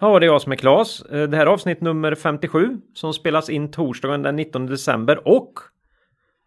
Ja, 0.00 0.18
det 0.18 0.26
är 0.26 0.28
jag 0.30 0.42
som 0.42 0.52
är 0.52 0.56
Klas. 0.56 1.02
Eh, 1.02 1.28
Det 1.28 1.36
här 1.36 1.46
är 1.46 1.50
avsnitt 1.50 1.80
nummer 1.80 2.14
57 2.14 2.76
som 2.94 3.12
spelas 3.14 3.50
in 3.50 3.70
torsdagen 3.70 4.22
den 4.22 4.36
19 4.36 4.66
december 4.66 5.28
och 5.28 5.52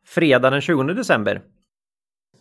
fredag 0.07 0.49
den 0.49 0.61
20 0.61 0.84
december. 0.84 1.41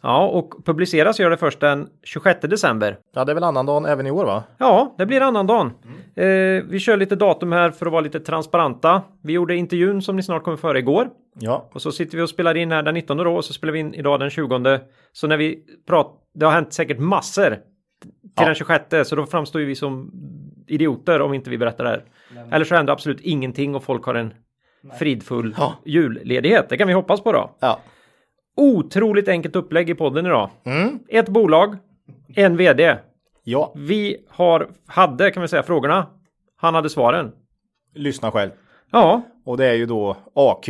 Ja, 0.04 0.26
och 0.28 0.64
publiceras 0.64 1.20
gör 1.20 1.30
det 1.30 1.36
först 1.36 1.60
den 1.60 1.88
26 2.02 2.40
december. 2.40 2.98
Ja, 3.14 3.24
det 3.24 3.32
är 3.32 3.34
väl 3.34 3.44
annandagen 3.44 3.84
även 3.86 4.06
i 4.06 4.10
år 4.10 4.24
va? 4.24 4.42
Ja, 4.58 4.94
det 4.98 5.06
blir 5.06 5.20
annandagen. 5.20 5.66
Eh, 6.16 6.62
vi 6.68 6.78
kör 6.80 6.96
lite 6.96 7.16
datum 7.16 7.52
här 7.52 7.70
för 7.70 7.86
att 7.86 7.92
vara 7.92 8.00
lite 8.02 8.20
transparenta. 8.20 9.02
Vi 9.22 9.32
gjorde 9.32 9.56
intervjun 9.56 10.02
som 10.02 10.16
ni 10.16 10.22
snart 10.22 10.44
kommer 10.44 10.56
före 10.56 10.78
igår. 10.78 11.08
Ja. 11.40 11.70
Och 11.72 11.82
så 11.82 11.92
sitter 11.92 12.16
vi 12.16 12.22
och 12.22 12.28
spelar 12.28 12.56
in 12.56 12.72
här 12.72 12.82
den 12.82 12.94
19 12.94 13.16
då 13.16 13.36
och 13.36 13.44
så 13.44 13.52
spelar 13.52 13.72
vi 13.72 13.78
in 13.78 13.94
idag 13.94 14.20
den 14.20 14.30
20. 14.30 14.80
Så 15.12 15.26
när 15.26 15.36
vi 15.36 15.58
pratar, 15.86 16.12
det 16.34 16.44
har 16.46 16.52
hänt 16.52 16.72
säkert 16.72 16.98
massor 16.98 17.50
till 17.50 18.10
Ja. 18.36 18.44
den 18.44 18.54
26 18.54 19.08
så 19.08 19.16
då 19.16 19.26
framstår 19.26 19.60
ju 19.60 19.66
vi 19.66 19.74
som 19.74 20.10
idioter 20.66 21.20
om 21.20 21.34
inte 21.34 21.50
vi 21.50 21.58
berättar 21.58 21.84
det 21.84 21.90
här. 21.90 22.04
Eller 22.50 22.64
så 22.64 22.74
händer 22.74 22.92
absolut 22.92 23.20
ingenting 23.20 23.74
och 23.74 23.84
folk 23.84 24.04
har 24.04 24.14
en 24.14 24.34
fridfull 24.98 25.54
Ja. 25.58 25.74
julledighet. 25.84 26.68
Det 26.68 26.76
kan 26.76 26.88
vi 26.88 26.94
hoppas 26.94 27.20
på 27.20 27.32
då. 27.32 27.56
Ja. 27.60 27.80
Otroligt 28.56 29.28
enkelt 29.28 29.56
upplägg 29.56 29.90
i 29.90 29.94
podden 29.94 30.26
idag. 30.26 30.50
Mm. 30.64 30.98
Ett 31.08 31.28
bolag, 31.28 31.76
en 32.36 32.56
vd. 32.56 32.96
Ja, 33.44 33.72
Vi 33.76 34.16
har, 34.28 34.68
hade 34.86 35.30
kan 35.30 35.42
vi 35.42 35.48
säga 35.48 35.62
frågorna. 35.62 36.06
Han 36.56 36.74
hade 36.74 36.90
svaren. 36.90 37.32
lyssna 37.94 38.30
själv. 38.30 38.50
Ja, 38.92 39.22
Och 39.44 39.56
det 39.56 39.66
är 39.66 39.74
ju 39.74 39.86
då 39.86 40.16
AQ 40.34 40.66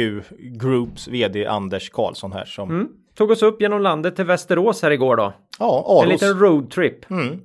Groups 0.61 1.08
VD 1.08 1.47
Anders 1.47 1.91
Karlsson 1.91 2.33
här 2.33 2.45
som... 2.45 2.70
mm. 2.70 2.89
tog 3.14 3.30
oss 3.30 3.42
upp 3.42 3.61
genom 3.62 3.80
landet 3.83 4.17
till 4.17 4.24
Västerås 4.24 4.83
här 4.83 4.91
igår 4.91 5.17
då. 5.17 5.33
Ja, 5.58 5.86
En 6.02 6.08
Aros. 6.11 6.22
liten 6.22 6.39
roadtrip. 6.39 7.11
Mm. 7.11 7.41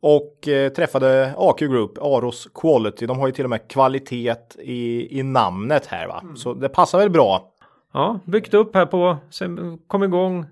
Och 0.00 0.48
eh, 0.48 0.72
träffade 0.72 1.34
AQ 1.36 1.58
Group, 1.58 1.98
Aros 1.98 2.48
Quality. 2.54 3.06
De 3.06 3.18
har 3.18 3.26
ju 3.26 3.32
till 3.32 3.44
och 3.44 3.50
med 3.50 3.68
kvalitet 3.68 4.34
i, 4.58 5.18
i 5.18 5.22
namnet 5.22 5.86
här 5.86 6.06
va. 6.08 6.22
Så 6.36 6.54
det 6.54 6.68
passar 6.68 6.98
väl 6.98 7.10
bra. 7.10 7.52
Ja, 7.92 8.18
byggt 8.24 8.54
upp 8.54 8.74
här 8.74 8.86
på, 8.86 9.16
sen 9.30 9.78
kom 9.86 10.02
igång 10.04 10.46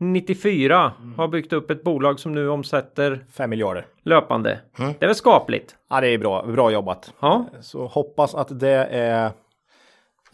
94. 0.00 0.92
Har 1.16 1.28
byggt 1.28 1.52
upp 1.52 1.70
ett 1.70 1.82
bolag 1.84 2.20
som 2.20 2.32
nu 2.32 2.48
omsätter 2.48 3.24
5 3.32 3.50
miljarder. 3.50 3.86
löpande. 4.02 4.60
Mm. 4.78 4.92
Det 4.98 5.04
är 5.04 5.08
väl 5.08 5.14
skapligt? 5.16 5.76
Ja, 5.90 6.00
det 6.00 6.08
är 6.08 6.18
bra. 6.18 6.42
Bra 6.46 6.70
jobbat. 6.70 7.12
Ja, 7.20 7.44
Så 7.60 7.86
hoppas 7.86 8.34
att 8.34 8.60
det 8.60 8.88
är 8.90 9.30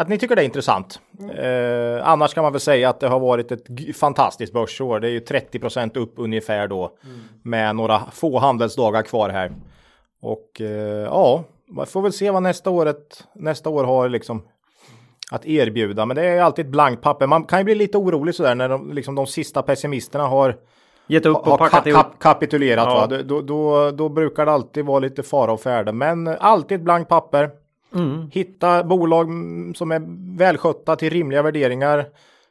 att 0.02 0.08
ni 0.08 0.18
tycker 0.18 0.36
det 0.36 0.42
är 0.42 0.44
intressant. 0.44 1.00
Eh, 1.36 2.08
annars 2.08 2.34
kan 2.34 2.42
man 2.42 2.52
väl 2.52 2.60
säga 2.60 2.88
att 2.88 3.00
det 3.00 3.08
har 3.08 3.20
varit 3.20 3.52
ett 3.52 3.96
fantastiskt 3.96 4.52
börsår. 4.52 5.00
Det 5.00 5.08
är 5.08 5.10
ju 5.10 5.20
30% 5.20 5.96
upp 5.98 6.14
ungefär 6.16 6.68
då 6.68 6.90
med 7.44 7.76
några 7.76 8.00
få 8.12 8.38
handelsdagar 8.38 9.02
kvar 9.02 9.28
här. 9.28 9.52
Och 10.22 10.60
eh, 10.60 10.66
ja, 11.04 11.44
man 11.68 11.86
får 11.86 12.02
väl 12.02 12.12
se 12.12 12.30
vad 12.30 12.42
nästa 12.42 12.70
året 12.70 13.24
nästa 13.34 13.70
år 13.70 13.84
har 13.84 14.08
liksom 14.08 14.42
att 15.30 15.46
erbjuda. 15.46 16.06
Men 16.06 16.14
det 16.16 16.24
är 16.24 16.42
alltid 16.42 16.64
ett 16.66 16.70
blankt 16.72 17.02
papper. 17.02 17.26
Man 17.26 17.44
kan 17.44 17.58
ju 17.60 17.64
bli 17.64 17.74
lite 17.74 17.98
orolig 17.98 18.34
sådär 18.34 18.54
när 18.54 18.68
de, 18.68 18.92
liksom 18.92 19.14
de 19.14 19.26
sista 19.26 19.62
pessimisterna 19.62 20.26
har 20.26 20.56
gett 21.06 21.26
upp 21.26 21.36
och 21.36 21.58
packat 21.58 21.84
ka- 21.84 21.88
ihop. 21.88 22.02
kap- 22.02 22.18
kapitulerat. 22.18 22.86
Ja. 22.88 22.94
Va? 22.94 23.06
Då, 23.06 23.22
då, 23.22 23.40
då, 23.40 23.90
då 23.90 24.08
brukar 24.08 24.46
det 24.46 24.52
alltid 24.52 24.84
vara 24.84 24.98
lite 24.98 25.22
fara 25.22 25.52
och 25.52 25.60
färde. 25.60 25.92
Men 25.92 26.28
alltid 26.28 26.76
ett 26.78 26.84
blankt 26.84 27.08
papper. 27.08 27.50
Mm. 27.94 28.30
Hitta 28.32 28.84
bolag 28.84 29.28
mm, 29.28 29.74
som 29.74 29.92
är 29.92 30.02
välskötta 30.38 30.96
till 30.96 31.10
rimliga 31.10 31.42
värderingar. 31.42 32.04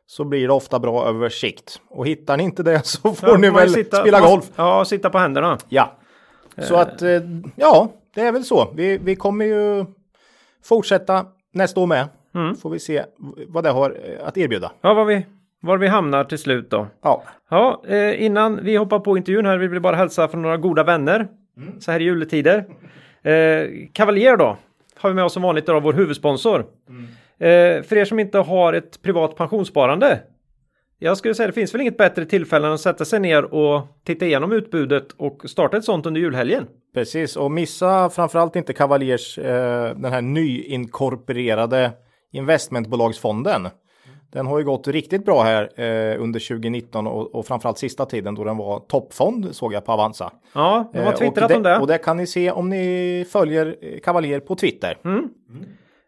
Så 0.06 0.24
blir 0.24 0.48
det 0.48 0.54
ofta 0.54 0.80
bra 0.80 1.06
över 1.08 1.30
sikt. 1.30 1.82
Och 1.90 2.08
hittar 2.08 2.38
ni 2.38 2.44
inte 2.44 2.64
det 2.64 2.80
så 2.86 3.14
får 3.14 3.30
Ja, 3.30 3.38
ni 3.38 3.50
väl 3.50 3.70
sitta- 3.70 4.02
spela 4.02 4.20
golf. 4.20 4.46
Ja, 4.56 4.86
sitta 4.86 5.10
på 5.10 5.18
händerna. 5.18 5.58
Ja. 5.70 5.98
Så 6.58 6.76
att, 6.76 7.02
eh, 7.02 7.10
ja, 7.56 7.92
det 8.16 8.22
är 8.22 8.32
väl 8.32 8.44
så. 8.44 8.72
Vi, 8.76 8.98
vi 8.98 9.16
kommer 9.16 9.46
ju 9.46 9.86
fortsätta 10.64 11.26
nästa 11.54 11.80
år 11.80 11.88
med. 11.88 12.08
Mm. 12.36 12.56
Får 12.56 12.70
vi 12.70 12.80
se 12.80 13.04
vad 13.48 13.64
det 13.64 13.70
har 13.70 13.90
eh, 13.90 14.28
att 14.28 14.38
erbjuda. 14.38 14.72
Ja, 14.82 14.94
var 14.94 15.06
vi, 15.06 15.26
var 15.62 15.78
vi 15.78 15.88
hamnar 15.88 16.24
till 16.24 16.38
slut 16.38 16.70
då. 16.70 16.88
Ja, 17.02 17.24
Ja, 17.50 17.82
eh, 17.88 18.24
innan 18.24 18.60
vi 18.64 18.76
hoppar 18.76 19.00
på 19.00 19.18
intervjun 19.18 19.46
här 19.46 19.58
vill 19.58 19.70
vi 19.70 19.80
bara 19.80 19.96
hälsa 19.96 20.28
från 20.28 20.42
några 20.42 20.58
goda 20.58 20.84
vänner. 20.84 21.28
Så 21.80 21.92
här 21.92 22.00
i 22.00 22.04
juletider. 22.04 22.66
Eh, 23.24 23.68
Cavalier 23.94 24.38
då. 24.38 24.58
Har 25.02 25.10
vi 25.10 25.14
med 25.14 25.24
oss 25.24 25.34
som 25.34 25.42
vanligt 25.42 25.66
då 25.66 25.80
vår 25.80 25.94
huvudsponsor. 25.94 26.60
Eh, 27.40 27.84
för 27.84 27.98
er 27.98 28.06
som 28.06 28.20
inte 28.20 28.38
har 28.38 28.74
ett 28.74 29.02
privat 29.02 29.36
pensionssparande. 29.36 30.20
Jag 31.00 31.18
skulle 31.18 31.36
säga 31.36 31.48
det 31.48 31.54
finns 31.54 31.74
väl 31.74 31.82
inget 31.82 31.98
bättre 31.98 32.26
tillfälle 32.26 32.68
än 32.68 32.74
att 32.74 32.82
sätta 32.82 33.06
sig 33.06 33.20
ner 33.20 33.54
och 33.54 33.82
titta 34.06 34.26
igenom 34.26 34.52
utbudet 34.52 35.12
och 35.12 35.42
starta 35.46 35.78
ett 35.78 35.84
sånt 35.84 36.06
under 36.06 36.22
julhelgen. 36.22 36.68
Precis, 36.94 37.36
och 37.36 37.52
missa 37.52 38.10
framförallt 38.10 38.56
inte 38.56 38.74
Cavaliers, 38.74 39.38
eh, 39.38 39.96
den 39.96 40.12
här 40.12 40.22
nyinkorporerade 40.22 41.92
investmentbolagsfonden. 42.32 43.68
Den 44.32 44.48
har 44.48 44.60
ju 44.60 44.66
gått 44.66 44.88
riktigt 44.88 45.26
bra 45.26 45.42
här 45.44 45.64
eh, 45.82 46.22
under 46.22 46.48
2019 46.48 47.08
och, 47.08 47.36
och 47.36 47.46
framförallt 47.46 47.78
sista 47.78 48.06
tiden 48.06 48.36
då 48.36 48.44
den 48.44 48.58
var 48.58 48.80
toppfond 48.80 49.56
såg 49.56 49.74
jag 49.74 49.86
på 49.86 49.92
Avanza. 49.92 50.32
Ja, 50.54 50.90
de 50.94 51.00
har 51.00 51.12
Eh, 51.12 51.18
twittrat 51.18 51.52
om 51.52 51.64
det. 51.64 51.80
Och 51.80 51.88
det 51.88 51.98
kan 51.98 52.18
ni 52.18 52.28
se 52.28 52.52
om 52.52 52.70
ni 52.70 53.26
följer 53.32 53.76
eh, 53.82 54.00
Cavalier 54.00 54.40
på 54.40 54.56
Twitter. 54.56 54.98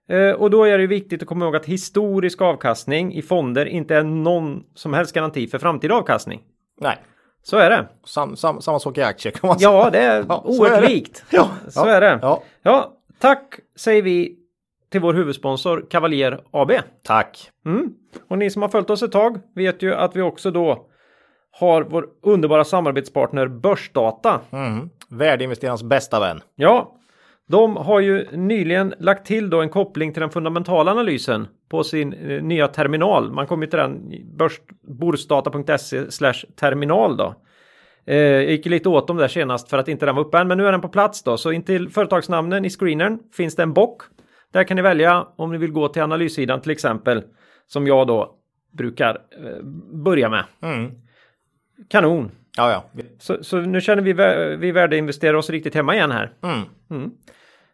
Eh, 0.10 0.32
och 0.36 0.50
då 0.50 0.64
är 0.64 0.78
det 0.78 0.88
viktigt 0.88 1.22
att 1.22 1.28
komma 1.28 1.46
ihåg 1.46 1.56
att 1.56 1.66
historisk 1.66 2.42
avkastning 2.42 3.14
i 3.14 3.22
fonder 3.22 3.66
inte 3.66 3.96
är 3.96 4.04
någon 4.04 4.64
som 4.76 4.94
helst 4.94 5.14
garanti 5.16 5.48
för 5.48 5.60
framtida 5.60 5.96
avkastning. 5.96 6.42
Nej, 6.82 6.98
Så 7.44 7.58
är 7.58 7.70
det. 7.70 7.88
sam, 8.06 8.36
sam, 8.36 8.62
samma 8.62 8.80
sak 8.80 8.98
i 8.98 9.02
aktier 9.02 9.32
kan 9.34 9.48
man 9.48 9.60
säga. 9.60 9.72
Ja, 9.72 9.90
det 9.90 10.00
är 10.00 10.26
Ja, 10.30 10.44
oerhört 10.46 10.90
likt. 10.90 11.24
Ja, 11.30 11.50
Så 11.70 11.86
är 11.86 12.02
det. 12.02 12.20
Ja, 12.22 12.42
Ja, 12.64 12.94
tack 13.20 13.56
säger 13.76 14.02
vi 14.02 14.36
till 14.94 15.02
vår 15.02 15.14
huvudsponsor 15.14 15.86
Cavalier 15.90 16.40
AB. 16.52 16.72
tack. 17.04 17.50
Mm. 17.66 17.94
Och 18.28 18.38
ni 18.38 18.50
som 18.50 18.62
har 18.62 18.70
följt 18.70 18.90
oss 18.90 19.04
ett 19.04 19.12
tag 19.12 19.40
vet 19.56 19.82
ju 19.82 19.94
att 19.94 20.16
vi 20.16 20.22
också 20.22 20.52
då 20.52 20.90
har 21.52 21.84
vår 21.84 22.08
underbara 22.22 22.64
samarbetspartner 22.64 23.48
Börsdata. 23.48 24.42
Mm. 24.52 24.90
Värdeinvesterarens 25.10 25.84
bästa 25.84 26.20
vän. 26.20 26.42
Ja, 26.56 26.96
de 27.48 27.76
har 27.76 28.00
ju 28.00 28.28
nyligen 28.32 28.94
lagt 29.00 29.28
till 29.28 29.50
då 29.50 29.62
en 29.62 29.70
koppling 29.70 30.14
till 30.14 30.22
den 30.22 30.30
fundamentala 30.30 30.92
analysen 30.92 31.48
på 31.70 31.84
sin 31.84 32.14
eh, 32.14 32.44
nya 32.44 32.68
terminal. 32.68 33.32
Man 33.32 33.48
kommer 33.48 33.68
till 33.68 33.80
den 33.80 34.14
i 34.14 34.24
börs, 34.24 34.60
borsdata.se 34.88 36.12
slash 36.12 36.46
terminal 36.56 37.18
då. 37.18 37.36
Eh, 38.06 38.18
jag 38.18 38.52
gick 38.52 38.66
lite 38.66 38.90
åt 38.90 39.08
dem 39.08 39.18
där 39.18 39.28
senast 39.28 39.70
för 39.70 39.78
att 39.78 39.88
inte 39.88 40.06
den 40.06 40.16
var 40.16 40.24
uppe 40.24 40.38
än, 40.38 40.48
men 40.48 40.58
nu 40.58 40.68
är 40.68 40.72
den 40.72 40.82
på 40.82 40.90
plats 40.90 41.24
då. 41.24 41.38
Så 41.38 41.52
intill 41.52 41.90
företagsnamnen 41.90 42.66
i 42.66 42.70
screenern 42.70 43.20
finns 43.34 43.56
det 43.56 43.64
en 43.64 43.74
bock. 43.74 44.02
Där 44.54 44.64
kan 44.64 44.76
ni 44.76 44.82
välja 44.82 45.28
om 45.36 45.52
ni 45.52 45.58
vill 45.58 45.72
gå 45.72 45.88
till 45.88 46.02
analyssidan 46.02 46.62
till 46.62 46.72
exempel. 46.72 47.24
Som 47.68 47.88
jag 47.88 48.08
då 48.08 48.36
brukar 48.72 49.10
eh, 49.16 49.64
börja 49.94 50.30
med. 50.30 50.44
Mm. 50.62 50.92
Kanon! 51.90 52.32
Ja, 52.58 52.72
ja. 52.72 53.02
Så, 53.20 53.44
så 53.44 53.58
nu 53.58 53.82
känner 53.82 54.02
vi, 54.02 54.14
vi 54.58 54.72
värdeinvesterare 54.72 55.38
oss 55.38 55.50
riktigt 55.50 55.76
hemma 55.76 55.96
igen 55.96 56.12
här. 56.12 56.34
Mm. 56.90 57.12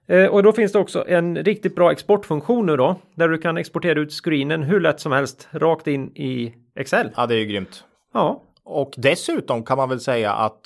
Eh, 0.07 0.25
och 0.25 0.44
då 0.44 0.51
finns 0.53 0.72
det 0.72 0.79
också 0.79 1.06
en 1.07 1.38
riktigt 1.38 1.75
bra 1.75 1.92
exportfunktion 1.92 2.65
nu 2.65 2.77
då. 2.77 2.95
Där 3.15 3.27
du 3.30 3.38
kan 3.38 3.57
exportera 3.57 4.00
ut 4.00 4.13
screenen 4.24 4.63
hur 4.63 4.80
lätt 4.80 5.00
som 5.00 5.12
helst 5.12 5.48
rakt 5.51 5.88
in 5.88 6.12
i 6.15 6.54
Excel. 6.75 7.09
ja, 7.15 7.25
det 7.25 7.36
är 7.36 7.39
ju 7.39 7.45
grymt. 7.45 7.83
Ja, 8.13 8.44
Och 8.63 8.94
dessutom 8.98 9.63
kan 9.63 9.77
man 9.77 9.89
väl 9.89 10.00
säga 10.00 10.33
att 10.33 10.62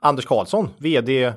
Anders 0.00 0.26
Karlsson, 0.26 0.68
vd 0.78 1.32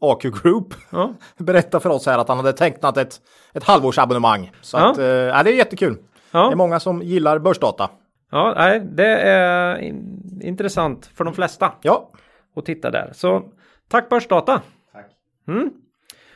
AQ 0.00 0.22
Group, 0.42 0.74
ja. 0.90 1.14
berättar 1.36 1.80
för 1.80 1.90
oss 1.90 2.06
här 2.06 2.18
att 2.18 2.28
han 2.28 2.36
hade 2.36 2.52
tecknat 2.52 2.96
ett, 2.96 3.20
ett 3.54 3.64
halvårsabonnemang. 3.64 4.52
Så 4.60 4.76
Ja. 4.76 4.90
att, 4.90 4.98
eh, 4.98 5.04
det 5.04 5.50
är 5.50 5.56
jättekul. 5.56 5.94
Det 5.94 6.00
ja. 6.38 6.52
är 6.52 6.56
många 6.56 6.80
som 6.80 7.02
gillar 7.02 7.38
börsdata. 7.38 7.90
ja 8.30 8.54
nej, 8.56 8.80
det 8.92 9.16
är 9.20 9.78
in, 9.78 10.40
intressant 10.42 11.10
för 11.14 11.24
de 11.24 11.34
flesta 11.34 11.72
Ja, 11.82 12.10
att 12.56 12.64
titta 12.64 12.90
där. 12.90 13.10
Så 13.14 13.42
tack 13.88 14.08
Börsdata! 14.08 14.62
Tack! 14.92 15.06
Mm. 15.48 15.70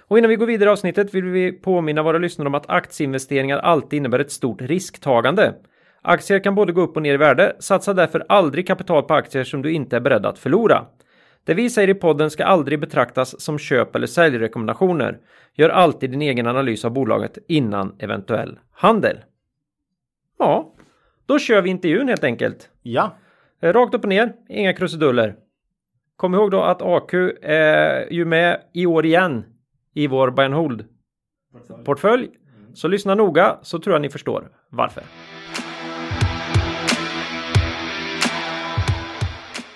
Och 0.08 0.18
innan 0.18 0.28
vi 0.28 0.36
går 0.36 0.46
vidare 0.46 0.68
i 0.68 0.72
avsnittet 0.72 1.14
vill 1.14 1.24
vi 1.24 1.52
påminna 1.52 2.02
våra 2.02 2.18
lyssnare 2.18 2.48
om 2.48 2.54
att 2.54 2.70
aktieinvesteringar 2.70 3.58
alltid 3.58 3.96
innebär 3.96 4.18
ett 4.18 4.32
stort 4.32 4.62
risktagande. 4.62 5.54
Aktier 6.02 6.38
kan 6.44 6.54
både 6.54 6.72
gå 6.72 6.80
upp 6.80 6.96
och 6.96 7.02
ner 7.02 7.14
i 7.14 7.16
värde. 7.16 7.56
Satsa 7.58 7.94
därför 7.94 8.24
aldrig 8.28 8.66
kapital 8.66 9.02
på 9.02 9.14
aktier 9.14 9.44
som 9.44 9.62
du 9.62 9.72
inte 9.72 9.96
är 9.96 10.00
beredd 10.00 10.26
att 10.26 10.38
förlora. 10.38 10.84
Det 11.44 11.54
vi 11.54 11.70
säger 11.70 11.88
i 11.88 11.94
podden 11.94 12.30
ska 12.30 12.44
aldrig 12.44 12.80
betraktas 12.80 13.40
som 13.40 13.58
köp 13.58 13.96
eller 13.96 14.06
säljrekommendationer. 14.06 15.18
Gör 15.54 15.68
alltid 15.68 16.10
din 16.10 16.22
egen 16.22 16.46
analys 16.46 16.84
av 16.84 16.90
bolaget 16.92 17.38
innan 17.48 17.94
eventuell 17.98 18.58
handel. 18.72 19.18
Ja, 20.38 20.74
då 21.26 21.38
kör 21.38 21.62
vi 21.62 21.70
intervjun 21.70 22.08
helt 22.08 22.24
enkelt. 22.24 22.70
Ja, 22.82 23.16
Eh, 23.62 23.72
Rakt 23.72 23.94
upp 23.94 24.02
och 24.02 24.08
ner, 24.08 24.32
inga 24.48 24.72
krusiduller. 24.72 25.36
Kom 26.16 26.34
ihåg 26.34 26.50
då 26.50 26.62
att 26.62 26.82
AQ 26.82 27.14
är 27.42 28.12
ju 28.12 28.24
med 28.24 28.60
i 28.72 28.86
år 28.86 29.06
igen 29.06 29.44
i 29.94 30.06
vår 30.06 30.30
buy 30.30 30.44
and 30.44 30.54
hold 30.54 30.84
portfölj. 31.84 32.28
Så 32.74 32.88
lyssna 32.88 33.14
noga 33.14 33.58
så 33.62 33.78
tror 33.78 33.94
jag 33.94 34.02
ni 34.02 34.10
förstår 34.10 34.48
varför. 34.68 35.02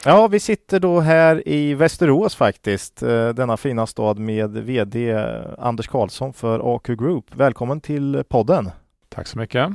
Ja, 0.06 0.28
vi 0.28 0.40
sitter 0.40 0.80
då 0.80 1.00
här 1.00 1.48
i 1.48 1.74
Västerås 1.74 2.34
faktiskt, 2.34 3.02
eh, 3.02 3.28
denna 3.28 3.56
fina 3.56 3.86
stad 3.86 4.18
med 4.18 4.50
VD 4.50 5.14
Anders 5.58 5.88
Karlsson 5.88 6.32
för 6.32 6.76
AQ 6.76 6.86
Group. 6.86 7.24
Välkommen 7.34 7.80
till 7.80 8.22
podden. 8.28 8.70
Tack 9.08 9.26
så 9.26 9.38
mycket. 9.38 9.68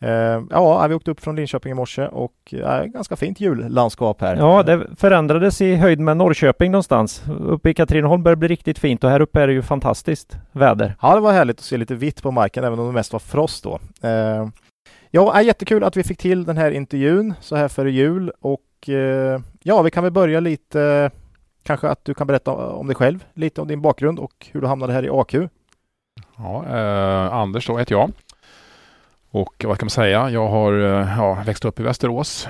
Eh, 0.00 0.42
Ja, 0.50 0.86
vi 0.86 0.94
åkte 0.94 1.10
upp 1.10 1.20
från 1.20 1.36
Linköping 1.36 1.70
i 1.70 1.74
morse 1.74 2.06
och 2.06 2.54
eh, 2.54 2.84
ganska 2.84 3.16
fint 3.16 3.40
jullandskap 3.40 4.20
här. 4.20 4.36
Ja, 4.36 4.62
det 4.62 4.86
förändrades 4.96 5.60
i 5.60 5.74
höjd 5.74 6.00
med 6.00 6.16
Norrköping 6.16 6.72
någonstans. 6.72 7.24
Uppe 7.40 7.70
i 7.70 7.74
Katrineholm 7.74 8.22
börjar 8.22 8.36
det 8.36 8.40
bli 8.40 8.48
riktigt 8.48 8.78
fint 8.78 9.04
och 9.04 9.10
här 9.10 9.20
uppe 9.20 9.42
är 9.42 9.46
det 9.46 9.52
ju 9.52 9.62
fantastiskt 9.62 10.36
väder. 10.52 10.94
Ja, 11.02 11.14
det 11.14 11.20
var 11.20 11.32
härligt 11.32 11.58
att 11.58 11.64
se 11.64 11.76
lite 11.76 11.94
vitt 11.94 12.22
på 12.22 12.30
marken, 12.30 12.64
även 12.64 12.78
om 12.78 12.86
det 12.86 12.92
mest 12.92 13.12
var 13.12 13.20
frost 13.20 13.64
då. 13.64 13.78
Ja, 15.10 15.34
är 15.38 15.40
jättekul 15.42 15.84
att 15.84 15.96
vi 15.96 16.04
fick 16.04 16.18
till 16.18 16.44
den 16.44 16.56
här 16.56 16.70
intervjun 16.70 17.34
så 17.40 17.56
här 17.56 17.68
före 17.68 17.90
jul 17.90 18.32
och 18.40 18.60
eh, 18.88 19.40
ja, 19.62 19.82
vi 19.82 19.90
kan 19.90 20.02
väl 20.02 20.12
börja 20.12 20.40
lite, 20.40 21.10
kanske 21.62 21.88
att 21.88 22.04
du 22.04 22.14
kan 22.14 22.26
berätta 22.26 22.52
om 22.52 22.86
dig 22.86 22.96
själv, 22.96 23.24
lite 23.34 23.60
om 23.60 23.68
din 23.68 23.82
bakgrund 23.82 24.18
och 24.18 24.46
hur 24.52 24.60
du 24.60 24.66
hamnade 24.66 24.92
här 24.92 25.04
i 25.04 25.10
AQ. 25.10 25.34
Ja, 26.36 26.64
eh, 26.66 27.34
Anders 27.34 27.66
då 27.66 27.78
heter 27.78 27.94
jag. 27.94 28.12
Och 29.30 29.64
vad 29.64 29.78
kan 29.78 29.86
man 29.86 29.90
säga? 29.90 30.30
Jag 30.30 30.48
har 30.48 30.72
eh, 30.72 31.16
ja, 31.18 31.42
växt 31.46 31.64
upp 31.64 31.80
i 31.80 31.82
Västerås 31.82 32.48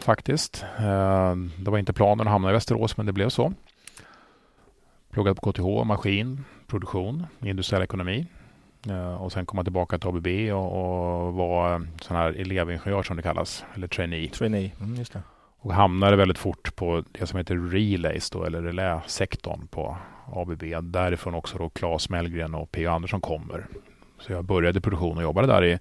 faktiskt. 0.00 0.64
Eh, 0.78 1.34
det 1.58 1.70
var 1.70 1.78
inte 1.78 1.92
planen 1.92 2.26
att 2.26 2.32
hamna 2.32 2.50
i 2.50 2.52
Västerås, 2.52 2.96
men 2.96 3.06
det 3.06 3.12
blev 3.12 3.28
så. 3.28 3.52
Pluggade 5.10 5.40
på 5.40 5.52
KTH, 5.52 5.84
maskin, 5.84 6.44
produktion, 6.66 7.26
industriell 7.40 7.82
ekonomi. 7.82 8.26
Eh, 8.88 9.22
och 9.22 9.32
sen 9.32 9.46
kom 9.46 9.58
jag 9.58 9.66
tillbaka 9.66 9.98
till 9.98 10.08
ABB 10.08 10.26
och, 10.52 11.26
och 11.26 11.34
var 11.34 11.74
eh, 11.74 11.80
sån 12.00 12.16
här 12.16 12.32
elevingenjör 12.32 13.02
som 13.02 13.16
det 13.16 13.22
kallas, 13.22 13.64
eller 13.74 13.88
trainee. 13.88 14.28
Trainee, 14.28 14.72
mm, 14.80 14.94
just 14.94 15.12
det. 15.12 15.22
Och 15.66 15.74
hamnade 15.74 16.16
väldigt 16.16 16.38
fort 16.38 16.76
på 16.76 17.04
det 17.12 17.26
som 17.26 17.38
heter 17.38 17.56
relays 17.56 18.30
då, 18.30 18.44
eller 18.44 18.62
reläsektorn 18.62 19.66
på 19.66 19.96
ABB. 20.34 20.62
Därifrån 20.82 21.34
också 21.34 21.58
då 21.58 21.68
Claes 21.68 22.10
Mellgren 22.10 22.54
och 22.54 22.70
P.O. 22.70 22.90
Andersson 22.90 23.20
kommer. 23.20 23.66
Så 24.18 24.32
jag 24.32 24.44
började 24.44 24.80
produktion 24.80 25.16
och 25.16 25.22
jobbade 25.22 25.46
där 25.46 25.64
i 25.64 25.78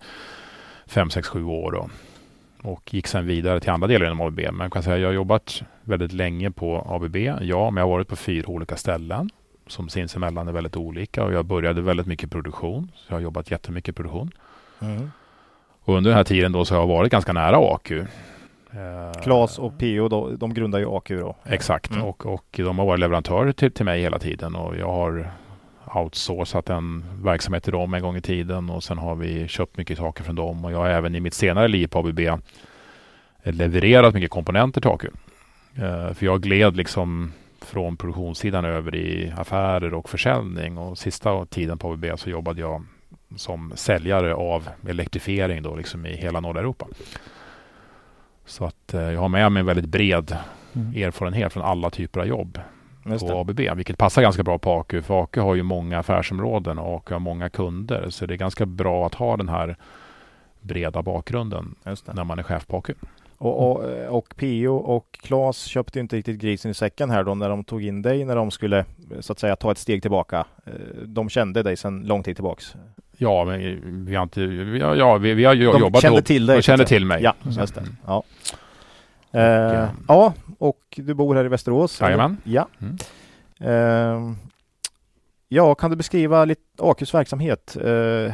5, 0.86 1.10
6, 1.10 1.28
7 1.28 1.44
år. 1.44 1.72
Då. 1.72 1.90
Och 2.70 2.94
gick 2.94 3.08
sen 3.08 3.28
vidare 3.28 3.60
till 3.60 3.70
andra 3.70 3.88
delar 3.88 4.06
inom 4.06 4.22
ABB. 4.22 4.40
Men 4.40 4.60
jag 4.60 4.74
kan 4.74 4.84
säga 4.84 4.98
jag 4.98 5.08
har 5.08 5.14
jobbat 5.14 5.64
väldigt 5.82 6.14
länge 6.14 6.52
på 6.52 6.88
ABB. 6.90 7.16
Ja, 7.42 7.72
men 7.72 7.82
jag 7.82 7.88
har 7.88 7.96
varit 7.96 8.08
på 8.08 8.16
fyra 8.16 8.48
olika 8.48 8.78
ställen 8.78 9.30
som 9.68 9.90
sinsemellan 9.90 10.48
är 10.48 10.52
väldigt 10.52 10.78
olika. 10.78 11.24
Och 11.24 11.34
jag 11.34 11.46
började 11.46 11.82
väldigt 11.82 12.08
mycket 12.08 12.32
produktion. 12.32 12.92
Så 12.96 13.06
jag 13.08 13.16
har 13.16 13.22
jobbat 13.22 13.52
jättemycket 13.52 13.96
produktion. 13.96 14.32
Mm. 14.82 15.12
Och 15.84 15.96
under 15.96 16.10
den 16.10 16.18
här 16.18 16.24
tiden 16.24 16.52
då 16.52 16.66
så 16.66 16.74
har 16.74 16.82
jag 16.82 16.88
varit 16.88 17.12
ganska 17.12 17.34
nära 17.34 17.58
AQ. 17.58 17.92
Eh, 18.76 19.22
Claes 19.22 19.60
och 19.60 19.78
PO, 19.80 20.08
då, 20.08 20.30
de 20.30 20.54
grundar 20.54 20.80
ju 20.80 20.86
AQ 20.98 21.10
då. 21.10 21.36
Exakt, 21.46 21.92
Mm. 21.92 22.04
och, 22.04 22.26
och 22.26 22.46
de 22.58 22.80
har 22.80 22.86
varit 22.86 23.00
leverantörer 23.00 23.52
till, 23.52 23.72
till 23.72 23.86
mig 23.86 24.02
hela 24.02 24.20
tiden 24.20 24.56
och 24.56 24.76
jag 24.78 24.92
har 24.92 25.32
outsourcat 25.96 26.70
en 26.70 27.06
verksamhet 27.24 27.64
till 27.64 27.74
dem 27.74 27.94
en 27.94 28.02
gång 28.02 28.16
i 28.18 28.22
tiden 28.22 28.70
och 28.70 28.84
sen 28.84 28.98
har 28.98 29.16
vi 29.16 29.48
köpt 29.48 29.78
mycket 29.78 29.98
saker 29.98 30.24
från 30.24 30.36
dem 30.36 30.66
och 30.66 30.72
jag 30.72 30.78
har 30.78 30.90
även 30.90 31.16
i 31.16 31.20
mitt 31.20 31.34
senare 31.34 31.68
liv 31.68 31.88
på 31.88 32.00
ABB 32.00 32.20
levererat 33.44 34.14
mycket 34.14 34.30
komponenter 34.32 34.82
till 34.82 34.90
AQ. 34.90 35.04
Eh, 35.76 36.14
för 36.14 36.26
jag 36.26 36.42
gled 36.42 36.78
liksom 36.78 37.32
från 37.62 37.98
produktionssidan 37.98 38.66
över 38.66 38.96
i 38.96 39.34
affärer 39.38 39.94
och 39.94 40.10
försäljning 40.10 40.78
och 40.78 40.98
sista 40.98 41.46
tiden 41.46 41.78
på 41.78 41.92
ABB 41.94 42.06
så 42.16 42.30
jobbade 42.30 42.62
jag 42.62 42.84
som 43.36 43.72
säljare 43.76 44.34
av 44.36 44.70
elektrifiering 44.90 45.64
då 45.64 45.76
liksom 45.76 46.06
i 46.06 46.16
hela 46.16 46.40
norra 46.40 46.60
Europa. 46.60 46.88
Så 48.46 48.66
att 48.66 48.94
eh, 48.94 49.02
jag 49.12 49.22
har 49.22 49.30
med 49.30 49.52
mig 49.52 49.60
en 49.60 49.66
väldigt 49.66 49.86
bred 49.86 50.38
erfarenhet 50.96 51.54
från 51.54 51.64
alla 51.64 51.90
typer 51.90 52.20
av 52.20 52.28
jobb 52.28 52.60
Just 53.06 53.28
på 53.28 53.34
det. 53.34 53.40
ABB, 53.70 53.78
vilket 53.78 53.98
passar 53.98 54.22
ganska 54.22 54.44
bra 54.44 54.58
på 54.58 54.72
AQ. 54.80 55.06
För 55.06 55.24
AQ 55.24 55.38
har 55.38 55.56
ju 55.56 55.64
många 55.64 56.00
affärsområden 56.00 56.80
och 56.80 56.96
AQ 56.96 57.10
har 57.10 57.20
många 57.20 57.50
kunder. 57.50 58.10
Så 58.10 58.26
det 58.26 58.34
är 58.34 58.38
ganska 58.38 58.66
bra 58.66 59.06
att 59.06 59.16
ha 59.16 59.38
den 59.38 59.50
här 59.50 59.76
breda 60.62 61.02
bakgrunden 61.02 61.76
när 62.14 62.24
man 62.24 62.40
är 62.40 62.44
chef 62.44 62.68
på 62.68 62.78
AQ. 62.78 62.90
Och, 63.38 63.72
och, 63.72 63.84
och 64.10 64.34
PO 64.38 64.76
och 64.76 65.20
Claes 65.22 65.64
köpte 65.64 66.00
inte 66.00 66.16
riktigt 66.16 66.42
grisen 66.42 66.72
i 66.72 66.74
säcken 66.74 67.10
här 67.10 67.24
då 67.24 67.36
när 67.36 67.50
de 67.50 67.64
tog 67.64 67.84
in 67.84 68.02
dig 68.02 68.26
när 68.26 68.36
de 68.36 68.52
skulle 68.52 68.86
så 69.20 69.32
att 69.34 69.40
säga 69.40 69.56
ta 69.56 69.72
ett 69.72 69.78
steg 69.78 70.02
tillbaka. 70.02 70.46
Eh, 70.66 70.74
De 71.06 71.30
kände 71.30 71.64
dig 71.64 71.78
sedan 71.78 72.02
lång 72.02 72.24
tid 72.24 72.36
tillbaks. 72.36 72.76
Ja, 73.18 73.46
men 73.46 74.06
vi 74.06 74.16
har 74.16 74.24
inte... 74.24 74.46
Vi 74.46 74.82
har, 74.82 74.96
ja, 74.96 75.18
vi, 75.18 75.34
vi 75.34 75.46
har 75.46 75.56
De 75.56 75.62
jobbat 75.62 76.02
kände 76.02 76.18
ihop. 76.18 76.26
till 76.26 76.46
dig, 76.46 76.56
De 76.58 76.62
kände 76.62 76.86
till 76.86 77.06
mig. 77.06 77.24
Ja, 77.24 77.34
just 77.44 77.76
det. 77.76 77.82
mm. 77.82 77.96
Ja. 78.08 78.16
Och, 78.18 78.26
Eh, 79.32 79.82
eh, 79.84 79.90
ja, 80.08 80.34
och 80.60 80.80
du 80.96 81.14
bor 81.14 81.36
här 81.36 81.46
i 81.46 81.48
Västerås? 81.48 82.02
Jajamän. 82.02 82.38
Ja. 82.44 82.68
Mm. 82.82 82.98
Eh, 83.60 84.36
ja, 85.48 85.76
kan 85.76 85.90
du 85.90 85.96
beskriva 85.96 86.46
lite 86.46 86.62
AQs 86.78 87.14
verksamhet? 87.14 87.78
Eh, 87.84 87.90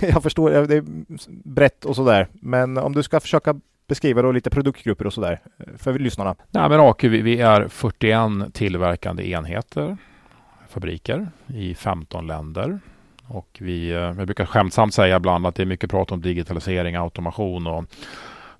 jag 0.00 0.22
förstår, 0.22 0.54
eh, 0.56 0.62
det 0.62 0.76
är 0.76 0.84
brett 1.44 1.84
och 1.84 1.96
sådär, 1.96 2.28
men 2.32 2.78
om 2.78 2.94
du 2.94 3.02
ska 3.02 3.20
försöka 3.20 3.60
beskriva 3.88 4.22
då 4.22 4.32
lite 4.32 4.50
produktgrupper 4.50 5.06
och 5.06 5.12
sådär 5.12 5.40
eh, 5.58 5.64
för 5.76 5.98
lyssnarna. 5.98 6.34
Nej, 6.50 6.68
men 6.68 6.80
AQ, 6.80 7.04
vi, 7.04 7.22
vi 7.22 7.40
är 7.40 7.68
41 7.68 8.54
tillverkande 8.54 9.30
enheter, 9.30 9.96
fabriker 10.68 11.28
i 11.46 11.74
15 11.74 12.26
länder. 12.26 12.78
Och 13.28 13.58
vi, 13.60 13.90
eh, 13.90 13.96
jag 13.96 14.16
brukar 14.26 14.46
skämtsamt 14.46 14.94
säga 14.94 15.16
ibland 15.16 15.46
att 15.46 15.54
det 15.54 15.62
är 15.62 15.66
mycket 15.66 15.90
prat 15.90 16.12
om 16.12 16.20
digitalisering, 16.22 16.94
automation 16.96 17.66
och 17.66 17.84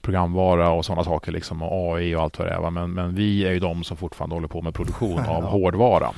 programvara 0.01 0.71
och 0.71 0.85
sådana 0.85 1.05
saker 1.05 1.33
liksom 1.33 1.63
och 1.63 1.97
AI 1.97 2.15
och 2.15 2.23
allt 2.23 2.39
vad 2.39 2.49
det 2.49 2.55
är. 2.55 2.71
Men, 2.71 2.93
men 2.93 3.15
vi 3.15 3.45
är 3.47 3.53
ju 3.53 3.59
de 3.59 3.85
som 3.85 3.97
fortfarande 3.97 4.37
håller 4.37 4.49
på 4.49 4.63
med 4.63 4.75
produktion 4.75 5.19
av 5.19 5.25
Ja. 5.45 5.49
hårdvara. 5.49 6.11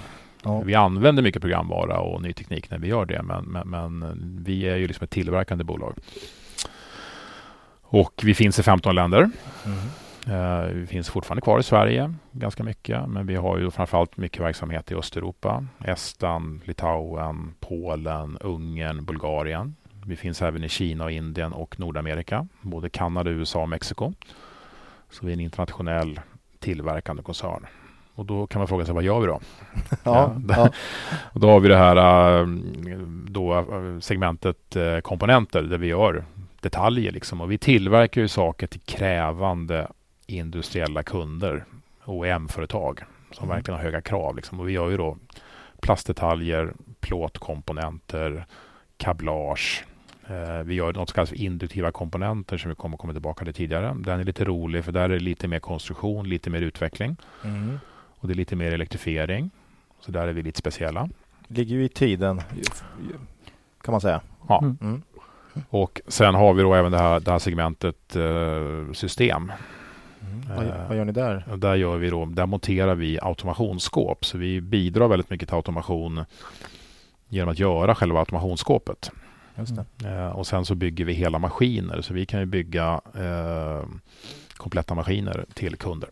Ja. 0.44 0.60
Vi 0.60 0.74
använder 0.74 1.22
mycket 1.22 1.42
programvara 1.42 1.98
och 2.00 2.22
ny 2.22 2.32
teknik 2.32 2.70
när 2.70 2.78
vi 2.78 2.88
gör 2.88 3.04
det, 3.06 3.22
men, 3.22 3.44
men, 3.44 3.68
men 3.98 4.40
vi 4.44 4.62
är 4.68 4.76
ju 4.76 4.86
liksom 4.86 5.04
ett 5.04 5.10
tillverkande 5.10 5.64
bolag. 5.64 5.94
Och 7.82 8.20
vi 8.24 8.34
finns 8.34 8.58
i 8.58 8.62
15 8.62 8.94
länder. 8.94 9.30
Eh, 9.64 9.70
Vi 10.72 10.86
finns 10.86 11.10
fortfarande 11.10 11.40
kvar 11.40 11.58
i 11.58 11.62
Sverige 11.62 12.14
ganska 12.32 12.64
mycket, 12.64 13.08
men 13.08 13.26
vi 13.26 13.36
har 13.36 13.58
ju 13.58 13.70
framförallt 13.70 14.16
mycket 14.16 14.42
verksamhet 14.42 14.90
i 14.90 14.94
Östeuropa. 14.94 15.66
Estland, 15.84 16.60
Litauen, 16.64 17.54
Polen, 17.60 18.38
Ungern, 18.40 19.04
Bulgarien. 19.04 19.76
Vi 20.06 20.16
finns 20.16 20.42
även 20.42 20.64
i 20.64 20.68
Kina, 20.68 21.04
och 21.04 21.10
Indien 21.10 21.52
och 21.52 21.80
Nordamerika, 21.80 22.46
både 22.62 22.88
Kanada, 22.88 23.30
USA 23.30 23.62
och 23.62 23.68
Mexiko. 23.68 24.12
Så 25.10 25.26
vi 25.26 25.32
är 25.32 25.34
en 25.34 25.40
internationell 25.40 26.20
tillverkande 26.58 27.22
koncern. 27.22 27.66
Och 28.14 28.26
då 28.26 28.46
kan 28.46 28.60
man 28.60 28.68
fråga 28.68 28.84
sig, 28.84 28.94
vad 28.94 29.04
gör 29.04 29.20
vi 29.20 29.26
då? 29.26 29.40
Ja, 30.04 30.36
Ja. 30.48 30.68
Och 31.32 31.40
då 31.40 31.50
har 31.50 31.60
vi 31.60 31.68
det 31.68 31.76
här 31.76 31.96
äh, 32.40 32.46
då, 33.28 33.58
äh, 33.58 33.98
segmentet 34.00 34.76
komponenter 35.02 35.62
där 35.62 35.78
vi 35.78 35.86
gör 35.86 36.24
detaljer. 36.60 37.12
Liksom. 37.12 37.40
Och 37.40 37.52
vi 37.52 37.58
tillverkar 37.58 38.20
ju 38.20 38.28
saker 38.28 38.66
till 38.66 38.80
krävande 38.80 39.88
industriella 40.36 41.02
kunder, 41.02 41.64
OEM-företag, 42.04 43.00
som 43.32 43.44
Mm. 43.44 43.56
verkligen 43.56 43.76
har 43.78 43.84
höga 43.84 44.00
krav. 44.00 44.36
Liksom. 44.36 44.60
Och 44.60 44.68
vi 44.68 44.72
gör 44.72 44.90
ju 44.90 44.96
då 44.96 45.16
plastdetaljer, 45.80 46.72
plåtkomponenter, 47.00 48.46
kablage. 48.96 49.84
Eh, 50.28 50.62
vi 50.64 50.74
gör 50.74 50.92
något 50.92 51.08
som 51.08 51.14
kallas 51.14 51.28
för 51.28 51.36
induktiva 51.40 51.92
komponenter 51.92 52.58
som 52.58 52.68
vi 52.68 52.74
kommer 52.74 52.96
komma 52.96 53.12
tillbaka 53.12 53.44
till 53.44 53.54
tidigare. 53.54 53.96
Den 53.98 54.20
är 54.20 54.24
lite 54.24 54.44
rolig 54.44 54.84
för 54.84 54.92
där 54.92 55.00
är 55.04 55.08
det 55.08 55.18
lite 55.18 55.48
mer 55.48 55.58
konstruktion, 55.58 56.28
lite 56.28 56.50
mer 56.50 56.60
utveckling 56.62 57.16
Mm. 57.44 57.78
och 58.18 58.28
det 58.28 58.34
är 58.34 58.36
lite 58.36 58.56
mer 58.56 58.72
elektrifiering. 58.72 59.50
Så 60.00 60.12
där 60.12 60.28
är 60.28 60.32
vi 60.32 60.42
lite 60.42 60.58
speciella. 60.58 61.08
Ligger 61.48 61.76
ju 61.76 61.84
i 61.84 61.88
tiden 61.88 62.40
kan 63.82 63.92
man 63.92 64.00
säga. 64.00 64.20
Ja. 64.48 64.58
Mm. 64.62 64.76
Mm. 64.80 65.02
Och 65.70 66.00
sen 66.06 66.34
har 66.34 66.54
vi 66.54 66.62
då 66.62 66.74
även 66.74 66.92
det 66.92 66.98
här, 66.98 67.20
det 67.20 67.30
här 67.30 67.38
segmentet 67.38 68.16
eh, 68.16 68.92
system. 68.92 69.52
Vad, 70.56 70.66
Eh. 70.66 70.88
vad 70.88 70.96
gör 70.96 71.04
ni 71.04 71.12
där? 71.12 71.44
Där, 71.56 71.74
gör 71.74 71.96
vi 71.96 72.10
då, 72.10 72.24
där 72.26 72.46
monterar 72.46 72.94
vi 72.94 73.18
automationsskåp. 73.22 74.24
Så 74.24 74.38
vi 74.38 74.60
bidrar 74.60 75.08
väldigt 75.08 75.30
mycket 75.30 75.48
till 75.48 75.56
automation 75.56 76.24
genom 77.28 77.48
att 77.52 77.58
göra 77.58 77.94
själva 77.94 78.18
automationsskåpet. 78.20 79.10
Det. 79.98 80.08
Eh, 80.08 80.26
och 80.28 80.46
sen 80.46 80.64
så 80.64 80.74
bygger 80.74 81.04
vi 81.04 81.12
hela 81.12 81.38
maskiner. 81.38 82.00
Så 82.00 82.14
vi 82.14 82.26
kan 82.26 82.40
ju 82.40 82.46
bygga 82.46 83.00
eh, 83.14 83.84
kompletta 84.56 84.94
maskiner 84.94 85.44
till 85.54 85.76
kunder. 85.76 86.08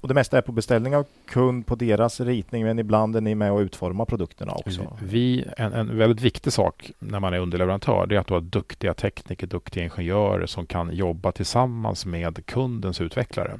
Och 0.00 0.08
det 0.08 0.14
mesta 0.14 0.38
är 0.38 0.42
på 0.42 0.52
beställning 0.52 0.96
av 0.96 1.06
kund 1.26 1.66
på 1.66 1.74
deras 1.74 2.20
ritning, 2.20 2.64
men 2.64 2.78
ibland 2.78 3.16
är 3.16 3.20
ni 3.20 3.34
med 3.34 3.52
och 3.52 3.58
utformar 3.58 4.04
produkterna 4.04 4.52
också. 4.52 4.96
Vi, 5.02 5.44
en, 5.56 5.72
en 5.72 5.98
väldigt 5.98 6.20
viktig 6.20 6.52
sak 6.52 6.90
när 6.98 7.20
man 7.20 7.34
är 7.34 7.38
underleverantör, 7.38 8.06
det 8.06 8.14
är 8.14 8.18
att 8.18 8.26
du 8.26 8.34
har 8.34 8.40
duktiga 8.40 8.94
tekniker, 8.94 9.46
duktiga 9.46 9.84
ingenjörer 9.84 10.46
som 10.46 10.66
kan 10.66 10.94
jobba 10.94 11.32
tillsammans 11.32 12.06
med 12.06 12.46
kundens 12.46 13.00
utvecklare. 13.00 13.58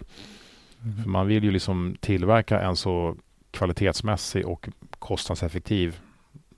Mm. 0.83 1.03
För 1.03 1.11
man 1.11 1.27
vill 1.27 1.45
ju 1.45 1.51
liksom 1.51 1.97
tillverka 2.01 2.61
en 2.61 2.77
så 2.77 3.17
kvalitetsmässig 3.51 4.47
och 4.47 4.69
kostnadseffektiv 4.99 5.99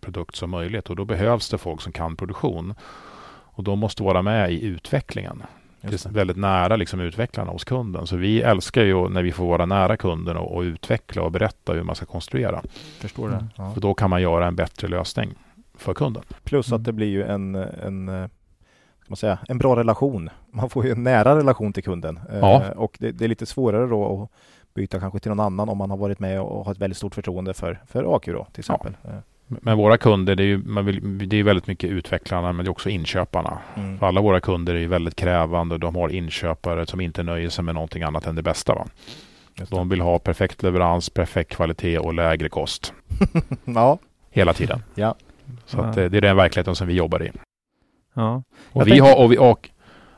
produkt 0.00 0.36
som 0.36 0.50
möjligt 0.50 0.90
och 0.90 0.96
då 0.96 1.04
behövs 1.04 1.48
det 1.50 1.58
folk 1.58 1.80
som 1.80 1.92
kan 1.92 2.16
produktion. 2.16 2.74
Och 3.54 3.64
de 3.64 3.78
måste 3.78 4.02
vara 4.02 4.22
med 4.22 4.52
i 4.52 4.64
utvecklingen. 4.64 5.42
Det. 5.82 6.06
väldigt 6.06 6.36
nära 6.36 6.76
liksom 6.76 7.00
utvecklarna 7.00 7.50
hos 7.50 7.64
kunden. 7.64 8.06
Så 8.06 8.16
vi 8.16 8.42
älskar 8.42 8.82
ju 8.82 9.08
när 9.08 9.22
vi 9.22 9.32
får 9.32 9.46
vara 9.46 9.66
nära 9.66 9.96
kunden 9.96 10.36
och, 10.36 10.56
och 10.56 10.60
utveckla 10.60 11.22
och 11.22 11.32
berätta 11.32 11.72
hur 11.72 11.82
man 11.82 11.94
ska 11.94 12.06
konstruera. 12.06 12.62
Förstår 12.98 13.28
det. 13.28 13.34
Mm. 13.34 13.48
Ja. 13.56 13.70
För 13.74 13.80
då 13.80 13.94
kan 13.94 14.10
man 14.10 14.22
göra 14.22 14.46
en 14.46 14.56
bättre 14.56 14.88
lösning 14.88 15.34
för 15.74 15.94
kunden. 15.94 16.22
Plus 16.44 16.66
att 16.66 16.72
mm. 16.72 16.82
det 16.82 16.92
blir 16.92 17.06
ju 17.06 17.22
en, 17.22 17.54
en 17.54 18.28
ska 19.02 19.10
man 19.10 19.16
säga, 19.16 19.38
en 19.48 19.58
bra 19.58 19.76
relation. 19.76 20.30
Man 20.50 20.70
får 20.70 20.84
ju 20.84 20.92
en 20.92 21.02
nära 21.02 21.36
relation 21.36 21.72
till 21.72 21.84
kunden. 21.84 22.20
Ja. 22.40 22.62
Eh, 22.62 22.70
och 22.70 22.96
det, 23.00 23.12
det, 23.12 23.24
är 23.24 23.28
lite 23.28 23.46
svårare 23.46 23.86
då 23.86 24.22
att 24.22 24.30
byta 24.74 25.00
kanske 25.00 25.18
till 25.18 25.28
någon 25.28 25.40
annan 25.40 25.68
om 25.68 25.78
man 25.78 25.90
har 25.90 25.96
varit 25.96 26.18
med 26.18 26.40
och 26.40 26.64
har 26.64 26.72
ett 26.72 26.78
väldigt 26.78 26.96
stort 26.96 27.14
förtroende 27.14 27.54
för, 27.54 27.82
för 27.86 28.16
AQ 28.16 28.26
då, 28.26 28.46
till 28.52 28.60
exempel. 28.60 28.96
Ja. 29.02 29.10
Eh. 29.52 29.58
Men 29.62 29.78
våra 29.78 29.98
kunder, 29.98 30.34
det 30.36 30.42
är 30.42 30.46
ju 30.46 30.58
man 30.58 30.84
vill, 30.84 31.28
det 31.28 31.36
är 31.36 31.42
väldigt 31.42 31.66
mycket 31.66 31.90
utvecklarna 31.90 32.52
men 32.52 32.64
det 32.64 32.68
är 32.68 32.70
också 32.70 32.88
inköparna. 32.88 33.58
Mm. 33.74 33.98
För 33.98 34.06
alla 34.06 34.20
våra 34.20 34.40
kunder 34.40 34.74
är 34.74 34.86
väldigt 34.86 35.16
krävande. 35.16 35.78
De 35.78 35.96
har 35.96 36.08
inköpare 36.08 36.86
som 36.86 37.00
inte 37.00 37.22
nöjer 37.22 37.48
sig 37.48 37.64
med 37.64 37.74
någonting 37.74 38.02
annat 38.02 38.26
än 38.26 38.34
det 38.34 38.42
bästa. 38.42 38.74
Va? 38.74 38.86
De 39.70 39.88
vill 39.88 40.00
ha 40.00 40.18
perfekt 40.18 40.62
leverans, 40.62 41.10
perfekt 41.10 41.56
kvalitet 41.56 41.98
och 41.98 42.14
lägre 42.14 42.48
kost. 42.48 42.94
ja. 43.64 43.98
Hela 44.30 44.52
tiden. 44.52 44.82
Ja. 44.94 45.14
Så 45.66 45.78
ja. 45.78 45.84
Att, 45.84 45.94
det 45.94 46.04
är 46.04 46.20
den 46.20 46.36
verkligheten 46.36 46.74
som 46.74 46.86
vi 46.86 46.94
jobbar 46.94 47.22
i. 47.22 47.30
Ja. 48.14 48.42
Och 48.72 48.86
vi 48.86 48.90
tänkte... 48.90 49.10
har, 49.10 49.24
och 49.24 49.32
vi, 49.32 49.38
och, 49.38 49.70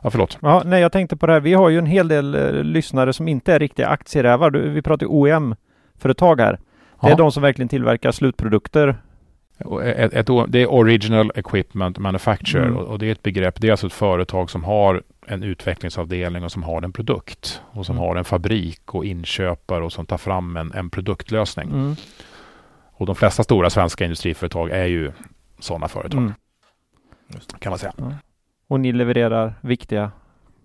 Ja, 0.04 0.10
förlåt. 0.10 0.38
Ja, 0.42 0.62
nej, 0.64 0.80
jag 0.80 0.92
tänkte 0.92 1.16
på 1.16 1.26
det 1.26 1.32
här. 1.32 1.40
Vi 1.40 1.54
har 1.54 1.68
ju 1.68 1.78
en 1.78 1.86
hel 1.86 2.08
del 2.08 2.34
eh, 2.34 2.52
lyssnare 2.52 3.12
som 3.12 3.28
inte 3.28 3.52
är 3.52 3.58
riktiga 3.58 3.88
aktierävar. 3.88 4.50
Vi 4.50 4.82
pratar 4.82 5.06
OEM-företag 5.06 6.40
här. 6.40 6.58
Det 7.00 7.06
är 7.06 7.10
ja. 7.10 7.16
de 7.16 7.32
som 7.32 7.42
verkligen 7.42 7.68
tillverkar 7.68 8.12
slutprodukter 8.12 8.96
ett, 9.82 10.12
ett, 10.12 10.26
det 10.48 10.62
är 10.62 10.72
Original 10.72 11.32
Equipment 11.34 11.98
Manufacturer 11.98 12.66
mm. 12.66 12.76
och, 12.76 12.98
det 12.98 13.06
är 13.06 13.12
ett 13.12 13.22
begrepp. 13.22 13.60
Det 13.60 13.66
är 13.66 13.70
alltså 13.70 13.86
ett 13.86 13.92
företag 13.92 14.50
som 14.50 14.64
har 14.64 15.02
en 15.26 15.42
utvecklingsavdelning 15.42 16.44
och 16.44 16.52
som 16.52 16.62
har 16.62 16.82
en 16.82 16.92
produkt 16.92 17.62
och 17.70 17.86
som 17.86 17.96
mm. 17.96 18.08
har 18.08 18.16
en 18.16 18.24
fabrik 18.24 18.94
och 18.94 19.04
inköpare 19.04 19.84
och 19.84 19.92
som 19.92 20.06
tar 20.06 20.18
fram 20.18 20.56
en, 20.56 20.72
en 20.72 20.90
produktlösning. 20.90 21.70
Mm. 21.70 21.96
Och 22.92 23.06
de 23.06 23.16
flesta 23.16 23.42
stora 23.42 23.70
svenska 23.70 24.04
industriföretag 24.04 24.70
är 24.70 24.84
ju 24.84 25.12
sådana 25.58 25.88
företag. 25.88 26.18
Mm. 26.20 26.32
Kan 27.58 27.70
man 27.70 27.78
säga. 27.78 27.92
Och 28.68 28.80
ni 28.80 28.92
levererar 28.92 29.54
viktiga 29.60 30.10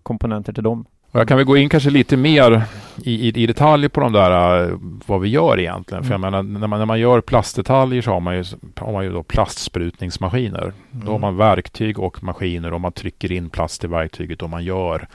komponenter 0.03 0.53
till 0.53 0.63
dem? 0.63 0.85
Och 1.11 1.19
jag 1.19 1.27
kan 1.27 1.37
väl 1.37 1.45
gå 1.45 1.57
in 1.57 1.69
kanske 1.69 1.89
lite 1.89 2.17
mer 2.17 2.63
i, 3.03 3.27
i, 3.29 3.43
i 3.43 3.45
detalj 3.45 3.89
på 3.89 4.01
de 4.01 4.13
där, 4.13 4.63
uh, 4.63 4.77
vad 5.05 5.21
vi 5.21 5.29
gör 5.29 5.59
egentligen. 5.59 6.03
Mm. 6.03 6.07
För 6.07 6.13
jag 6.13 6.21
menar, 6.21 6.43
när 6.43 6.67
man, 6.67 6.79
när 6.79 6.85
man 6.85 6.99
gör 6.99 7.21
plastdetaljer 7.21 8.01
så 8.01 8.11
har 8.11 8.19
man 8.19 8.35
ju, 8.37 8.43
har 8.75 8.91
man 8.91 9.03
ju 9.03 9.11
då 9.11 9.23
plastsprutningsmaskiner. 9.23 10.61
Mm. 10.61 11.05
Då 11.05 11.11
har 11.11 11.19
man 11.19 11.37
verktyg 11.37 11.99
och 11.99 12.23
maskiner 12.23 12.73
och 12.73 12.81
man 12.81 12.91
trycker 12.91 13.31
in 13.31 13.49
plast 13.49 13.83
i 13.83 13.87
verktyget 13.87 14.41
och 14.41 14.49
man 14.49 14.63
gör 14.63 15.07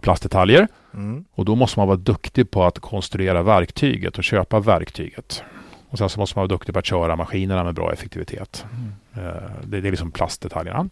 plastdetaljer. 0.00 0.68
Mm. 0.94 1.24
Och 1.34 1.44
då 1.44 1.54
måste 1.54 1.78
man 1.78 1.88
vara 1.88 1.96
duktig 1.96 2.50
på 2.50 2.64
att 2.64 2.78
konstruera 2.78 3.42
verktyget 3.42 4.18
och 4.18 4.24
köpa 4.24 4.60
verktyget. 4.60 5.44
Och 5.88 5.98
sen 5.98 6.08
så 6.08 6.20
måste 6.20 6.38
man 6.38 6.42
vara 6.42 6.56
duktig 6.56 6.74
på 6.74 6.78
att 6.78 6.86
köra 6.86 7.16
maskinerna 7.16 7.64
med 7.64 7.74
bra 7.74 7.92
effektivitet. 7.92 8.66
Mm. 8.72 9.26
Uh, 9.26 9.42
det, 9.64 9.80
det 9.80 9.88
är 9.88 9.90
liksom 9.90 10.10
plastdetaljerna. 10.10 10.88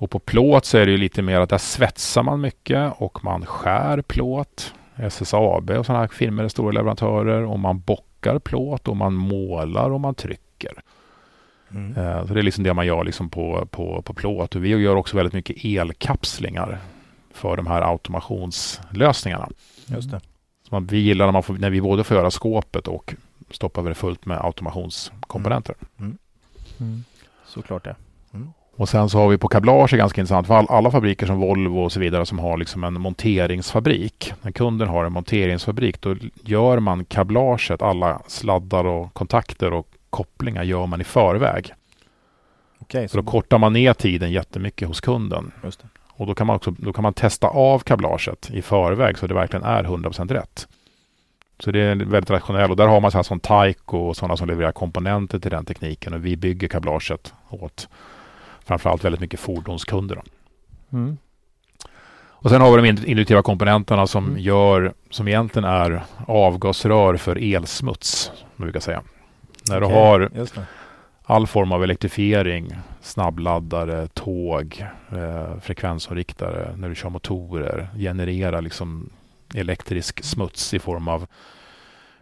Och 0.00 0.10
på 0.10 0.18
plåt 0.18 0.64
så 0.64 0.78
är 0.78 0.86
det 0.86 0.92
ju 0.92 0.98
lite 0.98 1.22
mer 1.22 1.40
att 1.40 1.50
där 1.50 1.58
svetsar 1.58 2.22
man 2.22 2.40
mycket 2.40 2.92
och 2.96 3.24
man 3.24 3.46
skär 3.46 4.02
plåt. 4.02 4.74
SSAB 4.96 5.70
och 5.70 5.86
sådana 5.86 6.00
här 6.00 6.08
firmor 6.08 6.44
är 6.44 6.48
stora 6.48 6.72
leverantörer 6.72 7.42
och 7.42 7.58
man 7.58 7.80
bockar 7.80 8.38
plåt 8.38 8.88
och 8.88 8.96
man 8.96 9.14
målar 9.14 9.90
och 9.90 10.00
man 10.00 10.14
trycker. 10.14 10.72
Mm. 11.70 11.96
Eh, 11.96 12.26
så 12.26 12.34
det 12.34 12.40
är 12.40 12.42
liksom 12.42 12.64
det 12.64 12.74
man 12.74 12.86
gör 12.86 13.04
liksom 13.04 13.30
på, 13.30 13.66
på, 13.70 14.02
på 14.02 14.14
plåt. 14.14 14.54
Och 14.54 14.64
vi 14.64 14.68
gör 14.68 14.96
också 14.96 15.16
väldigt 15.16 15.34
mycket 15.34 15.64
elkapslingar 15.64 16.78
för 17.32 17.56
de 17.56 17.66
här 17.66 17.82
automationslösningarna. 17.82 19.48
Just 19.86 20.10
det. 20.10 20.20
Så 20.68 20.74
man, 20.74 20.86
vi 20.86 20.98
gillar 20.98 21.24
när, 21.24 21.32
man 21.32 21.42
får, 21.42 21.54
när 21.54 21.70
vi 21.70 21.80
både 21.80 22.04
får 22.04 22.16
göra 22.16 22.30
skåpet 22.30 22.88
och 22.88 23.14
stoppar 23.50 23.82
det 23.82 23.94
fullt 23.94 24.26
med 24.26 24.44
automationskomponenter. 24.44 25.74
Mm. 25.98 26.18
Mm. 26.80 27.04
Såklart 27.46 27.84
det. 27.84 27.96
Och 28.80 28.88
sen 28.88 29.08
så 29.08 29.18
har 29.18 29.28
vi 29.28 29.38
på 29.38 29.48
kablage 29.48 29.96
ganska 29.96 30.20
intressant. 30.20 30.46
För 30.46 30.54
alla 30.54 30.90
fabriker 30.90 31.26
som 31.26 31.40
Volvo 31.40 31.80
och 31.80 31.92
så 31.92 32.00
vidare 32.00 32.26
som 32.26 32.38
har 32.38 32.56
liksom 32.56 32.84
en 32.84 33.00
monteringsfabrik. 33.00 34.32
När 34.42 34.52
kunden 34.52 34.88
har 34.88 35.04
en 35.04 35.12
monteringsfabrik 35.12 36.00
då 36.00 36.16
gör 36.44 36.78
man 36.78 37.04
kablaget, 37.04 37.82
alla 37.82 38.22
sladdar 38.26 38.84
och 38.84 39.14
kontakter 39.14 39.72
och 39.72 39.88
kopplingar 40.10 40.62
gör 40.62 40.86
man 40.86 41.00
i 41.00 41.04
förväg. 41.04 41.74
Okay, 42.78 43.08
så, 43.08 43.12
så 43.12 43.16
då 43.20 43.30
kortar 43.30 43.58
man 43.58 43.72
ner 43.72 43.94
tiden 43.94 44.32
jättemycket 44.32 44.88
hos 44.88 45.00
kunden. 45.00 45.52
Och 46.06 46.26
då 46.26 46.34
kan 46.34 46.46
man 46.46 46.56
också 46.56 46.70
då 46.70 46.92
kan 46.92 47.02
man 47.02 47.14
testa 47.14 47.48
av 47.48 47.78
kablaget 47.78 48.50
i 48.50 48.62
förväg 48.62 49.18
så 49.18 49.26
det 49.26 49.34
verkligen 49.34 49.64
är 49.64 49.84
100% 49.84 50.32
rätt. 50.32 50.68
Så 51.58 51.70
det 51.70 51.80
är 51.80 51.96
väldigt 51.96 52.30
rationellt 52.30 52.70
och 52.70 52.76
där 52.76 52.86
har 52.86 53.00
man 53.00 53.10
så 53.10 53.18
här 53.18 53.22
som 53.22 53.40
Taiko 53.40 53.98
och 53.98 54.16
sådana 54.16 54.36
som 54.36 54.48
levererar 54.48 54.72
komponenter 54.72 55.38
till 55.38 55.50
den 55.50 55.64
tekniken 55.64 56.14
och 56.14 56.24
vi 56.26 56.36
bygger 56.36 56.68
kablaget 56.68 57.34
åt 57.48 57.88
framförallt 58.70 59.04
väldigt 59.04 59.20
mycket 59.20 59.40
fordonskunder. 59.40 60.22
Mm. 60.92 61.18
Och 62.42 62.50
sen 62.50 62.60
har 62.60 62.78
vi 62.78 62.90
de 62.90 63.04
induktiva 63.10 63.42
komponenterna 63.42 64.06
som 64.06 64.24
mm. 64.24 64.38
gör, 64.38 64.92
som 65.10 65.28
egentligen 65.28 65.68
är 65.68 66.02
avgasrör 66.26 67.16
för 67.16 67.54
elsmuts, 67.54 68.32
man 68.56 68.66
brukar 68.66 68.80
säga. 68.80 69.02
När 69.68 69.82
okay. 69.82 69.88
du 69.88 69.94
har 69.94 70.30
all 71.22 71.46
form 71.46 71.72
av 71.72 71.84
elektrifiering, 71.84 72.74
snabbladdare, 73.00 74.08
tåg, 74.08 74.84
eh, 75.12 75.60
frekvensomriktare, 75.60 76.76
när 76.76 76.88
du 76.88 76.94
kör 76.94 77.10
motorer, 77.10 77.88
genererar 77.96 78.62
liksom 78.62 79.10
elektrisk 79.54 80.24
smuts 80.24 80.74
i 80.74 80.78
form 80.78 81.08
av 81.08 81.26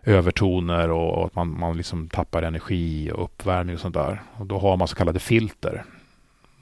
övertoner 0.02 0.90
och, 0.90 1.18
och 1.18 1.26
att 1.26 1.34
man, 1.34 1.58
man 1.58 1.76
liksom 1.76 2.08
tappar 2.08 2.42
energi 2.42 3.10
och 3.12 3.24
uppvärmning 3.24 3.74
och 3.74 3.80
sånt 3.80 3.94
där. 3.94 4.22
Och 4.36 4.46
då 4.46 4.58
har 4.58 4.76
man 4.76 4.88
så 4.88 4.96
kallade 4.96 5.18
filter 5.18 5.84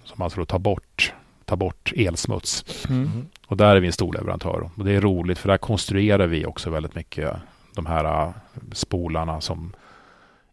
som 0.07 0.23
alltså 0.23 0.45
tar 0.45 0.59
bort, 0.59 1.13
tar 1.45 1.57
bort 1.57 1.93
elsmuts. 1.97 2.87
Mm. 2.89 3.27
Och 3.47 3.57
där 3.57 3.77
är 3.77 3.81
vi 3.81 3.87
en 3.87 3.93
stor 3.93 4.13
leverantör. 4.13 4.71
Och 4.77 4.85
det 4.85 4.93
är 4.93 5.01
roligt 5.01 5.39
för 5.39 5.49
där 5.49 5.59
konstruerar 5.59 6.27
vi 6.27 6.47
också 6.47 6.71
väldigt 6.71 6.95
mycket 6.95 7.33
de 7.75 7.87
här 7.87 8.05
äh, 8.05 8.33
spolarna 8.73 9.41
som 9.41 9.73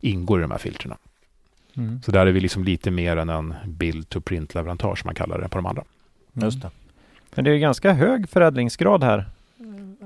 ingår 0.01 0.39
i 0.39 0.41
de 0.41 0.51
här 0.51 0.57
filtrerna. 0.57 0.97
Mm. 1.77 2.01
Så 2.01 2.11
där 2.11 2.27
är 2.27 2.31
vi 2.31 2.39
liksom 2.39 2.63
lite 2.63 2.91
mer 2.91 3.17
än 3.17 3.29
en 3.29 3.53
build 3.65 4.09
to 4.09 4.21
print 4.21 4.55
leverantör 4.55 4.95
som 4.95 5.07
man 5.07 5.15
kallar 5.15 5.41
det 5.41 5.49
på 5.49 5.57
de 5.57 5.65
andra. 5.65 5.83
Mm. 6.35 6.45
Just 6.45 6.61
det. 6.61 6.69
Men 7.35 7.45
det 7.45 7.51
är 7.51 7.57
ganska 7.57 7.93
hög 7.93 8.29
förädlingsgrad 8.29 9.03
här 9.03 9.25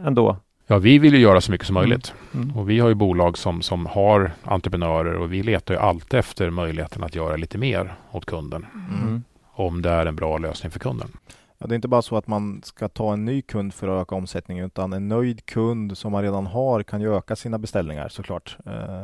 ändå. 0.05 0.37
Ja, 0.67 0.77
vi 0.77 0.99
vill 0.99 1.13
ju 1.13 1.19
göra 1.19 1.41
så 1.41 1.51
mycket 1.51 1.67
som 1.67 1.77
mm. 1.77 1.89
möjligt. 1.89 2.13
Mm. 2.33 2.57
Och 2.57 2.69
vi 2.69 2.79
har 2.79 2.89
ju 2.89 2.95
bolag 2.95 3.37
som, 3.37 3.61
som 3.61 3.85
har 3.85 4.31
entreprenörer 4.43 5.13
och 5.13 5.33
vi 5.33 5.43
letar 5.43 5.73
ju 5.73 5.79
alltid 5.79 6.19
efter 6.19 6.49
möjligheten 6.49 7.03
att 7.03 7.15
göra 7.15 7.35
lite 7.35 7.57
mer 7.57 7.95
åt 8.11 8.25
kunden. 8.25 8.65
Mm 8.73 9.23
om 9.57 9.81
det 9.81 9.89
är 9.89 10.05
en 10.05 10.15
bra 10.15 10.37
lösning 10.37 10.71
för 10.71 10.79
kunden. 10.79 11.07
Ja, 11.57 11.67
det 11.67 11.73
är 11.73 11.75
inte 11.75 11.87
bara 11.87 12.01
så 12.01 12.17
att 12.17 12.27
man 12.27 12.61
ska 12.63 12.87
ta 12.87 13.13
en 13.13 13.25
ny 13.25 13.41
kund 13.41 13.73
för 13.73 13.87
att 13.87 14.01
öka 14.01 14.15
omsättningen, 14.15 14.65
utan 14.65 14.93
en 14.93 15.07
nöjd 15.07 15.45
kund 15.45 15.97
som 15.97 16.11
man 16.11 16.23
redan 16.23 16.45
har 16.45 16.83
kan 16.83 17.01
ju 17.01 17.15
öka 17.17 17.35
sina 17.35 17.57
beställningar 17.57 18.09
såklart. 18.09 18.57
Eh, 18.65 19.03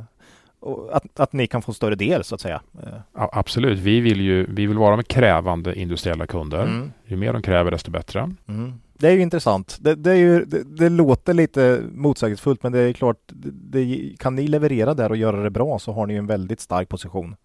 och 0.59 0.95
att, 0.95 1.19
att 1.19 1.33
ni 1.33 1.47
kan 1.47 1.61
få 1.61 1.73
större 1.73 1.95
del 1.95 2.23
så 2.23 2.35
att 2.35 2.41
säga. 2.41 2.61
Eh. 2.83 2.93
Ja, 3.13 3.29
absolut, 3.33 3.79
vi 3.79 3.99
vill 3.99 4.21
ju 4.21 4.45
vi 4.49 4.67
vill 4.67 4.77
vara 4.77 4.95
med 4.95 5.07
krävande 5.07 5.79
industriella 5.79 6.27
kunder. 6.27 6.63
Mm. 6.63 6.91
Ju 7.05 7.17
mer 7.17 7.33
de 7.33 7.41
kräver 7.41 7.71
desto 7.71 7.91
bättre. 7.91 8.31
Mm. 8.47 8.73
Det 8.93 9.07
är 9.07 9.11
ju 9.11 9.21
intressant. 9.21 9.77
Det, 9.81 9.95
det 9.95 10.11
är 10.11 10.15
ju, 10.15 10.45
det, 10.45 10.63
det, 10.63 10.89
låter 10.89 11.33
lite 11.33 11.81
motsägelsefullt 11.91 12.63
men 12.63 12.71
det 12.71 12.79
är 12.79 12.93
klart, 12.93 13.17
det, 13.53 14.15
kan 14.19 14.35
ni 14.35 14.47
leverera 14.47 14.93
där 14.93 15.09
och 15.09 15.17
göra 15.17 15.43
det 15.43 15.49
bra 15.49 15.79
så 15.79 15.91
har 15.91 16.07
ni 16.07 16.15
en 16.15 16.27
väldigt 16.27 16.59
stark 16.59 16.89
position. 16.89 17.35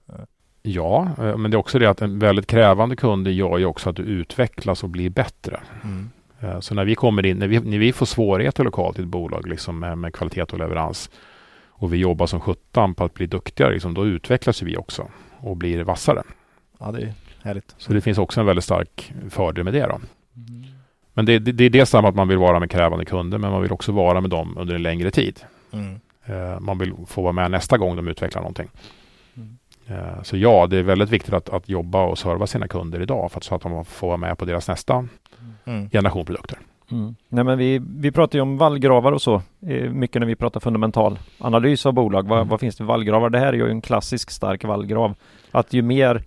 Ja, 0.69 1.09
eh, 1.19 1.37
men 1.37 1.51
det 1.51 1.55
är 1.55 1.59
också 1.59 1.79
det 1.79 1.87
att 1.87 2.03
en 2.03 2.19
väldigt 2.19 2.47
krävande 2.47 2.97
kund 2.97 3.29
gör 3.29 3.59
ju 3.59 3.65
också 3.65 3.91
att 3.91 3.97
du 3.97 4.03
utvecklas 4.03 4.83
och 4.83 4.89
blir 4.91 5.11
bättre. 5.11 5.61
Mm. 5.85 6.11
Eh, 6.41 6.61
så 6.61 6.75
när 6.75 6.85
vi 6.85 6.95
kommer 6.95 7.27
in, 7.27 7.39
när 7.39 7.49
vi, 7.49 7.61
när 7.61 7.79
vi 7.79 7.93
får 7.93 8.07
svårigheter 8.07 8.65
lokalt 8.65 8.99
i 8.99 9.03
ett 9.03 9.09
bolag 9.09 9.49
liksom 9.49 9.79
med, 9.79 9.99
med 9.99 10.15
kvalitet 10.15 10.43
och 10.43 10.59
leverans 10.59 11.11
och 11.67 11.93
vi 11.93 11.97
jobbar 11.97 12.27
som 12.27 12.41
sjutton 12.41 12.95
på 12.95 13.05
att 13.05 13.15
bli 13.15 13.27
duktigare, 13.27 13.73
liksom, 13.73 13.95
då 13.95 14.07
utvecklas 14.07 14.63
vi 14.63 14.77
också 14.77 15.09
och 15.39 15.57
blir 15.57 15.85
vassare. 15.85 16.23
Ja, 16.81 16.93
det 16.93 17.03
är 17.03 17.13
härligt. 17.43 17.75
Så 17.79 17.93
det 17.93 18.01
finns 18.01 18.19
också 18.19 18.41
en 18.41 18.47
väldigt 18.47 18.65
stark 18.65 19.13
fördel 19.31 19.65
med 19.65 19.73
det. 19.73 19.87
Då. 19.87 19.95
Mm. 19.95 20.65
Men 21.15 21.27
det, 21.27 21.39
det, 21.39 21.53
det 21.53 21.65
är 21.65 21.71
dels 21.71 21.95
att 21.95 22.15
man 22.15 22.29
vill 22.29 22.39
vara 22.39 22.61
med 22.61 22.71
krävande 22.71 23.05
kunder 23.05 23.39
men 23.39 23.51
man 23.51 23.63
vill 23.63 23.73
också 23.73 23.93
vara 23.93 24.21
med 24.21 24.31
dem 24.31 24.59
under 24.59 24.75
en 24.75 24.83
längre 24.83 25.11
tid. 25.11 25.41
Mm. 25.73 26.01
Eh, 26.25 26.61
man 26.61 26.79
vill 26.79 26.93
få 27.07 27.23
vara 27.23 27.33
med 27.33 27.51
nästa 27.51 27.79
gång 27.79 27.97
de 27.97 28.09
utvecklar 28.09 28.43
någonting. 28.43 28.69
Eh, 29.89 30.23
så 30.23 30.37
ja, 30.37 30.67
det 30.67 30.77
är 30.79 30.83
väldigt 30.83 31.11
viktigt 31.11 31.35
att, 31.35 31.49
att 31.49 31.69
jobba 31.69 32.03
och 32.05 32.19
serva 32.19 32.47
sina 32.47 32.69
kunder 32.69 33.03
idag 33.03 33.33
för 33.33 33.39
att, 33.39 33.45
så 33.45 33.55
att 33.55 33.63
de 33.63 33.85
får 33.85 34.07
vara 34.07 34.17
med 34.17 34.39
på 34.39 34.45
deras 34.45 34.69
nästa 34.69 35.09
Mm. 35.65 35.91
generation 35.91 36.25
produkter. 36.25 36.59
Mm. 36.91 37.15
Nej, 37.29 37.45
men 37.45 37.59
vi, 37.59 37.81
vi 37.97 38.13
pratar 38.13 38.39
ju 38.39 38.43
om 38.43 38.59
vallgravar 38.59 39.13
och 39.13 39.23
så 39.23 39.35
eh, 39.67 39.91
mycket 39.91 40.21
när 40.21 40.27
vi 40.27 40.37
pratar 40.37 40.61
fundamental 40.61 41.19
analys 41.39 41.87
av 41.87 41.93
bolag. 41.93 42.29
Vad, 42.29 42.39
Mm. 42.39 42.49
vad 42.49 42.61
finns 42.61 42.75
det 42.77 42.79
för 42.79 42.85
vallgravar? 42.85 43.31
Det 43.31 43.39
här 43.39 43.47
är 43.47 43.53
ju 43.53 43.71
en 43.71 43.81
klassisk 43.81 44.31
stark 44.31 44.65
vallgrav. 44.65 45.15
Att 45.51 45.73
ju 45.73 45.83
mer 45.83 46.23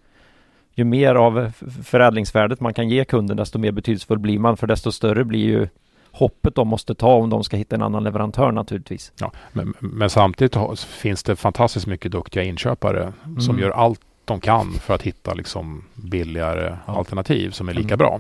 ju 0.76 0.84
mer 0.84 1.16
av 1.16 1.52
förädlingsvärdet 1.84 2.60
man 2.60 2.74
kan 2.74 2.90
ge 2.90 3.06
kunden 3.06 3.38
desto 3.38 3.60
mer 3.60 3.72
betydelsefull 3.72 4.20
blir 4.20 4.40
man 4.40 4.58
för 4.58 4.68
desto 4.68 4.92
större 4.92 5.24
blir 5.24 5.46
ju 5.46 5.68
hoppet 6.12 6.56
de 6.56 6.68
måste 6.68 6.96
ta 6.96 7.14
om 7.14 7.30
de 7.30 7.44
ska 7.44 7.58
hitta 7.58 7.76
en 7.76 7.82
annan 7.82 8.04
leverantör 8.04 8.52
naturligtvis. 8.52 9.12
Ja, 9.20 9.32
men, 9.52 9.74
men 9.80 10.10
samtidigt 10.10 10.80
finns 10.80 11.24
det 11.24 11.36
fantastiskt 11.36 11.88
mycket 11.88 12.12
duktiga 12.12 12.44
inköpare 12.44 13.14
som 13.24 13.56
Mm. 13.56 13.60
gör 13.60 13.72
allt 13.72 14.02
de 14.26 14.40
kan 14.40 14.72
för 14.74 14.94
att 14.96 15.02
hitta 15.02 15.34
liksom 15.34 15.84
billigare 15.96 16.78
Ja. 16.88 16.98
alternativ 16.98 17.50
som 17.52 17.70
är 17.70 17.74
lika 17.74 17.88
Mm. 17.94 17.98
bra. 17.98 18.20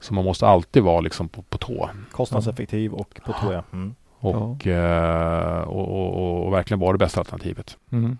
Så 0.00 0.14
man 0.14 0.24
måste 0.24 0.46
alltid 0.46 0.82
vara 0.82 1.00
liksom 1.00 1.28
på, 1.28 1.42
på 1.42 1.58
tå 1.58 1.90
Kostnadseffektiv 2.10 2.92
och 2.92 3.20
på 3.26 3.32
tå 3.32 3.52
ja. 3.52 3.62
Mm. 3.72 3.94
och, 4.18 4.66
eh, 4.66 5.60
och, 5.62 5.88
och, 5.88 6.14
och, 6.16 6.46
och 6.46 6.52
verkligen 6.52 6.80
vara 6.80 6.92
det 6.92 6.98
bästa 6.98 7.20
alternativet. 7.20 7.76
Mm. 7.92 8.18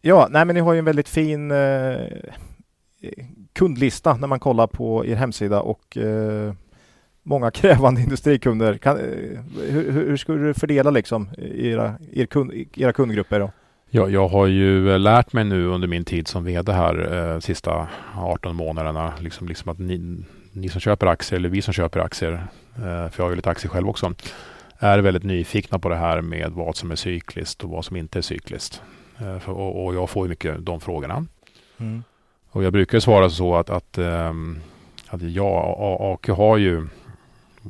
Ja, 0.00 0.28
nej 0.30 0.44
men 0.44 0.54
ni 0.54 0.60
har 0.60 0.72
ju 0.72 0.78
en 0.78 0.84
väldigt 0.84 1.08
fin 1.08 1.50
eh, 1.50 1.96
kundlista 3.52 4.16
när 4.16 4.26
man 4.28 4.40
kollar 4.40 4.66
på 4.66 5.06
er 5.06 5.16
hemsida 5.16 5.60
och 5.60 5.96
eh, 5.96 6.52
många 7.28 7.50
krävande 7.60 8.00
industrikunder. 8.00 8.78
Kan, 8.78 8.96
eh, 8.96 9.04
hur, 9.70 9.92
hur 9.92 10.16
skulle 10.16 10.46
du 10.46 10.54
fördela 10.54 10.90
liksom 10.90 11.28
era, 11.54 11.94
er 12.12 12.26
kund, 12.26 12.52
era 12.76 12.92
kundgrupper? 12.92 13.40
Då? 13.40 13.50
Jag, 13.90 14.10
jag 14.10 14.28
har 14.28 14.46
ju 14.46 14.90
eh, 14.92 14.98
lärt 14.98 15.32
mig 15.32 15.44
nu 15.44 15.66
under 15.66 15.88
min 15.88 16.04
tid 16.04 16.28
som 16.28 16.44
VD 16.44 16.72
här 16.72 17.12
eh, 17.34 17.40
sista 17.40 17.88
18 18.16 18.56
månaderna 18.56 19.12
liksom, 19.20 19.48
liksom 19.48 19.72
att 19.72 19.78
ni, 19.78 20.24
ni 20.52 20.68
som 20.68 20.80
köper 20.80 21.06
aktier 21.06 21.38
eller 21.38 21.48
vi 21.48 21.62
som 21.62 21.74
köper 21.74 22.00
aktier, 22.00 22.32
eh, 22.76 22.80
för 22.80 23.12
jag 23.16 23.24
har 23.24 23.30
ju 23.30 23.36
lite 23.36 23.50
aktier 23.50 23.70
själv 23.70 23.88
också, 23.88 24.14
är 24.78 24.98
väldigt 24.98 25.22
nyfikna 25.24 25.78
på 25.78 25.88
det 25.88 25.96
här 25.96 26.20
med 26.20 26.52
vad 26.52 26.76
som 26.76 26.90
är 26.90 26.96
cykliskt 26.96 27.64
och 27.64 27.70
vad 27.70 27.84
som 27.84 27.96
inte 27.96 28.18
är 28.18 28.22
cykliskt. 28.22 28.82
Eh, 29.18 29.38
för, 29.38 29.52
och, 29.52 29.84
och 29.86 29.94
jag 29.94 30.10
får 30.10 30.26
ju 30.26 30.28
mycket 30.30 30.56
de 30.66 30.80
frågorna. 30.80 31.26
Mm. 31.78 32.02
Och 32.50 32.64
jag 32.64 32.72
brukar 32.72 33.00
svara 33.00 33.30
så 33.30 33.56
att, 33.56 33.70
att, 33.70 33.98
ehm, 33.98 34.58
att 35.08 35.22
ja, 35.22 35.76
A- 35.78 36.12
AQ 36.14 36.28
har 36.28 36.56
ju, 36.56 36.86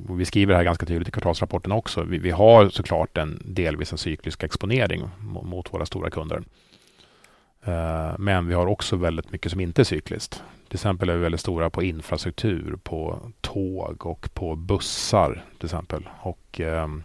och 0.09 0.21
vi 0.21 0.25
skriver 0.25 0.53
det 0.53 0.57
här 0.57 0.65
ganska 0.65 0.87
tydligt 0.87 1.09
i 1.09 1.11
kvartalsrapporten 1.11 1.73
också, 1.73 2.03
vi, 2.03 2.19
vi 2.19 2.31
har 2.31 2.69
såklart 2.69 3.19
en 3.19 3.43
delvis 3.45 3.93
en 3.93 3.99
cyklisk 3.99 4.43
exponering 4.43 5.09
mot 5.43 5.75
våra 5.75 5.87
stora 5.87 6.11
kunder. 6.11 6.43
Eh, 7.65 8.19
men 8.19 8.47
vi 8.47 8.55
har 8.55 8.67
också 8.67 8.97
väldigt 8.97 9.33
mycket 9.33 9.53
som 9.53 9.61
inte 9.61 9.83
är 9.83 9.85
cykliskt. 9.85 10.43
Till 10.69 10.77
exempel 10.77 11.09
är 11.09 11.15
vi 11.17 11.23
väldigt 11.23 11.41
stora 11.41 11.71
på 11.71 11.83
infrastruktur, 11.83 12.79
på 12.83 13.19
tåg 13.41 14.07
och 14.07 14.29
på 14.35 14.57
bussar 14.57 15.45
till 15.59 15.67
exempel. 15.67 16.09
Och 16.21 16.61
ehm, 16.61 17.03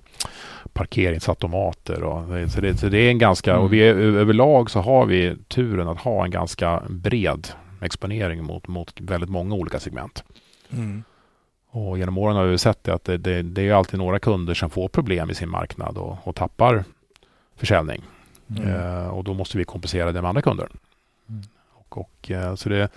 parkeringsautomater. 0.73 2.03
Och, 2.03 2.51
så, 2.51 2.61
det, 2.61 2.77
så 2.77 2.89
det 2.89 2.97
är 2.97 3.09
en 3.09 3.17
ganska, 3.17 3.51
Mm. 3.51 3.63
och 3.63 3.73
vi 3.73 3.79
är, 3.79 3.95
överlag 3.95 4.71
så 4.71 4.79
har 4.79 5.05
vi 5.05 5.35
turen 5.47 5.87
att 5.87 5.99
ha 5.99 6.25
en 6.25 6.31
ganska 6.31 6.83
bred 6.89 7.47
exponering 7.81 8.43
mot, 8.43 8.67
mot 8.67 9.01
väldigt 9.01 9.29
många 9.29 9.55
olika 9.55 9.79
segment. 9.79 10.23
Mm. 10.71 11.03
Och 11.75 11.97
genom 11.97 12.17
åren 12.17 12.35
har 12.35 12.45
vi 12.45 12.57
sett 12.57 12.83
det 12.83 12.93
att 12.93 13.03
det, 13.03 13.17
det, 13.17 13.41
det 13.41 13.67
är 13.67 13.73
alltid 13.73 13.99
några 13.99 14.19
kunder 14.19 14.53
som 14.53 14.69
får 14.69 14.87
problem 14.87 15.29
i 15.29 15.35
sin 15.35 15.49
marknad 15.49 15.97
och, 15.97 16.17
och 16.23 16.35
tappar 16.35 16.83
försäljning. 17.55 18.01
Mm. 18.49 18.69
Eh, 18.69 19.07
och 19.07 19.23
då 19.23 19.33
måste 19.33 19.57
vi 19.57 19.63
kompensera 19.63 20.11
det 20.11 20.21
med 20.21 20.29
andra 20.29 20.41
kunder. 20.41 20.67
Mm. 21.29 21.41
Och, 21.73 21.97
och, 21.97 22.31
eh, 22.31 22.55
så 22.55 22.69
det, 22.69 22.89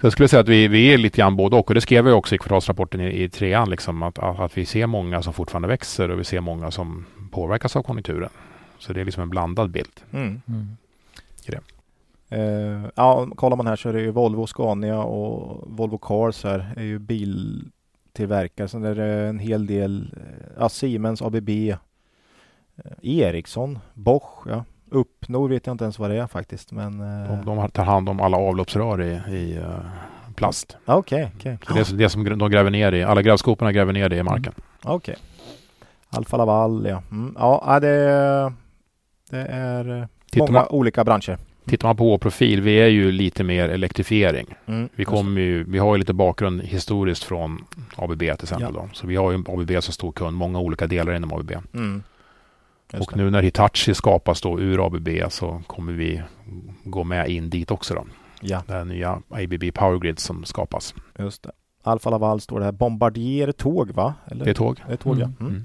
så 0.00 0.06
jag 0.06 0.12
skulle 0.12 0.28
säga 0.28 0.40
att 0.40 0.48
vi, 0.48 0.68
vi 0.68 0.94
är 0.94 0.98
lite 0.98 1.16
grann 1.18 1.36
både 1.36 1.56
och. 1.56 1.68
Och 1.68 1.74
det 1.74 1.80
skrev 1.80 2.08
jag 2.08 2.18
också 2.18 2.34
i 2.34 2.38
kvartalsrapporten 2.38 3.00
i, 3.00 3.22
i 3.22 3.28
trean. 3.28 3.70
Liksom, 3.70 4.02
att, 4.02 4.18
att, 4.18 4.58
vi 4.58 4.66
ser 4.66 4.86
många 4.86 5.22
som 5.22 5.32
fortfarande 5.32 5.68
växer 5.68 6.10
och 6.10 6.20
vi 6.20 6.24
ser 6.24 6.40
många 6.40 6.70
som 6.70 7.06
påverkas 7.30 7.76
av 7.76 7.82
konjunkturen. 7.82 8.30
Så 8.78 8.92
det 8.92 9.00
är 9.00 9.04
liksom 9.04 9.22
en 9.22 9.30
blandad 9.30 9.70
bild. 9.70 10.00
Mm. 10.12 10.42
Mm. 10.48 10.76
Eh, 12.28 12.90
ja, 12.94 13.28
kollar 13.36 13.56
man 13.56 13.66
här 13.66 13.76
så 13.76 13.88
är 13.88 13.92
det 13.92 14.00
ju 14.00 14.10
Volvo, 14.10 14.46
Scania 14.46 14.98
och 14.98 15.64
Volvo 15.70 15.98
Cars 15.98 16.44
här 16.44 16.72
är 16.76 16.84
ju 16.84 16.98
biltillverkare. 18.16 18.68
Sen 18.68 18.84
är 18.84 18.94
det 18.94 19.28
en 19.28 19.38
hel 19.38 19.66
del 19.66 20.14
eh, 20.16 20.46
ja, 20.58 20.68
Siemens, 20.68 21.22
ABB, 21.22 21.48
eh, 21.48 21.76
Ericsson, 23.02 23.78
Bosch, 23.94 24.46
ja. 24.48 24.64
Uppnord 24.90 25.50
vet 25.50 25.66
jag 25.66 25.74
inte 25.74 25.84
ens 25.84 25.98
vad 25.98 26.10
det 26.10 26.16
är 26.16 26.26
faktiskt. 26.26 26.72
Men 26.72 27.00
eh, 27.00 27.44
De, 27.44 27.44
de 27.56 27.70
tar 27.70 27.84
hand 27.84 28.08
om 28.08 28.20
alla 28.20 28.36
avloppsrör 28.36 29.02
i, 29.02 29.12
i 29.36 29.60
plast. 30.34 30.76
okej, 30.86 31.30
okej. 31.36 31.58
Så 31.66 31.74
det, 31.74 31.80
är 31.80 31.96
det 31.96 32.08
som 32.08 32.38
de 32.38 32.50
gräver 32.50 32.70
ner 32.70 32.92
i, 32.92 33.02
alla 33.02 33.22
grävskoporna 33.22 33.72
gräver 33.72 33.92
ner 33.92 34.08
det 34.08 34.16
i 34.16 34.22
marken. 34.22 34.52
Okej. 34.84 35.16
Alfa 36.10 36.36
Laval, 36.36 36.86
ja. 36.88 37.02
Mm. 37.10 37.36
Ja, 37.38 37.78
det, 37.80 37.88
det 39.30 39.46
är 39.50 40.08
Tittar 40.30 40.46
många 40.46 40.58
man, 40.58 40.68
olika 40.70 41.04
branscher. 41.04 41.38
Tittar 41.66 41.88
man 41.88 41.96
på 41.96 42.04
vår 42.04 42.18
profil, 42.18 42.60
vi 42.60 42.76
är 42.76 42.86
ju 42.86 43.12
lite 43.12 43.44
mer 43.44 43.68
elektrifiering. 43.68 44.46
Mm. 44.66 44.88
Vi, 44.94 45.04
kommer 45.04 45.40
ju, 45.40 45.64
vi 45.64 45.78
har 45.78 45.94
ju 45.94 45.98
lite 45.98 46.12
bakgrund 46.12 46.62
historiskt 46.62 47.24
från 47.24 47.64
ABB 47.96 48.18
till 48.18 48.28
exempel. 48.30 48.72
Då. 48.72 48.88
Så 48.92 49.06
vi 49.06 49.16
har 49.16 49.32
ju 49.32 49.38
ABB 49.48 49.70
som 49.82 49.92
stor 49.92 50.12
kund, 50.12 50.36
många 50.36 50.58
olika 50.58 50.86
delar 50.86 51.14
inom 51.16 51.32
ABB. 51.32 51.52
Mm. 51.74 52.02
Och 52.92 53.10
det. 53.14 53.16
nu 53.16 53.30
när 53.30 53.42
Hitachi 53.42 53.94
skapas 53.94 54.40
då 54.40 54.60
ur 54.60 54.86
ABB 54.86 55.08
så 55.28 55.62
kommer 55.66 55.92
vi 55.92 56.22
gå 56.84 57.04
med 57.04 57.28
in 57.28 57.50
dit 57.50 57.70
också 57.70 57.94
då. 57.94 58.04
Ja, 58.40 58.62
Det 58.66 58.72
här 58.72 58.84
nya 58.84 59.22
ABB 59.30 59.74
Powergrid 59.74 60.18
som 60.18 60.44
skapas. 60.44 60.94
just 61.18 61.42
det. 61.42 61.50
Alfa 61.82 62.10
Laval 62.10 62.40
står 62.40 62.58
det 62.58 62.64
här. 62.64 62.72
Bombardier 62.72 63.52
tåg 63.52 63.90
va? 63.90 64.14
Eller? 64.26 64.44
Det 64.44 64.50
är 64.50 64.54
tåg. 64.54 64.80
Det 64.86 64.92
är 64.92 64.96
tåg, 64.96 65.18
ja. 65.18 65.24
Mm. 65.24 65.34
Mm. 65.40 65.64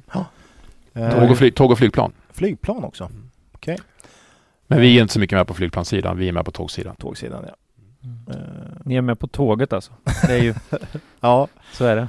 Mm. 0.94 1.08
Eh, 1.12 1.20
Tåg, 1.20 1.32
och 1.32 1.38
fly, 1.38 1.52
tåg 1.52 1.72
och 1.72 1.78
flygplan. 1.78 2.12
Flygplan 2.34 2.84
också. 2.84 3.10
Men 4.72 4.82
vi 4.82 4.98
är 4.98 5.02
inte 5.02 5.14
så 5.14 5.20
mycket 5.20 5.38
med 5.38 5.48
på 5.48 5.54
flygplanssidan, 5.54 6.18
vi 6.18 6.28
är 6.28 6.32
med 6.32 6.46
på 6.46 6.52
tågsidan. 6.52 6.96
Tågsidan, 6.96 7.46
ja. 7.48 7.56
Eh, 8.34 8.38
Ni 8.86 8.96
är 8.96 9.02
med 9.02 9.20
på 9.20 9.28
tåget 9.28 9.74
alltså. 9.74 9.92
Det 10.28 10.34
är 10.34 10.44
ju, 10.44 10.54
ja. 11.20 11.48
så 11.72 11.86
är 11.86 11.96
det. 11.96 12.08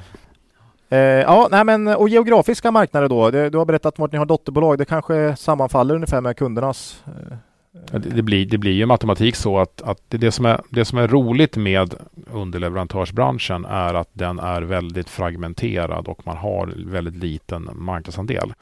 Eh, 0.97 1.23
ja, 1.23 1.49
nej 1.51 1.65
men 1.65 1.89
och 1.89 2.09
geografiska 2.09 2.71
marknader 2.71 3.09
då. 3.09 3.31
Det, 3.31 3.51
du 3.51 3.59
har 3.59 3.65
berättat 3.65 3.99
vart 3.99 4.13
ni 4.13 4.19
har 4.19 4.27
dotterbolag. 4.27 4.79
Det 4.79 4.85
kanske 4.85 5.37
sammanfaller 5.37 5.95
ungefär 5.95 6.21
med 6.21 6.37
kundernas. 6.37 7.05
Eh, 7.07 7.37
Ja, 7.91 7.99
Det, 7.99 8.11
det, 8.11 8.23
blir, 8.23 8.47
det 8.47 8.59
blir 8.59 8.73
ju 8.73 8.87
matematik 8.87 9.37
så 9.37 9.59
att, 9.59 9.83
att 9.83 9.99
det, 10.09 10.17
det, 10.19 10.33
som 10.33 10.47
är, 10.47 10.61
det 10.69 10.85
som 10.85 10.99
är 10.99 11.09
roligt 11.09 11.57
med 11.57 11.95
underleverantörsbranschen 12.31 13.65
är 13.65 13.95
att 13.95 14.09
den 14.13 14.39
är 14.39 14.63
väldigt 14.63 15.09
fragmenterad 15.09 16.09
och 16.09 16.27
man 16.27 16.37
har 16.37 16.73
väldigt 16.87 17.17
liten 17.17 17.71
marknadsandel. 17.75 18.55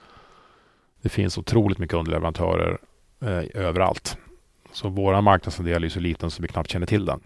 Det 1.03 1.09
finns 1.09 1.39
otroligt 1.39 1.79
mycket 1.79 1.97
underleverantörer 1.97 2.79
eh, 3.20 3.44
överallt. 3.54 4.18
Så 4.72 4.88
vår 4.88 5.20
marknadsandel 5.20 5.85
är 5.85 5.88
så 5.88 6.00
liten 6.00 6.30
så 6.30 6.42
vi 6.42 6.48
knappt 6.48 6.70
känner 6.70 6.87
till 6.87 7.04
den. 7.04 7.20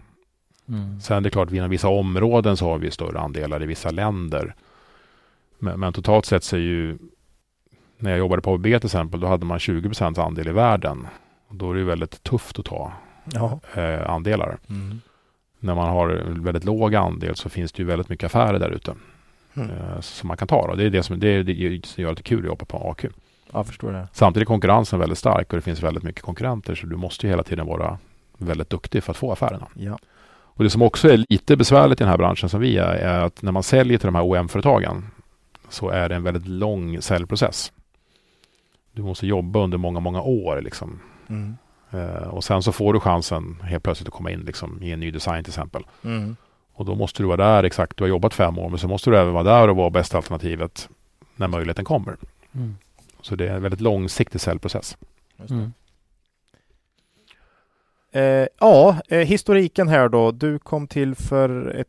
Mm. 0.69 1.01
Sen 1.01 1.17
är 1.17 1.21
det 1.21 1.29
klart, 1.29 1.51
inom 1.51 1.69
vissa 1.69 1.87
områden 1.89 2.57
så 2.57 2.69
har 2.69 2.77
vi 2.77 2.91
större 2.91 3.19
andelar 3.19 3.63
i 3.63 3.65
vissa 3.65 3.91
länder. 3.91 4.55
Men, 5.59 5.79
men 5.79 5.93
totalt 5.93 6.25
sett 6.25 6.43
så 6.43 6.55
är 6.55 6.59
ju, 6.59 6.97
när 7.97 8.11
jag 8.11 8.19
jobbade 8.19 8.41
på 8.41 8.53
ABB 8.53 8.63
till 8.63 8.75
exempel, 8.85 9.19
då 9.19 9.27
hade 9.27 9.45
man 9.45 9.59
20 9.59 9.91
andel 10.21 10.47
i 10.47 10.51
världen. 10.51 11.07
Och 11.47 11.55
då 11.55 11.69
är 11.69 11.73
det 11.73 11.79
ju 11.79 11.85
väldigt 11.85 12.23
tufft 12.23 12.59
att 12.59 12.65
ta 12.65 12.93
eh, 13.73 14.09
andelar. 14.09 14.57
Mm. 14.69 15.01
När 15.59 15.75
man 15.75 15.89
har 15.89 16.07
väldigt 16.27 16.63
låg 16.63 16.95
andel 16.95 17.35
så 17.35 17.49
finns 17.49 17.71
det 17.71 17.81
ju 17.81 17.87
väldigt 17.87 18.09
mycket 18.09 18.25
affärer 18.25 18.59
där 18.59 18.69
ute 18.69 18.95
Mm. 19.57 19.69
eh, 19.69 19.99
som 19.99 20.27
man 20.27 20.37
kan 20.37 20.47
ta. 20.47 20.67
Då. 20.67 20.75
Det 20.75 20.83
är 20.83 20.89
det 20.89 21.03
som, 21.03 21.19
det 21.19 21.27
är 21.27 21.43
det 21.43 21.53
gör 22.01 22.15
det 22.15 22.23
kul 22.23 22.39
att 22.39 22.45
jobba 22.45 22.65
på 22.65 22.89
AQ. 22.89 23.05
Jag 23.55 23.67
förstår 23.67 23.91
det. 23.91 24.07
Samtidigt 24.13 24.45
är 24.45 24.47
konkurrensen 24.47 24.99
väldigt 24.99 25.17
stark 25.17 25.53
och 25.53 25.55
det 25.55 25.61
finns 25.61 25.83
väldigt 25.83 26.03
mycket 26.03 26.21
konkurrenter 26.21 26.75
så 26.75 26.87
du 26.87 26.95
måste 26.95 27.27
ju 27.27 27.31
hela 27.31 27.43
tiden 27.43 27.65
vara 27.65 27.97
väldigt 28.37 28.69
duktig 28.69 29.03
för 29.03 29.11
att 29.11 29.17
få 29.17 29.31
affärerna. 29.31 29.67
Ja. 29.73 29.97
Och 30.55 30.63
det 30.63 30.69
som 30.69 30.81
också 30.81 31.09
är 31.09 31.25
lite 31.29 31.57
besvärligt 31.57 32.01
i 32.01 32.03
den 32.03 32.09
här 32.09 32.17
branschen 32.17 32.49
som 32.49 32.61
vi 32.61 32.77
är, 32.77 32.93
är 32.93 33.19
att 33.19 33.41
när 33.41 33.51
man 33.51 33.63
säljer 33.63 33.97
till 33.97 34.05
de 34.05 34.15
här 34.15 34.23
OM-företagen 34.23 35.05
så 35.69 35.89
är 35.89 36.09
det 36.09 36.15
en 36.15 36.23
väldigt 36.23 36.47
lång 36.47 37.01
säljprocess. 37.01 37.71
Du 38.91 39.01
måste 39.01 39.27
jobba 39.27 39.59
under 39.59 39.77
många, 39.77 39.99
många 39.99 40.21
år 40.21 40.61
liksom. 40.61 40.99
Mm. 41.27 41.55
Eh, 41.91 42.27
och 42.27 42.43
sen 42.43 42.63
så 42.63 42.71
får 42.71 42.93
du 42.93 42.99
chansen 42.99 43.61
helt 43.63 43.83
plötsligt 43.83 44.07
att 44.07 44.13
komma 44.13 44.31
in 44.31 44.39
liksom, 44.39 44.83
i 44.83 44.91
en 44.91 44.99
ny 44.99 45.11
design 45.11 45.43
till 45.43 45.51
exempel. 45.51 45.85
Mm. 46.03 46.35
Och 46.73 46.85
då 46.85 46.95
måste 46.95 47.23
du 47.23 47.27
vara 47.27 47.37
där 47.37 47.63
exakt, 47.63 47.97
du 47.97 48.03
har 48.03 48.09
jobbat 48.09 48.33
fem 48.33 48.59
år, 48.59 48.69
men 48.69 48.79
så 48.79 48.87
måste 48.87 49.09
du 49.09 49.17
även 49.17 49.33
vara 49.33 49.43
där 49.43 49.67
och 49.67 49.75
vara 49.75 49.89
bästa 49.89 50.17
alternativet 50.17 50.89
när 51.35 51.47
möjligheten 51.47 51.85
kommer. 51.85 52.15
Mm. 52.55 52.75
Så 53.25 53.35
det 53.35 53.47
är 53.47 53.55
en 53.55 53.61
väldigt 53.61 53.81
långsiktig 53.81 54.41
säljprocess. 54.41 54.97
Mm. 55.49 55.73
Eh, 58.11 58.47
ja, 58.59 58.97
eh, 59.07 59.19
historiken 59.19 59.87
här 59.87 60.09
då. 60.09 60.31
Du 60.31 60.59
kom 60.59 60.87
till 60.87 61.15
för 61.15 61.67
ett, 61.75 61.87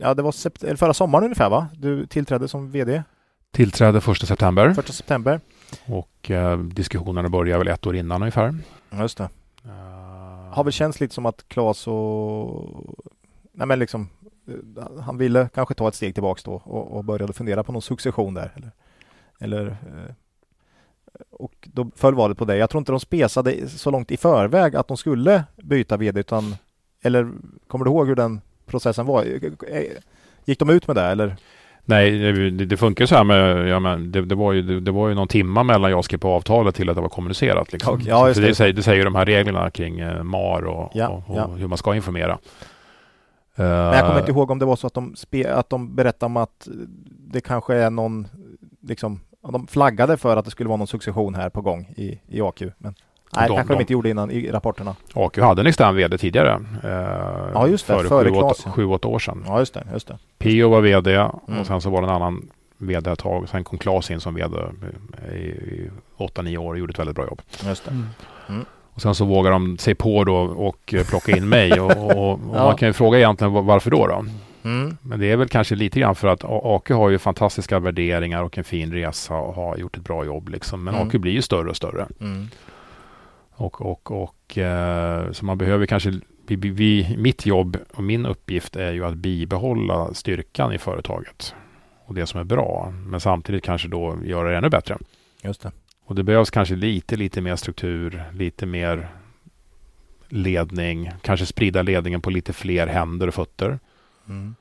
ja 0.00 0.14
det 0.14 0.22
var 0.22 0.32
sept- 0.32 0.76
förra 0.78 0.94
sommaren 0.94 1.24
ungefär 1.24 1.50
va? 1.50 1.68
Du 1.74 2.06
tillträdde 2.06 2.48
som 2.48 2.70
VD 2.70 3.02
Tillträdde 3.50 3.98
1 3.98 4.04
september 4.28 4.66
1 4.78 4.94
september. 4.94 5.40
och 5.86 6.30
eh, 6.30 6.58
diskussionerna 6.58 7.28
började 7.28 7.58
väl 7.58 7.68
ett 7.74 7.86
år 7.86 7.96
innan 7.96 8.22
ungefär. 8.22 8.54
Just 8.92 9.18
det. 9.18 9.28
Eh, 9.64 10.52
Har 10.54 10.64
väl 10.64 10.72
känts 10.72 11.00
lite 11.00 11.14
som 11.14 11.26
att 11.26 11.44
Claes 11.48 11.86
och... 11.86 12.94
Nej 13.52 13.66
men 13.66 13.78
liksom 13.78 14.08
eh, 14.48 15.00
han 15.00 15.18
ville 15.18 15.48
kanske 15.54 15.74
ta 15.74 15.88
ett 15.88 15.94
steg 15.94 16.14
tillbaks 16.14 16.42
då 16.42 16.52
och, 16.54 16.96
och 16.96 17.04
började 17.04 17.32
fundera 17.32 17.62
på 17.64 17.72
någon 17.72 17.82
succession 17.82 18.34
där. 18.34 18.52
Eller, 18.56 18.70
eller, 19.40 19.66
eh, 19.66 20.14
och 21.30 21.52
då 21.62 21.90
föll 21.96 22.14
valet 22.14 22.38
på 22.38 22.44
dig. 22.44 22.58
Jag 22.58 22.70
tror 22.70 22.78
inte 22.78 22.92
de 22.92 23.00
spesade 23.00 23.68
så 23.68 23.90
långt 23.90 24.10
i 24.10 24.16
förväg 24.16 24.76
att 24.76 24.88
de 24.88 24.96
skulle 24.96 25.44
byta 25.56 25.96
VD 25.96 26.20
utan 26.20 26.54
eller 27.02 27.30
kommer 27.66 27.84
du 27.84 27.90
ihåg 27.90 28.08
hur 28.08 28.14
den 28.14 28.40
processen 28.66 29.06
var? 29.06 29.24
Gick 30.44 30.58
de 30.58 30.70
ut 30.70 30.86
med 30.86 30.96
det 30.96 31.02
eller? 31.02 31.36
Nej, 31.84 32.18
det, 32.50 32.64
det 32.64 32.76
funkar 32.76 33.06
så 33.06 33.14
här 33.14 33.24
med, 33.24 33.68
ja, 33.68 33.80
men 33.80 34.12
det, 34.12 34.24
det, 34.24 34.34
var 34.34 34.52
ju, 34.52 34.62
det, 34.62 34.80
det 34.80 34.90
var 34.90 35.08
ju 35.08 35.14
någon 35.14 35.28
timma 35.28 35.62
mellan 35.62 35.90
jag 35.90 36.04
skrev 36.04 36.18
på 36.18 36.28
avtalet 36.28 36.74
till 36.74 36.90
att 36.90 36.96
det 36.96 37.02
var 37.02 37.08
kommunicerat. 37.08 37.72
Liksom. 37.72 37.94
Okej, 37.94 38.08
ja, 38.08 38.26
det, 38.26 38.54
säger, 38.54 38.72
det 38.72 38.82
säger 38.82 39.04
de 39.04 39.14
här 39.14 39.26
reglerna 39.26 39.70
kring 39.70 40.00
eh, 40.00 40.22
MAR 40.22 40.62
och, 40.62 40.90
Ja, 40.94 41.08
och, 41.08 41.30
och 41.30 41.36
ja. 41.36 41.46
hur 41.46 41.66
man 41.66 41.78
ska 41.78 41.94
informera. 41.94 42.38
Men 43.54 43.66
jag 43.66 44.00
kommer 44.00 44.14
Eh, 44.14 44.20
inte 44.20 44.30
ihåg 44.30 44.50
om 44.50 44.58
det 44.58 44.64
var 44.64 44.76
så 44.76 44.86
att 44.86 44.94
de, 44.94 45.16
spe, 45.16 45.54
att 45.54 45.70
de 45.70 45.94
berättade 45.94 46.26
om 46.26 46.36
att 46.36 46.68
det 47.08 47.40
kanske 47.40 47.74
är 47.74 47.90
någon, 47.90 48.26
liksom, 48.82 49.20
de 49.42 49.66
flaggade 49.66 50.16
för 50.16 50.36
att 50.36 50.44
det 50.44 50.50
skulle 50.50 50.68
vara 50.68 50.76
någon 50.76 50.86
succession 50.86 51.34
här 51.34 51.48
på 51.50 51.60
gång 51.60 51.88
i, 51.96 52.20
i 52.28 52.40
AQ. 52.40 52.60
Men 52.60 52.94
nej, 53.36 53.48
De- 53.48 53.56
kanske 53.56 53.72
de 53.72 53.76
de- 53.76 53.80
inte 53.80 53.92
gjorde 53.92 54.10
innan 54.10 54.30
i 54.30 54.50
rapporterna. 54.50 54.96
AQ 55.14 55.38
hade 55.38 55.60
en 55.62 55.66
extern 55.66 55.96
VD 55.96 56.18
tidigare. 56.18 56.60
Eh, 56.84 57.50
Ja, 57.54 57.66
just 57.66 57.86
det, 57.86 57.92
För 57.98 58.04
före 58.08 58.30
sju, 58.30 58.36
åtta, 58.36 58.70
sju, 58.70 58.86
åtta 58.86 59.08
år 59.08 59.18
sedan. 59.18 59.44
Ja, 59.46 59.58
just 59.58 59.74
det. 59.74 59.86
Just 59.92 60.08
det. 60.08 60.18
Pio 60.38 60.68
var 60.68 60.80
VD 60.80 61.14
Mm. 61.16 61.60
och 61.60 61.66
sen 61.66 61.80
så 61.80 61.90
var 61.90 62.02
det 62.02 62.08
en 62.08 62.14
annan 62.14 62.48
VD 62.78 63.10
ett 63.10 63.18
tag. 63.18 63.48
Sen 63.48 63.64
kom 63.64 63.78
Claes 63.78 64.10
in 64.10 64.20
som 64.20 64.34
VD 64.34 64.56
i, 65.32 65.36
i 65.36 65.90
8-9 66.18 66.56
år 66.58 66.72
och 66.72 66.78
gjorde 66.78 66.90
ett 66.90 66.98
väldigt 66.98 67.16
bra 67.16 67.24
jobb. 67.26 67.42
Just 67.66 67.84
det. 67.84 67.90
Mm. 68.48 68.64
Och 68.94 69.02
sen 69.02 69.14
så 69.14 69.24
vågar 69.24 69.50
de 69.50 69.78
sig 69.78 69.94
på 69.94 70.24
då 70.24 70.34
och 70.36 70.94
plocka 71.08 71.36
in 71.36 71.48
mig. 71.48 71.80
Och, 71.80 71.90
och, 71.90 72.32
och 72.32 72.40
Ja. 72.54 72.64
man 72.64 72.76
kan 72.76 72.88
ju 72.88 72.92
fråga 72.92 73.18
egentligen 73.18 73.52
var- 73.52 73.62
varför 73.62 73.90
då? 73.90 74.06
då? 74.06 74.24
Mm. 74.62 74.96
Men 75.02 75.20
det 75.20 75.26
är 75.26 75.36
väl 75.36 75.48
kanske 75.48 75.74
lite 75.74 76.00
grann 76.00 76.14
för 76.14 76.28
att 76.28 76.44
AQ 76.44 76.88
har 76.90 77.10
ju 77.10 77.18
fantastiska 77.18 77.78
värderingar 77.78 78.42
och 78.42 78.58
en 78.58 78.64
fin 78.64 78.92
resa 78.92 79.34
och 79.34 79.54
har 79.54 79.76
gjort 79.76 79.96
ett 79.96 80.04
bra 80.04 80.24
jobb 80.24 80.48
liksom. 80.48 80.84
Men 80.84 80.94
Mm. 80.94 81.06
AQ 81.08 81.12
blir 81.20 81.32
ju 81.32 81.42
större 81.42 81.70
och 81.70 81.76
större. 81.76 82.06
Mm. 82.20 82.48
Och, 83.52 83.80
och, 83.80 84.22
och 84.22 84.58
eh, 84.58 85.32
så 85.32 85.44
man 85.44 85.58
behöver 85.58 85.86
kanske, 85.86 86.10
vi, 86.46 86.56
vi- 86.56 86.70
vi, 86.70 87.16
mitt 87.18 87.46
jobb 87.46 87.76
och 87.94 88.02
min 88.02 88.26
uppgift 88.26 88.76
är 88.76 88.92
ju 88.92 89.04
att 89.04 89.14
bibehålla 89.14 90.14
styrkan 90.14 90.72
i 90.72 90.78
företaget. 90.78 91.54
Och 92.06 92.14
det 92.14 92.26
som 92.26 92.40
är 92.40 92.44
bra. 92.44 92.92
Men 93.06 93.20
samtidigt 93.20 93.64
kanske 93.64 93.88
då 93.88 94.16
göra 94.24 94.50
det 94.50 94.56
ännu 94.56 94.68
bättre. 94.68 94.98
Just 95.42 95.62
det. 95.62 95.72
Och 96.04 96.14
det 96.14 96.22
behövs 96.22 96.50
kanske 96.50 96.74
lite, 96.76 97.16
lite 97.16 97.40
mer 97.40 97.56
struktur, 97.56 98.22
lite 98.34 98.66
mer 98.66 99.08
ledning, 100.28 101.10
kanske 101.22 101.46
sprida 101.46 101.82
ledningen 101.82 102.20
på 102.20 102.30
lite 102.30 102.52
fler 102.52 102.86
händer 102.86 103.28
och 103.28 103.34
fötter 103.34 103.78
Mm. 104.28 104.54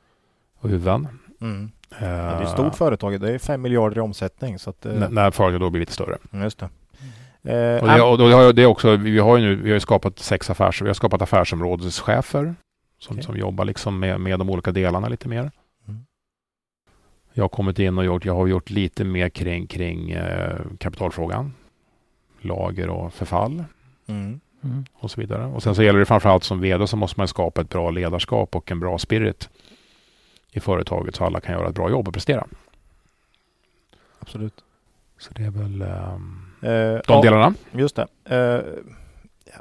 och 0.60 0.70
huvuden. 0.70 1.08
Mm. 1.42 1.72
Ja, 1.90 1.96
Eh, 1.98 2.02
det 2.08 2.08
är 2.10 2.42
ett 2.42 2.50
stort 2.50 2.76
företag. 2.76 3.22
Det 3.22 3.32
är 3.34 3.38
fem 3.40 3.62
miljarder 3.62 3.98
i 3.98 4.00
omsättning. 4.00 4.60
Så 4.60 4.70
att, 4.70 4.86
eh, 4.86 5.04
N- 5.04 5.08
när 5.12 5.32
företaget 5.32 5.60
då 5.62 5.70
blir 5.70 5.80
lite 5.80 5.94
större. 5.94 6.18
just 6.32 6.60
det. 6.60 6.70
Eh, 7.44 7.82
Och 7.84 7.88
det, 7.88 8.02
och 8.02 8.18
då 8.18 8.24
har 8.32 8.42
jag- 8.44 8.56
det 8.56 8.62
är 8.62 8.66
också, 8.66 8.96
vi 8.96 9.20
har 9.20 9.38
ju 9.38 9.44
nu, 9.44 9.56
vi 9.56 9.72
har 9.72 9.80
skapat 9.80 10.20
sex 10.20 10.50
affärs, 10.50 10.82
vi 10.82 10.88
har 10.88 10.94
skapat 10.94 11.22
affärsområdeschefer 11.22 12.56
som, 13.00 13.14
Okej. 13.14 13.24
som 13.24 13.38
jobbar 13.38 13.66
liksom 13.66 14.00
med, 14.00 14.20
med 14.22 14.40
de 14.40 14.50
olika 14.50 14.72
delarna 14.72 15.08
lite 15.08 15.28
mer. 15.28 15.52
Mm. 15.88 16.06
Jag 17.34 17.44
har 17.44 17.50
kommit 17.50 17.80
in 17.80 17.98
och 17.98 18.06
gjort, 18.06 18.26
jag 18.26 18.36
har 18.36 18.48
gjort 18.48 18.70
lite 18.70 19.04
mer 19.04 19.30
kring, 19.30 19.68
kring 19.68 20.12
eh, 20.12 20.60
kapitalfrågan, 20.78 21.54
lager 22.42 22.90
och 22.90 23.14
förfall 23.14 23.64
mm. 24.08 24.40
Mm. 24.64 24.86
och 24.94 25.12
så 25.12 25.22
vidare. 25.22 25.46
Och 25.46 25.64
sen 25.64 25.76
så 25.76 25.84
gäller 25.84 26.00
det 26.00 26.06
framförallt 26.06 26.44
som 26.44 26.62
vd 26.62 26.88
så 26.88 26.98
måste 26.98 27.20
man 27.20 27.28
skapa 27.28 27.62
ett 27.62 27.70
bra 27.70 27.90
ledarskap 27.92 28.56
och 28.56 28.72
en 28.72 28.80
bra 28.80 28.98
spirit 28.98 29.50
i 30.52 30.60
företaget 30.60 31.16
så 31.16 31.26
alla 31.26 31.40
kan 31.40 31.56
göra 31.56 31.70
ett 31.70 31.76
bra 31.76 31.90
jobb 31.90 32.08
och 32.08 32.14
prestera. 32.14 32.48
Absolut. 34.20 34.54
Så 35.18 35.34
det 35.34 35.44
är 35.44 35.52
väl 35.52 35.82
ehm, 35.82 36.46
Eh, 36.62 36.70
de 36.72 37.02
ja, 37.08 37.22
delarna. 37.22 37.54
Just 37.72 37.96
det. 37.96 38.08
Eh, 38.26 38.62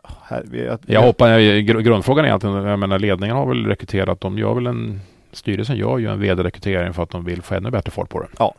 ja, 0.02 0.10
här, 0.22 0.42
vi, 0.50 0.68
att, 0.68 0.80
Jag 0.86 1.02
hoppar, 1.02 1.28
gr- 1.38 1.80
grundfrågan 1.80 2.24
är 2.24 2.28
egentligen, 2.28 2.56
jag 2.56 2.78
menar 2.78 2.98
ledningen 2.98 3.36
har 3.36 3.46
väl 3.46 3.66
rekryterat, 3.66 4.20
de 4.20 4.38
gör 4.38 4.54
väl 4.54 4.66
en, 4.66 5.00
styrelsen 5.32 5.76
gör 5.76 5.98
ju 5.98 6.10
en 6.10 6.20
vd-rekrytering 6.20 6.92
för 6.92 7.02
att 7.02 7.10
de 7.10 7.24
vill 7.24 7.42
få 7.42 7.54
ännu 7.54 7.70
bättre 7.70 7.90
fart 7.90 8.08
på 8.08 8.20
det. 8.20 8.28
Ja. 8.38 8.54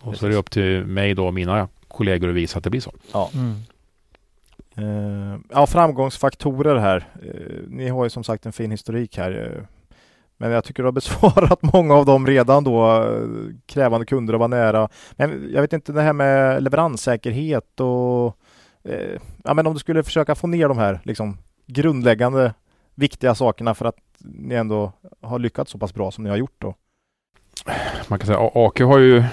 Och 0.00 0.16
så 0.16 0.26
är 0.26 0.30
det 0.30 0.36
upp 0.36 0.50
till 0.50 0.84
mig 0.84 1.14
då 1.14 1.26
och 1.26 1.34
mina 1.34 1.68
kollegor 1.88 2.28
att 2.28 2.34
visa 2.34 2.58
att 2.58 2.64
det 2.64 2.70
blir 2.70 2.80
så. 2.80 2.92
Mm. 3.34 3.54
Eh, 4.76 5.38
ja, 5.50 5.66
framgångsfaktorer 5.66 6.76
här. 6.76 7.08
Eh, 7.22 7.62
ni 7.68 7.88
har 7.88 8.04
ju 8.04 8.10
som 8.10 8.24
sagt 8.24 8.46
en 8.46 8.52
fin 8.52 8.70
historik 8.70 9.16
här. 9.16 9.52
Eh, 9.56 9.64
men 10.36 10.50
jag 10.50 10.64
tycker 10.64 10.82
du 10.82 10.86
har 10.86 10.92
besvarat 10.92 11.62
många 11.72 11.94
av 11.94 12.06
dem 12.06 12.26
redan 12.26 12.64
då. 12.64 13.04
Krävande 13.66 14.06
kunder 14.06 14.34
och 14.34 14.38
vara 14.40 14.48
nära. 14.48 14.88
Men 15.12 15.48
jag 15.54 15.60
vet 15.60 15.72
inte 15.72 15.92
det 15.92 16.02
här 16.02 16.12
med 16.12 16.62
leveranssäkerhet 16.62 17.80
och 17.80 18.36
eh, 18.84 19.20
ja, 19.44 19.54
men 19.54 19.66
om 19.66 19.72
du 19.72 19.78
skulle 19.78 20.02
försöka 20.02 20.34
få 20.34 20.46
ner 20.46 20.68
de 20.68 20.78
här 20.78 21.00
liksom 21.04 21.38
grundläggande 21.66 22.54
viktiga 22.94 23.34
sakerna 23.34 23.74
för 23.74 23.84
att 23.84 23.96
ni 24.20 24.54
ändå 24.54 24.92
har 25.20 25.38
lyckats 25.38 25.70
så 25.70 25.78
pass 25.78 25.94
bra 25.94 26.10
som 26.10 26.24
ni 26.24 26.30
har 26.30 26.36
gjort 26.36 26.54
då. 26.58 26.74
Man 28.08 28.18
kan 28.18 28.26
säga 28.26 28.38
A- 28.38 28.52
AQ 28.54 28.80
har 28.80 28.98
ju 28.98 29.24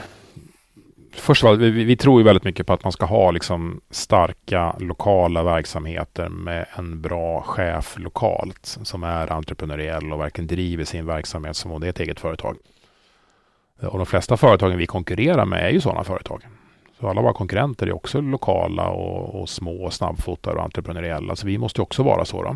Först 1.13 1.43
av 1.43 1.50
allt, 1.50 1.60
vi, 1.60 1.84
vi 1.84 1.98
tror 1.98 2.19
ju 2.19 2.26
väldigt 2.26 2.43
mycket 2.43 2.67
på 2.67 2.74
att 2.74 2.84
man 2.84 2.91
ska 2.91 3.06
ha 3.06 3.32
liksom 3.32 3.82
starka 3.89 4.76
lokala 4.80 5.43
verksamheter 5.43 6.30
med 6.30 6.65
en 6.76 7.02
bra 7.02 7.41
chef 7.41 7.95
lokalt 7.98 8.78
som 8.84 9.04
är 9.04 9.32
entreprenöriell 9.32 10.13
och 10.13 10.19
verkligen 10.19 10.48
driver 10.48 10.86
sin 10.86 11.06
verksamhet 11.06 11.56
som 11.56 11.72
om 11.72 11.82
det 11.82 11.88
är 11.88 11.89
ett 11.89 12.00
eget 12.00 12.19
företag. 12.19 12.58
Och 13.82 13.98
de 13.98 14.06
flesta 14.06 14.38
företagen 14.38 14.78
vi 14.78 14.88
konkurrerar 14.88 15.45
med 15.45 15.65
är 15.65 15.69
ju 15.69 15.82
sådana 15.82 16.04
företag. 16.04 16.43
Så 17.00 17.08
alla 17.08 17.22
våra 17.22 17.34
konkurrenter 17.34 17.88
är 17.88 17.95
också 17.95 18.22
lokala 18.22 18.89
och, 18.89 19.41
och 19.41 19.50
små 19.50 19.84
och 19.86 19.93
snabbfotade 19.93 20.58
och 20.58 20.63
entreprenöriella. 20.63 21.36
Så 21.36 21.48
vi 21.48 21.58
måste 21.58 21.82
också 21.82 22.04
vara 22.04 22.26
så. 22.26 22.43
Då. 22.43 22.56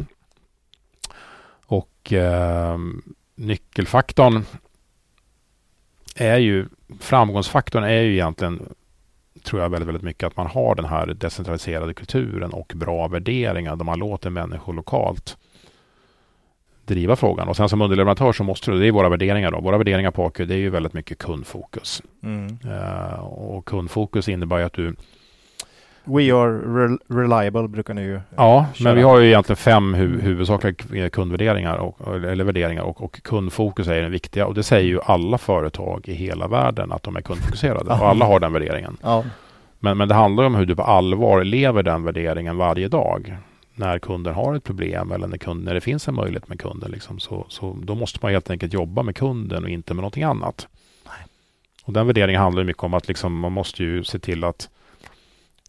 Och 1.66 2.13
eh, 2.13 2.78
nyckelfaktorn 3.36 4.46
är 6.15 6.38
ju, 6.38 6.65
framgångsfaktorn 6.99 7.84
är 7.84 8.02
ju 8.02 8.13
egentligen, 8.13 8.73
tror 9.43 9.62
jag 9.62 9.69
väldigt, 9.69 9.88
väldigt 9.88 10.04
mycket 10.04 10.28
att 10.28 10.38
man 10.38 10.47
har 10.47 10.76
den 10.76 10.86
här 10.86 11.08
decentraliserade 11.08 11.93
kulturen 11.93 12.54
och 12.54 12.73
bra 12.76 13.08
värderingar 13.08 13.76
där 13.76 13.86
man 13.86 13.99
låter 13.99 14.30
människor 14.30 14.73
lokalt 14.73 15.38
driva 16.86 17.15
frågan. 17.15 17.47
Och 17.47 17.56
sen 17.56 17.69
som 17.69 17.82
underleverantör 17.82 18.34
så 18.34 18.43
måste 18.43 18.71
du, 18.71 18.80
det 18.80 18.88
är 18.88 18.91
våra 18.91 19.10
värderingar 19.10 19.52
då. 19.52 19.62
Våra 19.62 19.78
värderingar 19.78 20.12
på 20.12 20.26
AQ 20.26 20.38
det 20.38 20.54
är 20.54 20.58
ju 20.58 20.69
väldigt 20.69 20.93
mycket 20.93 21.17
kundfokus. 21.17 22.02
Eh, 22.63 23.19
och 23.23 23.65
kundfokus 23.65 24.30
innebär 24.30 24.58
ju 24.58 24.63
att 24.63 24.73
du 24.73 24.95
We 26.06 26.34
are 26.34 26.52
rel- 26.60 27.00
reliable 27.08 27.68
brukar 27.68 27.94
ni 27.94 28.02
ju. 28.02 28.16
eh, 28.16 28.22
Ja, 28.36 28.66
köra. 28.74 28.84
men 28.89 28.96
vi 28.96 29.02
har 29.04 29.20
ju 29.20 29.28
egentligen 29.28 29.58
fem 29.58 29.94
hu 29.94 30.22
huvudsakliga 30.22 31.10
kundvärderingar 31.10 31.76
och, 31.78 32.16
eller 32.16 32.44
värderingar 32.44 32.84
och, 32.84 33.02
och 33.04 33.22
kundfokus 33.24 33.88
är 33.88 34.02
den 34.02 34.12
viktiga 34.12 34.46
och 34.48 34.54
det 34.54 34.63
säger 34.63 34.88
ju 34.88 35.00
alla 35.02 35.38
företag 35.38 36.08
i 36.08 36.13
hela 36.13 36.48
världen 36.48 36.92
att 36.92 37.04
de 37.04 37.16
är 37.16 37.22
kundfokuserade 37.22 37.89
och 37.94 38.08
alla 38.08 38.26
har 38.26 38.39
den 38.39 38.54
värderingen. 38.54 38.98
Ja, 39.02 39.24
Men, 39.80 39.98
men 39.98 40.08
det 40.08 40.16
handlar 40.16 40.44
om 40.44 40.56
hur 40.56 40.66
du 40.66 40.76
på 40.76 40.84
allvar 40.84 41.44
lever 41.44 41.84
den 41.84 42.04
värderingen 42.04 42.58
varje 42.58 42.88
dag. 42.88 43.38
När 43.76 44.00
kunden 44.00 44.34
har 44.34 44.56
ett 44.56 44.63
problem 44.63 45.12
eller 45.12 45.28
när, 45.28 45.38
kund, 45.38 45.63
när 45.66 45.74
det 45.74 45.82
finns 45.82 46.08
en 46.08 46.16
möjlighet 46.16 46.48
med 46.50 46.60
kunden. 46.60 46.92
Liksom, 46.92 47.20
så, 47.20 47.46
så 47.50 47.78
då 47.84 47.96
måste 47.96 48.20
man 48.22 48.32
helt 48.32 48.50
enkelt 48.50 48.74
jobba 48.74 49.04
med 49.04 49.16
kunden 49.16 49.63
och 49.63 49.70
inte 49.70 49.94
med 49.94 50.02
någonting 50.02 50.24
annat. 50.24 50.68
Och 51.86 51.94
den 51.94 52.08
värderingen 52.08 52.42
handlar 52.42 52.62
ju 52.62 52.68
mycket 52.68 52.84
om 52.84 52.94
att 52.94 53.08
liksom, 53.08 53.39
man 53.39 53.52
måste 53.52 53.84
ju 53.84 54.04
se 54.04 54.20
till 54.20 54.44
att 54.44 54.70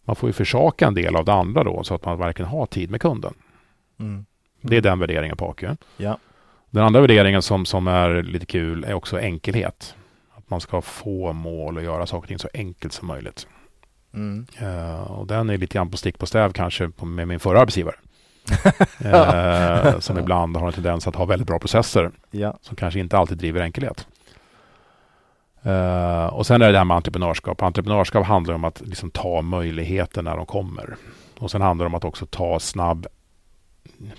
man 0.05 0.15
får 0.15 0.29
ju 0.29 0.33
försaka 0.33 0.87
en 0.87 0.93
del 0.93 1.15
av 1.15 1.25
det 1.25 1.33
andra 1.33 1.63
då 1.63 1.83
så 1.83 1.95
att 1.95 2.05
man 2.05 2.17
verkligen 2.17 2.51
har 2.51 2.65
tid 2.65 2.91
med 2.91 3.01
kunden. 3.01 3.33
mm. 3.99 4.25
Det 4.61 4.77
är 4.77 4.81
den 4.81 4.99
värderingen 4.99 5.37
på 5.37 5.49
AQ. 5.49 5.63
Ja. 5.97 6.17
Den 6.69 6.83
andra 6.83 7.01
värderingen 7.01 7.41
som, 7.41 7.65
som 7.65 7.87
är 7.87 8.23
lite 8.23 8.45
kul 8.45 8.83
är 8.83 8.93
också 8.93 9.19
enkelhet. 9.19 9.95
Att 10.35 10.49
man 10.49 10.61
ska 10.61 10.81
få 10.81 11.33
mål 11.33 11.77
och 11.77 11.83
göra 11.83 12.05
saker 12.05 12.23
och 12.23 12.27
ting 12.27 12.39
så 12.39 12.49
enkelt 12.53 12.93
som 12.93 13.07
möjligt. 13.07 13.47
Mm. 14.13 14.45
Eh, 14.59 15.11
och 15.11 15.27
den 15.27 15.49
är 15.49 15.57
lite 15.57 15.73
grann 15.73 15.91
på 15.91 15.97
stick 15.97 16.19
på 16.19 16.25
stäv 16.25 16.51
kanske 16.51 16.89
på, 16.89 17.05
med 17.05 17.27
min 17.27 17.39
förra 17.39 17.59
arbetsgivare. 17.59 17.95
Eh, 18.99 19.99
som 19.99 20.17
ibland 20.17 20.57
har 20.57 20.67
en 20.67 20.73
tendens 20.73 21.07
att 21.07 21.15
ha 21.15 21.25
väldigt 21.25 21.47
bra 21.47 21.59
processer 21.59 22.11
ja. 22.31 22.57
som 22.61 22.75
kanske 22.75 22.99
inte 22.99 23.17
alltid 23.17 23.37
driver 23.37 23.61
enkelhet. 23.61 24.07
Uh, 25.65 26.25
och 26.25 26.45
sen 26.45 26.61
är 26.61 26.65
det 26.65 26.71
det 26.71 26.77
här 26.77 26.85
med 26.85 26.97
entreprenörskap. 26.97 27.61
Entreprenörskap 27.61 28.25
handlar 28.25 28.53
om 28.53 28.63
att 28.63 28.81
liksom 28.85 29.11
ta 29.11 29.41
möjligheter 29.41 30.21
när 30.21 30.37
de 30.37 30.45
kommer. 30.45 30.95
Och 31.39 31.51
sen 31.51 31.61
handlar 31.61 31.85
det 31.85 31.87
om 31.87 31.95
att 31.95 32.05
också 32.05 32.25
ta 32.25 32.59
snabb 32.59 33.07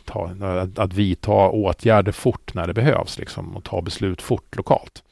ta 0.05 0.31
ta, 0.41 0.47
att, 0.61 0.79
att 0.79 0.93
vidta 0.95 1.33
åtgärder 1.33 2.13
fort 2.13 2.55
när 2.55 2.67
det 2.67 2.75
behövs 2.75 3.19
liksom, 3.19 3.57
och 3.57 3.65
ta 3.65 3.83
beslut 3.83 4.23
fort 4.23 4.57
lokalt. 4.57 5.03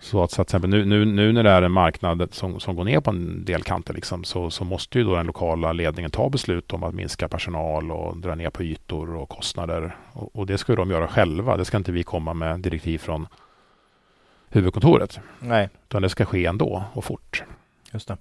Så 0.00 0.22
att, 0.22 0.30
så 0.30 0.42
att 0.42 0.48
exempel, 0.48 0.70
nu, 0.70 0.84
nu, 0.84 1.04
nu 1.04 1.32
när 1.32 1.42
det 1.42 1.50
är 1.50 1.62
en 1.62 1.72
marknad 1.72 2.28
som, 2.34 2.60
som 2.60 2.76
går 2.76 2.84
ner 2.84 3.00
på 3.00 3.10
en 3.10 3.44
del 3.44 3.62
kanter 3.62 3.94
liksom, 3.94 4.24
så, 4.24 4.50
så 4.50 4.64
måste 4.64 4.98
ju 4.98 5.04
då 5.04 5.16
den 5.16 5.26
lokala 5.26 5.72
ledningen 5.72 6.10
ta 6.10 6.28
beslut 6.28 6.72
om 6.72 6.82
att 6.82 6.94
minska 6.94 7.28
personal 7.28 7.90
och 7.90 8.16
dra 8.16 8.34
ner 8.34 8.50
på 8.50 8.62
ytor 8.62 9.16
och 9.16 9.28
kostnader. 9.28 9.96
Och, 10.12 10.36
och 10.36 10.46
det 10.46 10.58
ska 10.58 10.74
de 10.74 10.90
göra 10.90 11.08
själva. 11.08 11.56
Det 11.56 11.64
ska 11.64 11.76
inte 11.76 11.92
vi 11.92 12.02
komma 12.02 12.34
med 12.34 12.60
direktiv 12.60 12.98
från 12.98 13.26
huvudkontoret. 14.52 15.20
Nej. 15.38 15.68
Utan 15.88 16.02
det 16.02 16.08
ska 16.08 16.24
ske 16.24 16.46
ändå 16.46 16.84
och 16.92 17.04
fort. 17.04 17.44
Just 17.92 18.08
det. 18.08 18.16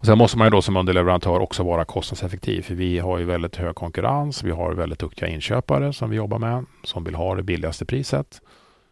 Och 0.00 0.06
sen 0.06 0.18
måste 0.18 0.38
man 0.38 0.46
ju 0.46 0.50
då 0.50 0.62
som 0.62 0.76
underleverantör 0.76 1.38
också 1.40 1.62
vara 1.62 1.84
kostnadseffektiv. 1.84 2.62
För 2.62 2.74
vi 2.74 2.98
har 2.98 3.18
ju 3.18 3.24
väldigt 3.24 3.56
hög 3.56 3.74
konkurrens. 3.74 4.42
Vi 4.42 4.50
har 4.50 4.72
väldigt 4.72 4.98
duktiga 4.98 5.28
inköpare 5.28 5.92
som 5.92 6.10
vi 6.10 6.16
jobbar 6.16 6.38
med. 6.38 6.64
Som 6.84 7.04
vill 7.04 7.14
ha 7.14 7.34
det 7.34 7.42
billigaste 7.42 7.84
priset 7.84 8.40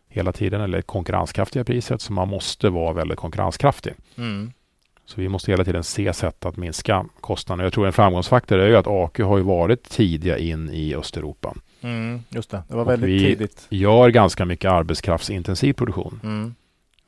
hela 0.09 0.33
tiden. 0.33 0.61
Eller 0.61 0.83
konkurrenskraftiga 0.83 1.64
priset. 1.64 2.01
Så 2.01 2.12
man 2.12 2.29
måste 2.29 2.68
vara 2.71 2.92
väldigt 2.92 3.18
konkurrenskraftig. 3.18 3.94
Mm. 4.16 4.53
Så 5.09 5.21
vi 5.21 5.29
måste 5.29 5.51
hela 5.51 5.64
tiden 5.64 5.85
se 5.85 6.12
sätt 6.12 6.44
att 6.47 6.57
minska 6.57 7.07
kostnaderna. 7.21 7.64
Jag 7.64 7.73
tror 7.73 7.87
en 7.87 7.92
framgångsfaktor 7.92 8.59
är 8.59 8.66
ju 8.68 8.77
att 8.77 8.87
AQ 8.87 9.18
har 9.18 9.37
ju 9.37 9.42
varit 9.42 9.83
tidiga 9.90 10.38
in 10.38 10.71
i 10.71 10.94
Östeuropa. 10.94 11.55
Mm, 11.81 12.21
just 12.29 12.51
det, 12.51 12.62
det 12.68 12.75
var 12.75 12.83
Och 12.85 12.90
väldigt 12.90 13.11
vi 13.11 13.18
tidigt. 13.18 13.66
gör 13.71 14.09
ganska 14.09 14.44
mycket 14.44 14.71
arbetskraftsintensiv 14.71 15.73
produktion. 15.73 16.21
Mm. 16.23 16.55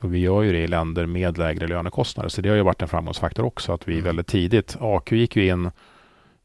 Och 0.01 0.13
vi 0.13 0.19
gör 0.19 0.41
ju 0.41 0.51
det 0.51 0.57
i 0.59 0.67
länder 0.67 1.05
med 1.05 1.37
lägre 1.37 1.67
lönekostnader. 1.67 2.29
Så 2.29 2.41
det 2.41 2.49
har 2.49 2.55
ju 2.55 2.61
varit 2.63 2.81
en 2.81 2.87
framgångsfaktor 2.87 3.45
också 3.45 3.73
att 3.73 3.87
vi 3.87 3.93
Mm. 3.93 4.05
väldigt 4.05 4.27
tidigt, 4.27 4.77
AQ 4.79 5.11
gick 5.11 5.35
ju 5.35 5.47
in 5.47 5.71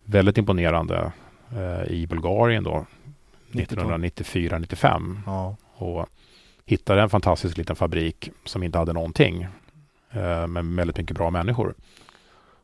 väldigt 0.05 0.39
imponerande 0.39 1.13
eh, 1.53 1.93
i 1.93 2.07
Bulgarien 2.07 2.65
då 2.65 2.87
1994-95 3.53 5.17
Ja. 5.27 5.57
och 5.75 6.07
hittade 6.67 7.03
en 7.03 7.11
fantastisk 7.11 7.57
liten 7.57 7.77
fabrik 7.77 8.31
som 8.45 8.63
inte 8.63 8.79
hade 8.79 8.93
någonting 8.93 9.47
eh, 10.11 10.47
men 10.47 10.77
väldigt 10.77 10.97
mycket 10.99 11.17
bra 11.17 11.31
människor. 11.31 11.75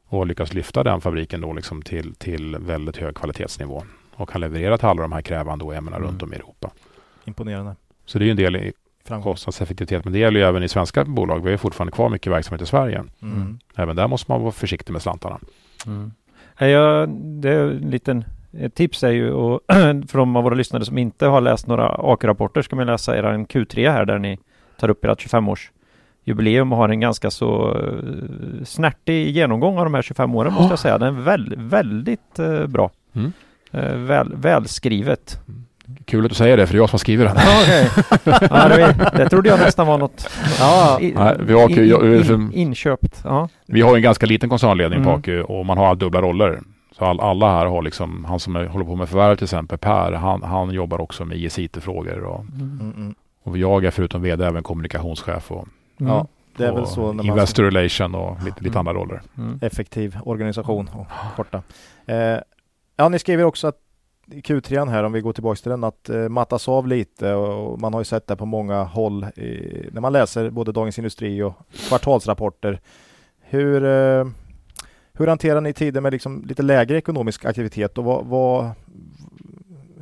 Och 0.07 0.27
lyckas 0.27 0.55
lyfta 0.55 0.83
den 0.83 1.01
fabriken 1.01 1.41
då 1.41 1.53
liksom 1.53 1.83
till, 1.83 2.15
till 2.15 2.57
väldigt 2.57 2.97
hög 2.97 3.15
kvalitetsnivå 3.15 3.83
och 4.15 4.33
har 4.33 4.41
levererat 4.41 4.85
alla 4.85 5.03
de 5.03 5.13
här 5.13 5.23
krävande 5.23 5.65
OEM-erna 5.65 5.97
Mm. 5.97 6.09
runt 6.09 6.23
om 6.23 6.33
i 6.33 6.37
Europa. 6.37 6.71
Imponerande. 7.25 7.77
Så 8.07 8.19
det 8.19 8.25
är 8.25 8.27
ju 8.27 8.31
en 8.31 8.37
del 8.37 8.57
i 8.57 8.73
Framgång. 9.05 9.33
kostnadseffektivitet. 9.33 10.05
Men 10.05 10.13
det 10.13 10.19
gäller 10.19 10.41
ju 10.41 10.47
även 10.47 10.63
i 10.63 10.69
svenska 10.69 11.05
bolag. 11.05 11.45
Vi 11.45 11.51
har 11.51 11.59
fortfarande 11.59 11.93
kvar 11.93 12.09
mycket 12.09 12.33
verksamhet 12.33 12.63
i 12.63 12.67
Sverige. 12.67 13.05
Mm. 13.23 13.59
Även 13.77 13.97
där 13.97 14.09
måste 14.09 14.31
man 14.31 14.41
vara 14.41 14.53
försiktig 14.53 14.93
med 14.93 15.03
slantarna. 15.03 15.39
Mm. 15.87 16.13
Ja, 16.59 17.07
det 17.07 17.51
är 17.51 17.71
en 17.71 17.91
liten 17.91 18.25
ett 18.59 18.75
tips 18.75 19.03
är 19.05 19.11
ju 19.11 19.33
och 19.33 19.61
för 20.09 20.17
de 20.19 20.37
av 20.37 20.45
våra 20.45 20.55
lyssnare 20.55 20.85
som 20.85 20.99
inte 20.99 21.27
har 21.27 21.41
läst 21.41 21.67
några 21.67 21.89
AK-rapporter 21.99 22.63
ska 22.63 22.77
man 22.77 22.87
läsa 22.87 23.17
er 23.19 23.23
Q3 23.23 23.91
här 23.91 24.05
där 24.05 24.19
ni 24.19 24.39
tar 24.79 24.89
upp 24.91 25.05
ert 25.05 25.27
25-års 25.27 25.71
jubileum 26.25 26.73
och 26.73 26.79
har 26.79 26.89
en 26.89 27.01
ganska 27.01 27.31
så 27.31 27.75
uh, 27.75 28.65
snärtig 28.65 29.31
genomgång 29.31 29.79
av 29.79 29.85
de 29.85 29.95
här 29.95 30.03
25 30.03 30.35
åren 30.35 30.53
måste 30.53 30.73
jag 30.73 30.79
säga. 30.79 30.99
Den 30.99 31.17
är 31.17 31.21
väl, 31.21 31.55
väldigt 31.57 32.39
uh, 32.41 32.67
bra. 32.67 32.91
Mm. 33.15 33.33
Uh, 33.75 33.97
väl, 33.97 34.33
välskrivet. 34.37 35.41
Kul 36.05 36.25
att 36.25 36.29
du 36.31 36.35
säger 36.35 36.57
det, 36.57 36.67
för 36.67 36.75
det 36.75 36.77
är 36.77 36.81
jag 36.81 36.89
som 36.91 36.95
har 36.95 36.99
skrivit 36.99 37.29
den. 37.29 37.37
ja, 38.51 38.69
det, 38.69 39.11
det 39.17 39.29
trodde 39.29 39.49
jag 39.49 39.59
nästan 39.59 39.87
var 39.87 39.99
något 39.99 40.31
Ja, 40.59 40.99
i, 41.01 41.13
Nej, 41.13 41.37
vi 41.47 41.53
har- 41.53 41.71
in, 41.71 41.89
jag- 41.89 42.31
in, 42.31 42.53
inköpt. 42.53 43.21
Ja. 43.25 43.49
Vi 43.67 43.81
har 43.81 43.97
en 43.97 44.03
ganska 44.03 44.27
liten 44.27 44.49
koncernledning 44.49 45.05
på 45.05 45.11
Mm. 45.11 45.21
AQ 45.21 45.51
och 45.51 45.67
man 45.67 45.79
har 45.79 45.95
dubbla 45.95 46.23
roller. 46.23 46.61
Så 46.99 47.05
all, 47.05 47.21
alla 47.21 47.53
här 47.53 47.67
har 47.67 47.83
liksom, 47.83 48.25
han 48.25 48.41
som 48.41 48.57
är, 48.57 48.65
håller 48.65 48.85
på 48.85 48.97
med 48.97 49.09
förvärv 49.09 49.37
till 49.37 49.45
exempel, 49.45 49.79
Per, 49.79 50.13
han, 50.13 50.43
han 50.43 50.71
jobbar 50.71 51.01
också 51.01 51.25
med 51.25 51.39
IS-IT-frågor. 51.39 52.25
Och, 52.25 52.41
mm, 52.41 52.93
mm. 52.97 53.15
och 53.45 53.59
jag 53.59 53.85
är 53.85 53.91
förutom 53.91 54.23
VD 54.23 54.45
även 54.45 54.63
kommunikationschef 54.63 55.51
och, 55.53 55.69
Mm. 56.01 56.13
ja 56.13 56.27
det 56.57 56.65
är 56.67 56.73
väl 56.73 56.83
och 56.83 56.89
så 56.89 57.07
när 57.07 57.13
man 57.13 57.27
Investor 57.27 57.65
relation 57.65 58.15
och 58.15 58.43
lite, 58.45 58.61
lite 58.61 58.79
Mm. 58.79 58.89
andra 58.89 59.03
roller. 59.03 59.23
Mm. 59.39 59.59
effektiv 59.63 60.19
organisation 60.25 60.91
och 60.95 61.07
korta. 61.37 61.63
Eh, 62.07 62.39
ja, 62.97 63.09
ni 63.09 63.19
skriver 63.19 63.45
också 63.45 63.67
att 63.67 63.79
i 64.31 64.41
Q3 64.41 64.89
här, 64.91 65.05
om 65.05 65.13
vi 65.13 65.21
går 65.21 65.33
tillbaka 65.33 65.57
till 65.57 65.71
den, 65.71 65.85
att 65.85 66.09
eh, 66.09 66.29
mattas 66.29 66.69
av 66.69 66.87
lite 66.87 67.35
och 67.35 67.81
man 67.81 67.93
har 67.93 68.01
ju 68.01 68.05
sett 68.05 68.27
det 68.27 68.37
på 68.37 68.47
många 68.47 68.83
håll 68.83 69.25
i, 69.25 69.89
när 69.93 70.01
man 70.01 70.13
läser 70.13 70.51
både 70.51 70.73
Dagens 70.73 70.99
Industri 70.99 71.43
och 71.43 71.55
kvartalsrapporter. 71.89 72.81
Hur, 73.41 73.85
eh, 73.85 74.27
hur 75.13 75.27
hanterar 75.27 75.61
ni 75.61 75.73
tider 75.73 76.01
med 76.01 76.13
liksom 76.13 76.45
lite 76.47 76.63
lägre 76.63 76.99
ekonomisk 76.99 77.45
aktivitet 77.45 77.99
och 77.99 78.05
vad, 78.05 78.27
vad, 78.27 78.71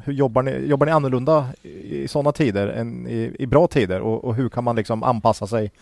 hur 0.04 0.12
jobbar 0.12 0.42
ni, 0.42 0.50
jobbar 0.66 0.86
ni 0.86 0.92
annorlunda 0.92 1.46
i, 1.62 1.68
i 2.02 2.08
sådana 2.08 2.32
tider 2.32 2.68
än 2.68 3.06
i, 3.08 3.36
i 3.38 3.46
bra 3.46 3.66
tider 3.66 4.00
och, 4.00 4.24
och 4.24 4.34
hur 4.34 4.48
kan 4.48 4.64
man 4.64 4.76
liksom 4.76 5.02
anpassa 5.02 5.46
sig 5.46 5.72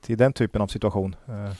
till 0.00 0.18
den 0.18 0.32
typen 0.32 0.62
av 0.62 0.66
situation? 0.66 1.16
Eh, 1.28 1.52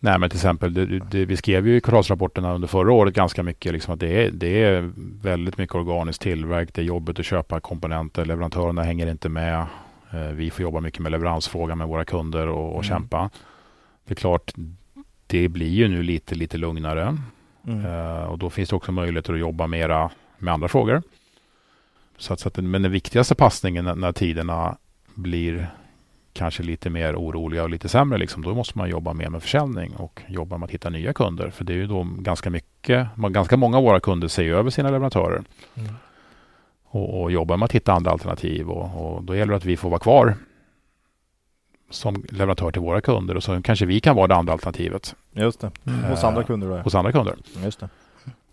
Nej 0.00 0.18
men 0.18 0.30
till 0.30 0.36
exempel, 0.36 0.74
det, 0.74 0.86
det, 0.98 1.24
vi 1.24 1.36
skrev 1.36 1.66
ju 1.68 1.76
i 1.76 1.80
kvartalsrapporterna 1.80 2.54
under 2.54 2.68
förra 2.68 2.92
året 2.92 3.14
ganska 3.14 3.42
mycket 3.42 3.72
liksom 3.72 3.94
att 3.94 4.00
det 4.00 4.24
är, 4.26 4.30
det 4.30 4.64
är 4.64 4.90
väldigt 5.22 5.58
mycket 5.58 5.74
organisk 5.76 6.20
tillverk. 6.22 6.74
Det 6.74 6.80
är 6.80 6.84
jobbigt 6.84 7.18
att 7.18 7.24
köpa 7.26 7.60
komponenter. 7.60 8.24
Leverantörerna 8.24 8.82
hänger 8.82 9.10
inte 9.10 9.28
med. 9.28 9.66
Eh, 10.12 10.20
Vi 10.32 10.50
får 10.50 10.62
jobba 10.62 10.80
mycket 10.80 11.00
med 11.00 11.12
leveransfrågan 11.12 11.78
med 11.78 11.88
våra 11.88 12.04
kunder 12.04 12.46
och, 12.48 12.66
och 12.66 12.72
Mm. 12.72 12.82
kämpa. 12.84 13.30
Det 14.04 14.12
är 14.12 14.16
klart, 14.16 14.52
det 15.26 15.48
blir 15.48 15.68
ju 15.68 15.88
nu 15.88 16.02
lite, 16.02 16.34
lite 16.34 16.58
lugnare. 16.58 17.16
mm. 17.66 17.84
Eh, 17.86 18.22
och 18.24 18.38
då 18.38 18.50
finns 18.50 18.68
det 18.68 18.76
också 18.76 18.92
möjligheter 18.92 19.32
att 19.32 19.40
jobba 19.40 19.66
mera 19.66 20.10
med 20.38 20.54
andra 20.54 20.68
frågor. 20.68 21.02
Så 22.16 22.32
att, 22.32 22.40
så 22.40 22.48
att, 22.48 22.56
men 22.56 22.82
den 22.82 22.92
viktigaste 22.92 23.34
passningen 23.34 23.84
när, 23.84 23.94
när 23.94 24.12
tiderna 24.12 24.76
blir 25.14 25.70
kanske 26.32 26.62
lite 26.62 26.90
mer 26.90 27.16
oroliga 27.16 27.62
och 27.62 27.70
lite 27.70 27.88
sämre, 27.88 28.18
liksom, 28.18 28.42
då 28.42 28.54
måste 28.54 28.78
man 28.78 28.90
jobba 28.90 29.12
mer 29.12 29.28
med 29.28 29.42
försäljning 29.42 29.96
och 29.96 30.22
jobba 30.28 30.58
med 30.58 30.64
att 30.66 30.70
hitta 30.70 30.90
nya 30.90 31.12
kunder. 31.12 31.50
För 31.50 31.64
det 31.64 31.72
är 31.72 31.76
ju 31.76 31.86
då 31.86 32.06
ganska 32.18 32.50
mycket, 32.50 33.08
ganska 33.16 33.56
många 33.56 33.76
av 33.76 33.82
våra 33.84 34.00
kunder 34.00 34.28
ser 34.28 34.44
över 34.52 34.70
sina 34.70 34.90
leverantörer 34.90 35.42
Mm. 35.74 35.94
och, 36.84 37.22
och 37.22 37.32
jobbar 37.32 37.56
med 37.56 37.64
att 37.64 37.72
hitta 37.72 37.92
andra 37.92 38.10
alternativ 38.10 38.70
och, 38.70 39.14
och 39.16 39.22
då 39.22 39.36
gäller 39.36 39.50
det 39.52 39.56
att 39.56 39.64
vi 39.64 39.76
får 39.76 39.90
vara 39.90 40.00
kvar 40.00 40.34
som 41.90 42.24
leverantör 42.28 42.70
till 42.70 42.80
våra 42.82 43.00
kunder 43.00 43.36
och 43.36 43.42
så 43.42 43.62
kanske 43.62 43.86
vi 43.86 44.00
kan 44.00 44.16
vara 44.16 44.26
det 44.26 44.34
andra 44.34 44.52
alternativet 44.52 45.16
Just 45.32 45.60
det, 45.60 45.70
hos 46.08 46.22
Eh, 46.22 46.28
andra 46.28 46.42
kunder 46.44 46.68
då. 46.68 46.76
ja. 46.76 46.82
hos 46.82 46.94
andra 46.94 47.12
kunder. 47.12 47.34
Just 47.64 47.80
det. 47.80 47.88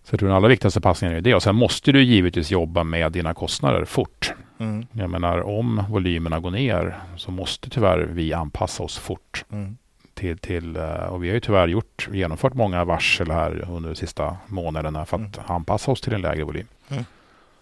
Så 0.06 0.14
jag 0.14 0.20
tror 0.20 0.30
den 0.30 0.36
allra 0.36 0.48
viktigaste 0.48 0.82
passningen 0.82 1.18
är 1.18 1.22
det. 1.22 1.36
Och 1.36 1.44
sen 1.44 1.56
måste 1.56 1.92
du 1.92 2.04
givetvis 2.04 2.52
jobba 2.52 2.84
med 2.84 3.12
dina 3.12 3.34
kostnader 3.34 3.86
fort. 3.86 4.34
Mm. 4.58 4.86
Jag 4.92 5.10
menar 5.10 5.42
om 5.42 5.84
volymerna 5.90 6.40
går 6.40 6.52
ner 6.52 6.96
så 7.18 7.32
måste 7.32 7.70
tyvärr 7.70 8.00
vi 8.00 8.34
anpassa 8.34 8.84
oss 8.84 8.98
fort. 8.98 9.46
Mm. 9.52 9.78
Till, 10.14 10.38
till, 10.38 10.76
eh, 10.76 10.84
och 10.84 11.24
vi 11.24 11.28
har 11.28 11.34
ju 11.34 11.40
tyvärr 11.40 11.68
gjort, 11.68 12.10
genomfört 12.12 12.54
många 12.54 12.84
varsel 12.84 13.32
här 13.32 13.66
under 13.70 13.90
de 13.90 13.96
sista 13.96 14.38
månaderna 14.48 15.06
för 15.06 15.18
att 15.18 15.50
anpassa 15.50 15.92
oss 15.92 16.02
till 16.02 16.14
en 16.14 16.22
lägre 16.22 16.44
volym. 16.44 16.68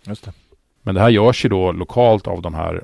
Just 0.04 0.26
det. 0.26 0.34
Men 0.82 0.96
det 0.96 1.02
här 1.02 1.10
görs 1.10 1.46
ju 1.46 1.50
då 1.50 1.72
lokalt 1.72 2.28
av 2.28 2.42
de 2.42 2.54
här 2.54 2.84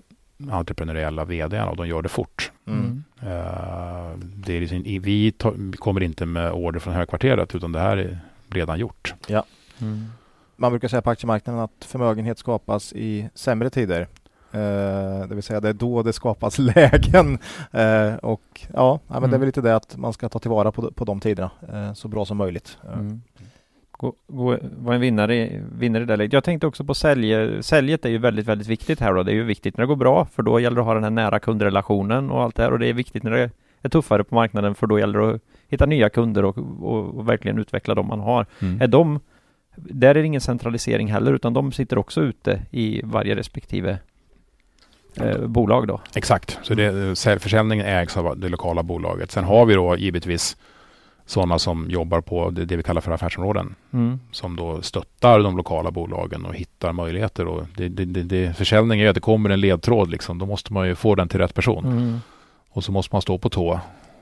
entreprenöriella 0.51 1.25
vdarna 1.25 1.69
och 1.69 1.75
de 1.75 1.87
gör 1.87 2.01
det 2.01 2.09
fort. 2.09 2.51
Mm. 2.67 3.03
Eh, 3.21 4.17
det 4.17 4.57
är 4.57 4.61
liksom, 4.61 4.83
vi 4.83 5.31
tar, 5.31 5.53
vi 5.57 5.77
kommer 5.77 6.03
inte 6.03 6.25
med 6.25 6.51
order 6.51 6.79
från 6.79 6.93
högkvarteret 6.93 7.55
utan 7.55 7.71
det 7.71 7.79
här 7.79 7.97
är 7.97 8.19
redan 8.51 8.79
gjort. 8.79 9.13
Mm. 9.81 10.05
Man 10.55 10.71
brukar 10.71 10.87
säga 10.87 11.01
på 11.01 11.09
aktiemarknaden 11.09 11.61
att 11.61 11.85
förmögenhet 11.85 12.37
skapas 12.39 12.93
i 12.93 13.29
sämre 13.33 13.69
tider. 13.69 14.07
Eh, 14.51 15.27
det 15.27 15.35
vill 15.35 15.43
säga 15.43 15.59
det 15.59 15.69
är 15.69 15.73
då 15.73 16.03
det 16.03 16.13
skapas 16.13 16.57
lägen. 16.75 17.37
Eh, 17.71 18.13
och 18.15 18.67
ja, 18.73 18.99
ja 19.07 19.19
men 19.19 19.21
det 19.21 19.25
är 19.25 19.27
Mm. 19.27 19.39
väl 19.39 19.47
lite 19.47 19.61
det 19.61 19.75
att 19.75 19.97
man 19.97 20.13
ska 20.13 20.29
ta 20.29 20.39
tillvara 20.39 20.71
på, 20.71 20.91
på 20.91 21.05
de 21.05 21.19
tiderna 21.19 21.51
eh, 21.73 21.93
så 21.93 22.07
bra 22.07 22.25
som 22.25 22.37
möjligt. 22.37 22.77
Mm. 22.93 23.21
Gå, 23.91 24.13
gå, 24.27 24.57
vara 24.77 24.95
en 24.95 25.01
vinnare, 25.01 25.61
vinnare 25.71 26.03
i 26.03 26.05
det 26.05 26.15
läget. 26.17 26.33
Jag 26.33 26.43
tänkte 26.43 26.67
också 26.67 26.83
på 26.83 26.93
sälj, 26.93 27.63
säljet 27.63 28.05
är 28.05 28.09
ju 28.09 28.17
väldigt, 28.17 28.45
väldigt 28.45 28.67
viktigt 28.67 28.99
här 28.99 29.13
då. 29.13 29.23
Det 29.23 29.31
är 29.31 29.35
ju 29.35 29.43
viktigt 29.43 29.77
när 29.77 29.83
det 29.83 29.87
går 29.87 29.95
bra 29.95 30.25
för 30.25 30.43
då 30.43 30.59
gäller 30.59 30.75
det 30.75 30.81
att 30.81 30.87
ha 30.87 30.93
den 30.93 31.03
här 31.03 31.09
nära 31.09 31.39
kundrelationen 31.39 32.31
och 32.31 32.43
allt 32.43 32.55
det 32.55 32.63
här 32.63 32.71
och 32.71 32.79
det 32.79 32.87
är 32.87 32.93
viktigt 32.93 33.23
när 33.23 33.31
det 33.31 33.51
är 33.81 33.89
tuffare 33.89 34.23
på 34.23 34.35
marknaden 34.35 34.75
för 34.75 34.87
då 34.87 34.99
gäller 34.99 35.19
det 35.19 35.29
att 35.29 35.41
hitta 35.69 35.85
nya 35.85 36.09
kunder 36.09 36.45
och, 36.45 36.57
och, 36.81 37.17
och 37.17 37.29
verkligen 37.29 37.59
utveckla 37.59 37.95
de 37.95 38.07
man 38.07 38.19
har. 38.19 38.45
Är 38.79 38.87
de, 38.87 39.19
där 39.75 40.09
är 40.09 40.13
det 40.13 40.25
ingen 40.25 40.41
centralisering 40.41 41.11
heller 41.11 41.33
utan 41.33 41.53
de 41.53 41.71
sitter 41.71 41.97
också 41.97 42.21
ute 42.21 42.61
i 42.71 43.01
varje 43.03 43.35
respektive 43.35 43.97
eh, 45.15 45.47
bolag 45.47 45.87
då. 45.87 46.01
Exakt, 46.15 46.59
så 46.61 46.73
det, 46.73 47.15
säljförsäljningen 47.15 47.85
ägs 47.85 48.17
av 48.17 48.39
det 48.39 48.49
lokala 48.49 48.83
bolaget. 48.83 49.31
Sen 49.31 49.43
har 49.43 49.65
vi 49.65 49.73
då 49.73 49.97
givetvis 49.97 50.57
sådana 51.25 51.59
som 51.59 51.89
jobbar 51.89 52.21
på 52.21 52.49
det, 52.49 52.65
det 52.65 52.77
vi 52.77 52.83
kallar 52.83 53.01
för 53.01 53.11
affärsområden 53.11 53.75
Mm. 53.93 54.19
som 54.31 54.55
då 54.55 54.81
stöttar 54.81 55.39
de 55.39 55.57
lokala 55.57 55.91
bolagen 55.91 56.45
och 56.45 56.55
hittar 56.55 56.93
möjligheter. 56.93 57.45
Och 57.45 57.63
det, 57.77 57.87
det, 57.87 58.05
det, 58.05 58.23
det, 58.23 58.57
försäljning 58.57 58.99
är 58.99 59.03
ju 59.03 59.09
att 59.09 59.15
det 59.15 59.21
kommer 59.21 59.49
en 59.49 59.61
ledtråd, 59.61 60.09
liksom. 60.09 60.37
då 60.37 60.45
måste 60.45 60.73
man 60.73 60.87
ju 60.87 60.95
få 60.95 61.15
den 61.15 61.27
till 61.27 61.39
rätt 61.39 61.53
person. 61.53 61.85
Mm. 61.85 62.19
Och 62.69 62.83
så 62.83 62.91
måste 62.91 63.15
man 63.15 63.21
stå 63.21 63.37
på 63.37 63.49
tå 63.49 63.79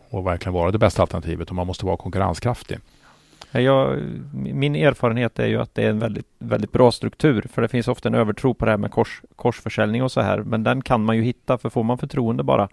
och 0.10 0.28
verkligen 0.28 0.54
vara 0.54 0.72
det 0.72 0.78
bästa 0.78 1.02
alternativet 1.02 1.50
och 1.50 1.56
man 1.56 1.68
måste 1.68 1.86
vara 1.86 1.98
konkurrenskraftig. 1.98 2.78
Jag, 3.52 4.00
min 4.34 4.76
erfarenhet 4.76 5.40
är 5.40 5.48
ju 5.48 5.62
att 5.62 5.76
det 5.76 5.84
är 5.84 5.90
en 5.90 6.00
väldigt, 6.00 6.28
väldigt 6.40 6.72
bra 6.72 6.92
struktur 6.92 7.46
för 7.54 7.62
det 7.62 7.68
finns 7.68 7.88
ofta 7.88 8.10
en 8.10 8.16
övertro 8.16 8.54
på 8.54 8.66
det 8.66 8.72
här 8.72 8.78
med 8.78 8.92
kors, 8.92 9.22
korsförsäljning 9.36 10.04
och 10.04 10.12
så 10.12 10.22
här 10.22 10.38
men 10.40 10.64
den 10.64 10.82
kan 10.82 11.04
man 11.06 11.16
ju 11.16 11.22
hitta 11.24 11.58
för 11.58 11.70
får 11.70 11.84
man 11.84 11.98
förtroende 11.98 12.44
bara 12.44 12.70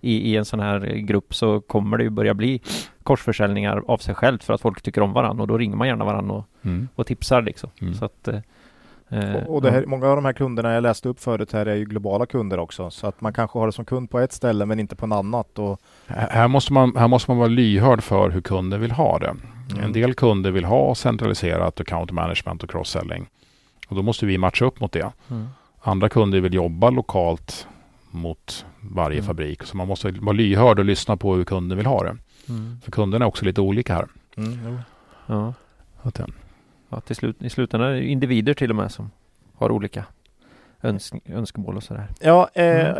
i, 0.00 0.30
i 0.32 0.36
en 0.36 0.44
sån 0.44 0.60
här 0.60 0.80
grupp 0.80 1.34
så 1.34 1.60
kommer 1.60 1.98
det 1.98 2.04
ju 2.04 2.10
börja 2.10 2.34
bli 2.34 2.60
korsförsäljningar 3.02 3.82
av 3.86 3.98
sig 3.98 4.14
självt 4.14 4.44
för 4.44 4.54
att 4.54 4.60
folk 4.60 4.82
tycker 4.82 5.00
om 5.00 5.12
varandra 5.12 5.42
och 5.42 5.48
då 5.48 5.58
ringer 5.58 5.76
man 5.76 5.88
gärna 5.88 6.04
varandra 6.04 6.34
och, 6.34 6.44
Mm. 6.62 6.88
och 6.94 7.06
tipsar 7.06 7.42
liksom. 7.42 7.70
Mm. 7.80 7.94
Så 7.94 8.04
att, 8.04 8.28
eh, 8.28 8.38
Och, 9.14 9.54
och 9.54 9.62
det 9.62 9.70
här, 9.70 9.86
många 9.86 10.06
av 10.08 10.16
de 10.16 10.24
här 10.24 10.32
kunderna 10.32 10.72
jag 10.72 10.82
läste 10.82 11.08
upp 11.08 11.20
förut 11.20 11.52
här 11.52 11.66
är 11.66 11.74
ju 11.74 11.84
globala 11.84 12.26
kunder 12.26 12.58
också. 12.58 12.90
Så 12.90 13.06
att 13.06 13.20
man 13.20 13.32
kanske 13.32 13.58
har 13.58 13.66
det 13.66 13.72
som 13.72 13.84
kund 13.84 14.10
på 14.10 14.18
ett 14.20 14.32
ställe 14.32 14.66
men 14.66 14.80
inte 14.80 14.96
på 14.96 15.06
en 15.06 15.12
annat. 15.12 15.58
Och, 15.58 15.80
Här 16.06 16.48
måste, 16.48 16.72
man, 16.72 16.96
här 16.96 17.08
måste 17.08 17.30
man 17.30 17.38
vara 17.38 17.48
lyhörd 17.48 18.02
för 18.02 18.30
hur 18.30 18.40
kunden 18.40 18.80
vill 18.80 18.90
ha 18.90 19.18
det. 19.18 19.34
Mm. 19.70 19.84
En 19.84 19.92
del 19.92 20.14
kunder 20.14 20.50
vill 20.50 20.64
ha 20.64 20.94
centraliserat 20.94 21.80
account 21.80 22.10
management 22.12 22.62
och 22.62 22.70
cross-selling. 22.70 23.26
Och 23.88 23.96
då 23.96 24.02
måste 24.02 24.26
vi 24.26 24.38
matcha 24.38 24.64
upp 24.64 24.80
mot 24.80 24.92
det. 24.92 25.12
Mm. 25.30 25.46
Andra 25.80 26.08
kunder 26.08 26.40
vill 26.40 26.54
jobba 26.54 26.90
lokalt 26.90 27.66
mot 28.10 28.66
varje 28.80 29.18
Mm. 29.18 29.26
fabrik. 29.26 29.62
Så 29.62 29.76
man 29.76 29.88
måste 29.88 30.10
vara 30.10 30.32
lyhörd 30.36 30.78
och 30.78 30.84
lyssna 30.84 31.16
på 31.16 31.34
hur 31.34 31.44
kunden 31.44 31.78
vill 31.78 31.86
ha 31.86 32.02
det. 32.04 32.16
Mm. 32.48 32.80
För 32.84 32.90
kunderna 32.90 33.24
är 33.24 33.28
också 33.28 33.44
lite 33.44 33.60
olika 33.60 33.94
här. 33.94 34.06
mm. 34.36 34.78
Ja. 35.26 35.54
Att, 36.02 36.20
eh, 36.20 36.26
Ja, 36.94 37.00
till 37.00 37.16
slut, 37.16 37.42
I 37.42 37.50
slutändan 37.50 37.90
är 37.90 37.94
det 37.94 38.04
individer 38.04 38.54
till 38.54 38.70
och 38.70 38.76
med 38.76 38.92
som 38.92 39.10
har 39.54 39.70
olika 39.70 40.04
öns 40.82 41.12
önskemål 41.26 41.76
och 41.76 41.82
sådär. 41.82 42.08
Ja, 42.20 42.48
eh, 42.54 42.88
eh, 42.88 42.96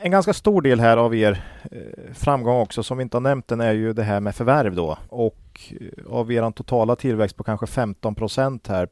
en 0.00 0.10
ganska 0.10 0.32
stor 0.32 0.62
del 0.62 0.80
här 0.80 0.96
av 0.96 1.14
er 1.14 1.44
eh, 1.70 2.12
framgång 2.14 2.60
också 2.60 2.82
som 2.82 2.98
vi 2.98 3.02
inte 3.02 3.16
har 3.16 3.22
nämnt 3.22 3.48
den 3.48 3.60
är 3.60 3.72
ju 3.72 3.92
det 3.92 4.02
här 4.02 4.20
med 4.20 4.34
förvärv 4.34 4.74
då. 4.74 4.98
Och 5.08 5.72
eh, 5.80 6.12
av 6.12 6.32
er 6.32 6.50
totala 6.50 6.96
tillväxt 6.96 7.36
på 7.36 7.44
kanske 7.44 7.66
15 7.66 8.14
procent 8.14 8.68
här 8.68 8.88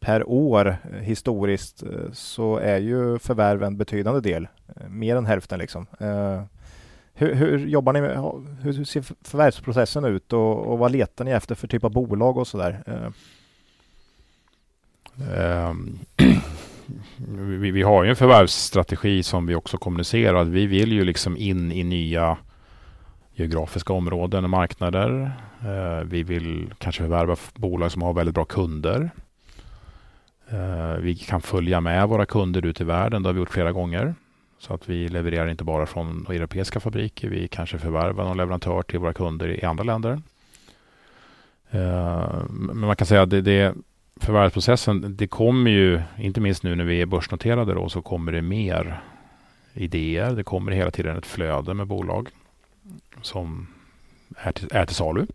per 0.00 0.28
år 0.28 0.76
historiskt 1.00 1.82
så 2.12 2.56
är 2.56 2.78
ju 2.78 3.18
förvärv 3.18 3.62
en 3.62 3.76
betydande 3.76 4.20
del. 4.20 4.48
Mer 4.88 5.16
än 5.16 5.26
hälften 5.26 5.58
liksom. 5.58 5.86
Hur, 7.14 7.34
hur 7.34 7.58
jobbar 7.58 7.92
ni 7.92 8.00
med, 8.00 8.18
hur, 8.62 8.84
ser 8.84 9.02
förvärvsprocessen 9.28 10.04
ut 10.04 10.32
och, 10.32 10.66
och 10.66 10.78
vad 10.78 10.92
letar 10.92 11.24
ni 11.24 11.30
efter 11.30 11.54
för 11.54 11.68
typ 11.68 11.84
av 11.84 11.90
bolag 11.90 12.36
och 12.36 12.46
sådär? 12.46 12.82
Eh. 12.86 13.10
Ehm, 15.38 15.98
vi, 17.60 17.70
vi 17.70 17.82
har 17.82 18.04
ju 18.04 18.10
en 18.10 18.16
förvärvsstrategi 18.16 19.22
som 19.22 19.46
vi 19.46 19.54
också 19.54 19.78
kommunicerar. 19.78 20.42
att 20.42 20.48
Vi 20.48 20.66
vill 20.66 20.92
ju 20.92 21.04
liksom 21.04 21.36
in 21.36 21.72
i 21.72 21.84
nya 21.84 22.36
geografiska 23.34 23.92
områden 23.92 24.44
och 24.44 24.50
marknader. 24.50 25.32
Eh, 25.60 26.04
vi 26.04 26.22
vill 26.22 26.74
kanske 26.78 27.02
förvärva 27.02 27.36
bolag 27.54 27.92
som 27.92 28.02
har 28.02 28.12
väldigt 28.12 28.34
bra 28.34 28.44
kunder. 28.44 29.10
Eh, 30.48 31.00
vi 31.00 31.16
kan 31.16 31.40
följa 31.40 31.80
med 31.80 32.08
våra 32.08 32.26
kunder 32.26 32.66
ut 32.66 32.80
i 32.80 32.84
världen. 32.84 33.22
Det 33.22 33.28
har 33.28 33.34
vi 33.34 33.40
gjort 33.40 33.50
flera 33.50 33.72
gånger. 33.72 34.14
Så 34.64 34.74
att 34.74 34.88
vi 34.88 35.08
levererar 35.08 35.48
inte 35.48 35.64
bara 35.64 35.86
från 35.86 36.26
europeiska 36.28 36.80
fabriker. 36.80 37.28
Vi 37.28 37.48
kanske 37.48 37.78
förvärvar 37.78 38.24
någon 38.24 38.36
leverantör 38.36 38.82
till 38.82 38.98
våra 38.98 39.12
kunder 39.12 39.48
i 39.48 39.64
andra 39.64 39.84
länder. 39.84 40.22
Eh, 41.70 42.42
men 42.48 42.78
man 42.78 42.96
kan 42.96 43.06
säga 43.06 43.22
att 43.22 43.30
det, 43.30 43.40
det 43.40 43.74
förvärvsprocessen, 44.16 45.16
det 45.16 45.26
kommer 45.26 45.70
ju, 45.70 46.02
inte 46.18 46.40
minst 46.40 46.62
nu 46.62 46.74
när 46.74 46.84
vi 46.84 47.00
är 47.00 47.06
börsnoterade 47.06 47.74
då, 47.74 47.88
så 47.88 48.02
kommer 48.02 48.32
det 48.32 48.42
mer 48.42 49.00
idéer. 49.74 50.32
Det 50.32 50.44
kommer 50.44 50.72
hela 50.72 50.90
tiden 50.90 51.16
ett 51.16 51.26
flöde 51.26 51.74
med 51.74 51.86
bolag 51.86 52.28
som 53.22 53.66
är 54.36 54.52
till, 54.52 54.68
är 54.72 54.86
till 54.86 54.96
salu. 54.96 55.26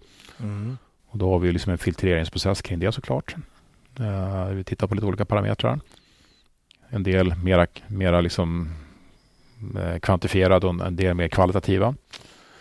Och 1.08 1.18
då 1.18 1.32
har 1.32 1.40
vi 1.40 1.52
liksom 1.52 1.72
en 1.72 1.78
filtreringsprocess 1.78 2.62
kring 2.62 2.80
det 2.80 2.92
såklart. 2.92 3.36
Eh, 4.00 4.46
vi 4.46 4.64
tittar 4.64 4.88
på 4.88 4.96
lite 4.96 5.08
olika 5.08 5.26
parametrar. 5.26 5.80
En 6.90 7.04
del 7.04 7.36
mera, 7.36 7.68
mera 7.88 8.22
liksom, 8.22 8.74
eh, 9.78 10.00
kvantifierade 10.00 10.68
och 10.68 10.86
en 10.86 10.96
del 10.96 11.14
mer 11.14 11.28
kvalitativa. 11.28 11.96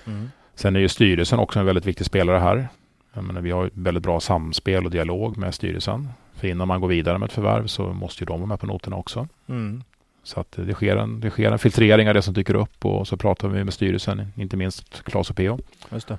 Mm. 0.06 0.30
Sen 0.54 0.76
är 0.76 0.80
ju 0.80 0.88
styrelsen 0.88 1.38
också 1.38 1.58
en 1.58 1.66
väldigt 1.66 1.86
viktig 1.86 2.06
spelare 2.06 2.38
här. 2.38 2.68
Jag 3.12 3.24
menar, 3.24 3.40
vi 3.40 3.50
har 3.50 3.66
ett 3.66 3.72
väldigt 3.74 4.02
bra 4.02 4.20
samspel 4.20 4.84
och 4.84 4.90
dialog 4.90 5.36
med 5.36 5.54
styrelsen. 5.54 6.08
För 6.34 6.48
innan 6.48 6.68
man 6.68 6.80
går 6.80 6.88
vidare 6.88 7.18
med 7.18 7.26
ett 7.26 7.32
förvärv 7.32 7.66
så 7.66 7.92
måste 7.92 8.24
ju 8.24 8.26
de 8.26 8.40
vara 8.40 8.48
med 8.48 8.60
på 8.60 8.66
noterna 8.66 8.96
också. 8.96 9.28
Mm. 9.48 9.82
Så 10.22 10.40
att 10.40 10.52
det 10.52 10.74
sker 10.74 10.96
en, 10.96 11.20
det 11.20 11.30
sker 11.30 11.52
en 11.52 11.58
filtrering 11.58 12.08
av 12.08 12.14
det 12.14 12.22
som 12.22 12.34
dyker 12.34 12.54
upp 12.54 12.84
och 12.84 13.08
så 13.08 13.16
pratar 13.16 13.48
vi 13.48 13.64
med 13.64 13.74
styrelsen, 13.74 14.32
inte 14.36 14.56
minst 14.56 15.04
Claes 15.04 15.30
och 15.30 15.36
PO. 15.36 15.58
Just 15.92 16.08
det. 16.08 16.18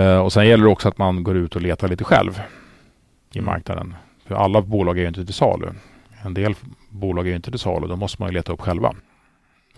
Eh, 0.00 0.18
och 0.18 0.32
sen 0.32 0.46
gäller 0.48 0.64
det 0.64 0.70
också 0.70 0.88
att 0.88 0.98
man 0.98 1.22
går 1.22 1.36
ut 1.36 1.56
och 1.56 1.62
letar 1.62 1.88
lite 1.88 2.04
själv 2.04 2.40
i 3.32 3.38
Mm. 3.38 3.46
marknaden. 3.46 3.94
För 4.26 4.34
alla 4.34 4.62
bolag 4.62 4.98
är 4.98 5.02
ju 5.02 5.08
inte 5.08 5.24
till 5.24 5.34
salu. 5.34 5.66
En 6.22 6.34
del 6.34 6.54
bolag 6.88 7.26
är 7.26 7.30
ju 7.30 7.36
inte 7.36 7.50
till 7.50 7.60
salu. 7.60 7.86
Då 7.86 7.96
måste 7.96 8.22
man 8.22 8.28
ju 8.30 8.34
leta 8.34 8.52
upp 8.52 8.60
själva. 8.60 8.94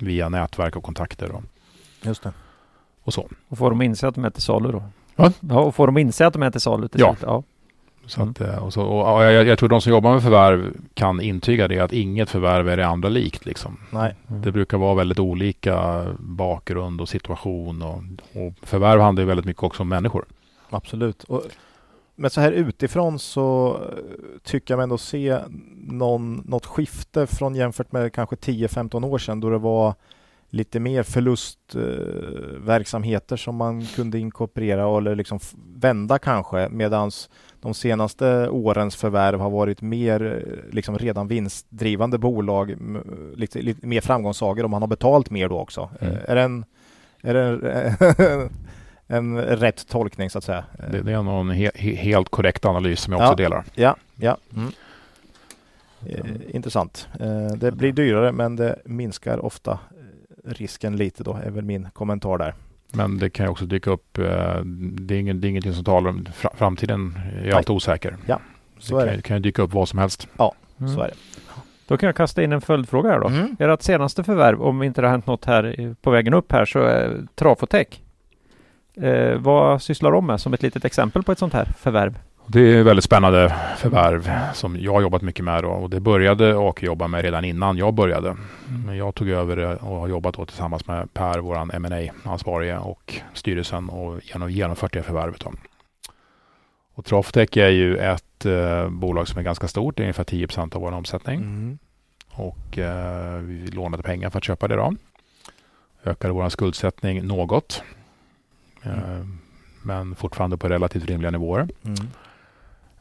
Via 0.02 0.28
nätverk 0.28 0.76
och 0.76 0.82
kontakter 0.84 1.32
och, 1.32 1.42
Just 2.02 2.22
det. 2.22 2.32
och 3.02 3.14
så. 3.14 3.28
Och 3.48 3.58
får 3.58 3.70
de 3.70 3.82
inse 3.82 4.08
att 4.08 4.14
de 4.14 4.24
är 4.24 4.30
till 4.30 4.42
salu 4.42 4.72
då? 4.72 4.82
Va? 5.16 5.32
Ja, 5.40 5.60
och 5.60 5.74
får 5.74 5.86
de 5.86 5.98
inse 5.98 6.26
att 6.26 6.32
de 6.32 6.42
är 6.42 6.50
till 6.50 6.60
salu 6.60 6.88
till 6.88 7.00
Ja. 7.00 7.16
Ja. 7.22 7.42
Så 8.06 8.20
Mm. 8.20 8.30
att, 8.30 8.40
eh, 8.40 8.64
och 8.64 8.72
så, 8.72 8.82
och, 8.82 9.22
jag, 9.24 9.46
jag 9.46 9.58
tror 9.58 9.68
de 9.68 9.80
som 9.80 9.92
jobbar 9.92 10.12
med 10.12 10.22
förvärv 10.22 10.72
kan 10.94 11.20
intyga 11.20 11.68
det 11.68 11.78
att 11.80 11.92
inget 11.92 12.30
förvärv 12.30 12.68
är 12.68 12.76
det 12.76 12.86
andra 12.86 13.08
likt. 13.08 13.46
Liksom. 13.46 13.76
Nej. 13.90 14.14
Det 14.26 14.52
brukar 14.52 14.78
vara 14.78 14.94
väldigt 14.94 15.18
olika 15.18 16.06
bakgrund 16.18 17.00
och 17.00 17.08
situation. 17.08 17.82
Och, 17.82 17.96
och 18.42 18.52
förvärv 18.62 19.00
handlar 19.00 19.22
ju 19.22 19.26
väldigt 19.26 19.46
mycket 19.46 19.62
också 19.62 19.82
om 19.82 19.88
människor. 19.88 20.24
Absolut. 20.70 21.24
Och, 21.24 21.42
men 22.22 22.30
så 22.30 22.40
här 22.40 22.52
utifrån 22.52 23.18
så 23.18 23.76
eh, 23.76 24.38
tycker 24.42 24.74
jag 24.74 24.78
mig 24.78 24.82
ändå 24.82 24.98
se 24.98 25.38
någon, 25.74 26.42
något 26.46 26.66
skifte 26.66 27.26
från 27.26 27.54
jämfört 27.54 27.92
med 27.92 28.12
kanske 28.12 28.36
10-15 28.36 29.06
år 29.06 29.18
sedan 29.18 29.40
då 29.40 29.50
det 29.50 29.58
var 29.58 29.94
lite 30.50 30.80
mer 30.80 31.02
förlustverksamheter 31.02 32.58
verksamheter 32.66 33.36
som 33.36 33.56
man 33.56 33.86
kunde 33.86 34.18
inkorporera 34.18 34.98
eller 34.98 35.14
liksom 35.14 35.38
vända 35.76 36.18
kanske 36.18 36.68
medans 36.68 37.30
de 37.60 37.74
senaste 37.74 38.48
årens 38.48 38.96
förvärv 38.96 39.40
har 39.40 39.50
varit 39.50 39.80
mer 39.80 40.22
eh, 40.22 40.74
liksom 40.74 40.98
redan 40.98 41.28
vinstdrivande 41.28 42.18
bolag, 42.18 42.76
lite, 43.34 43.62
lite 43.62 43.86
mer 43.86 44.00
framgångssagor 44.00 44.64
och 44.64 44.70
man 44.70 44.82
har 44.82 44.88
betalt 44.88 45.30
mer 45.30 45.48
då 45.48 45.58
också. 45.58 45.90
Mm. 46.00 46.14
Eh, 46.14 46.20
Är 46.26 46.34
det 46.34 46.42
en, 46.42 46.64
är 47.22 47.34
det 47.34 47.42
en, 47.42 48.50
en 49.12 49.38
rätt 49.40 49.88
tolkning 49.88 50.30
så 50.30 50.38
att 50.38 50.44
säga? 50.44 50.64
Det, 50.90 51.02
det 51.02 51.12
är 51.12 51.22
nog 51.22 51.40
en 51.40 51.50
he, 51.50 51.70
he, 51.74 51.94
helt 51.94 52.28
korrekt 52.28 52.64
analys 52.64 53.00
som 53.00 53.12
jag 53.12 53.20
också 53.20 53.32
Ja. 53.32 53.36
delar. 53.36 53.64
Ja, 53.74 53.96
ja. 54.16 54.36
Mm. 54.56 54.72
Eh, 56.06 56.56
intressant. 56.56 57.08
Eh, 57.20 57.46
det 57.56 57.72
blir 57.72 57.92
dyrare 57.92 58.32
men 58.32 58.56
det 58.56 58.78
minskar 58.84 59.44
ofta 59.44 59.72
eh, 59.72 60.50
risken 60.50 60.96
lite 60.96 61.24
då, 61.24 61.38
är 61.44 61.50
väl 61.50 61.64
min 61.64 61.88
kommentar 61.92 62.38
där. 62.38 62.54
Men 62.92 63.18
det 63.18 63.30
kan 63.30 63.46
ju 63.46 63.50
också 63.50 63.64
dyka 63.66 63.90
upp. 63.90 64.18
eh, 64.18 64.24
Det 64.64 65.14
är, 65.14 65.18
ingen, 65.18 65.40
det 65.40 65.46
är 65.46 65.48
ingenting 65.48 65.74
som 65.74 65.84
talar 65.84 66.10
om 66.10 66.26
fra- 66.34 66.52
framtiden. 66.56 67.18
är 67.44 67.52
alltid 67.54 67.70
osäker. 67.76 68.16
Så 68.78 68.96
det 68.98 69.02
är 69.02 69.06
kan, 69.06 69.16
det. 69.16 69.22
kan 69.22 69.36
ju 69.36 69.40
dyka 69.42 69.62
upp 69.62 69.72
vad 69.72 69.88
som 69.88 69.98
helst. 69.98 70.28
Mm. 70.80 70.94
Så 70.94 71.00
är 71.00 71.08
det. 71.08 71.14
Då 71.86 71.96
kan 71.96 72.06
jag 72.06 72.16
kasta 72.16 72.42
in 72.42 72.52
en 72.52 72.60
följdfråga 72.60 73.10
här 73.10 73.20
då. 73.20 73.26
Mm. 73.28 73.56
Ert 73.58 73.82
senaste 73.82 74.24
förvärv, 74.24 74.62
om 74.62 74.82
inte 74.82 75.00
det 75.00 75.06
har 75.06 75.12
hänt 75.12 75.26
något 75.26 75.44
här 75.44 75.94
på 76.02 76.10
vägen 76.10 76.34
upp 76.34 76.52
här, 76.52 76.64
så 76.64 76.78
är 76.78 77.26
Trafotech. 77.34 77.86
Eh, 78.94 79.38
vad 79.38 79.82
sysslar 79.82 80.12
de 80.12 80.26
med 80.26 80.40
som 80.40 80.54
ett 80.54 80.62
litet 80.62 80.84
exempel 80.84 81.22
på 81.22 81.32
ett 81.32 81.38
sånt 81.38 81.52
här 81.52 81.64
förvärv? 81.78 82.18
Det 82.46 82.60
är 82.60 82.82
väldigt 82.82 83.04
spännande 83.04 83.56
förvärv 83.76 84.30
som 84.54 84.76
jag 84.80 84.92
har 84.92 85.00
jobbat 85.00 85.22
mycket 85.22 85.44
med. 85.44 85.62
Då. 85.62 85.70
Och 85.70 85.90
det 85.90 86.00
började 86.00 86.54
och 86.54 86.82
jobba 86.82 87.08
med 87.08 87.22
redan 87.22 87.44
innan 87.44 87.76
jag 87.76 87.94
började. 87.94 88.36
Men 88.86 88.96
jag 88.96 89.14
tog 89.14 89.28
över 89.28 89.84
och 89.84 89.96
har 89.96 90.08
jobbat 90.08 90.34
då 90.34 90.46
tillsammans 90.46 90.86
med 90.86 91.14
Per, 91.14 91.38
våran 91.38 91.70
ma 91.78 92.30
ansvarige 92.32 92.78
och 92.78 93.14
styrelsen 93.34 93.88
och 93.88 94.20
genom, 94.22 94.50
genomfört 94.50 94.92
det 94.92 95.02
förvärvet. 95.02 95.40
Då. 95.40 95.52
Och 96.94 97.04
Traftech 97.04 97.56
är 97.56 97.68
ju 97.68 97.96
ett 97.96 98.46
eh, 98.46 98.88
bolag 98.88 99.28
som 99.28 99.38
är 99.38 99.42
ganska 99.42 99.68
stort. 99.68 99.96
Det 99.96 100.00
är 100.02 100.04
ungefär 100.04 100.24
10 100.24 100.48
av 100.56 100.80
vår 100.80 100.92
omsättning. 100.92 101.40
Mm. 101.40 101.78
Och 102.30 102.78
eh, 102.78 103.38
vi 103.38 103.66
lånade 103.66 104.02
pengar 104.02 104.30
för 104.30 104.38
att 104.38 104.44
köpa 104.44 104.68
det 104.68 104.76
då. 104.76 104.94
Ökade 106.04 106.34
vår 106.34 106.48
skuldsättning 106.48 107.26
något. 107.26 107.82
Eh, 108.84 109.24
men 109.82 110.14
fortfarande 110.14 110.56
på 110.56 110.68
relativt 110.68 111.04
rimliga 111.06 111.30
nivåer. 111.30 111.68
Mm. 111.84 111.96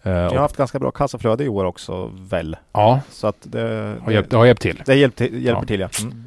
Eh, 0.04 0.12
Jag 0.12 0.30
har 0.30 0.38
haft 0.40 0.58
ganska 0.58 0.80
bra 0.80 0.92
kassaflöde 0.92 1.44
i 1.44 1.48
år 1.50 1.66
också 1.66 2.12
väl. 2.30 2.58
ja, 2.72 3.02
Så 3.10 3.28
att 3.28 3.38
det, 3.42 3.96
har 4.04 4.12
hjälpt, 4.12 4.30
det 4.32 4.38
har 4.38 4.46
hjälpt 4.46 4.62
till. 4.62 4.82
det 4.86 4.96
hjälper, 4.96 5.26
hjälper 5.26 5.62
Ja. 5.62 5.66
till 5.68 5.80
ja. 5.80 5.90
Mm. 6.02 6.24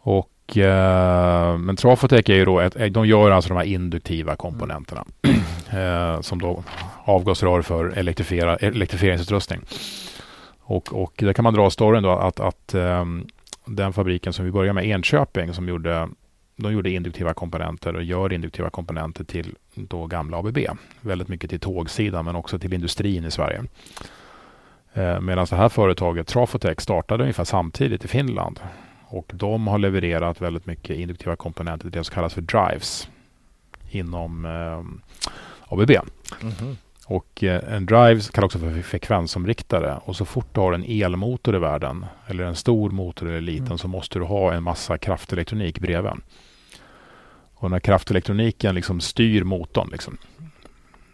Och, 0.00 0.56
eh, 0.58 1.58
men 1.58 1.76
Trafotech 1.76 2.30
är 2.30 2.34
ju 2.34 2.44
då, 2.44 2.60
ett, 2.60 2.94
de 2.94 3.06
gör 3.06 3.30
alltså 3.30 3.48
de 3.48 3.56
här 3.56 3.64
induktiva 3.64 4.36
komponenterna. 4.36 5.04
eh, 5.70 6.20
som 6.20 6.38
då 6.42 6.62
avgasrör 7.04 7.62
för 7.62 7.88
elektrifiera, 7.98 8.56
elektrifieringsutrustning. 8.56 9.60
Och, 10.60 11.02
och 11.02 11.12
där 11.16 11.32
kan 11.32 11.42
man 11.42 11.54
dra 11.54 11.70
storyn 11.70 12.02
då 12.02 12.10
att, 12.10 12.40
att 12.40 12.74
ehm, 12.74 13.26
den 13.64 13.92
fabriken 13.92 14.32
som 14.32 14.44
vi 14.44 14.50
började 14.50 14.72
med, 14.72 14.84
Enköping, 14.86 15.54
som 15.54 15.68
gjorde 15.68 16.08
de 16.56 16.72
gjorde 16.72 16.90
induktiva 16.90 17.34
komponenter 17.34 17.96
och 17.96 18.02
gör 18.02 18.32
induktiva 18.32 18.70
komponenter 18.70 19.24
till 19.24 19.54
då 19.74 20.06
gamla 20.06 20.36
ABB. 20.38 20.58
Väldigt 21.00 21.28
mycket 21.28 21.50
till 21.50 21.60
tågsidan 21.60 22.24
men 22.24 22.36
också 22.36 22.58
till 22.58 22.72
industrin 22.72 23.24
i 23.24 23.30
Sverige. 23.30 23.64
Eh, 24.92 25.20
Medan 25.20 25.46
det 25.50 25.56
här 25.56 25.68
företaget 25.68 26.26
Trafotech 26.26 26.80
startade 26.80 27.22
ungefär 27.22 27.44
samtidigt 27.44 28.04
i 28.04 28.08
Finland. 28.08 28.60
Och 29.06 29.30
de 29.34 29.66
har 29.66 29.78
levererat 29.78 30.40
väldigt 30.40 30.66
mycket 30.66 30.96
induktiva 30.96 31.36
komponenter 31.36 31.90
till 31.90 31.98
det 31.98 32.04
som 32.04 32.14
kallas 32.14 32.34
för 32.34 32.40
drives 32.40 33.08
inom 33.90 34.44
eh, 34.46 34.84
ABB. 35.72 35.90
Mhm. 36.42 36.76
Och 37.06 37.44
eh, 37.44 37.74
en 37.74 37.86
drive 37.86 38.20
kallas 38.20 38.44
också 38.44 38.58
för 38.58 38.82
frekvensomriktare. 38.82 39.98
Och 40.04 40.16
så 40.16 40.24
fort 40.24 40.46
du 40.54 40.60
har 40.60 40.72
en 40.72 40.84
elmotor 40.84 41.56
i 41.56 41.58
världen, 41.58 42.06
eller 42.26 42.44
en 42.44 42.54
stor 42.56 42.90
motor 42.90 43.28
eller 43.28 43.40
liten, 43.40 43.66
Mm. 43.66 43.78
så 43.78 43.88
måste 43.88 44.18
du 44.18 44.24
ha 44.24 44.52
en 44.52 44.62
massa 44.62 44.98
kraftelektronik 44.98 45.78
bredvid. 45.78 46.12
Och 47.54 47.62
den 47.68 47.72
här 47.72 47.80
kraftelektroniken 47.80 48.74
liksom 48.74 49.00
styr 49.00 49.44
motorn. 49.44 49.88
Liksom. 49.92 50.16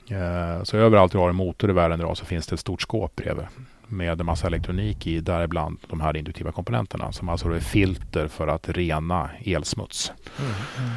Eh, 0.08 0.62
Så 0.64 0.76
överallt 0.76 1.12
du 1.12 1.18
har 1.18 1.28
en 1.28 1.36
motor 1.36 1.70
i 1.70 1.72
världen 1.72 2.00
idag 2.00 2.16
så 2.16 2.24
finns 2.24 2.46
det 2.46 2.54
ett 2.54 2.60
stort 2.60 2.82
skåp 2.82 3.16
bredvid. 3.16 3.46
Med 3.86 4.20
en 4.20 4.26
massa 4.26 4.46
elektronik 4.46 5.06
i, 5.06 5.20
däribland 5.20 5.78
de 5.88 6.00
här 6.00 6.16
induktiva 6.16 6.52
komponenterna. 6.52 7.12
Som 7.12 7.28
alltså 7.28 7.48
är 7.48 7.60
filter 7.60 8.28
för 8.28 8.48
att 8.48 8.68
rena 8.68 9.30
elsmuts. 9.44 10.12
Eh, 10.38 10.90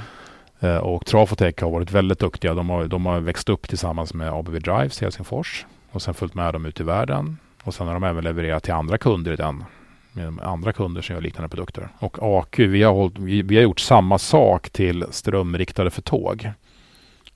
Och 0.64 1.06
Trafotech 1.06 1.62
har 1.62 1.70
varit 1.70 1.92
väldigt 1.92 2.20
duktiga. 2.20 2.54
De 2.54 2.70
har, 2.70 2.88
de 2.88 3.06
har 3.06 3.20
växt 3.20 3.50
upp 3.50 3.68
tillsammans 3.70 4.14
med 4.14 4.34
ABB 4.34 4.52
Drives 4.52 5.02
i 5.02 5.06
Helsingfors 5.06 5.66
och 5.92 6.02
sen 6.02 6.14
följt 6.14 6.34
med 6.34 6.54
dem 6.54 6.66
ut 6.66 6.80
i 6.80 6.84
världen. 6.84 7.38
Och 7.64 7.74
sen 7.74 7.88
har 7.88 7.94
de 7.94 8.04
även 8.04 8.24
levererat 8.24 8.64
till 8.64 8.74
andra 8.74 8.98
kunder 8.98 9.32
i 9.32 9.36
den. 9.36 9.64
Med 10.12 10.40
andra 10.42 10.74
kunder 10.74 11.02
som 11.02 11.16
gör 11.16 11.22
liknande 11.22 11.50
produkter. 11.50 11.90
Och 12.00 12.18
AQ, 12.22 12.60
vi 12.60 12.84
har, 12.84 12.94
hållit, 12.94 13.20
vi, 13.20 13.42
vi 13.42 13.56
har 13.56 13.64
gjort 13.64 13.80
samma 13.80 14.18
sak 14.18 14.70
till 14.70 15.06
strömriktade 15.12 15.90
för 15.90 16.02
tåg. 16.02 16.52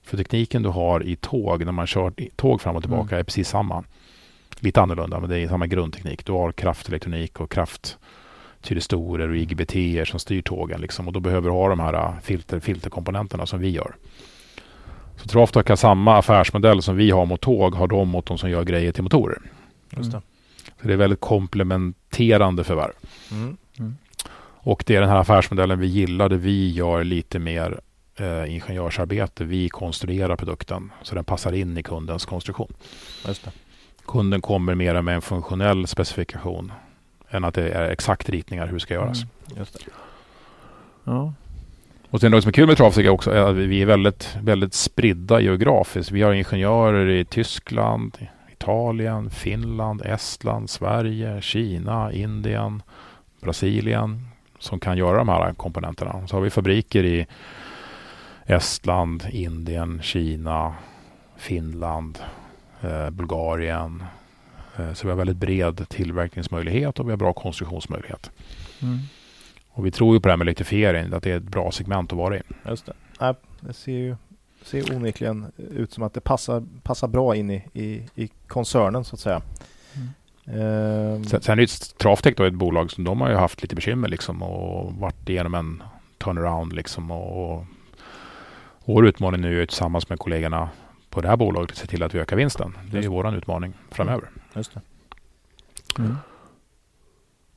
För 0.04 0.16
tekniken 0.16 0.62
du 0.62 0.68
har 0.68 1.02
i 1.02 1.16
tåg 1.16 1.64
när 1.64 1.72
man 1.72 1.86
kör 1.86 2.12
tåg 2.36 2.60
fram 2.60 2.76
och 2.76 2.82
tillbaka 2.82 3.08
Mm. 3.14 3.20
är 3.20 3.24
precis 3.24 3.48
samma. 3.48 3.84
Lite 4.60 4.80
annorlunda 4.80 5.20
men 5.20 5.30
det 5.30 5.38
är 5.38 5.48
samma 5.48 5.66
grundteknik. 5.66 6.26
Du 6.26 6.32
har 6.32 6.52
kraftelektronik 6.52 7.40
och 7.40 7.50
kraft 7.50 7.98
tyristorer 8.62 9.28
och 9.28 9.36
IGBT 9.36 10.08
som 10.08 10.20
styr 10.20 10.42
tågen. 10.42 10.80
Liksom. 10.80 11.06
Och 11.06 11.12
då 11.12 11.20
behöver 11.20 11.48
du 11.48 11.54
ha 11.54 11.68
de 11.68 11.80
här 11.80 11.94
äh, 11.94 12.20
filter, 12.22 12.60
filterkomponenterna 12.60 13.46
som 13.46 13.60
vi 13.60 13.68
gör. 13.68 13.96
Så 15.16 15.28
Traftalk 15.28 15.68
har 15.68 15.76
samma 15.76 16.18
affärsmodell 16.18 16.82
som 16.82 16.96
vi 16.96 17.10
har 17.10 17.26
mot 17.26 17.40
tåg, 17.40 17.74
har 17.74 17.86
de 17.86 18.08
mot 18.08 18.26
de 18.26 18.38
som 18.38 18.50
gör 18.50 18.64
grejer 18.64 18.92
till 18.92 19.02
motorer. 19.02 19.38
Just 19.96 20.12
det. 20.12 20.22
Så 20.80 20.86
det 20.86 20.92
är 20.92 20.96
väldigt 20.96 21.20
komplementerande 21.20 22.64
förvärv. 22.64 22.92
Mm. 23.30 23.56
Och 24.60 24.84
det 24.86 24.96
är 24.96 25.00
den 25.00 25.10
här 25.10 25.16
affärsmodellen 25.16 25.80
vi 25.80 25.86
gillar, 25.86 26.28
där 26.28 26.36
vi 26.36 26.70
gör 26.70 27.04
lite 27.04 27.38
mer 27.38 27.80
eh, 28.16 28.54
ingenjörsarbete. 28.54 29.44
Vi 29.44 29.68
konstruerar 29.68 30.36
produkten 30.36 30.92
så 31.02 31.14
den 31.14 31.24
passar 31.24 31.52
in 31.52 31.78
i 31.78 31.82
kundens 31.82 32.24
konstruktion. 32.24 32.72
Just 33.26 33.44
det. 33.44 33.50
Kunden 34.06 34.40
kommer 34.40 34.74
mer 34.74 35.02
med 35.02 35.14
en 35.14 35.22
funktionell 35.22 35.86
specifikation 35.86 36.72
än 37.30 37.44
att 37.44 37.54
det 37.54 37.70
är 37.70 37.88
exakt 37.88 38.28
ritningar 38.28 38.66
hur 38.66 38.74
det 38.74 38.80
ska 38.80 38.94
göras. 38.94 39.22
Mm. 39.22 39.58
Just 39.58 39.72
det. 39.74 39.90
Ja. 41.04 41.32
Och 42.10 42.20
sen 42.20 42.30
något 42.30 42.42
som 42.42 42.48
är 42.48 42.52
kul 42.52 42.66
med 42.66 42.76
Travsig 42.76 43.06
är 43.06 43.10
också 43.10 43.30
att 43.30 43.56
vi 43.56 43.82
är 43.82 43.86
väldigt, 43.86 44.36
väldigt 44.42 44.74
spridda 44.74 45.40
geografiskt. 45.40 46.10
Vi 46.10 46.22
har 46.22 46.32
ingenjörer 46.32 47.08
i 47.08 47.24
Tyskland, 47.24 48.18
Italien, 48.52 49.30
Finland, 49.30 50.02
Estland, 50.02 50.70
Sverige, 50.70 51.40
Kina, 51.40 52.12
Indien, 52.12 52.82
Brasilien 53.40 54.28
som 54.58 54.80
kan 54.80 54.98
göra 54.98 55.18
de 55.18 55.28
här 55.28 55.52
komponenterna. 55.52 56.26
Så 56.26 56.36
har 56.36 56.40
vi 56.40 56.50
fabriker 56.50 57.04
i 57.04 57.26
Estland, 58.46 59.26
Indien, 59.30 60.00
Kina, 60.02 60.74
Finland, 61.36 62.18
eh, 62.80 63.10
Bulgarien. 63.10 64.04
Eh, 64.78 64.92
så 64.92 65.06
vi 65.06 65.10
har 65.10 65.16
väldigt 65.16 65.36
bred 65.36 65.88
tillverkningsmöjlighet 65.88 67.00
och 67.00 67.06
vi 67.06 67.10
har 67.10 67.16
bra 67.16 67.32
konstruktionsmöjlighet. 67.32 68.30
Mm. 68.82 68.98
Och 69.70 69.86
vi 69.86 69.90
tror 69.90 70.14
ju 70.14 70.20
på 70.20 70.28
det 70.28 70.32
här 70.32 70.36
med 70.36 70.44
elektrifiering, 70.44 71.12
att 71.12 71.22
det 71.22 71.30
är 71.30 71.36
ett 71.36 71.42
bra 71.42 71.72
segment 71.72 72.12
att 72.12 72.18
vara 72.18 72.36
i. 72.36 72.42
Just 72.68 72.86
det. 72.86 72.92
Det 73.60 73.72
ser 73.72 73.92
ju 73.92 74.16
ser 74.62 74.96
onekligen 74.96 75.46
ut 75.56 75.92
som 75.92 76.02
att 76.02 76.14
det 76.14 76.20
passar, 76.20 76.62
passar 76.82 77.08
bra 77.08 77.36
in 77.36 77.50
i, 77.50 77.64
i, 77.72 78.02
i 78.14 78.30
koncernen 78.46 79.04
så 79.04 79.14
att 79.14 79.20
säga. 79.20 79.42
Ehm, 80.46 81.24
Sen, 81.24 81.42
sen 81.42 81.58
är 81.58 81.62
ju 81.62 81.66
Traftech 81.96 82.34
då 82.36 82.44
ett 82.44 82.54
bolag 82.54 82.90
som 82.90 83.04
de 83.04 83.20
har 83.20 83.30
ju 83.30 83.36
haft 83.36 83.62
lite 83.62 83.74
bekymmer 83.74 84.08
liksom 84.08 84.42
och 84.42 84.92
varit 84.92 85.28
igenom 85.28 85.54
en 85.54 85.82
turnaround 86.18 86.72
liksom. 86.72 87.10
Och, 87.10 87.52
och 87.52 87.64
vår 88.84 89.06
utmaning 89.06 89.40
nu 89.40 89.62
är 89.62 89.66
tillsammans 89.66 90.08
med 90.08 90.18
kollegorna 90.18 90.68
på 91.10 91.20
det 91.20 91.28
här 91.28 91.36
bolaget 91.36 91.70
att 91.70 91.76
se 91.76 91.86
till 91.86 92.02
att 92.02 92.14
vi 92.14 92.18
ökar 92.18 92.36
vinsten. 92.36 92.78
Det 92.90 92.98
är 92.98 93.02
ju 93.02 93.08
våran 93.08 93.34
utmaning 93.34 93.72
framöver. 93.90 94.28
Just 94.58 94.74
det. 94.74 94.80
Mm. 95.98 96.16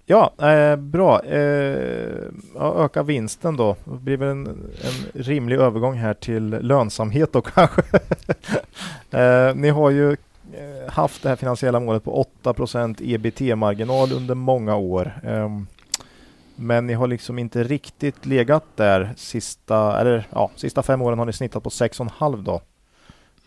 Ja, 0.05 0.33
eh, 0.47 0.75
bra. 0.75 1.23
Eh, 1.23 2.17
öka 2.59 3.03
vinsten 3.03 3.57
då. 3.57 3.75
Det 3.83 3.97
blir 3.97 4.17
väl 4.17 4.27
en, 4.29 4.47
en 4.81 5.21
rimlig 5.21 5.55
övergång 5.59 5.95
här 5.95 6.13
till 6.13 6.49
lönsamhet 6.49 7.33
då 7.33 7.41
kanske. 7.55 7.81
eh, 9.11 9.55
ni 9.55 9.69
har 9.69 9.89
ju 9.89 10.11
eh, 10.11 10.91
haft 10.91 11.23
det 11.23 11.29
här 11.29 11.35
finansiella 11.35 11.79
målet 11.79 12.03
på 12.03 12.25
8% 12.43 12.95
ebit-marginal 13.01 14.11
under 14.11 14.35
många 14.35 14.75
år. 14.75 15.19
Ehm, 15.23 15.67
men 16.55 16.87
ni 16.87 16.93
har 16.93 17.07
liksom 17.07 17.39
inte 17.39 17.63
riktigt 17.63 18.25
legat 18.25 18.63
där 18.75 19.13
sista, 19.17 19.99
eller 19.99 20.27
ja, 20.29 20.51
sista 20.55 20.83
fem 20.83 21.01
åren 21.01 21.19
har 21.19 21.25
ni 21.25 21.33
snittat 21.33 21.63
på 21.63 21.69
6,5 21.69 22.43
då. 22.43 22.61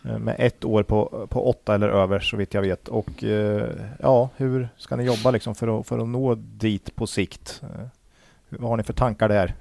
Eh, 0.09 0.17
Med 0.19 0.35
ett 0.39 0.65
år 0.65 0.83
på, 0.83 1.27
på 1.29 1.49
åtta 1.49 1.75
eller 1.75 1.89
över 1.89 2.19
så 2.19 2.37
vitt 2.37 2.53
jag 2.53 2.61
vet. 2.61 2.87
Och 2.87 3.23
eh, 3.23 3.69
ja, 3.99 4.29
hur 4.37 4.69
ska 4.77 4.95
ni 4.95 5.03
jobba 5.03 5.31
liksom 5.31 5.55
för, 5.55 5.79
att, 5.79 5.87
för 5.87 5.99
att 5.99 6.07
nå 6.07 6.35
dit 6.35 6.95
på 6.95 7.07
sikt? 7.07 7.61
Eh, 7.63 7.85
vad 8.49 8.69
har 8.69 8.77
ni 8.77 8.83
för 8.83 8.93
tankar 8.93 9.29
där? 9.29 9.53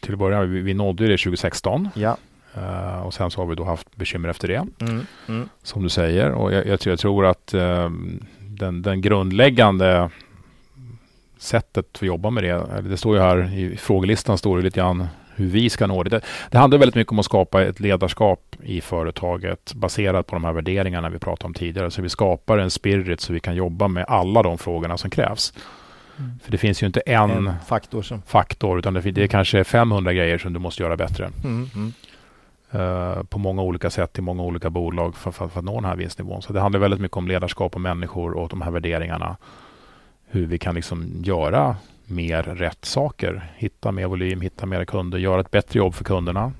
Till 0.00 0.12
att 0.12 0.18
börja 0.18 0.42
vi, 0.42 0.60
vi 0.60 0.74
nådde 0.74 1.06
det 1.06 1.16
2016 1.18 1.88
Ja. 1.94 2.16
eh, 2.54 3.00
och 3.06 3.14
sen 3.14 3.30
så 3.30 3.40
har 3.40 3.46
vi 3.46 3.54
då 3.54 3.64
haft 3.64 3.96
bekymmer 3.96 4.28
efter 4.28 4.48
det. 4.48 4.66
Mm. 4.80 5.06
Mm. 5.28 5.48
som 5.62 5.82
du 5.82 5.88
säger. 5.88 6.30
Och 6.30 6.52
jag, 6.52 6.66
jag, 6.66 6.80
tror- 6.80 6.92
jag 6.92 6.98
tror 6.98 7.26
att 7.26 7.54
eh, 7.54 7.90
den, 8.38 8.82
den 8.82 9.00
grundläggande 9.00 10.10
sättet 11.38 11.86
att 11.96 12.02
jobba 12.02 12.30
med 12.30 12.44
det, 12.44 12.82
det 12.88 12.96
står 12.96 13.16
ju 13.16 13.22
här 13.22 13.54
i 13.58 13.76
frågelistan 13.76 14.38
står 14.38 14.56
det 14.56 14.62
lite 14.62 14.80
grann 14.80 15.06
hur 15.40 15.46
vi 15.46 15.70
ska 15.70 15.86
nå 15.86 16.02
det. 16.02 16.10
det. 16.10 16.20
Det 16.50 16.58
handlar 16.58 16.78
väldigt 16.78 16.94
mycket 16.94 17.10
om 17.10 17.18
att 17.18 17.24
skapa 17.24 17.62
ett 17.62 17.80
ledarskap 17.80 18.56
i 18.62 18.80
företaget 18.80 19.74
baserat 19.74 20.26
på 20.26 20.34
de 20.34 20.44
här 20.44 20.52
värderingarna 20.52 21.08
vi 21.10 21.18
pratade 21.18 21.46
om 21.46 21.54
tidigare. 21.54 21.90
Så 21.90 22.02
vi 22.02 22.08
skapar 22.08 22.58
en 22.58 22.70
spirit 22.70 23.20
så 23.20 23.32
vi 23.32 23.40
kan 23.40 23.54
jobba 23.54 23.88
med 23.88 24.04
alla 24.08 24.42
de 24.42 24.58
frågorna 24.58 24.98
som 24.98 25.10
krävs. 25.10 25.52
Mm. 26.18 26.30
För 26.44 26.52
det 26.52 26.58
finns 26.58 26.82
ju 26.82 26.86
inte 26.86 27.00
en, 27.00 27.30
En 27.30 27.52
faktor 27.66 28.02
som... 28.02 28.22
faktor 28.22 28.78
utan 28.78 28.94
det, 28.94 29.00
det 29.00 29.22
är 29.22 29.26
kanske 29.26 29.64
500 29.64 30.12
grejer 30.12 30.38
som 30.38 30.52
du 30.52 30.58
måste 30.58 30.82
göra 30.82 30.96
bättre. 30.96 31.30
Mm. 31.44 31.70
Mm. 31.74 31.92
Eh, 32.72 33.22
på 33.22 33.38
många 33.38 33.62
olika 33.62 33.90
sätt 33.90 34.18
i 34.18 34.22
många 34.22 34.42
olika 34.42 34.70
bolag 34.70 35.16
för, 35.16 35.30
för, 35.30 35.48
för 35.48 35.58
att 35.58 35.64
nå 35.64 35.74
den 35.74 35.84
här 35.84 35.96
vinstnivån. 35.96 36.42
Så 36.42 36.52
det 36.52 36.60
handlar 36.60 36.80
väldigt 36.80 37.00
mycket 37.00 37.16
om 37.16 37.28
ledarskap 37.28 37.74
och 37.74 37.80
människor 37.80 38.32
och 38.32 38.48
de 38.48 38.62
här 38.62 38.70
värderingarna. 38.70 39.36
Hur 40.26 40.46
vi 40.46 40.58
kan 40.58 40.74
liksom 40.74 41.12
göra 41.22 41.76
mer 42.10 42.42
rätt 42.42 42.84
saker. 42.84 43.52
Hitta 43.56 43.92
mer 43.92 44.06
volym, 44.06 44.40
hitta 44.40 44.66
mer 44.66 44.84
kunder, 44.84 45.18
göra 45.18 45.40
ett 45.40 45.50
bättre 45.50 45.78
jobb 45.78 45.94
för 45.94 46.04
kunderna. 46.04 46.52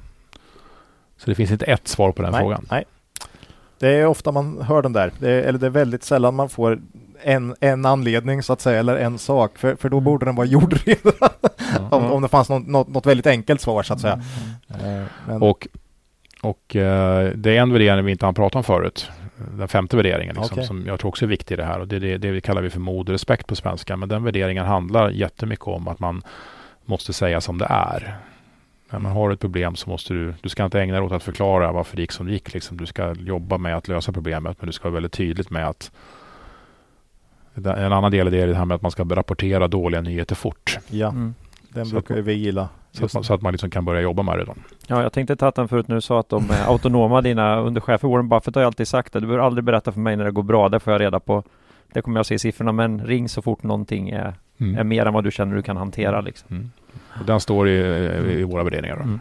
Så 1.16 1.30
det 1.30 1.34
finns 1.34 1.50
inte 1.50 1.64
ett 1.64 1.88
svar 1.88 2.12
på 2.12 2.22
den 2.22 2.32
nej, 2.32 2.40
frågan. 2.40 2.66
Nej. 2.70 2.84
Det 3.78 3.88
är 3.88 4.06
ofta 4.06 4.32
man 4.32 4.62
hör 4.62 4.82
den 4.82 4.92
där, 4.92 5.12
det 5.18 5.30
är, 5.30 5.42
eller 5.42 5.58
det 5.58 5.66
är 5.66 5.70
väldigt 5.70 6.04
sällan 6.04 6.34
man 6.34 6.48
får 6.48 6.80
en, 7.22 7.54
en 7.60 7.86
anledning 7.86 8.42
så 8.42 8.52
att 8.52 8.60
säga, 8.60 8.78
eller 8.78 8.96
en 8.96 9.18
sak, 9.18 9.58
för, 9.58 9.74
för 9.74 9.88
då 9.88 10.00
borde 10.00 10.24
den 10.24 10.34
vara 10.34 10.46
gjord 10.46 10.78
redan. 10.84 11.28
om, 11.90 12.12
om 12.12 12.22
det 12.22 12.28
fanns 12.28 12.48
något, 12.48 12.66
något, 12.66 12.88
något 12.88 13.06
väldigt 13.06 13.26
enkelt 13.26 13.60
svar 13.60 13.82
så 13.82 13.94
att 13.94 14.00
säga. 14.00 14.20
Eh, 14.68 15.04
Men, 15.26 15.42
Och, 15.42 15.68
och 16.42 16.76
eh, 16.76 17.32
det 17.34 17.56
är 17.56 17.60
en 17.60 17.72
värdering 17.72 18.04
vi 18.04 18.12
inte 18.12 18.26
har 18.26 18.32
pratat 18.32 18.56
om 18.56 18.64
förut. 18.64 19.10
Den 19.58 19.68
femte 19.68 19.96
värderingen 19.96 20.36
liksom, 20.36 20.54
Okej. 20.54 20.66
som 20.66 20.86
jag 20.86 21.00
tror 21.00 21.08
också 21.08 21.24
är 21.24 21.28
viktig 21.28 21.54
i 21.54 21.56
det 21.56 21.64
här. 21.64 21.80
Och 21.80 21.88
det, 21.88 21.96
är 21.96 22.00
det, 22.00 22.18
det 22.18 22.30
vi 22.30 22.40
kallar 22.40 22.62
vi 22.62 22.70
för 22.70 22.80
mod 22.80 23.08
och 23.08 23.12
respekt 23.12 23.46
på 23.46 23.56
svenska. 23.56 23.96
Men 23.96 24.08
den 24.08 24.24
värderingen 24.24 24.64
handlar 24.66 25.10
jättemycket 25.10 25.66
om 25.66 25.88
att 25.88 25.98
man 25.98 26.22
måste 26.84 27.12
säga 27.12 27.40
som 27.40 27.58
det 27.58 27.66
är. 27.70 28.16
När 28.90 28.98
man 28.98 29.12
har 29.12 29.30
ett 29.30 29.40
problem 29.40 29.76
så 29.76 29.90
måste 29.90 30.14
du, 30.14 30.34
du 30.40 30.48
ska 30.48 30.64
inte 30.64 30.80
ägna 30.80 30.94
dig 30.94 31.02
åt 31.02 31.12
att 31.12 31.22
förklara 31.22 31.72
varför 31.72 31.96
det 31.96 32.02
gick 32.02 32.12
som 32.12 32.26
det 32.26 32.32
gick. 32.32 32.54
Liksom. 32.54 32.76
Du 32.76 32.86
ska 32.86 33.14
jobba 33.14 33.58
med 33.58 33.76
att 33.76 33.88
lösa 33.88 34.12
problemet 34.12 34.56
men 34.60 34.66
du 34.66 34.72
ska 34.72 34.84
vara 34.88 34.94
väldigt 34.94 35.12
tydligt 35.12 35.50
med 35.50 35.68
att 35.68 35.90
en 37.54 37.92
annan 37.92 38.10
del 38.10 38.28
i 38.28 38.30
det 38.30 38.40
är 38.42 38.46
det 38.46 38.54
här 38.54 38.64
med 38.64 38.74
att 38.74 38.82
man 38.82 38.90
ska 38.90 39.04
rapportera 39.04 39.68
dåliga 39.68 40.00
nyheter 40.00 40.34
fort. 40.34 40.78
ja, 40.88 41.08
Mm. 41.08 41.34
Den 41.74 41.86
Så 41.86 41.92
brukar 41.94 42.14
att- 42.14 42.18
ju 42.18 42.22
vi 42.22 42.32
gilla. 42.32 42.68
Så 42.92 43.04
att, 43.04 43.14
man, 43.14 43.24
så 43.24 43.34
att 43.34 43.42
man 43.42 43.52
liksom 43.52 43.70
kan 43.70 43.84
börja 43.84 44.00
jobba 44.00 44.22
med 44.22 44.38
det. 44.38 44.44
Då. 44.44 44.54
Ja, 44.86 45.02
jag 45.02 45.12
tänkte 45.12 45.36
ta 45.36 45.50
den 45.50 45.68
förut 45.68 45.88
när 45.88 45.94
du 45.94 46.00
sa 46.00 46.20
att 46.20 46.28
de 46.28 46.50
är 46.50 46.66
autonoma, 46.68 47.20
dina 47.20 47.60
underchefer. 47.60 48.08
Warren 48.08 48.28
Buffett 48.28 48.54
har 48.54 48.62
ju 48.62 48.66
alltid 48.66 48.88
sagt 48.88 49.12
det. 49.12 49.20
Du 49.20 49.26
behöver 49.26 49.44
aldrig 49.46 49.64
berätta 49.64 49.92
för 49.92 50.00
mig 50.00 50.16
när 50.16 50.24
det 50.24 50.30
går 50.30 50.42
bra. 50.42 50.68
Det 50.68 50.80
får 50.80 50.92
jag 50.92 51.00
reda 51.00 51.20
på. 51.20 51.42
Det 51.92 52.02
kommer 52.02 52.18
jag 52.18 52.26
se 52.26 52.34
i 52.34 52.38
siffrorna. 52.38 52.72
Men 52.72 53.04
ring 53.06 53.28
så 53.28 53.42
fort 53.42 53.62
någonting 53.62 54.10
är, 54.10 54.34
Mm. 54.60 54.78
är 54.78 54.84
mer 54.84 55.06
än 55.06 55.12
vad 55.14 55.24
du 55.24 55.30
känner 55.30 55.56
du 55.56 55.62
kan 55.62 55.76
hantera. 55.76 56.20
Liksom. 56.20 56.46
Mm. 56.56 56.70
Och 57.20 57.24
den 57.26 57.40
står 57.40 57.68
i, 57.68 57.72
i 58.40 58.42
våra 58.42 58.62
värderingar. 58.64 59.18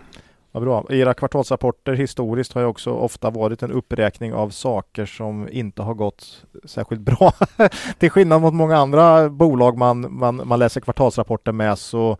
Bra. 0.60 0.86
Era 0.90 1.14
kvartalsrapporter 1.14 1.94
historiskt 1.94 2.54
har 2.54 2.62
ju 2.62 2.68
också 2.68 2.92
ofta 2.92 3.30
varit 3.30 3.64
en 3.64 3.72
uppräkning 3.72 4.34
av 4.34 4.50
saker 4.50 5.06
som 5.06 5.50
inte 5.52 5.82
har 5.82 5.94
gått 5.94 6.46
särskilt 6.66 7.02
bra. 7.02 7.34
Till 8.00 8.10
skillnad 8.10 8.42
mot 8.42 8.54
många 8.54 8.78
andra 8.78 9.30
bolag 9.30 9.78
man, 9.78 10.18
man, 10.20 10.42
man 10.46 10.60
läser 10.60 10.82
kvartalsrapporter 10.82 11.52
med 11.52 11.78
så 11.78 12.18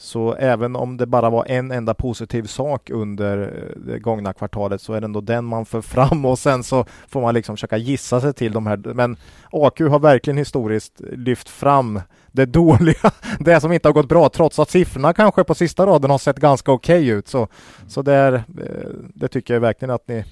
så 0.00 0.34
även 0.34 0.76
om 0.76 0.96
det 0.96 1.06
bara 1.06 1.30
var 1.30 1.44
en 1.48 1.70
enda 1.70 1.94
positiv 1.94 2.42
sak 2.42 2.90
under 2.90 3.38
eh, 3.38 3.80
det 3.80 3.98
gångna 3.98 4.32
kvartalet 4.32 4.80
så 4.80 4.92
är 4.92 5.00
det 5.00 5.04
ändå 5.04 5.20
den 5.20 5.44
man 5.44 5.66
för 5.66 5.80
fram 5.80 6.24
och 6.24 6.38
sen 6.38 6.64
så 6.64 6.84
får 7.08 7.20
man 7.20 7.34
liksom 7.34 7.56
försöka 7.56 7.76
gissa 7.76 8.20
sig 8.20 8.32
till 8.32 8.52
de 8.52 8.66
här. 8.66 8.76
Men 8.76 9.16
AQ 9.50 9.80
har 9.80 9.98
verkligen 9.98 10.38
historiskt 10.38 11.00
lyft 11.00 11.48
fram 11.48 12.00
det 12.38 12.46
dåliga, 12.46 13.10
det 13.40 13.60
som 13.60 13.72
inte 13.72 13.88
har 13.88 13.92
gått 13.92 14.08
bra 14.08 14.28
trots 14.28 14.58
att 14.58 14.70
siffrorna 14.70 15.12
kanske 15.12 15.44
på 15.44 15.54
sista 15.54 15.86
raden 15.86 16.10
har 16.10 16.18
sett 16.18 16.36
ganska 16.36 16.72
okej 16.72 17.02
okay 17.02 17.18
ut. 17.18 17.28
Så, 17.28 17.48
så 17.86 18.02
där, 18.02 18.32
eh, 18.32 18.88
det 19.14 19.28
tycker 19.28 19.54
jag 19.54 19.60
verkligen 19.60 19.94
att 19.94 20.08
ni, 20.08 20.24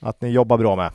att 0.00 0.20
ni 0.20 0.28
jobbar 0.28 0.58
bra 0.58 0.76
med. 0.76 0.92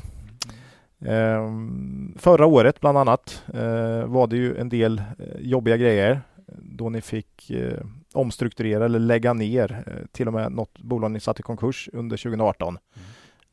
Ehm, 1.05 2.15
förra 2.19 2.45
året 2.45 2.79
bland 2.79 2.97
annat 2.97 3.43
eh, 3.53 4.05
var 4.05 4.27
det 4.27 4.37
ju 4.37 4.57
en 4.57 4.69
del 4.69 5.01
jobbiga 5.39 5.77
grejer 5.77 6.21
då 6.61 6.89
ni 6.89 7.01
fick 7.01 7.51
eh, 7.51 7.79
omstrukturera 8.13 8.85
eller 8.85 8.99
lägga 8.99 9.33
ner 9.33 9.83
eh, 9.87 10.05
till 10.11 10.27
och 10.27 10.33
med 10.33 10.51
något 10.51 10.79
bolag 10.79 11.11
ni 11.11 11.19
satt 11.19 11.39
i 11.39 11.43
konkurs 11.43 11.89
under 11.93 12.17
2018. 12.17 12.77
Mm. 12.77 13.05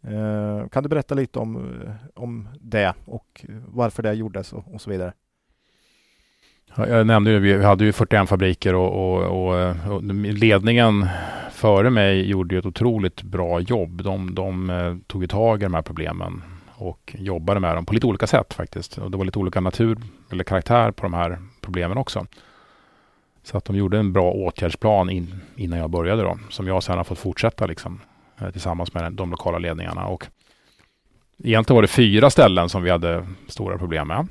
Eh, 0.05 0.69
kan 0.69 0.83
du 0.83 0.89
berätta 0.89 1.15
lite 1.15 1.39
om, 1.39 1.57
eh, 1.57 1.93
om 2.15 2.49
det 2.61 2.95
och 3.05 3.45
varför 3.67 4.03
det 4.03 4.13
gjordes 4.13 4.53
och, 4.53 4.75
och 4.75 4.81
så 4.81 4.91
vidare? 4.91 5.13
Jag 6.77 7.07
nämnde 7.07 7.31
ju, 7.31 7.39
vi 7.39 7.65
hade 7.65 7.85
ju 7.85 7.93
41 7.93 8.29
fabriker 8.29 8.75
och, 8.75 8.93
och, 8.93 9.23
och, 9.23 9.77
och 9.95 10.03
ledningen 10.15 11.09
före 11.51 11.91
mig 11.91 12.31
gjorde 12.31 12.59
ett 12.59 12.67
otroligt 12.67 13.23
bra 13.23 13.61
jobb. 13.61 14.03
De, 14.03 14.35
de 14.35 14.71
eh, 14.71 14.97
tog 15.07 15.31
tag 15.31 15.63
i 15.63 15.65
de 15.65 15.75
här 15.75 15.83
problemen 15.83 16.43
och 16.69 17.17
jobbade 17.19 17.61
med 17.61 17.77
dem 17.77 17.87
på 17.87 17.95
lite 17.95 18.07
olika 18.07 18.27
sätt 18.27 18.55
faktiskt. 18.55 18.99
Och 18.99 19.11
det 19.11 19.17
var 19.17 19.25
lite 19.25 19.39
olika 19.39 19.61
natur 19.61 19.99
eller 20.31 20.45
karaktär 20.45 20.91
på 20.91 21.03
de 21.03 21.15
här 21.15 21.39
problemen 21.61 21.99
också. 21.99 22.27
Så 23.43 23.57
att 23.57 23.65
de 23.65 23.77
gjorde 23.77 23.99
en 23.99 24.13
bra 24.13 24.33
åtgärdsplan 24.33 25.11
in, 25.11 25.41
innan 25.57 25.79
jag 25.79 25.91
började 25.91 26.23
då, 26.23 26.39
som 26.51 26.67
jag 26.67 26.83
sedan 26.83 26.97
har 26.97 27.05
fått 27.05 27.19
fortsätta 27.19 27.67
liksom, 27.67 28.01
eh, 28.41 28.51
tillsammans 28.51 28.95
med 28.95 29.13
de 29.13 29.31
lokala 29.31 29.59
ledningarna. 29.59 30.07
Och 30.07 30.27
egentligen 31.45 31.75
var 31.75 31.83
det 31.83 31.89
fyra 31.89 32.31
ställen 32.31 32.69
som 32.69 32.83
vi 32.83 32.91
hade 32.91 33.27
stora 33.49 33.79
problem 33.79 34.09
med. 34.09 34.29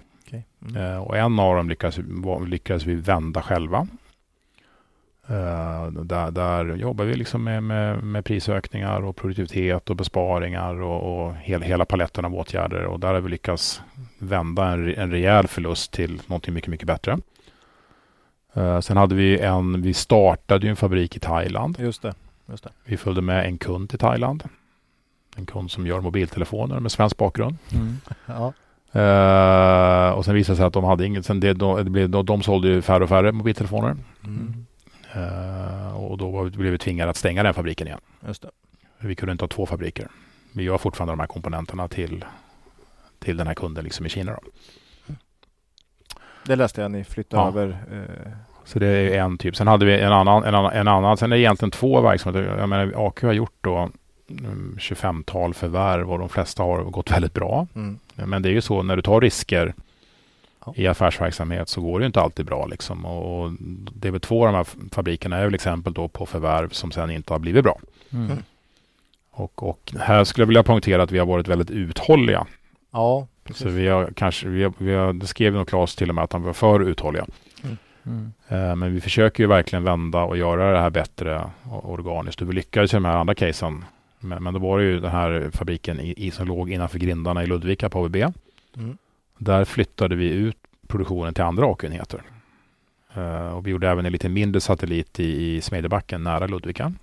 Mm. 0.70 0.82
Uh, 0.82 0.98
och 0.98 1.18
en 1.18 1.40
av 1.40 1.56
dem 1.56 1.70
lyckades, 1.70 2.00
lyckades 2.48 2.86
vi 2.86 2.96
vända 2.96 3.42
själva. 3.42 3.88
Uh, 5.30 5.92
där, 5.92 6.32
där 6.32 6.76
jobbar 6.76 7.06
vi 7.06 7.14
liksom 7.14 7.44
med, 7.44 7.64
med, 7.64 8.04
med, 8.04 8.26
prisökningar 8.26 9.02
och 9.02 9.16
produktivitet 9.16 9.90
och 9.90 9.96
besparingar 9.96 10.82
och, 10.82 11.26
och 11.26 11.36
hel, 11.36 11.62
hela 11.62 11.86
paletten 11.86 12.26
av 12.26 12.36
åtgärder. 12.36 12.86
Och 12.86 13.00
där 13.00 13.14
har 13.14 13.22
vi 13.22 13.30
lyckats 13.30 13.82
vända 14.18 14.68
en, 14.68 14.96
en 14.96 15.12
rejäl 15.12 15.48
förlust 15.48 15.92
till 15.92 16.22
någonting 16.28 16.54
mycket, 16.54 16.70
mycket 16.70 16.88
bättre. 16.88 17.18
Uh, 18.58 18.80
sen 18.80 18.98
hade 18.98 19.16
vi 19.16 19.40
en, 19.40 19.82
vi 19.82 19.94
startade 19.94 20.66
ju 20.66 20.70
en 20.70 20.76
fabrik 20.76 21.16
i 21.16 21.20
Thailand. 21.20 21.80
Just 21.80 22.02
det, 22.02 22.14
just 22.46 22.64
det. 22.64 22.70
Vi 22.86 22.98
följde 22.98 23.22
med 23.22 23.46
en 23.46 23.58
kund 23.58 23.90
till 23.90 24.00
Thailand. 24.00 24.44
En 25.36 25.46
kund 25.46 25.72
som 25.72 25.88
gör 25.88 26.02
mobiltelefoner 26.02 26.80
med 26.80 26.92
svensk 26.92 27.18
bakgrund. 27.18 27.58
Mm. 27.74 27.98
Ja. 28.26 28.54
Uh, 28.96 30.12
och 30.12 30.26
sen 30.26 30.36
visade 30.36 30.54
det 30.54 30.58
sig 30.58 30.66
att 30.66 30.74
de 30.74 30.84
hade 30.84 31.06
inget, 31.06 31.26
sen 31.26 31.40
det, 31.40 31.54
de, 31.54 31.94
det 31.94 32.08
de, 32.08 32.26
de 32.26 32.42
sålde 32.42 32.68
ju 32.68 32.82
färre 32.82 33.04
och 33.04 33.10
färre 33.10 33.32
mobiltelefoner. 33.32 33.96
Mm. 34.24 34.66
Uh, 35.16 35.96
och 35.96 36.18
då 36.18 36.30
var, 36.30 36.50
blev 36.50 36.72
vi 36.72 36.78
tvingade 36.78 37.12
att 37.12 37.18
stänga 37.18 37.44
den 37.44 37.54
fabriken 37.54 37.88
igen. 37.88 38.00
Just 38.28 38.42
det. 38.42 38.50
Vi 39.00 39.16
kunde 39.16 39.32
inte 39.32 39.44
ha 39.44 39.50
två 39.50 39.66
fabriker. 39.66 40.08
Vi 40.54 40.64
gör 40.64 40.78
fortfarande 40.78 41.12
de 41.12 41.20
här 41.20 41.28
komponenterna 41.28 41.88
till, 41.88 42.26
till 43.20 43.38
den 43.38 43.48
här 43.48 43.54
kunden 43.54 43.84
liksom 43.84 44.06
i 44.06 44.10
Kina. 44.10 44.32
Då. 44.32 44.40
Det 46.46 46.56
läste 46.56 46.82
jag, 46.82 46.92
ni 46.92 47.04
flyttade 47.04 47.44
ja. 47.44 47.48
över. 47.48 47.78
Eh... 47.92 48.32
Så 48.64 48.80
det 48.80 48.88
är 48.88 49.20
en 49.20 49.38
typ. 49.38 49.56
Sen 49.56 49.68
hade 49.68 49.86
vi 49.86 50.00
en 50.00 50.14
annan, 50.14 50.44
en 50.44 50.56
annan, 50.56 50.72
en 50.72 50.88
annan. 50.88 51.18
Sen 51.18 51.32
är 51.32 51.36
det 51.36 51.42
egentligen 51.42 51.72
två 51.72 52.02
verksamheter. 52.02 52.58
Jag 52.58 52.70
menar, 52.70 53.08
AQ 53.08 53.22
har 53.22 53.34
gjort 53.34 53.56
då 53.62 53.90
25-tal 54.78 55.42
mm, 55.42 55.54
förvärv 55.54 56.12
och 56.12 56.20
de 56.20 56.30
flesta 56.30 56.64
har 56.64 56.84
gått 56.84 57.12
väldigt 57.12 57.34
bra. 57.34 57.68
Mm. 57.76 58.00
Men 58.16 58.42
det 58.42 58.50
är 58.50 58.54
ju 58.54 58.62
så 58.62 58.84
när 58.84 58.96
du 58.96 59.02
tar 59.02 59.22
risker 59.22 59.74
ja. 60.66 60.74
i 60.76 60.88
affärsverksamhet 60.88 61.70
så 61.70 61.82
går 61.82 62.00
det 62.00 62.06
inte 62.06 62.22
alltid 62.22 62.46
bra. 62.46 62.66
Liksom. 62.66 63.06
Och, 63.06 63.44
och 63.44 63.52
det 63.94 64.08
är 64.08 64.12
väl 64.12 64.22
två 64.22 64.48
av 64.48 64.54
de 64.54 64.58
här 64.58 64.68
fabrikerna 64.92 65.38
är 65.38 65.46
väl 65.46 65.56
exempel 65.56 65.94
då 65.94 66.08
på 66.08 66.26
förvärv 66.26 66.70
som 66.70 66.92
sen 66.92 67.12
inte 67.12 67.34
har 67.34 67.40
blivit 67.40 67.64
bra. 67.64 67.80
Mm. 68.14 68.26
mm. 68.26 68.44
Och, 69.32 69.64
och, 69.64 69.94
här 70.00 70.24
skulle 70.24 70.42
jag 70.42 70.48
vilja 70.48 70.64
poängtera 70.64 71.04
att 71.04 71.12
vi 71.12 71.20
har 71.20 71.26
varit 71.26 71.48
väldigt 71.48 71.72
uthålliga. 71.72 72.46
Ja, 72.92 73.28
så 73.54 73.70
vi 73.70 73.88
har 73.88 74.12
kanske, 74.16 74.48
vi 74.48 74.64
har, 74.64 74.74
vi 74.78 74.94
har, 74.94 75.14
det 75.14 75.28
skrev 75.28 75.54
nog 75.54 75.68
Claes 75.68 75.96
till 75.96 76.10
och 76.10 76.16
med 76.16 76.24
att 76.24 76.34
han 76.34 76.44
var 76.44 76.54
för 76.54 76.80
uthålliga. 76.80 77.26
Mm. 77.64 77.78
Mm. 78.06 78.34
Uh, 78.52 78.76
men 78.76 78.94
vi 78.94 79.02
försöker 79.02 79.44
ju 79.44 79.48
verkligen 79.48 79.84
vända 79.84 80.24
och 80.24 80.38
göra 80.38 80.72
det 80.72 80.80
här 80.80 80.90
bättre 80.90 81.50
organiskt. 81.84 82.42
Och 82.42 82.50
vi 82.50 82.54
lyckades 82.54 82.94
i 82.94 82.96
de 82.96 83.06
här 83.06 83.18
andra 83.18 83.36
casen. 83.36 83.86
Men, 84.22 84.44
men 84.44 84.54
då 84.54 84.60
var 84.60 84.80
det 84.80 84.86
ju 84.86 85.00
den 85.00 85.12
här 85.12 85.50
fabriken 85.54 86.00
i, 86.00 86.14
i 86.18 86.32
som 86.32 86.48
låg 86.48 86.72
innanför 86.72 87.00
grindarna 87.00 87.44
i 87.44 87.48
Ludvika 87.48 87.90
på 87.90 88.06
ABB. 88.06 88.16
Mm. 88.16 88.98
Där 89.38 89.66
flyttade 89.66 90.16
vi 90.16 90.30
ut 90.30 90.58
produktionen 90.88 91.34
till 91.34 91.44
andra 91.44 91.66
AK-enheter. 91.66 92.22
Uh, 93.18 93.48
och 93.48 93.68
vi 93.68 93.72
gjorde 93.72 93.90
även 93.90 94.06
en 94.06 94.12
lite 94.12 94.30
mindre 94.30 94.62
satellit 94.62 95.20
i, 95.20 95.56
i 95.56 95.62
Smedjebacken 95.62 96.24
nära 96.24 96.48
Ludvika. 96.48 96.94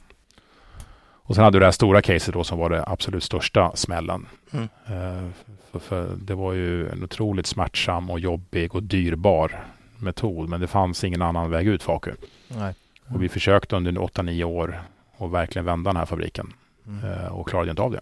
Och 1.28 1.34
sen 1.34 1.44
hade 1.44 1.54
du 1.54 1.60
det 1.60 1.66
här 1.66 1.72
stora 1.72 2.02
caset 2.02 2.34
då 2.34 2.44
som 2.44 2.58
var 2.58 2.70
det 2.70 2.84
absolut 2.86 3.22
största 3.22 3.76
smällen. 3.76 4.26
Mm. 4.50 4.64
Uh, 4.64 5.30
för, 5.70 5.78
för, 5.78 6.16
det 6.16 6.34
var 6.34 6.52
ju 6.52 6.88
en 6.88 7.04
otroligt 7.04 7.46
smärtsam 7.46 8.10
och 8.10 8.20
jobbig 8.20 8.74
och 8.74 8.82
dyrbar 8.82 9.64
metod. 9.96 10.48
Men 10.48 10.60
det 10.60 10.66
fanns 10.66 11.04
ingen 11.04 11.22
annan 11.22 11.50
väg 11.50 11.66
ut 11.66 11.82
för 11.82 11.96
AQ. 11.96 12.06
Mm. 12.06 12.74
Och 13.08 13.22
vi 13.22 13.28
försökte 13.28 13.76
under 13.76 13.92
8-9 13.92 14.44
år 14.44 14.82
att 15.18 15.30
verkligen 15.30 15.66
vända 15.66 15.88
den 15.88 15.96
här 15.96 16.06
fabriken. 16.06 16.52
Mm. 16.88 17.04
Uh, 17.04 17.26
och 17.26 17.48
klarade 17.48 17.70
inte 17.70 17.82
av 17.82 17.92
det. 17.92 18.00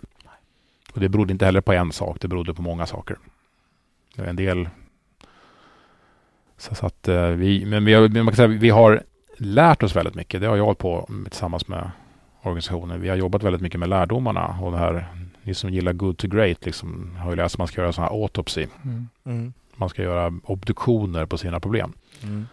Och 0.95 1.01
det 1.01 1.09
berodde 1.09 1.33
inte 1.33 1.45
heller 1.45 1.61
på 1.61 1.73
en 1.73 1.93
sak. 1.93 2.17
Det 2.21 2.29
berodde 2.29 2.55
på 2.55 2.63
många 2.63 2.87
saker. 2.87 3.17
En 4.17 4.37
del 4.37 4.69
så, 6.57 6.75
så 6.75 6.87
att 6.87 7.09
uh, 7.09 7.29
vi, 7.29 7.65
men 7.65 7.85
vi 7.85 7.95
har, 7.95 8.09
man 8.09 8.27
kan 8.27 8.37
säga, 8.37 8.49
vi 8.49 8.71
har 8.71 9.03
lärt 9.37 9.83
oss 9.83 9.97
väldigt 9.97 10.15
mycket. 10.15 10.41
Det 10.41 10.47
har 10.47 10.57
jag 10.57 10.65
hållit 10.65 10.79
på 10.79 11.09
tillsammans 11.25 11.69
med 11.69 11.91
organisationen. 12.43 13.01
Vi 13.01 13.09
har 13.09 13.17
jobbat 13.17 13.43
väldigt 13.43 13.63
mycket 13.63 13.81
med 13.81 13.89
lärdomarna 13.89 14.59
och 14.63 14.73
det 14.73 14.79
här, 14.79 15.07
ni 15.43 15.55
som 15.55 15.71
gillar 15.71 15.93
good 15.93 16.19
to 16.19 16.29
great 16.29 16.67
liksom, 16.67 17.17
har 17.17 17.31
ju 17.31 17.37
läst 17.37 17.55
att 17.55 17.59
man 17.59 17.69
ska 17.69 17.81
göra 17.81 17.93
sådana 17.93 18.11
här 18.11 18.23
autopsy. 18.23 18.67
Mm. 18.85 19.09
Mm. 19.25 19.53
Man 19.77 19.89
ska 19.89 20.03
göra 20.03 20.33
obduktioner 20.45 21.27
på 21.27 21.39
sina 21.39 21.61
problem. 21.61 21.93
Mm. 22.23 22.47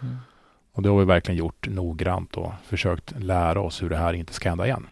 Och 0.73 0.83
det 0.83 0.89
har 0.89 0.99
vi 0.99 1.05
verkligen 1.05 1.37
gjort 1.37 1.67
noggrant 1.67 2.37
och 2.37 2.51
försökt 2.65 3.13
lära 3.19 3.61
oss 3.61 3.83
hur 3.83 3.89
det 3.89 3.97
här 3.97 4.13
inte 4.13 4.33
ska 4.33 4.49
hända 4.49 4.65
igen. 4.65 4.87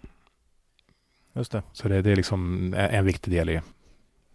Just 1.34 1.51
det. 1.51 1.63
Så 1.73 1.88
det, 1.88 2.01
det 2.01 2.11
är 2.11 2.15
liksom 2.15 2.73
en 2.73 3.05
viktig 3.05 3.34
del 3.34 3.49
i 3.49 3.61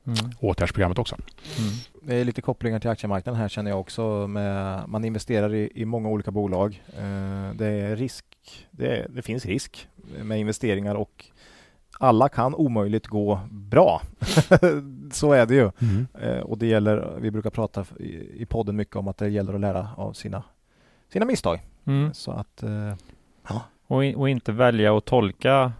mm. 0.06 0.30
åtgärdsprogrammet 0.40 0.98
också. 0.98 1.16
Mm. 1.58 1.70
Det 2.02 2.14
är 2.14 2.24
lite 2.24 2.42
kopplingar 2.42 2.78
till 2.78 2.90
aktiemarknaden 2.90 3.40
här 3.40 3.48
känner 3.48 3.70
jag 3.70 3.80
också. 3.80 4.26
Med, 4.26 4.88
man 4.88 5.04
investerar 5.04 5.54
i, 5.54 5.70
i 5.74 5.84
många 5.84 6.08
olika 6.08 6.30
bolag. 6.30 6.82
Eh, 6.88 7.54
det 7.54 7.66
är 7.66 7.96
risk. 7.96 8.24
Det, 8.70 8.96
är, 8.96 9.08
det 9.08 9.22
finns 9.22 9.46
risk 9.46 9.88
med 10.22 10.40
investeringar 10.40 10.94
och 10.94 11.24
alla 11.98 12.28
kan 12.28 12.54
omöjligt 12.54 13.06
gå 13.06 13.40
bra. 13.50 14.02
så 15.12 15.32
är 15.32 15.46
det 15.46 15.54
ju. 15.54 15.70
Mm. 15.78 16.06
Eh, 16.20 16.40
och 16.40 16.58
det 16.58 16.66
gäller, 16.66 17.16
vi 17.20 17.30
brukar 17.30 17.50
prata 17.50 17.84
i, 18.00 18.42
i 18.42 18.46
podden 18.46 18.76
mycket 18.76 18.96
om 18.96 19.08
att 19.08 19.18
det 19.18 19.28
gäller 19.28 19.54
att 19.54 19.60
lära 19.60 19.88
av 19.96 20.12
sina, 20.12 20.42
sina 21.12 21.24
misstag. 21.24 21.60
Mm. 21.84 22.14
Så 22.14 22.30
att, 22.30 22.62
eh, 22.62 22.94
ja. 23.48 23.62
och, 23.86 24.04
och, 24.16 24.28
inte 24.28 24.52
välja 24.52 24.96
att 24.96 25.04
tolka 25.04 25.72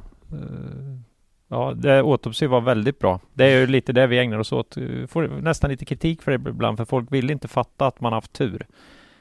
Ja, 1.49 1.73
det, 1.77 1.99
autopsy 1.99 2.47
var 2.47 2.61
väldigt 2.61 2.99
bra. 2.99 3.21
Det 3.35 3.45
är 3.45 3.61
ju 3.61 3.67
lite 3.67 3.93
det 3.93 4.07
vi 4.07 4.19
ägnar 4.19 4.39
oss 4.39 4.53
åt. 4.53 4.75
Får 5.09 5.41
nästan 5.43 5.71
lite 5.71 5.85
kritik 5.85 6.23
för 6.23 6.39
det 6.39 6.51
ibland, 6.51 6.77
för 6.77 6.85
folk 6.85 7.13
vill 7.13 7.31
inte 7.31 7.49
fatta 7.49 7.87
att 7.87 8.01
man 8.01 8.13
haft 8.13 8.33
tur. 8.33 8.67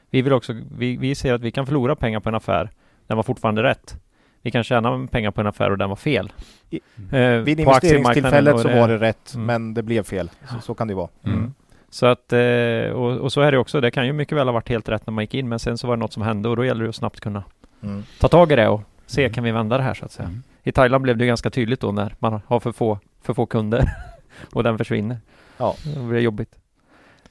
Vi 0.09 0.21
vill 0.21 0.33
också, 0.33 0.55
vi, 0.77 0.97
vi 0.97 1.15
ser 1.15 1.33
att 1.33 1.41
vi 1.41 1.51
kan 1.51 1.65
förlora 1.65 1.95
pengar 1.95 2.19
på 2.19 2.29
en 2.29 2.35
affär. 2.35 2.69
Den 3.07 3.17
var 3.17 3.23
fortfarande 3.23 3.63
rätt. 3.63 3.95
Vi 4.41 4.51
kan 4.51 4.63
tjäna 4.63 5.07
pengar 5.07 5.31
på 5.31 5.41
en 5.41 5.47
affär 5.47 5.71
och 5.71 5.77
den 5.77 5.89
var 5.89 5.95
fel. 5.95 6.33
I, 6.69 6.79
eh, 7.11 7.29
vid 7.29 7.59
investeringstillfället 7.59 8.59
så 8.59 8.67
var 8.67 8.87
det 8.87 8.97
rätt, 8.97 9.33
mm. 9.35 9.45
men 9.45 9.73
det 9.73 9.83
blev 9.83 10.03
fel. 10.03 10.29
Så, 10.49 10.61
så 10.61 10.73
kan 10.73 10.87
det 10.87 10.93
vara. 10.93 11.09
Mm. 11.23 11.37
mm. 11.37 11.53
Så 11.89 12.05
att, 12.05 12.33
eh, 12.33 12.91
och, 12.93 13.17
och, 13.17 13.31
så 13.31 13.41
är 13.41 13.51
det 13.51 13.57
också. 13.57 13.81
Det 13.81 13.91
kan 13.91 14.05
ju 14.05 14.13
mycket 14.13 14.37
väl 14.37 14.47
ha 14.47 14.53
varit 14.53 14.69
helt 14.69 14.89
rätt 14.89 15.07
när 15.07 15.11
man 15.11 15.23
gick 15.23 15.33
in, 15.33 15.49
men 15.49 15.59
sen 15.59 15.77
så 15.77 15.87
var 15.87 15.95
det 15.95 15.99
något 15.99 16.13
som 16.13 16.23
hände 16.23 16.49
och 16.49 16.55
då 16.55 16.65
gäller 16.65 16.83
det 16.83 16.89
att 16.89 16.95
snabbt 16.95 17.19
kunna 17.19 17.43
mm. 17.83 18.03
ta 18.19 18.27
tag 18.27 18.51
i 18.51 18.55
det 18.55 18.67
och 18.67 18.81
se, 19.05 19.21
mm. 19.21 19.33
kan 19.33 19.43
vi 19.43 19.51
vända 19.51 19.77
det 19.77 19.83
här 19.83 19.93
så 19.93 20.05
att 20.05 20.11
säga. 20.11 20.29
I 20.67 20.71
Thailand 20.71 21.01
blev 21.03 21.17
det 21.17 21.25
ganska 21.25 21.49
tydligt 21.49 21.79
då 21.79 21.91
när 21.91 22.15
man 22.19 22.41
har 22.47 22.59
för 22.59 22.71
få, 22.71 22.99
för 23.21 23.33
få 23.33 23.45
kunder 23.45 23.83
och 24.53 24.63
den 24.63 24.77
försvinner. 24.77 25.17
Ja. 25.57 25.75
Då 25.95 26.03
blir 26.03 26.13
det 26.17 26.21
jobbigt. 26.21 26.55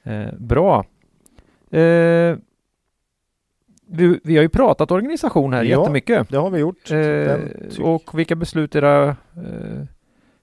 Eh, 0.03 0.33
bra. 0.39 0.85
Eh, 1.71 2.37
vi, 3.87 4.19
vi 4.23 4.35
har 4.35 4.41
ju 4.43 4.49
pratat 4.49 4.91
organisation 4.91 5.53
här 5.53 5.63
Ja. 5.63 5.79
jättemycket. 5.79 6.29
Det 6.29 6.37
har 6.37 6.49
vi 6.49 6.59
gjort. 6.59 6.91
Eh, 6.91 7.83
och 7.85 8.19
vilka 8.19 8.35
beslut 8.35 8.75
era, 8.75 9.07
eh, 9.09 9.83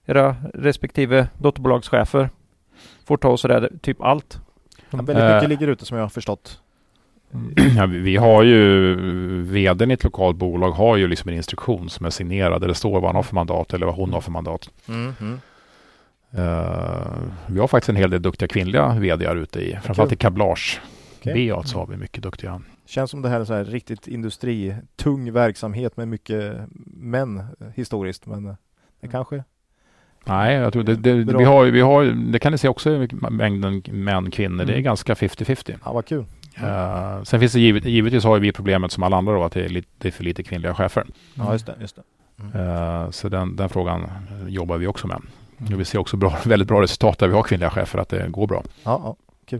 era 0.07 0.37
respektive 0.55 1.29
dotterbolagschefer 1.39 2.31
får 3.05 3.17
ta 3.17 3.29
och 3.29 3.41
sådär, 3.41 3.71
typ 3.83 4.01
allt. 4.03 4.41
Ja, 4.91 4.97
väldigt 4.99 5.17
mycket 5.17 5.43
Eh. 5.43 5.49
ligger 5.49 5.69
ute 5.69 5.85
som 5.85 5.97
jag 5.97 6.05
har 6.05 6.09
förstått. 6.09 6.61
Ja, 7.77 7.87
vi- 7.87 8.17
har 8.17 8.43
ju, 8.43 8.95
vdn 9.43 9.91
i 9.91 9.95
ett 9.95 10.05
lokalt 10.05 10.37
bolag 10.37 10.71
har 10.71 10.97
ju 10.97 11.09
liksom 11.09 11.29
en 11.31 11.37
instruktion 11.37 11.91
som 11.91 12.07
är 12.07 12.11
signerad 12.11 12.61
där 12.61 12.69
det 12.69 12.75
står 12.75 12.93
vad 13.01 13.05
han 13.05 13.17
har 13.17 13.23
för 13.23 13.35
mandat 13.35 13.75
eller 13.75 13.87
vad 13.87 13.95
hon 13.95 14.13
har 14.13 14.21
för 14.21 14.31
mandat. 14.31 14.71
Mm, 14.89 15.13
mm. 15.21 15.41
Eh, 16.31 17.07
vi 17.47 17.61
har 17.61 17.67
faktiskt 17.69 17.89
en 17.89 17.97
hel 17.97 18.11
del 18.11 18.23
duktiga 18.23 18.49
kvinnliga 18.49 18.89
vdar 18.99 19.37
ute 19.37 19.61
i, 19.61 19.79
framförallt 19.83 20.13
i 20.13 20.17
kablage. 20.17 20.81
Okej. 21.21 21.51
BA 21.51 21.63
så 21.63 21.79
har 21.79 21.87
vi 21.87 21.97
mycket 21.97 22.23
duktiga. 22.23 22.63
Känns 22.87 23.11
som 23.11 23.23
det 23.23 23.29
här 23.29 23.41
är 23.41 23.45
så 23.45 23.55
här 23.55 23.65
riktigt 23.65 24.07
industritung 24.09 25.33
verksamhet 25.33 25.97
med 25.97 26.09
mycket 26.09 26.57
män 26.97 27.39
eh, 27.39 27.67
historiskt. 27.75 28.27
Men 28.27 28.47
eh, 28.47 28.55
det 29.01 29.09
kanske... 29.09 29.45
Nej, 30.25 30.55
jag 30.57 30.73
tror 30.73 30.83
det, 30.83 30.97
det, 30.97 31.25
Bra. 31.25 31.39
vi 31.39 31.45
har, 31.45 31.65
vi 31.65 31.81
har, 31.81 32.05
det 32.33 32.39
kan 32.39 32.53
ni 32.53 32.59
se 32.59 32.69
också 32.69 32.91
i 32.91 33.09
mängden 33.31 33.83
män 33.91 34.31
kvinnor. 34.31 34.65
Det 34.65 34.73
är 34.73 34.75
Mm. 34.75 34.83
ganska 34.85 35.15
50-50. 35.15 35.75
Ja, 35.85 35.93
vad 35.93 36.07
kul. 36.07 36.25
Eh, 36.57 37.23
sen 37.23 37.41
finns 37.41 37.53
det 37.53 37.61
givet, 37.61 37.85
givetvis 37.85 38.25
har 38.25 38.39
vi 38.39 38.53
problemet 38.53 38.93
som 38.93 39.03
alla 39.03 39.17
andra 39.17 39.33
då 39.33 39.45
att 39.45 39.53
det 39.53 39.65
är, 39.65 39.69
lite, 39.69 39.89
det 39.99 40.09
är 40.09 40.13
för 40.13 40.25
lite 40.25 40.43
kvinnliga 40.43 40.75
chefer. 40.75 41.07
Ja, 41.35 41.53
just 41.53 41.67
det. 41.67 41.75
Just 41.81 41.97
det. 41.97 42.59
Eh, 42.59 43.11
så 43.11 43.29
den, 43.29 43.57
den 43.57 43.69
frågan 43.69 44.03
eh, 44.03 44.49
jobbar 44.49 44.77
vi 44.79 44.87
också 44.87 45.07
med. 45.07 45.23
Och 45.75 45.81
vi 45.81 45.85
ser 45.85 45.99
också 45.99 46.17
bra, 46.17 46.37
väldigt 46.45 46.69
bra 46.69 46.83
resultat 46.83 47.19
där 47.19 47.29
vi 47.29 47.35
har 47.35 47.43
kvinnliga 47.43 47.71
chefer, 47.71 47.99
att 47.99 48.09
det 48.09 48.29
går 48.29 48.47
bra. 48.47 48.63
Ja, 48.85 49.17
ja. 49.51 49.59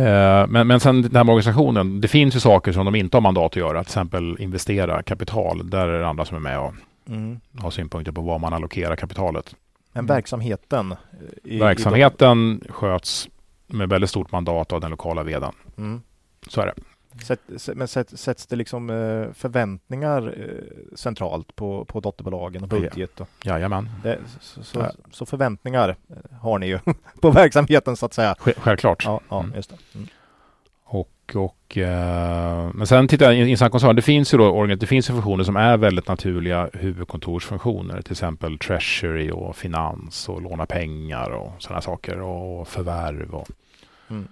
Eh, 0.00 0.46
Men, 0.48 0.66
men 0.66 0.80
sen 0.80 1.02
det 1.02 1.16
här 1.18 1.24
med 1.24 1.32
organisationen. 1.32 2.00
Det 2.00 2.08
finns 2.08 2.36
ju 2.36 2.40
saker 2.40 2.72
som 2.72 2.84
de 2.84 2.94
inte 2.94 3.16
har 3.16 3.22
mandat 3.22 3.44
att 3.52 3.56
göra. 3.56 3.82
Till 3.84 3.88
exempel 3.90 4.36
investera 4.38 5.02
kapital. 5.02 5.70
Där 5.70 5.88
är 5.88 5.98
det 6.00 6.08
andra 6.08 6.24
som 6.24 6.36
är 6.36 6.40
med 6.40 6.58
och 6.60 6.74
Mm. 7.08 7.40
har 7.58 7.70
synpunkter 7.70 8.12
på 8.12 8.20
var 8.20 8.38
man 8.38 8.52
allokerar 8.52 8.96
kapitalet. 8.96 9.54
Men 9.92 10.04
Mm. 10.04 10.14
verksamheten? 10.14 10.94
i- 11.44 11.54
i 11.56 11.58
Verksamheten 11.58 12.60
sköts 12.68 13.28
med 13.66 13.88
väldigt 13.88 14.10
stort 14.10 14.32
mandat 14.32 14.72
av 14.72 14.80
den 14.80 14.90
lokala 14.90 15.22
vdn. 15.22 15.52
Mm. 15.76 16.02
Så 16.48 16.60
är 16.60 16.66
det. 16.66 16.74
Sätt, 17.24 17.40
men 17.76 17.88
sätt, 17.88 18.18
sätts 18.20 18.46
det 18.46 18.56
liksom 18.56 18.90
eh, 18.90 19.32
förväntningar 19.34 20.34
eh, 20.38 20.96
centralt 20.96 21.56
på, 21.56 21.84
på 21.84 22.00
dotterbolagen 22.00 22.62
och 22.62 22.68
budget? 22.68 23.20
Och 23.20 23.28
Jajamän. 23.44 23.88
det, 24.02 24.18
så, 24.40 24.62
så, 24.64 24.78
Ja. 24.78 24.90
så 25.10 25.26
förväntningar 25.26 25.88
eh, 25.88 26.36
har 26.40 26.58
ni 26.58 26.66
ju 26.66 26.78
på 27.20 27.30
verksamheten 27.30 27.96
så 27.96 28.06
att 28.06 28.14
säga. 28.14 28.34
Sj- 28.34 28.54
Självklart. 28.58 29.04
Ja, 29.04 29.20
ja 29.28 29.40
Mm. 29.40 29.54
just 29.56 29.70
det. 29.70 29.76
Mm. 29.94 30.08
Och, 31.34 31.78
eh, 31.78 32.70
men 32.74 32.86
sen 32.86 33.08
tittar 33.08 33.26
jag 33.32 33.34
i 33.34 33.50
Insan 33.50 33.70
koncern. 33.70 33.96
Det 33.96 34.02
finns 34.02 34.34
ju 34.34 34.38
då 34.38 34.66
det 34.66 34.86
finns 34.86 35.10
ju 35.10 35.12
funktioner 35.12 35.44
som 35.44 35.56
är 35.56 35.76
väldigt 35.76 36.08
naturliga 36.08 36.70
huvudkontorsfunktioner. 36.72 38.02
Till 38.02 38.12
exempel 38.12 38.58
treasury 38.58 39.30
och 39.30 39.56
finans 39.56 40.28
och 40.28 40.42
låna 40.42 40.66
pengar 40.66 41.30
och 41.30 41.52
sådana 41.58 41.80
saker. 41.80 42.20
Och 42.20 42.68
förvärv. 42.68 43.34
Och, 43.34 43.48
Mm. 44.10 44.28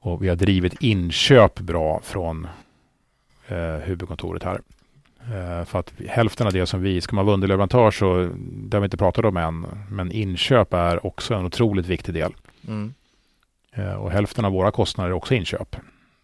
och 0.00 0.22
vi 0.24 0.28
har 0.28 0.36
drivit 0.36 0.82
inköp 0.82 1.60
bra 1.60 2.00
från 2.02 2.46
eh, 3.48 3.76
huvudkontoret 3.76 4.42
här. 4.42 4.60
Eh, 5.20 5.64
för 5.64 5.78
att 5.78 5.92
hälften 6.08 6.46
av 6.46 6.52
det 6.52 6.66
som 6.66 6.82
vi, 6.82 7.00
ska 7.00 7.16
man 7.16 7.26
vara 7.26 7.34
underleverantör 7.34 7.90
så, 7.90 8.30
det 8.38 8.76
har 8.76 8.80
vi 8.80 8.84
inte 8.84 8.96
pratat 8.96 9.24
om 9.24 9.36
än, 9.36 9.66
men 9.90 10.12
inköp 10.12 10.74
är 10.74 11.06
också 11.06 11.34
en 11.34 11.44
otroligt 11.44 11.86
viktig 11.86 12.14
del. 12.14 12.34
Mm. 12.68 12.94
Eh, 13.72 13.94
och 13.94 14.10
hälften 14.10 14.44
av 14.44 14.52
våra 14.52 14.70
kostnader 14.70 15.10
är 15.10 15.14
också 15.14 15.34
inköp. 15.34 15.76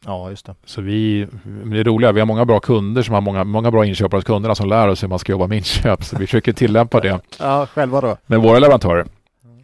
Ja, 0.07 0.31
just 0.31 0.47
det. 0.47 0.55
Så 0.65 0.81
vi, 0.81 1.27
men 1.43 1.71
det 1.71 1.81
är 1.81 1.85
roliga, 1.85 2.13
vi 2.13 2.21
har 2.21 2.27
många 2.27 2.45
bra 2.45 2.61
kunder 2.61 3.03
som 3.03 3.15
har 3.15 3.21
många, 3.21 3.45
många 3.45 3.71
bra 3.71 3.85
inköpare 3.87 4.19
hos 4.19 4.25
kunderna 4.25 4.55
som 4.55 4.69
lär 4.69 4.89
oss 4.89 5.03
hur 5.03 5.09
man 5.09 5.19
ska 5.19 5.33
jobba 5.33 5.47
med 5.47 5.57
inköp. 5.59 6.05
Så 6.05 6.17
vi 6.19 6.27
försöker 6.27 6.53
tillämpa 6.53 7.01
det 7.01 7.21
Ja, 7.39 7.67
själva 7.67 8.01
då? 8.01 8.17
med 8.27 8.41
våra 8.41 8.59
leverantörer. 8.59 9.07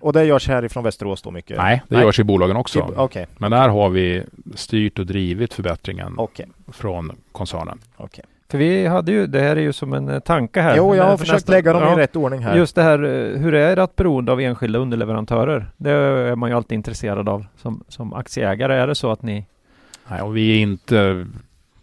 Och 0.01 0.13
det 0.13 0.25
görs 0.25 0.49
härifrån 0.49 0.85
Västerås 0.85 1.23
då 1.23 1.31
mycket? 1.31 1.57
Nej, 1.57 1.83
det 1.89 1.97
Nej. 1.97 2.05
görs 2.05 2.21
i 2.21 2.25
bolagen 2.25 2.57
också. 2.57 2.79
I- 2.79 2.83
Okej, 2.97 3.27
Men 3.39 3.51
där 3.51 3.69
har 3.69 3.89
vi 3.91 4.23
styrt 4.55 4.99
och 4.99 5.07
drivit 5.07 5.55
förbättringen 5.55 6.15
okej, 6.17 6.47
från 6.73 7.13
koncernen. 7.33 7.79
okej. 7.97 8.25
För 8.51 8.59
vi 8.59 8.87
hade 8.87 9.13
ju, 9.13 9.27
det 9.27 9.41
här 9.41 9.57
är 9.57 9.61
ju 9.61 9.73
som 9.73 9.93
en 9.93 10.09
eh, 10.09 10.19
tanke 10.19 10.61
här. 10.61 10.77
Jo, 10.77 10.97
jag 10.97 11.05
har 11.05 11.11
För 11.11 11.17
försökt 11.19 11.35
nästa- 11.37 11.53
lägga 11.53 11.73
dem 11.73 11.83
ja. 11.83 11.93
i 11.93 11.97
rätt 11.97 12.17
ordning 12.17 12.41
här. 12.41 12.57
Just 12.57 12.75
det 12.75 12.83
här, 12.83 12.99
eh, 13.05 13.41
hur 13.41 13.55
är 13.55 13.77
ert 13.77 13.97
beroende 13.97 14.33
av 14.33 14.41
enskilda 14.41 14.79
underleverantörer? 14.79 15.67
Det 15.77 15.91
är 15.91 16.35
man 16.37 16.51
ju 16.51 16.57
alltid 16.57 16.77
intresserad 16.77 17.29
av 17.29 17.47
som, 17.57 17.85
som 17.89 18.13
aktieägare. 18.15 18.75
Är 18.75 18.87
det 18.87 18.95
så 18.95 19.11
att 19.11 19.23
ni... 19.23 19.47
Nej, 20.11 20.23
och 20.23 20.37
vi 20.37 20.53
är 20.57 20.63
inte 20.63 21.27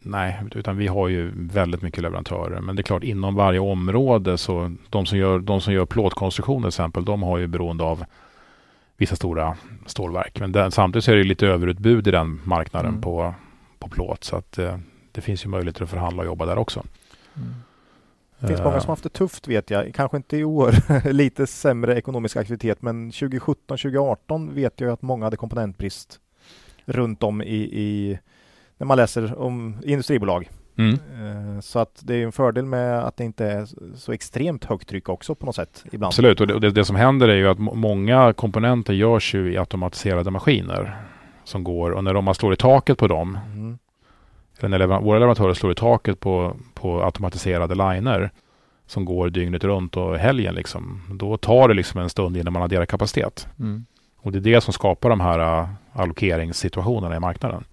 Nej, 0.09 0.39
utan 0.55 0.78
vi 0.78 0.88
har 0.88 1.07
ju 1.07 1.32
väldigt 1.36 1.82
mycket 1.82 2.03
leverantörer. 2.03 2.61
Men 2.61 2.75
det 2.75 2.82
är 2.82 2.84
klart 2.84 3.03
inom 3.03 3.36
varje 3.36 3.59
område 3.59 4.38
så 4.38 4.75
de 4.89 5.05
som 5.05 5.17
gör, 5.17 5.39
de 5.39 5.61
som 5.61 5.73
gör 5.73 5.86
plåtkonstruktion 5.86 6.61
till 6.61 6.67
exempel, 6.67 7.05
de 7.05 7.23
har 7.23 7.38
ju 7.38 7.47
beroende 7.47 7.84
av 7.84 8.05
vissa 8.97 9.15
stora 9.15 9.57
stålverk. 9.86 10.39
Men 10.39 10.51
den, 10.51 10.71
samtidigt 10.71 11.05
så 11.05 11.11
är 11.11 11.15
det 11.15 11.23
lite 11.23 11.47
överutbud 11.47 12.07
i 12.07 12.11
den 12.11 12.41
marknaden 12.43 12.89
Mm. 12.89 13.01
på, 13.01 13.34
på 13.80 13.89
plåt. 13.89 14.23
Så 14.23 14.36
att 14.36 14.57
eh, 14.57 14.78
det 15.11 15.21
finns 15.21 15.45
ju 15.45 15.49
möjligheter 15.49 15.84
att 15.84 15.89
förhandla 15.89 16.21
och 16.21 16.25
jobba 16.28 16.45
där 16.45 16.57
också. 16.57 16.84
Det 18.39 18.47
finns 18.47 18.61
många 18.61 18.80
som 18.80 18.89
haft 18.89 19.03
det 19.03 19.09
tufft 19.09 19.47
vet 19.47 19.69
jag. 19.69 19.93
Kanske 19.95 20.17
inte 20.17 20.38
i 20.38 20.43
år, 20.43 20.73
lite 21.13 21.47
sämre 21.47 21.97
ekonomisk 21.97 22.38
aktivitet, 22.38 22.82
men 22.82 23.11
2017-2018 23.11 24.53
vet 24.53 24.82
jag 24.82 24.89
att 24.89 25.01
många 25.01 25.25
hade 25.25 25.38
komponentbrist 25.38 26.19
runt 26.88 27.23
om 27.23 27.41
i, 27.41 27.55
i 27.55 28.19
när 28.77 28.88
man 28.88 28.97
läser 28.97 29.39
om 29.39 29.77
industribolag. 29.85 30.49
Mm. 30.77 30.93
Eh, 30.93 31.59
Så 31.61 31.79
att 31.79 31.99
det 32.03 32.15
är 32.15 32.23
en 32.23 32.31
fördel 32.31 32.65
med 32.65 32.99
att 32.99 33.17
det 33.17 33.23
inte 33.23 33.45
är 33.45 33.67
så 33.95 34.11
extremt 34.11 34.65
högt 34.65 34.89
tryck 34.89 35.09
också 35.09 35.35
på 35.35 35.45
något 35.45 35.55
sätt 35.55 35.83
ibland. 35.91 36.07
Absolut, 36.09 36.41
och 36.41 36.47
det, 36.47 36.71
det, 36.71 36.85
som 36.85 36.95
händer 36.95 37.27
är 37.27 37.35
ju 37.35 37.47
att 37.47 37.59
må- 37.59 37.73
många 37.73 38.33
komponenter 38.33 38.93
görs 38.93 39.35
ju 39.35 39.53
i 39.53 39.57
automatiserade 39.57 40.31
maskiner 40.31 40.97
som 41.43 41.63
går 41.63 41.91
och 41.91 42.03
när 42.03 42.13
de 42.13 42.27
har 42.27 42.33
slår 42.33 42.53
i 42.53 42.55
taket 42.55 42.97
på 42.97 43.07
dem, 43.07 43.38
Mm. 43.53 43.77
eller 44.59 44.69
när 44.69 44.77
lever- 44.79 45.01
våra 45.01 45.19
leverantörer 45.19 45.53
slår 45.53 45.71
i 45.71 45.75
taket 45.75 46.19
på, 46.19 46.55
på 46.73 47.03
automatiserade 47.03 47.75
liner 47.75 48.31
som 48.85 49.05
går 49.05 49.29
dygnet 49.29 49.63
runt 49.63 49.97
och 49.97 50.17
helgen 50.17 50.55
liksom, 50.55 51.01
då 51.19 51.38
tar 51.38 51.67
det 51.67 51.73
liksom 51.73 52.01
en 52.01 52.09
stund 52.09 52.38
innan 52.38 52.53
man 52.53 52.61
adderar 52.61 52.85
kapacitet. 52.85 53.47
Mm. 53.59 53.85
Och 54.17 54.31
det 54.31 54.38
är 54.38 54.53
det 54.53 54.61
som 54.61 54.73
skapar 54.73 55.09
de 55.09 55.19
här 55.19 55.67
allokeringssituationerna 55.97 57.15
i 57.15 57.19
marknaden. 57.19 57.63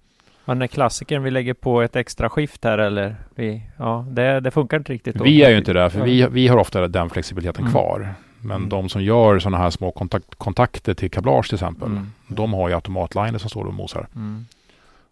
Men 0.45 0.61
är 0.61 0.67
klassikern 0.67 1.23
vi 1.23 1.31
lägger 1.31 1.53
på 1.53 1.81
ett 1.81 1.95
extra 1.95 2.29
skift 2.29 2.63
här 2.63 2.77
eller? 2.77 3.15
Vi, 3.35 3.61
ja, 3.77 4.05
det, 4.09 4.39
det 4.39 4.51
funkar 4.51 4.77
inte 4.77 4.93
riktigt. 4.93 5.15
Då. 5.15 5.23
Vi 5.23 5.43
är 5.43 5.49
ju 5.49 5.57
inte 5.57 5.73
där, 5.73 5.89
för 5.89 5.99
Ja. 5.99 6.05
vi, 6.05 6.27
vi 6.31 6.47
har 6.47 6.57
ofta 6.57 6.87
den 6.87 7.09
flexibiliteten 7.09 7.61
Mm. 7.61 7.71
kvar. 7.71 8.13
Men 8.41 8.57
Mm. 8.57 8.69
de 8.69 8.89
som 8.89 9.03
gör 9.03 9.39
sådana 9.39 9.57
här 9.57 9.69
små 9.69 9.91
kontakt, 9.91 10.35
kontakter 10.35 10.93
till 10.93 11.11
kablage 11.11 11.45
till 11.47 11.55
exempel, 11.55 11.87
Mm. 11.87 12.11
de 12.27 12.53
har 12.53 12.69
ju 12.69 12.75
automatliner 12.75 13.37
som 13.37 13.49
står 13.49 13.65
och 13.65 13.73
mosar. 13.73 14.07
Mm. 14.15 14.45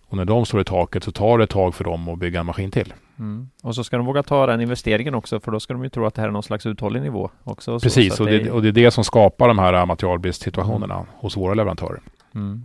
Och 0.08 0.18
när 0.18 0.26
de 0.26 0.46
står 0.46 0.62
i 0.62 0.64
taket 0.64 1.04
så 1.04 1.12
tar 1.12 1.38
det 1.38 1.44
ett 1.44 1.50
tag 1.50 1.76
för 1.76 1.84
dem 1.84 2.10
att 2.10 2.20
bygga 2.20 2.40
en 2.40 2.46
maskin 2.46 2.72
till. 2.72 2.94
Mm. 3.20 3.50
Och 3.64 3.76
så 3.76 3.84
ska 3.84 3.98
de 3.98 4.06
våga 4.06 4.24
ta 4.24 4.46
den 4.46 4.62
investeringen 4.62 5.16
också 5.16 5.40
för 5.40 5.52
då 5.52 5.60
ska 5.60 5.74
de 5.74 5.84
ju 5.84 5.90
tro 5.90 6.06
att 6.06 6.14
det 6.14 6.22
här 6.22 6.28
är 6.30 6.32
någon 6.32 6.44
slags 6.44 6.66
uthållig 6.66 7.02
nivå 7.02 7.30
också. 7.44 7.80
Så- 7.80 7.84
Precis, 7.84 8.16
så 8.16 8.24
och 8.24 8.30
att 8.36 8.44
det, 8.44 8.52
och 8.52 8.62
det 8.62 8.68
är 8.68 8.72
det 8.72 8.92
som 8.92 9.04
skapar 9.04 9.48
de 9.48 9.60
här 9.60 9.86
materialbristsituationerna 9.86 11.06
hos 11.16 11.38
våra 11.38 11.54
leverantörer. 11.54 12.00
Mm. 12.36 12.64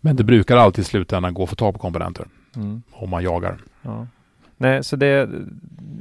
Men 0.00 0.16
det 0.16 0.24
brukar 0.24 0.56
alltid 0.56 0.82
i 0.82 0.84
slutändan 0.84 1.34
gå 1.34 1.42
att 1.42 1.50
få 1.50 1.56
tag 1.56 1.72
på 1.74 1.78
komponenter 1.80 2.26
Mm. 2.56 2.82
om 2.92 3.10
man 3.10 3.22
jagar. 3.22 3.58
Ja. 3.82 4.06
Nej, 4.56 4.84
så 4.84 4.96
det, 4.96 5.28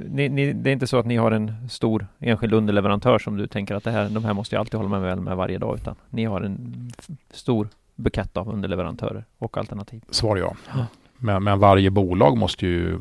ni, 0.09 0.29
ni, 0.29 0.53
det 0.53 0.69
är 0.69 0.71
inte 0.73 0.87
så 0.87 0.97
att 0.99 1.05
ni 1.05 1.15
har 1.17 1.31
en 1.31 1.69
stor 1.69 2.07
enskild 2.19 2.53
underleverantör 2.53 3.19
som 3.19 3.37
du 3.37 3.47
tänker 3.47 3.75
att 3.75 3.83
det 3.83 3.91
här, 3.91 4.09
de 4.09 4.25
här 4.25 4.33
måste 4.33 4.55
jag 4.55 4.59
alltid 4.59 4.73
hålla 4.77 4.89
mig 4.89 4.99
väl 5.01 5.19
med 5.19 5.37
varje 5.37 5.57
dag, 5.57 5.75
utan 5.77 5.95
ni 6.09 6.25
har 6.25 6.41
en 6.41 6.91
stor 7.31 7.67
bukett 7.95 8.37
av 8.37 8.49
underleverantörer 8.49 9.25
och 9.37 9.57
alternativ. 9.57 10.01
Svar 10.09 10.37
ja. 10.37 10.55
Ja. 10.75 10.85
Men, 11.17 11.43
men 11.43 11.59
varje 11.59 11.89
bolag 11.89 12.37
måste 12.37 12.65
ju 12.67 12.99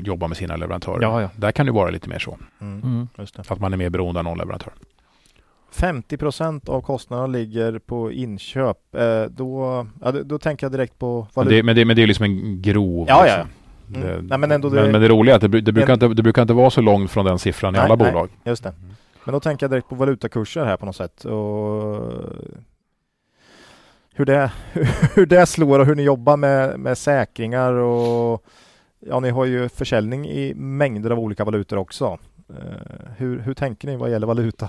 jobba 0.00 0.28
med 0.28 0.36
sina 0.36 0.56
leverantörer. 0.56 1.02
Ja, 1.02 1.22
ja. 1.22 1.30
Där 1.36 1.52
kan 1.52 1.66
det 1.66 1.72
vara 1.72 1.90
lite 1.90 2.08
mer 2.08 2.18
så. 2.18 2.38
Mm. 2.60 2.82
Mm. 2.82 3.08
Just 3.18 3.36
det. 3.36 3.50
Att 3.50 3.60
man 3.60 3.72
är 3.72 3.76
mer 3.76 3.90
beroende 3.90 4.20
av 4.20 4.24
någon 4.24 4.38
leverantör. 4.38 4.72
50 5.72 6.16
procent 6.16 6.68
av 6.68 6.80
kostnaderna 6.80 7.26
ligger 7.26 7.78
på 7.78 8.12
inköp. 8.12 8.94
Eh, 8.94 9.22
då, 9.24 9.86
ja, 10.02 10.12
då, 10.12 10.38
tänker 10.38 10.64
jag 10.66 10.72
direkt 10.72 10.98
på 10.98 11.20
Men 11.20 11.28
valuta. 11.34 11.56
det, 11.56 11.62
men, 11.62 11.76
det, 11.76 11.84
men 11.84 11.96
det 11.96 12.02
är 12.02 12.06
liksom 12.06 12.24
en 12.24 12.62
grov... 12.62 13.06
Ja, 13.08 13.26
ja, 13.26 13.36
liksom. 13.36 13.50
Mm. 14.02 14.16
Det, 14.16 14.22
Nej, 14.28 14.38
men 14.38 14.52
ändå 14.52 14.68
det- 14.68 14.82
men, 14.82 14.92
men 14.92 15.00
det 15.00 15.08
roliga 15.08 15.34
är 15.34 15.44
att 15.44 15.52
det, 15.52 15.60
det, 15.60 15.72
brukar 15.72 15.88
En- 15.88 15.94
inte, 15.94 16.08
det 16.14 16.22
brukar 16.22 16.42
inte 16.42 16.54
vara 16.54 16.70
så 16.70 16.80
långt 16.80 17.10
från 17.10 17.24
den 17.24 17.38
siffran 17.38 17.74
i 17.74 17.78
Nej, 17.78 17.84
alla 17.84 17.96
nej. 17.96 18.12
bolag. 18.12 18.30
Just 18.44 18.62
det. 18.62 18.72
Men 19.24 19.32
då 19.32 19.40
tänker 19.40 19.64
jag 19.64 19.70
direkt 19.70 19.88
på 19.88 19.94
valutakurser 19.94 20.64
här 20.64 20.76
på 20.76 20.86
något 20.86 20.96
sätt. 20.96 21.24
Och 21.24 22.12
hur, 24.14 24.24
det, 24.24 24.50
hur 25.14 25.26
det 25.26 25.46
slår 25.46 25.78
och 25.78 25.86
hur 25.86 25.94
ni 25.94 26.02
jobbar 26.02 26.36
med, 26.36 26.78
med 26.80 26.98
säkringar 26.98 27.72
och 27.72 28.44
ja, 29.00 29.20
ni 29.20 29.30
har 29.30 29.44
ju 29.44 29.68
försäljning 29.68 30.26
i 30.28 30.54
mängder 30.54 31.10
av 31.10 31.18
olika 31.18 31.44
valutor 31.44 31.76
också. 31.76 32.18
Eh, 32.48 33.08
hur, 33.16 33.38
hur 33.40 33.54
tänker 33.54 33.88
ni 33.88 33.96
vad 33.96 34.10
gäller 34.10 34.26
valuta? 34.26 34.68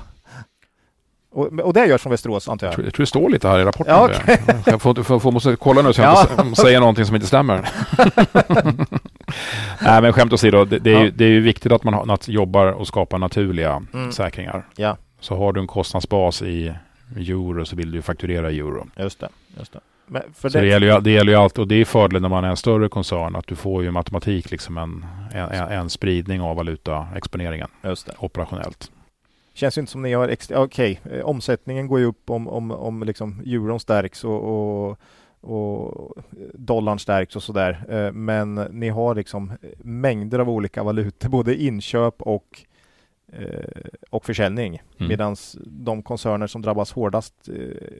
Och, 1.31 1.45
och 1.59 1.73
det 1.73 1.85
görs 1.85 2.01
från 2.01 2.11
Västerås 2.11 2.49
antar 2.49 2.67
Jag 2.67 2.71
jag? 2.71 2.75
tror, 2.75 2.85
jag 2.85 2.93
tror 2.93 3.03
det 3.03 3.07
står 3.07 3.29
lite 3.29 3.47
här 3.47 3.59
i 3.59 3.63
rapporten. 3.63 3.93
Ja, 3.95 4.09
det. 4.25 4.63
Jag 4.65 4.81
får, 4.81 5.03
får, 5.03 5.19
får, 5.19 5.31
måste 5.31 5.55
kolla 5.55 5.81
nu 5.81 5.93
så 5.93 6.01
jag 6.01 6.17
Ja. 6.37 6.43
inte 6.43 6.61
säger 6.61 6.79
någonting 6.79 7.05
som 7.05 7.15
inte 7.15 7.27
stämmer. 7.27 7.69
Nej 9.81 10.01
men 10.01 10.13
skämt 10.13 10.33
åsido, 10.33 10.65
det, 10.65 10.79
det, 10.79 10.93
är 10.93 10.99
ju, 10.99 11.05
Ja. 11.05 11.11
det 11.15 11.25
är 11.25 11.29
ju 11.29 11.41
viktigt 11.41 11.71
att 11.71 11.83
man 11.83 11.93
har, 11.93 12.13
att 12.13 12.27
jobbar 12.27 12.65
och 12.65 12.87
skapar 12.87 13.17
naturliga 13.19 13.83
Mm. 13.93 14.11
säkringar. 14.11 14.65
Ja. 14.75 14.97
Så 15.19 15.35
har 15.37 15.53
du 15.53 15.61
en 15.61 15.67
kostnadsbas 15.67 16.41
i 16.41 16.73
euro 17.17 17.65
så 17.65 17.75
vill 17.75 17.91
du 17.91 17.97
ju 17.97 18.01
fakturera 18.01 18.51
i 18.51 18.59
euro. 18.59 18.87
Just 18.97 19.19
det. 19.19 19.29
Just 19.59 19.73
det. 19.73 19.79
Men 20.09 20.21
för 20.35 20.49
Så 20.49 20.57
det, 20.59 20.67
gäller 20.67 20.93
ju, 20.95 20.99
det 21.01 21.11
gäller 21.11 21.31
ju 21.31 21.37
allt 21.37 21.57
och 21.57 21.67
det 21.67 21.75
är 21.75 21.85
fördelen 21.85 22.21
när 22.21 22.29
man 22.29 22.43
är 22.43 22.49
en 22.49 22.57
större 22.57 22.89
koncern 22.89 23.35
att 23.35 23.47
du 23.47 23.55
får 23.55 23.83
ju 23.83 23.91
matematik 23.91 24.51
liksom 24.51 24.77
en, 24.77 25.05
en, 25.33 25.51
en 25.51 25.89
spridning 25.89 26.41
av 26.41 26.55
valutaexponeringen 26.55 27.67
Just 27.83 28.05
det. 28.05 28.13
operationellt. 28.19 28.91
Känns 29.57 29.77
ju 29.77 29.79
inte 29.79 29.91
som 29.91 30.01
ni 30.01 30.13
har 30.13 30.27
extra, 30.27 30.61
okej, 30.61 31.01
eh, 31.11 31.25
omsättningen 31.25 31.87
går 31.87 31.99
ju 31.99 32.05
upp 32.05 32.29
om, 32.29 32.47
om, 32.47 32.71
om 32.71 33.03
liksom 33.03 33.39
euron 33.45 33.79
stärks 33.79 34.23
och, 34.23 34.43
och, 34.43 34.97
och 35.41 36.13
dollarn 36.53 36.99
stärks 36.99 37.35
och 37.35 37.43
sådär. 37.43 37.85
Eh, 37.89 38.11
Men 38.11 38.55
ni 38.55 38.89
har 38.89 39.15
liksom 39.15 39.51
mängder 39.77 40.39
av 40.39 40.49
olika 40.49 40.83
valutor, 40.83 41.29
både 41.29 41.55
inköp 41.63 42.21
och, 42.21 42.61
eh, 43.33 43.89
och 44.09 44.25
försäljning. 44.25 44.81
Mm. 44.97 45.09
Medan 45.09 45.35
de 45.65 46.03
koncerner 46.03 46.47
som 46.47 46.61
drabbas 46.61 46.91
hårdast 46.91 47.33
eh, 47.49 47.55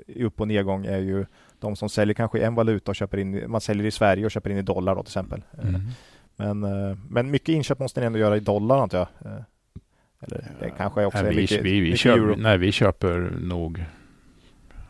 i 0.08 0.24
upp 0.24 0.42
och 0.42 0.48
nedgång 0.48 0.86
är 0.86 1.00
ju 1.00 1.26
de 1.60 1.76
som 1.76 1.90
säljer 1.90 2.14
kanske 2.14 2.40
en 2.40 2.56
valuta 2.56 2.92
och 2.92 2.96
köper 2.96 3.18
in, 3.18 3.52
man 3.52 3.62
säljer 3.62 3.86
i 3.86 3.92
Sverige 3.92 4.26
och 4.26 4.32
köper 4.32 4.50
in 4.50 4.58
i 4.58 4.62
dollar 4.62 4.96
då 4.96 5.04
till 5.04 5.10
exempel. 5.10 5.44
Eh, 5.58 5.70
Mm. 5.70 5.82
Men, 6.40 6.64
eh, 6.64 6.98
men 7.10 7.32
mycket 7.32 7.50
inköp 7.50 7.80
måste 7.80 8.00
ni 8.00 8.06
ändå 8.06 8.20
göra 8.20 8.38
i 8.38 8.40
dollar 8.40 8.78
antar 8.78 8.98
jag. 8.98 9.44
Eller 10.22 10.52
det 10.60 10.70
kanske 10.78 11.06
också 11.06 11.18
Nej, 11.24 11.28
är 11.28 11.36
vi, 11.36 11.42
mycket, 11.42 11.62
vi, 11.62 11.72
vi, 11.72 11.82
mycket 11.82 12.00
köper, 12.00 12.36
nej, 12.36 12.58
vi 12.58 12.72
köper 12.72 13.32
nog 13.42 13.86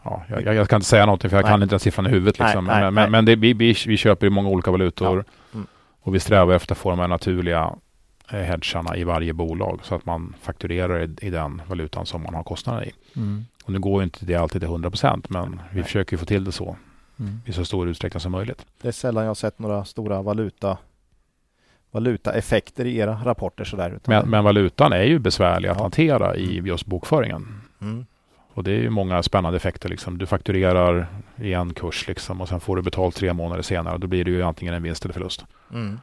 Ja, 0.03 0.23
jag, 0.29 0.41
jag, 0.45 0.55
jag 0.55 0.69
kan 0.69 0.77
inte 0.77 0.87
säga 0.87 1.05
någonting 1.05 1.29
för 1.29 1.37
jag 1.37 1.43
Nej. 1.43 1.51
kan 1.51 1.63
inte 1.63 1.73
den 1.73 1.79
siffran 1.79 2.05
i 2.07 2.09
huvudet. 2.09 2.39
Nej, 2.39 2.47
Liksom. 2.47 2.65
nej, 2.65 2.81
men 2.81 2.93
nej. 2.93 3.03
men, 3.03 3.11
men 3.11 3.25
det, 3.25 3.35
vi, 3.35 3.53
vi, 3.53 3.75
vi 3.87 3.97
köper 3.97 4.27
i 4.27 4.29
många 4.29 4.49
olika 4.49 4.71
valutor 4.71 5.17
Ja. 5.17 5.23
Mm. 5.53 5.67
och 6.01 6.15
vi 6.15 6.19
strävar 6.19 6.53
efter 6.55 6.73
att 6.73 6.77
få 6.77 6.89
de 6.89 6.99
här 6.99 7.07
naturliga 7.07 7.75
eh, 8.31 8.39
hedgarna 8.39 8.97
i 8.97 9.03
varje 9.03 9.33
bolag 9.33 9.79
så 9.83 9.95
att 9.95 10.05
man 10.05 10.33
fakturerar 10.41 11.03
i, 11.03 11.15
i 11.27 11.29
den 11.29 11.61
valutan 11.67 12.05
som 12.05 12.23
man 12.23 12.33
har 12.33 12.43
kostnader 12.43 12.85
i. 12.85 12.91
Mm. 13.15 13.45
Och 13.63 13.73
nu 13.73 13.79
går 13.79 14.01
ju 14.01 14.03
inte 14.03 14.25
det 14.25 14.35
alltid 14.35 14.61
till 14.61 14.69
100 14.69 14.89
procent 14.89 15.29
men 15.29 15.61
vi 15.71 15.83
försöker 15.83 16.13
ju 16.13 16.17
få 16.17 16.25
till 16.25 16.43
det 16.43 16.51
så 16.51 16.75
Mm. 17.19 17.41
i 17.45 17.53
så 17.53 17.65
stor 17.65 17.87
utsträckning 17.87 18.21
som 18.21 18.31
möjligt. 18.31 18.65
Det 18.81 18.87
är 18.87 18.91
sällan 18.91 19.23
jag 19.23 19.29
har 19.29 19.35
sett 19.35 19.59
några 19.59 19.85
stora 19.85 20.21
valuta 20.21 20.77
valutaeffekter 21.91 22.85
i 22.85 22.97
era 22.97 23.19
rapporter 23.25 23.63
sådär. 23.63 23.87
utan- 23.95 24.15
Men, 24.15 24.29
men 24.29 24.43
valutan 24.43 24.93
är 24.93 25.03
ju 25.03 25.19
besvärlig 25.19 25.69
att 25.69 25.77
Ja. 25.77 25.83
hantera 25.83 26.35
i 26.35 26.61
just 26.65 26.85
bokföringen. 26.85 27.61
Mm. 27.81 28.05
Och 28.53 28.63
det 28.63 28.71
är 28.71 28.75
ju 28.79 28.89
många 28.89 29.23
spännande 29.23 29.57
effekter. 29.57 29.89
Liksom. 29.89 30.17
Du 30.17 30.25
fakturerar 30.25 31.07
i 31.35 31.53
en 31.53 31.73
kurs 31.73 32.07
liksom, 32.07 32.41
och 32.41 32.49
sen 32.49 32.59
får 32.59 32.75
du 32.75 32.81
betalt 32.81 33.15
tre 33.15 33.33
månader 33.33 33.61
senare. 33.61 33.97
Då 33.97 34.07
blir 34.07 34.25
det 34.25 34.31
ju 34.31 34.43
antingen 34.43 34.73
en 34.73 34.83
vinst 34.83 35.05
eller 35.05 35.13
förlust. 35.13 35.45
Mm. 35.73 35.99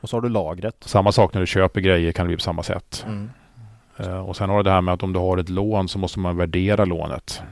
Och 0.00 0.08
så 0.08 0.16
har 0.16 0.20
du 0.22 0.28
lagret. 0.28 0.76
Samma 0.80 1.12
sak 1.12 1.34
när 1.34 1.40
du 1.40 1.46
köper 1.46 1.80
grejer 1.80 2.12
kan 2.12 2.24
det 2.24 2.28
bli 2.28 2.36
på 2.36 2.42
samma 2.42 2.62
sätt. 2.62 3.04
Mm. 3.08 3.30
Eh, 3.96 4.28
och 4.28 4.36
sen 4.36 4.50
har 4.50 4.56
du 4.56 4.62
det 4.62 4.70
här 4.70 4.80
med 4.80 4.94
att 4.94 5.02
om 5.02 5.12
du 5.12 5.18
har 5.18 5.38
ett 5.38 5.48
lån 5.48 5.88
så 5.88 5.98
måste 5.98 6.18
man 6.18 6.36
värdera 6.36 6.84
lånet. 6.84 7.42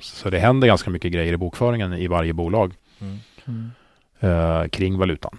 Så 0.00 0.30
det 0.30 0.38
händer 0.38 0.68
ganska 0.68 0.90
mycket 0.90 1.12
grejer 1.12 1.32
i 1.32 1.36
bokföringen 1.36 1.92
i 1.92 2.06
varje 2.06 2.32
bolag 2.32 2.74
Mm. 3.00 3.18
Mm. 3.46 3.70
eh, 4.20 4.68
kring 4.68 4.98
valutan. 4.98 5.38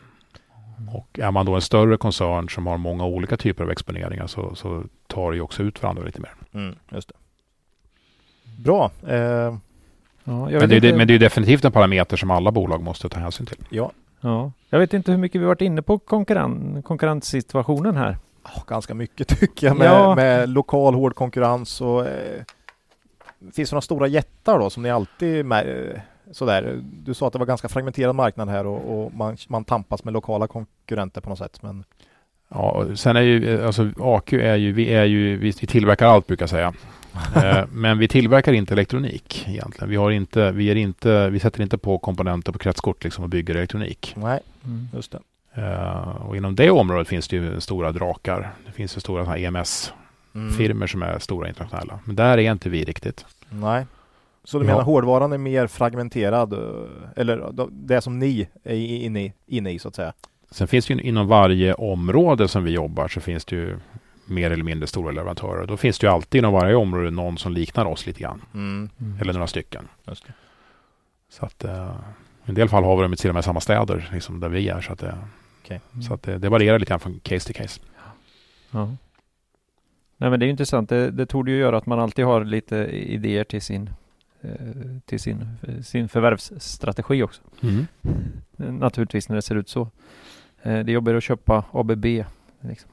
Och 0.93 1.19
är 1.19 1.31
man 1.31 1.45
då 1.45 1.55
en 1.55 1.61
större 1.61 1.97
koncern 1.97 2.49
som 2.49 2.67
har 2.67 2.77
många 2.77 3.05
olika 3.05 3.37
typer 3.37 3.63
av 3.63 3.71
exponeringar 3.71 4.27
så, 4.27 4.55
så 4.55 4.83
tar 5.07 5.31
det 5.31 5.35
ju 5.35 5.41
också 5.41 5.63
ut 5.63 5.83
varandra 5.83 6.03
lite 6.03 6.21
mer. 6.21 6.31
Mm. 6.53 6.75
Just 6.91 7.07
det. 7.07 7.13
Bra. 8.63 8.91
Eh, 9.07 9.55
Ja, 10.23 10.51
jag 10.51 10.59
Men 10.59 10.69
det, 10.69 10.75
är, 10.75 10.85
inte- 10.85 10.97
men 10.97 11.07
det 11.07 11.13
är 11.13 11.19
definitivt 11.19 11.65
en 11.65 11.71
parameter 11.71 12.17
som 12.17 12.31
alla 12.31 12.51
bolag 12.51 12.83
måste 12.83 13.09
ta 13.09 13.19
hänsyn 13.19 13.45
till. 13.45 13.57
ja, 13.69 13.91
Ja, 14.21 14.51
jag 14.69 14.79
vet 14.79 14.93
inte 14.93 15.11
hur 15.11 15.17
mycket 15.17 15.41
vi 15.41 15.45
varit 15.45 15.61
inne 15.61 15.81
på 15.81 15.99
konkurren, 15.99 16.83
konkurrenssituationen 16.83 17.95
här. 17.97 18.17
oh, 18.43 18.63
ganska 18.67 18.93
mycket 18.93 19.27
tycker 19.39 19.67
jag 19.67 19.77
med, 19.77 19.87
Ja. 19.87 20.15
med 20.15 20.49
lokal 20.49 20.93
hård 20.95 21.15
konkurrens 21.15 21.81
och 21.81 22.07
eh, 22.07 22.43
finns 23.53 23.69
det 23.69 23.73
några 23.73 23.81
stora 23.81 24.07
jättar 24.07 24.59
då 24.59 24.69
som 24.69 24.83
ni 24.83 24.89
alltid 24.89 25.45
sådär. 26.31 26.79
Du 26.83 27.13
sa 27.13 27.27
att 27.27 27.33
det 27.33 27.39
var 27.39 27.45
ganska 27.45 27.69
fragmenterad 27.69 28.15
marknad 28.15 28.49
här 28.49 28.65
och, 28.67 29.03
och 29.05 29.13
man, 29.13 29.37
man 29.47 29.63
tampas 29.63 30.03
med 30.03 30.13
lokala 30.13 30.47
konkurrenter 30.47 31.21
på 31.21 31.29
något 31.29 31.37
sätt. 31.39 31.61
Men 31.63 31.83
Ja, 32.53 32.85
sen 32.95 33.15
är 33.15 33.21
ju, 33.21 33.65
alltså 33.65 33.89
AQ 33.99 34.33
är 34.33 34.55
ju, 34.55 34.71
vi 34.73 34.93
är 34.93 35.03
ju, 35.05 35.37
vi, 35.37 35.53
vi 35.61 35.67
tillverkar 35.67 36.05
allt 36.07 36.27
brukar 36.27 36.43
jag 36.43 36.49
säga. 36.49 36.73
eh, 37.35 37.65
men 37.71 37.97
vi 37.97 38.07
tillverkar 38.07 38.53
inte 38.53 38.73
elektronik 38.73 39.45
egentligen. 39.47 39.89
Vi 39.89 39.95
har 39.95 40.11
inte, 40.11 40.51
vi 40.51 40.71
är 40.71 40.75
inte, 40.75 41.29
vi 41.29 41.39
sätter 41.39 41.61
inte 41.61 41.77
på 41.77 41.97
komponenter 41.97 42.51
på 42.51 42.59
kretskort 42.59 43.03
liksom 43.03 43.23
och 43.23 43.29
bygger 43.29 43.55
elektronik. 43.55 44.13
nej, 44.17 44.39
Mm. 44.65 44.87
just 44.93 45.11
det. 45.11 45.19
Eh, 45.61 46.25
och 46.27 46.37
inom 46.37 46.55
det 46.55 46.69
området 46.71 47.07
finns 47.07 47.27
det 47.27 47.35
ju 47.35 47.61
stora 47.61 47.91
drakar. 47.91 48.51
Det 48.65 48.71
finns 48.71 48.97
ju 48.97 48.99
stora 49.01 49.37
EMS-firmor 49.37 50.71
Mm. 50.75 50.87
som 50.87 51.01
är 51.01 51.19
stora 51.19 51.47
internationella. 51.47 51.99
Men 52.05 52.15
där 52.15 52.37
är 52.37 52.51
inte 52.51 52.69
vi 52.69 52.83
riktigt. 52.83 53.25
Nej. 53.49 53.85
Så 54.43 54.59
du 54.59 54.65
Ja. 54.65 54.71
menar 54.71 54.83
hårdvaran 54.83 55.33
är 55.33 55.37
mer 55.37 55.67
fragmenterad? 55.67 56.53
eh, 56.53 56.59
Eller 57.15 57.49
då- 57.53 57.69
det 57.71 58.01
som 58.01 58.19
ni 58.19 58.47
är 58.63 58.73
i- 58.75 59.03
inne 59.05 59.25
i, 59.25 59.33
inne 59.47 59.71
i 59.71 59.79
så 59.79 59.87
att 59.87 59.95
säga? 59.95 60.13
Sen 60.51 60.67
finns 60.67 60.85
det 60.87 60.93
ju 60.93 61.01
inom 61.01 61.27
varje 61.27 61.73
område 61.73 62.47
som 62.47 62.63
vi 62.63 62.71
jobbar 62.71 63.07
så 63.07 63.21
finns 63.21 63.45
det 63.45 63.55
ju 63.55 63.77
mer 64.25 64.51
eller 64.51 64.63
mindre 64.63 64.87
stora 64.87 65.11
leverantörer. 65.11 65.67
Då 65.67 65.77
finns 65.77 65.99
det 65.99 66.07
ju 66.07 66.13
alltid 66.13 66.39
inom 66.39 66.53
varje 66.53 66.75
område 66.75 67.11
någon 67.11 67.37
som 67.37 67.51
liknar 67.51 67.85
oss 67.85 68.05
lite 68.05 68.19
grann. 68.19 68.41
Mm. 68.53 68.89
Eller 69.21 69.33
några 69.33 69.47
stycken. 69.47 69.87
Just 70.07 70.25
det. 70.27 70.33
Så 71.29 71.45
att 71.45 71.63
eh, 71.63 71.91
i 72.45 72.49
en 72.49 72.55
del 72.55 72.69
fall 72.69 72.83
har 72.83 72.95
vi 72.95 73.01
dem 73.01 73.15
till 73.15 73.29
och 73.29 73.33
med 73.33 73.41
i 73.41 73.43
samma 73.43 73.59
städer 73.59 74.09
liksom 74.13 74.39
där 74.39 74.49
vi 74.49 74.69
är. 74.69 74.81
Så 74.81 74.93
att, 74.93 74.99
det, 74.99 75.17
Okej. 75.63 75.81
så 76.07 76.13
att 76.13 76.23
det, 76.23 76.37
det 76.37 76.49
varierar 76.49 76.79
lite 76.79 76.89
grann 76.89 76.99
från 76.99 77.19
case 77.23 77.45
till 77.45 77.55
case. 77.55 77.81
Ja. 78.71 78.85
Nej 80.17 80.29
men 80.29 80.39
det 80.39 80.43
är 80.43 80.47
ju 80.47 80.51
intressant. 80.51 80.89
Det, 80.89 81.11
det 81.11 81.25
torde 81.25 81.51
ju 81.51 81.57
göra 81.57 81.77
att 81.77 81.85
man 81.85 81.99
alltid 81.99 82.25
har 82.25 82.43
lite 82.45 82.75
idéer 82.91 83.43
till 83.43 83.61
sin 83.61 83.87
eh, 83.87 83.93
till 85.05 85.19
sin, 85.19 85.47
sin 85.83 86.09
förvärvsstrategi 86.09 87.23
också. 87.23 87.41
Mm. 87.61 87.87
Eh, 88.57 88.71
Naturligtvis 88.73 89.29
när 89.29 89.35
det 89.35 89.41
ser 89.41 89.55
ut 89.55 89.69
så. 89.69 89.81
Eh, 89.81 89.89
Det 90.63 90.69
är 90.69 90.89
jobbigare 90.89 91.17
att 91.17 91.23
köpa 91.23 91.63
ABB. 91.71 92.05
Liksom. 92.61 92.89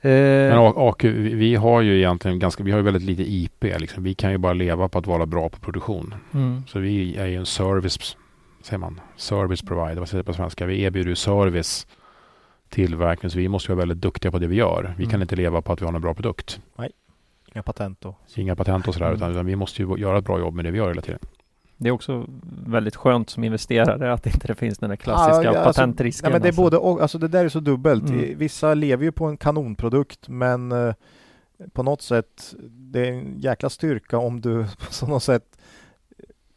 Eh, 0.00 0.10
Men 0.10 0.58
AQ, 0.76 1.04
vi, 1.04 1.54
har 1.54 1.80
ju 1.80 1.96
egentligen 1.96 2.38
ganska, 2.38 2.62
vi 2.64 2.70
har 2.70 2.78
ju 2.78 2.84
väldigt 2.84 3.02
lite 3.02 3.22
IP. 3.32 3.64
Liksom. 3.80 4.02
Vi 4.02 4.14
kan 4.14 4.30
ju 4.32 4.38
bara 4.38 4.52
leva 4.52 4.88
på 4.88 4.98
att 4.98 5.06
vara 5.06 5.26
bra 5.26 5.48
på 5.48 5.58
produktion. 5.60 6.14
mm, 6.34 6.62
Så 6.68 6.78
vi 6.78 7.16
är 7.16 7.26
ju 7.26 7.36
en 7.36 7.46
service, 7.46 8.16
säger 8.62 8.78
man, 8.78 9.00
service 9.16 9.62
provider, 9.62 9.96
vad 9.96 10.08
säger 10.08 10.22
det 10.22 10.26
på 10.26 10.32
svenska? 10.34 10.66
Vi 10.66 10.82
erbjuder 10.82 11.08
ju 11.10 11.16
service 11.16 11.86
tillverkning, 12.68 13.30
så 13.30 13.38
vi 13.38 13.48
måste 13.48 13.72
vara 13.72 13.78
väldigt 13.78 14.00
duktiga 14.00 14.30
på 14.32 14.38
det 14.38 14.46
vi 14.46 14.56
gör. 14.56 14.94
Vi 14.98 15.04
kan 15.04 15.10
Mm. 15.10 15.22
inte 15.22 15.36
leva 15.36 15.62
på 15.62 15.72
att 15.72 15.82
vi 15.82 15.86
har 15.86 15.92
en 15.94 16.00
bra 16.00 16.14
produkt. 16.14 16.60
Inga 17.56 17.62
patent 17.62 18.04
och 18.04 18.14
Så 18.26 18.40
inga 18.40 18.56
patent 18.56 18.88
och 18.88 18.94
sådär, 18.94 19.12
Mm. 19.12 19.30
utan, 19.30 19.46
vi 19.46 19.56
måste 19.56 19.82
ju 19.82 19.96
göra 19.98 20.18
ett 20.18 20.24
bra 20.24 20.38
jobb 20.38 20.54
med 20.54 20.64
det 20.64 20.70
vi 20.70 20.78
gör 20.78 20.88
hela 20.88 21.02
tiden. 21.02 21.20
Det 21.76 21.88
är 21.88 21.92
också 21.92 22.24
väldigt 22.66 22.96
skönt 22.96 23.30
som 23.30 23.44
investerare 23.44 24.12
att 24.12 24.26
inte 24.26 24.46
det 24.46 24.54
finns 24.54 24.78
den 24.78 24.90
där 24.90 24.96
klassiska 24.96 25.42
Ja, 25.44 25.52
ja, 25.52 25.58
alltså, 25.60 25.80
patentrisken. 25.82 26.24
Nej, 26.24 26.32
men 26.32 26.42
det 26.42 26.46
är 26.46 26.50
alltså. 26.50 26.62
både 26.62 26.76
och, 26.78 27.00
alltså 27.02 27.18
det 27.18 27.28
där 27.28 27.44
är 27.44 27.48
så 27.48 27.60
dubbelt. 27.60 28.08
Mm. 28.08 28.38
Vissa 28.38 28.74
lever 28.74 29.04
ju 29.04 29.12
på 29.12 29.26
en 29.26 29.36
kanonprodukt 29.36 30.28
men 30.28 30.72
eh, 30.72 30.94
på 31.72 31.82
något 31.82 32.02
sätt 32.02 32.54
det 32.68 33.08
är 33.08 33.12
en 33.12 33.34
jäkla 33.38 33.70
styrka 33.70 34.18
om 34.18 34.40
du 34.40 34.66
på 35.00 35.06
något 35.06 35.22
sätt 35.22 35.58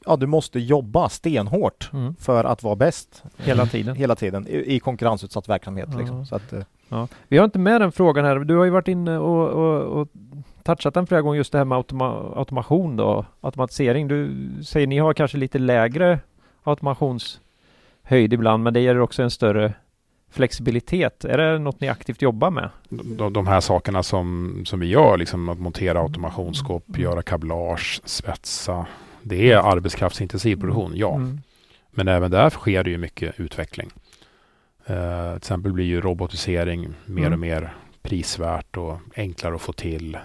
Ja, 0.06 0.16
du 0.16 0.28
måste 0.28 0.60
jobba 0.60 1.10
stenhårt 1.10 1.89
Mm, 1.93 2.16
för 2.16 2.43
att 2.43 2.64
vara 2.64 2.76
bäst 2.76 3.24
hela 3.38 3.66
tiden. 3.66 3.95
hela 3.95 4.16
tiden 4.16 4.47
i, 4.47 4.76
i 4.76 4.80
konkurrensutsatt 4.80 5.50
verksamhet. 5.50 5.89
Ja. 5.91 5.97
Liksom. 6.00 6.26
Så 6.26 6.36
att, 6.36 6.54
eh, 6.54 6.62
Ja. 6.91 7.08
Vi 7.28 7.38
har 7.38 7.45
inte 7.45 7.60
med 7.60 7.82
den 7.82 7.91
frågan 7.91 8.26
här. 8.26 8.39
Du 8.39 8.56
har 8.58 8.64
ju 8.66 8.70
varit 8.72 8.88
inne 8.88 9.18
och, 9.18 9.50
och, 9.50 10.02
och 10.02 10.08
touchat 10.64 10.93
den 10.93 11.07
flera 11.07 11.22
gånger 11.22 11.38
just 11.38 11.51
det 11.51 11.57
här 11.57 11.66
med 11.66 11.76
automa 11.76 12.34
automation 12.36 12.95
då, 12.95 13.26
automatisering. 13.41 14.07
Du 14.07 14.49
säger 14.64 14.88
ni 14.88 14.97
har 14.97 15.14
kanske 15.14 15.38
lite 15.38 15.60
lägre 15.60 16.20
automationshöjd 16.64 18.34
ibland, 18.34 18.64
men 18.64 18.74
det 18.74 18.80
ger 18.80 18.99
också 18.99 19.24
en 19.24 19.32
större 19.32 19.74
flexibilitet. 20.32 21.26
Är 21.26 21.38
det 21.38 21.60
något 21.60 21.82
ni 21.82 21.88
aktivt 21.89 22.22
jobbar 22.22 22.51
med? 22.51 22.70
De, 22.89 23.34
de 23.34 23.47
här 23.47 23.60
sakerna 23.60 24.03
som, 24.03 24.62
som 24.66 24.80
vi 24.80 24.88
gör, 24.88 25.18
liksom 25.18 25.49
att 25.49 25.60
montera 25.60 25.99
automationsskåp, 26.01 26.97
göra 26.97 27.22
kablage, 27.22 28.01
svetsa. 28.05 28.86
Det 29.22 29.51
är 29.51 29.57
arbetskraftsintensiv 29.57 30.55
produktion, 30.60 30.91
ja. 30.95 31.16
Mm. 31.16 31.39
Men 31.91 32.07
även 32.07 32.32
där 32.32 32.49
sker 32.49 32.84
det 32.84 32.89
ju 32.89 32.97
mycket 32.97 33.39
utveckling. 33.39 33.89
Eh, 34.86 35.30
till 35.30 35.38
exempel 35.38 35.74
blir 35.74 35.86
ju 35.86 36.01
robotisering 36.01 36.88
mer 37.05 37.22
Mm. 37.22 37.34
och 37.34 37.39
mer 37.39 37.74
prisvärt 38.01 38.78
och 38.78 38.97
enklare 39.16 39.55
att 39.55 39.62
få 39.62 39.74
till. 39.74 40.18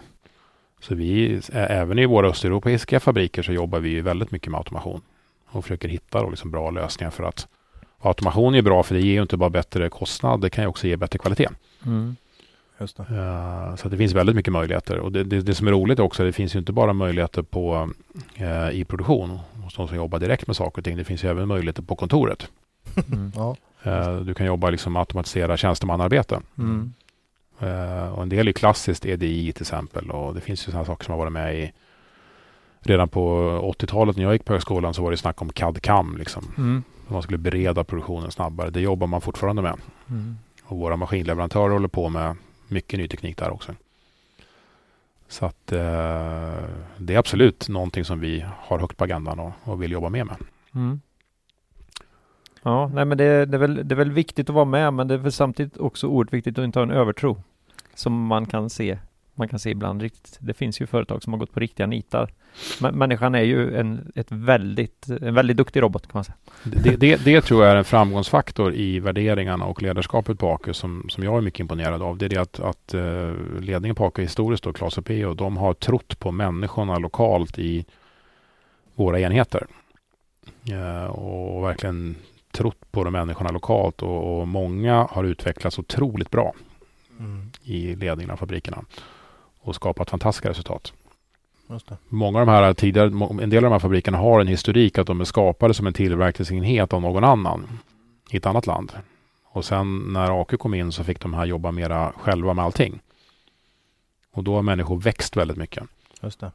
Så 0.85 0.95
vi, 0.95 1.41
även 1.53 1.99
i 1.99 2.07
våra 2.07 2.29
östeuropeiska 2.29 3.01
fabriker 3.01 3.43
så 3.43 3.53
jobbar 3.53 3.81
vi 3.81 4.01
väldigt 4.01 4.31
mycket 4.31 4.51
med 4.51 4.59
automation 4.59 5.01
och 5.47 5.65
försöker 5.65 5.89
hitta 5.89 6.23
då 6.23 6.31
liksom 6.31 6.51
bra 6.51 6.71
lösningar 6.71 7.11
för 7.11 7.25
att 7.25 7.49
automation 8.01 8.55
är 8.55 8.63
bra 8.63 8.83
för 8.83 8.95
det 8.95 9.01
ger 9.01 9.13
ju 9.13 9.23
inte 9.23 9.37
bara 9.37 9.51
bättre 9.51 9.89
kostnad, 9.89 10.41
det 10.41 10.51
kan 10.51 10.65
ju 10.65 10.69
också 10.69 10.87
ge 10.87 10.97
bättre 10.97 11.19
kvalitet. 11.19 11.49
Mm. 11.87 12.17
Just 12.81 12.97
det. 12.97 13.03
Eh, 13.03 13.77
så 13.77 13.87
att 13.87 13.91
det 13.91 13.97
finns 13.97 14.13
väldigt 14.13 14.37
mycket 14.37 14.53
möjligheter. 14.53 14.99
Och 14.99 15.13
det, 15.13 15.25
det, 15.25 15.41
det 15.41 15.55
som 15.55 15.67
är 15.67 15.73
roligt 15.73 15.99
också, 15.99 16.25
det 16.25 16.33
finns 16.33 16.55
ju 16.55 16.59
inte 16.59 16.73
bara 16.73 16.93
möjligheter 16.93 17.43
på, 17.43 17.91
eh, 18.35 18.71
i 18.71 18.85
produktion 18.85 19.39
hos 19.65 19.75
de 19.75 19.89
som 19.89 19.97
jobbar 19.97 20.19
direkt 20.19 20.47
med 20.47 20.57
saker 20.57 20.81
och 20.81 20.85
ting. 20.85 20.97
Det 20.97 21.05
finns 21.05 21.25
ju 21.25 21.31
även 21.31 21.49
möjligheter 21.49 21.83
på 21.83 21.97
kontoret. 21.97 22.49
Mm. 23.13 23.33
Ja. 23.37 23.57
Eh, 23.83 24.17
du 24.17 24.35
kan 24.35 24.47
jobba 24.47 24.71
liksom 24.71 24.97
automatisera 24.97 25.57
tjänstemannarbete. 25.57 26.41
Mm. 26.59 26.93
Eh, 27.61 28.13
och 28.15 28.23
en 28.23 28.29
del 28.29 28.49
är 28.49 28.53
klassiskt 28.53 29.07
EDI 29.07 29.53
till 29.53 29.63
exempel. 29.63 30.11
Och 30.11 30.35
det 30.35 30.41
finns 30.41 30.63
ju 30.69 30.71
sådana 30.71 30.85
saker 30.85 31.05
som 31.05 31.13
har 31.13 31.19
varit 31.19 31.33
med 31.33 31.55
i 31.59 31.73
Redan 32.87 33.09
på 33.09 33.51
80-talet 33.79 34.17
när 34.17 34.25
jag 34.25 34.33
gick 34.33 34.45
på 34.45 34.53
högskolan 34.53 34.95
så 34.95 35.03
var 35.03 35.11
det 35.11 35.17
snack 35.17 35.43
om 35.43 35.51
CAD-CAM. 35.51 36.19
Liksom. 36.19 36.55
Mm. 36.59 36.83
Man 37.09 37.23
skulle 37.23 37.39
bereda 37.39 37.85
produktionen 37.85 38.31
snabbare. 38.31 38.71
Det 38.71 38.81
jobbar 38.81 39.07
man 39.07 39.21
fortfarande 39.21 39.63
med. 39.63 39.81
Mm. 40.11 40.37
Och 40.65 40.79
våra 40.79 40.97
maskinleverantörer 40.97 41.73
håller 41.73 41.89
på 41.89 42.09
med 42.09 42.37
mycket 42.69 42.99
ny 42.99 43.09
teknik 43.09 43.37
där 43.37 43.51
också. 43.51 43.73
Så 45.29 45.47
att 45.47 45.73
eh, 45.73 46.65
det 46.99 47.15
är 47.15 47.19
absolut 47.19 47.69
någonting 47.69 48.05
som 48.05 48.21
vi 48.21 48.45
har 48.59 48.79
högt 48.79 48.97
på 48.97 49.05
agendan 49.05 49.39
och, 49.39 49.53
och 49.63 49.83
vill 49.83 49.93
jobba 49.93 50.09
mer 50.09 50.25
med. 50.25 50.37
Mm. 50.75 51.01
Ja, 52.65 52.91
nej 52.95 53.05
men 53.05 53.19
det, 53.19 53.47
det, 53.47 53.57
är 53.57 53.59
väl, 53.59 53.89
det 53.89 53.95
är 53.95 53.97
väl 53.97 54.13
viktigt 54.13 54.49
att 54.49 54.55
vara 54.55 54.65
med 54.65 54.93
men 54.93 55.09
det 55.09 55.15
är 55.15 55.19
väl 55.19 55.33
samtidigt 55.33 55.77
också 55.77 56.07
oerhört 56.07 56.33
viktigt 56.33 56.59
att 56.59 56.65
inte 56.65 56.79
ha 56.79 56.85
en 56.85 56.91
övertro. 56.91 57.43
Som 57.95 58.27
man 58.27 58.47
kan 58.47 58.71
se 58.71 58.99
man 59.35 59.49
kan 59.49 59.59
se 59.59 59.71
ibland 59.71 60.03
riktigt. 60.03 60.39
Det 60.41 60.55
finns 60.55 60.81
ju 60.81 60.87
företag 60.87 61.23
som 61.23 61.33
har 61.33 61.41
gått 61.41 61.53
på 61.53 61.61
riktiga 61.61 61.87
nitar. 61.87 62.31
Men 62.81 62.99
människan 62.99 63.35
är 63.35 63.43
ju 63.43 63.77
en, 63.77 64.13
ett 64.15 64.33
väldigt, 64.33 65.09
en 65.09 65.35
väldigt 65.35 65.57
duktig 65.57 65.83
robot 65.83 66.03
kan 66.03 66.11
man 66.13 66.25
säga. 66.25 66.37
Det, 66.63 66.97
det, 66.97 67.25
det 67.25 67.41
tror 67.41 67.65
jag 67.65 67.73
är 67.73 67.77
en 67.77 67.85
framgångsfaktor 67.85 68.75
i 68.75 69.01
värderingarna 69.01 69.65
och 69.65 69.83
ledarskapet 69.83 70.39
på 70.39 70.51
Aker 70.51 70.73
som, 70.73 71.07
som 71.09 71.25
jag 71.25 71.37
är 71.37 71.41
mycket 71.41 71.61
imponerad 71.61 72.03
av. 72.03 72.19
Det 72.19 72.25
är 72.25 72.29
det 72.29 72.37
att, 72.37 72.61
att 72.61 72.95
eh, 72.95 73.33
ledningen 73.61 73.95
på 73.95 74.05
Aker 74.05 74.23
historiskt, 74.23 74.67
och 74.67 74.77
Klas 74.77 74.99
och 74.99 75.05
Peo, 75.05 75.35
de 75.35 75.57
har 75.57 75.75
trott 75.75 76.19
på 76.19 76.33
människorna 76.33 76.99
lokalt 76.99 77.59
i 77.59 77.85
våra 78.95 79.21
enheter. 79.21 79.67
Eh, 80.71 81.05
och 81.05 81.65
verkligen 81.65 82.17
trott 82.55 82.93
på 82.93 83.05
de 83.05 83.13
människorna 83.13 83.51
lokalt 83.51 84.03
och, 84.03 84.41
och 84.41 84.49
många 84.49 85.09
har 85.11 85.25
utvecklats 85.25 85.79
otroligt 85.79 86.31
bra 86.31 86.55
Mm. 87.19 87.51
i 87.63 87.97
ledningen 87.97 88.31
av 88.31 88.37
fabrikerna 88.37 88.85
och 89.61 89.75
skapat 89.75 90.11
fantastiska 90.11 90.49
resultat. 90.49 90.93
Många 92.09 92.41
av 92.41 92.47
de 92.47 92.53
här 92.53 92.75
tidigare, 92.75 93.07
en 93.43 93.51
del 93.51 93.65
av 93.65 93.71
de 93.71 93.73
här 93.73 93.79
fabrikerna 93.79 94.19
har 94.19 94.41
en 94.41 94.47
historik 94.47 94.99
att 94.99 95.07
de 95.07 95.21
är 95.21 95.25
skapade 95.25 95.75
som 95.75 95.87
en 95.87 95.93
tillverkningsenhet 95.93 96.93
av 96.93 97.03
någon 97.03 97.25
annan 97.25 97.79
i 98.31 98.37
ett 98.37 98.47
annat 98.47 98.67
land. 98.67 98.93
Och 99.45 99.65
sen 99.65 99.99
när 99.99 100.41
AQ 100.41 100.59
kom 100.59 100.75
in 100.75 100.93
så 100.93 101.05
fick 101.05 101.21
de 101.21 101.35
här 101.35 101.47
jobba 101.47 101.71
mera 101.71 102.13
själva 102.17 102.55
med 102.55 102.65
allting. 102.65 103.01
Och 104.33 104.45
då 104.45 104.55
har 104.55 104.63
människor 104.63 105.01
växt 105.01 105.37
väldigt 105.37 105.57
mycket. 105.57 105.85
Just 106.23 106.41
det. 106.41 106.53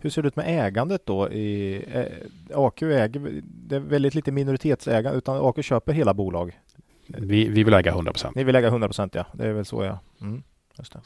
Hur 0.00 0.10
ser 0.10 0.22
det 0.22 0.28
ut 0.28 0.36
med 0.36 0.66
ägandet 0.66 1.06
då? 1.06 1.28
I, 1.28 1.84
eh, 1.92 2.58
AQ 2.58 2.82
äger, 2.82 3.40
det 3.42 3.76
är 3.76 3.80
väldigt 3.80 4.14
lite 4.14 4.32
minoritetsägande 4.32 5.18
utan 5.18 5.48
AQ 5.48 5.62
köper 5.62 5.92
hela 5.92 6.14
bolag. 6.14 6.60
Vi, 7.06 7.48
vi 7.48 7.64
vill 7.64 7.74
äga 7.74 7.90
100 7.90 8.12
procent. 8.12 8.36
Ni 8.36 8.44
vill 8.44 8.56
äga 8.56 8.68
100 8.68 8.88
procent 8.88 9.14
ja, 9.14 9.26
det 9.32 9.46
är 9.46 9.52
väl 9.52 9.64
så 9.64 9.84
ja. 9.84 9.98
Mm. 10.20 10.42
Just 10.78 10.92
det. 10.92 11.00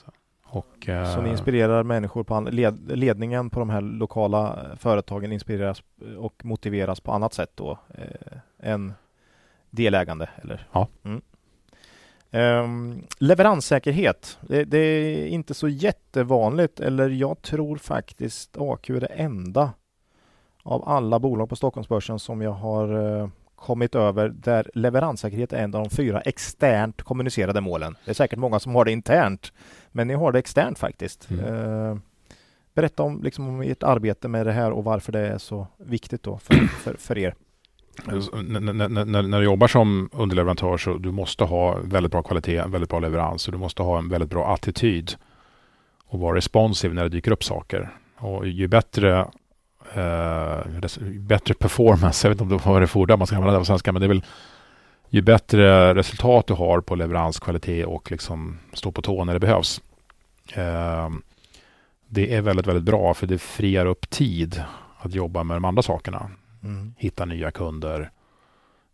Och, 0.54 0.88
eh, 0.88 1.14
Så 1.14 1.22
ni 1.22 1.30
inspirerar 1.30 1.82
människor 1.82 2.24
på 2.24 2.40
led, 2.40 2.98
ledningen 2.98 3.50
på 3.50 3.58
de 3.60 3.70
här 3.70 3.80
lokala 3.80 4.64
eh, 4.70 4.76
företagen 4.76 5.32
inspireras 5.32 5.82
och 6.18 6.44
motiveras 6.44 7.00
på 7.00 7.12
annat 7.12 7.34
sätt 7.34 7.50
då 7.54 7.78
eh, 7.94 8.38
än 8.70 8.92
delägande 9.70 10.28
eller? 10.42 10.68
Ja. 10.72 10.88
Mm. 11.04 11.22
Ehm, 12.34 13.02
leveranssäkerhet. 13.18 14.38
Det, 14.40 14.64
det 14.64 14.78
är 14.78 15.26
inte 15.26 15.54
så 15.54 15.68
jättevanligt 15.68 16.80
eller 16.80 17.08
jag 17.08 17.42
tror 17.42 17.76
faktiskt 17.76 18.56
AQ 18.58 18.90
är 18.90 19.00
det 19.00 19.06
enda 19.06 19.72
av 20.62 20.88
alla 20.88 21.18
bolag 21.18 21.48
på 21.48 21.56
Stockholmsbörsen 21.56 22.18
som 22.18 22.42
jag 22.42 22.50
har 22.50 23.18
eh, 23.20 23.28
kommit 23.56 23.94
över 23.94 24.28
där 24.28 24.70
leveranssäkerhet 24.74 25.52
är 25.52 25.64
en 25.64 25.74
av 25.74 25.82
de 25.82 25.90
fyra 25.90 26.20
externt 26.20 27.02
kommunicerade 27.02 27.60
målen. 27.60 27.96
Det 28.04 28.10
är 28.10 28.14
säkert 28.14 28.38
många 28.38 28.58
som 28.60 28.74
har 28.74 28.84
det 28.84 28.92
internt, 28.92 29.52
men 29.92 30.08
ni 30.08 30.14
har 30.14 30.32
det 30.32 30.38
externt 30.38 30.78
faktiskt. 30.78 31.30
Mm. 31.30 31.44
Eh, 31.44 31.96
berätta 32.74 33.02
om, 33.02 33.22
liksom, 33.22 33.48
om 33.48 33.60
ert 33.60 33.82
arbete 33.82 34.28
med 34.28 34.46
det 34.46 34.52
här 34.52 34.70
och 34.70 34.84
varför 34.84 35.12
det 35.12 35.20
är 35.20 35.38
så 35.38 35.66
viktigt 35.76 36.22
då 36.22 36.38
för, 36.38 36.54
för, 36.54 36.94
för 36.94 37.18
er. 37.18 37.34
Alltså, 38.06 38.36
när, 38.36 39.22
när 39.22 39.38
du 39.38 39.44
jobbar 39.44 39.68
som 39.68 40.08
underleverantör 40.12 40.76
så 40.76 40.94
du 40.94 41.10
måste 41.10 41.44
ha 41.44 41.78
väldigt 41.84 42.12
bra 42.12 42.22
kvalitet, 42.22 42.62
väldigt 42.66 42.90
bra 42.90 42.98
leverans 42.98 43.46
och 43.46 43.52
du 43.52 43.58
måste 43.58 43.82
ha 43.82 43.98
en 43.98 44.08
väldigt 44.08 44.30
bra 44.30 44.54
attityd 44.54 45.14
och 46.06 46.20
vara 46.20 46.36
responsiv 46.36 46.94
när 46.94 47.02
det 47.02 47.08
dyker 47.08 47.30
upp 47.30 47.44
saker. 47.44 47.90
Och 48.18 48.48
ju 48.48 48.68
bättre, 48.68 49.18
eh, 49.94 50.58
bättre 51.18 51.54
performance, 51.54 52.26
jag 52.26 52.30
vet 52.30 52.40
inte 52.40 52.54
om 52.54 52.58
det 52.58 52.66
var 52.66 52.80
det 52.80 52.86
fordrar 52.86 53.16
man 53.16 53.26
ska 53.26 53.36
använda 53.36 53.52
det 53.52 53.60
på 53.60 53.64
svenska, 53.64 53.92
men 53.92 54.00
det 54.00 54.06
är 54.06 54.08
väl 54.08 54.24
ju 55.08 55.22
bättre 55.22 55.94
resultat 55.94 56.46
du 56.46 56.54
har 56.54 56.80
på 56.80 56.94
leveranskvalitet 56.94 57.86
och 57.86 58.10
liksom 58.10 58.58
stå 58.72 58.92
på 58.92 59.02
tå 59.02 59.24
när 59.24 59.32
det 59.34 59.40
behövs. 59.40 59.80
Eh, 60.54 61.10
det 62.08 62.34
är 62.34 62.40
väldigt, 62.40 62.66
väldigt 62.66 62.84
bra 62.84 63.14
för 63.14 63.26
det 63.26 63.38
friar 63.38 63.86
upp 63.86 64.10
tid 64.10 64.62
att 64.98 65.14
jobba 65.14 65.42
med 65.42 65.56
de 65.56 65.64
andra 65.64 65.82
sakerna 65.82 66.30
Mm. 66.64 66.94
hitta 66.98 67.24
nya 67.24 67.50
kunder, 67.50 68.10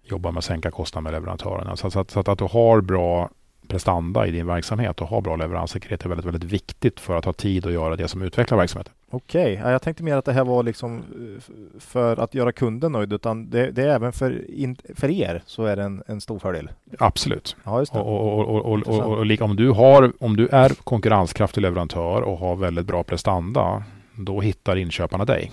jobba 0.03 0.31
med 0.31 0.39
att 0.39 0.45
sänka 0.45 0.71
kostnader 0.71 1.03
med 1.03 1.13
leverantörerna. 1.13 1.77
Så, 1.77 1.91
så, 1.91 2.01
att, 2.01 2.11
så 2.11 2.21
att, 2.21 2.29
att 2.29 2.39
du 2.39 2.45
har 2.45 2.81
bra 2.81 3.31
prestanda 3.69 4.27
i 4.27 4.31
din 4.31 4.47
verksamhet 4.47 5.01
och 5.01 5.09
har 5.09 5.21
bra 5.21 5.37
leveranssäkerhet 5.37 6.05
är 6.05 6.09
väldigt, 6.09 6.27
väldigt 6.27 6.53
viktigt 6.53 7.01
för 7.01 7.17
att 7.17 7.25
ha 7.25 7.33
tid 7.33 7.67
att 7.67 7.73
göra 7.73 7.97
det 7.97 8.09
som 8.09 8.23
utvecklar 8.23 8.59
verksamheten. 8.59 8.93
Okej, 9.11 9.61
ja, 9.65 9.71
jag 9.71 9.83
tänkte 9.83 10.03
mer 10.03 10.17
att 10.17 10.25
det 10.25 10.33
här 10.33 10.45
var 10.45 10.63
liksom 10.63 10.99
eh, 10.99 11.53
för 11.81 12.17
att 12.17 12.35
göra 12.35 12.53
kunden 12.53 12.93
nöjd, 12.93 13.13
utan 13.13 13.51
det, 13.51 13.71
det 13.71 13.83
är 13.83 13.89
även 13.89 14.13
för, 14.13 14.51
in, 14.51 14.77
för 14.95 15.11
er 15.11 15.43
så 15.47 15.65
är 15.65 15.77
det 15.77 15.83
en, 15.83 16.03
en 16.07 16.21
stor 16.21 16.39
fördel. 16.39 16.71
Absolut. 16.99 17.57
Ja, 17.65 17.79
just 17.79 17.93
det. 17.93 17.99
Och, 17.99 18.39
och, 18.39 18.49
och, 18.49 18.89
och, 18.89 19.41
om, 19.41 19.57
du 19.57 19.71
har, 19.71 20.13
om 20.21 20.37
du 20.37 20.49
är 20.49 20.69
konkurrenskraftig 20.69 21.61
leverantör 21.61 22.23
och 22.23 22.39
har 22.39 22.57
väldigt 22.57 22.87
bra 22.87 23.03
prestanda, 23.03 23.83
då 24.15 24.41
hittar 24.41 24.77
inköparna 24.77 25.25
dig 25.25 25.53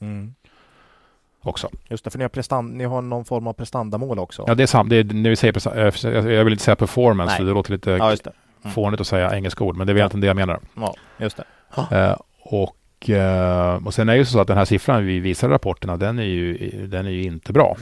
Mm. 0.00 0.34
Också. 1.44 1.68
Just 1.88 2.04
det, 2.04 2.10
för 2.10 2.18
ni 2.18 2.24
har, 2.24 2.28
prestan, 2.28 2.66
ni 2.78 2.84
har 2.84 3.02
någon 3.02 3.24
form 3.24 3.46
av 3.46 3.52
prestandamål 3.52 4.18
också. 4.18 4.44
Ja, 4.46 4.54
det 4.54 4.62
är 4.62 4.66
sant. 4.66 4.90
Det 4.90 4.96
är, 4.96 5.04
när 5.04 5.30
vi 5.30 5.36
säger, 5.36 5.76
eh, 5.76 6.32
jag 6.34 6.44
vill 6.44 6.52
inte 6.52 6.64
säga 6.64 6.76
performance, 6.76 7.34
Nej. 7.38 7.46
det 7.46 7.52
låter 7.54 7.72
lite 7.72 7.90
Ja, 7.90 8.10
det. 8.24 8.32
Mm. 8.62 8.74
fånigt 8.74 9.00
att 9.00 9.06
säga 9.06 9.34
engelska 9.36 9.64
ord, 9.64 9.76
men 9.76 9.86
det 9.86 9.92
är 9.92 9.94
Ja. 9.94 9.98
egentligen 9.98 10.20
det 10.20 10.26
jag 10.26 10.36
menar. 10.36 10.60
Ja, 10.76 10.94
just 11.18 11.36
det. 11.36 11.44
Eh, 11.96 12.16
och, 12.42 13.10
eh, 13.10 13.86
och 13.86 13.94
sen 13.94 14.08
är 14.08 14.12
det 14.12 14.18
ju 14.18 14.24
så 14.24 14.40
att 14.40 14.46
den 14.48 14.56
här 14.56 14.64
siffran 14.64 15.06
vi 15.06 15.20
visar 15.20 15.48
i 15.48 15.50
rapporterna, 15.50 15.96
den 15.96 16.18
är 16.18 16.22
ju, 16.22 16.56
den 16.86 17.06
är 17.06 17.10
ju 17.10 17.22
inte 17.22 17.52
bra. 17.52 17.76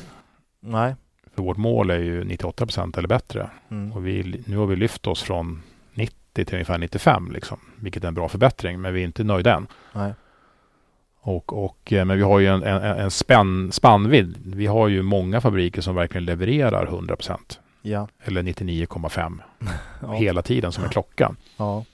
Nej. 0.60 0.94
För 1.34 1.42
vårt 1.42 1.56
mål 1.56 1.90
är 1.90 1.98
ju 1.98 2.24
98 2.24 2.66
procent 2.66 2.98
eller 2.98 3.08
bättre. 3.08 3.50
Mm. 3.70 3.92
Och 3.92 4.06
vi, 4.06 4.42
nu 4.46 4.56
har 4.56 4.66
vi 4.66 4.76
lyft 4.76 5.06
oss 5.06 5.22
från 5.22 5.62
90 5.94 6.44
till 6.44 6.54
ungefär 6.54 6.78
95, 6.78 7.32
liksom, 7.32 7.58
vilket 7.76 8.04
är 8.04 8.08
en 8.08 8.14
bra 8.14 8.28
förbättring, 8.28 8.80
men 8.80 8.94
vi 8.94 9.00
är 9.00 9.04
inte 9.04 9.24
nöjda 9.24 9.54
än. 9.54 9.66
Nej. 9.92 10.12
Och, 11.24 11.64
och, 11.64 11.92
eh, 11.92 12.04
men 12.04 12.16
vi 12.16 12.22
har 12.22 12.38
ju 12.38 12.46
en, 12.46 12.62
en, 12.62 12.82
en 12.82 13.10
spänn, 13.10 13.72
spannvidd. 13.72 14.36
Vi 14.44 14.66
har 14.66 14.88
ju 14.88 15.02
många 15.02 15.40
fabriker 15.40 15.80
som 15.82 15.94
verkligen 15.94 16.24
levererar 16.24 16.86
100 16.86 17.16
procent. 17.16 17.60
Ja. 17.82 18.08
Eller 18.24 18.42
99,5 18.42 19.38
Ja. 20.00 20.12
hela 20.12 20.42
tiden 20.42 20.72
som 20.72 20.84
en 20.84 20.90
klocka. 20.90 21.34
ja. 21.56 21.84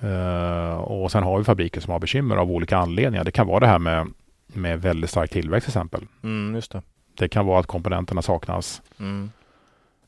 Eh, 0.00 0.74
och 0.76 1.12
sen 1.12 1.22
har 1.22 1.38
vi 1.38 1.44
fabriker 1.44 1.80
som 1.80 1.92
har 1.92 1.98
bekymmer 1.98 2.36
av 2.36 2.50
olika 2.50 2.76
anledningar. 2.78 3.24
Det 3.24 3.30
kan 3.30 3.46
vara 3.46 3.60
det 3.60 3.66
här 3.66 3.78
med, 3.78 4.08
med 4.46 4.82
väldigt 4.82 5.10
stark 5.10 5.30
tillväxt 5.30 5.64
till 5.64 5.70
exempel. 5.70 6.06
Mm, 6.22 6.54
just 6.54 6.72
det. 6.72 6.82
Det 7.18 7.28
kan 7.28 7.46
vara 7.46 7.60
att 7.60 7.66
komponenterna 7.66 8.22
saknas. 8.22 8.82
Mm. 9.00 9.30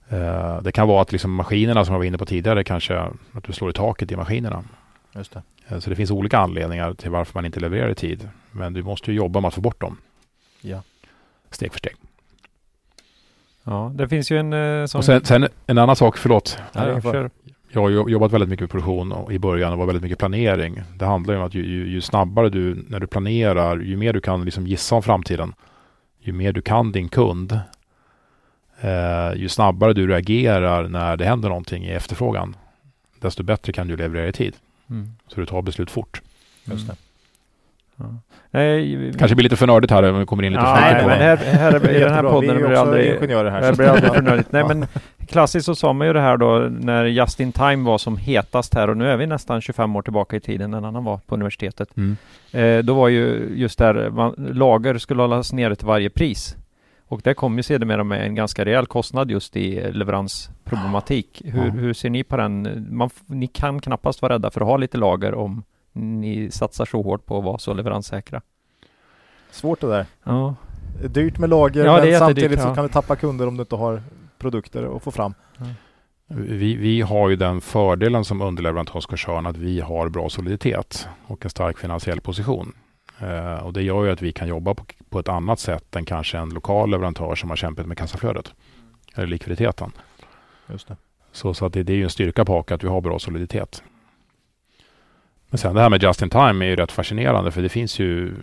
Eh, 0.08 0.62
det 0.62 0.72
kan 0.72 0.88
vara 0.88 1.02
att 1.02 1.12
liksom 1.12 1.34
maskinerna 1.34 1.84
som 1.84 1.92
jag 1.92 1.98
var 1.98 2.04
inne 2.06 2.18
på 2.18 2.26
tidigare 2.26 2.64
kanske 2.64 2.98
att 2.98 3.44
du 3.46 3.52
slår 3.52 3.70
i 3.70 3.72
taket 3.72 4.12
i 4.12 4.16
maskinerna. 4.16 4.64
Just 5.14 5.32
det. 5.32 5.42
Eh, 5.68 5.78
så 5.78 5.90
det 5.90 5.96
finns 5.96 6.10
olika 6.10 6.38
anledningar 6.38 6.94
till 6.94 7.10
varför 7.10 7.34
man 7.34 7.44
inte 7.46 7.60
levererar 7.60 7.90
i 7.90 7.94
tid. 7.94 8.28
Men 8.58 8.72
du 8.72 8.82
måste 8.82 9.10
ju 9.10 9.16
jobba 9.16 9.40
med 9.40 9.48
att 9.48 9.54
få 9.54 9.60
bort 9.60 9.80
dem 9.80 9.96
Ja. 10.60 10.82
steg 11.50 11.72
för 11.72 11.78
steg. 11.78 11.94
Ja, 13.64 13.92
det 13.94 14.08
finns 14.08 14.30
ju 14.30 14.38
en 14.38 14.52
eh, 14.52 14.86
sån... 14.86 14.98
Och 14.98 15.04
sen, 15.04 15.24
sen 15.24 15.48
en 15.66 15.78
annan 15.78 15.96
sak, 15.96 16.16
förlåt. 16.16 16.58
ja, 16.72 16.90
ingen 16.90 17.02
fara. 17.02 17.12
kör. 17.12 17.30
Jag 17.70 17.80
har 17.80 17.90
jobbat 18.08 18.32
väldigt 18.32 18.48
mycket 18.48 18.62
med 18.62 18.70
produktion 18.70 19.12
och 19.12 19.32
i 19.32 19.38
början 19.38 19.72
och 19.72 19.78
var 19.78 19.86
väldigt 19.86 20.02
mycket 20.02 20.18
planering. 20.18 20.82
Det 20.96 21.04
handlar 21.04 21.34
ju 21.34 21.40
om 21.40 21.46
att 21.46 21.54
ju, 21.54 21.66
ju, 21.66 21.88
ju 21.88 22.00
snabbare 22.00 22.48
du, 22.48 22.84
när 22.88 23.00
du 23.00 23.06
planerar, 23.06 23.78
ju 23.80 23.96
mer 23.96 24.12
du 24.12 24.20
kan 24.20 24.44
liksom 24.44 24.66
gissa 24.66 24.94
om 24.94 25.02
framtiden, 25.02 25.54
ju 26.20 26.32
mer 26.32 26.52
du 26.52 26.62
kan 26.62 26.92
din 26.92 27.08
kund, 27.08 27.60
eh, 28.80 29.32
ju 29.36 29.48
snabbare 29.48 29.92
du 29.92 30.06
reagerar 30.06 30.88
när 30.88 31.16
det 31.16 31.24
händer 31.24 31.48
någonting 31.48 31.84
i 31.84 31.90
efterfrågan, 31.90 32.56
desto 33.20 33.42
bättre 33.42 33.72
kan 33.72 33.88
du 33.88 33.96
leverera 33.96 34.28
i 34.28 34.32
tid. 34.32 34.56
Mm. 34.90 35.10
Så 35.28 35.40
du 35.40 35.46
tar 35.46 35.62
beslut 35.62 35.90
fort. 35.90 36.22
Just 36.64 36.86
det. 36.86 36.96
Nej, 38.50 39.12
Kanske 39.18 39.34
blir 39.34 39.42
lite 39.42 39.56
för 39.56 39.66
nördigt 39.66 39.90
här 39.92 40.12
om 40.12 40.18
vi 40.18 40.26
kommer 40.26 40.42
in 40.42 40.52
lite 40.52 40.64
Ja, 40.64 40.76
för 40.76 40.82
mycket 40.88 41.02
på 41.02 41.08
men 41.08 41.18
här, 41.18 41.36
här, 41.36 41.90
i 41.96 42.00
den 42.00 42.12
här 42.12 42.22
podden 42.22 42.50
är 42.50 42.54
blir 42.56 42.68
det 42.68 42.80
aldrig, 42.80 43.14
ingenjörer 43.14 43.50
här, 43.50 43.60
det 43.60 43.66
så- 43.66 43.76
blir 43.76 43.88
aldrig 43.88 44.12
för 44.14 44.22
nördigt. 44.22 44.52
Nej 44.52 44.64
men 44.68 44.86
klassiskt 45.26 45.66
så 45.66 45.74
sa 45.74 45.92
man 45.92 46.06
ju 46.06 46.12
det 46.12 46.20
här 46.20 46.36
då 46.36 46.58
när 46.70 47.04
Just 47.04 47.40
In 47.40 47.52
Time 47.52 47.84
var 47.84 47.98
som 47.98 48.16
hetast 48.16 48.74
här 48.74 48.90
och 48.90 48.96
nu 48.96 49.10
är 49.10 49.16
vi 49.16 49.26
nästan 49.26 49.60
25 49.60 49.96
år 49.96 50.02
tillbaka 50.02 50.36
i 50.36 50.40
tiden 50.40 50.74
än 50.74 50.84
han 50.84 51.04
var 51.04 51.16
på 51.26 51.34
universitetet. 51.34 51.88
Mm. 51.96 52.16
Eh, 52.52 52.84
då 52.84 52.94
var 52.94 53.08
ju 53.08 53.52
just 53.54 53.78
där 53.78 54.10
man, 54.10 54.34
lager 54.52 54.98
skulle 54.98 55.22
hållas 55.22 55.52
nere 55.52 55.74
till 55.76 55.86
varje 55.86 56.10
pris. 56.10 56.56
Och 57.08 57.20
det 57.24 57.34
kom 57.34 57.56
ju 57.56 57.62
sedermera 57.62 58.04
med 58.04 58.22
en 58.26 58.34
ganska 58.34 58.64
rejäl 58.64 58.86
kostnad 58.86 59.30
just 59.30 59.56
i 59.56 59.92
leveransproblematik. 59.92 61.42
Hur, 61.44 61.64
Ja. 61.64 61.70
hur 61.70 61.92
ser 61.94 62.10
ni 62.10 62.24
på 62.24 62.36
den? 62.36 62.86
Man, 62.90 63.10
ni 63.26 63.46
kan 63.46 63.80
knappast 63.80 64.22
vara 64.22 64.34
rädda 64.34 64.50
för 64.50 64.60
att 64.60 64.66
ha 64.66 64.76
lite 64.76 64.98
lager 64.98 65.34
om 65.34 65.62
ni 65.98 66.50
satsar 66.50 66.84
så 66.84 67.02
hårt 67.02 67.26
på 67.26 67.38
att 67.38 67.44
vara 67.44 67.58
så 67.58 67.74
leveranssäkra. 67.74 68.42
Svårt 69.50 69.80
det 69.80 69.86
där. 69.86 70.06
Ja, 70.24 70.54
Det 71.00 71.04
är 71.04 71.08
Dyrt 71.08 71.38
med 71.38 71.50
lager 71.50 71.84
Ja, 71.84 72.04
men 72.04 72.18
samtidigt 72.18 72.62
så 72.62 72.74
kan 72.74 72.84
du 72.84 72.88
tappa 72.88 73.16
kunder 73.16 73.46
om 73.46 73.56
du 73.56 73.60
inte 73.60 73.76
har 73.76 74.02
produkter 74.38 74.96
att 74.96 75.02
få 75.02 75.10
fram. 75.10 75.34
Vi, 76.26 76.74
vi 76.74 77.00
har 77.00 77.28
ju 77.28 77.36
den 77.36 77.60
fördelen 77.60 78.24
som 78.24 78.42
underleverantörskoncern 78.42 79.46
att 79.46 79.56
vi 79.56 79.80
har 79.80 80.08
bra 80.08 80.28
soliditet 80.28 81.08
och 81.26 81.44
en 81.44 81.50
stark 81.50 81.78
finansiell 81.78 82.20
position. 82.20 82.72
Eh, 83.20 83.66
och 83.66 83.72
det 83.72 83.82
gör 83.82 84.04
ju 84.04 84.10
att 84.10 84.22
vi 84.22 84.32
kan 84.32 84.48
jobba 84.48 84.74
på, 84.74 84.84
på 85.10 85.18
ett 85.18 85.28
annat 85.28 85.60
sätt 85.60 85.96
än 85.96 86.04
kanske 86.04 86.38
en 86.38 86.48
lokal 86.48 86.90
leverantör 86.90 87.34
som 87.34 87.50
har 87.50 87.56
kämpat 87.56 87.86
med 87.86 87.98
kassaflödet 87.98 88.54
eller 89.14 89.26
likviditeten. 89.26 89.92
Just 90.66 90.88
det. 90.88 90.96
Så, 91.32 91.54
så 91.54 91.66
att 91.66 91.72
det, 91.72 91.82
det 91.82 91.92
är 91.92 91.96
ju 91.96 92.04
en 92.04 92.10
styrka 92.10 92.44
på 92.44 92.64
att 92.68 92.84
vi 92.84 92.88
har 92.88 93.00
bra 93.00 93.18
soliditet. 93.18 93.82
Men 95.48 95.58
sen 95.58 95.74
det 95.74 95.80
här 95.80 95.90
med 95.90 96.02
just 96.02 96.22
in 96.22 96.30
time 96.30 96.64
är 96.64 96.68
ju 96.68 96.76
rätt 96.76 96.92
fascinerande 96.92 97.50
för 97.50 97.62
det 97.62 97.68
finns 97.68 97.98
ju 97.98 98.34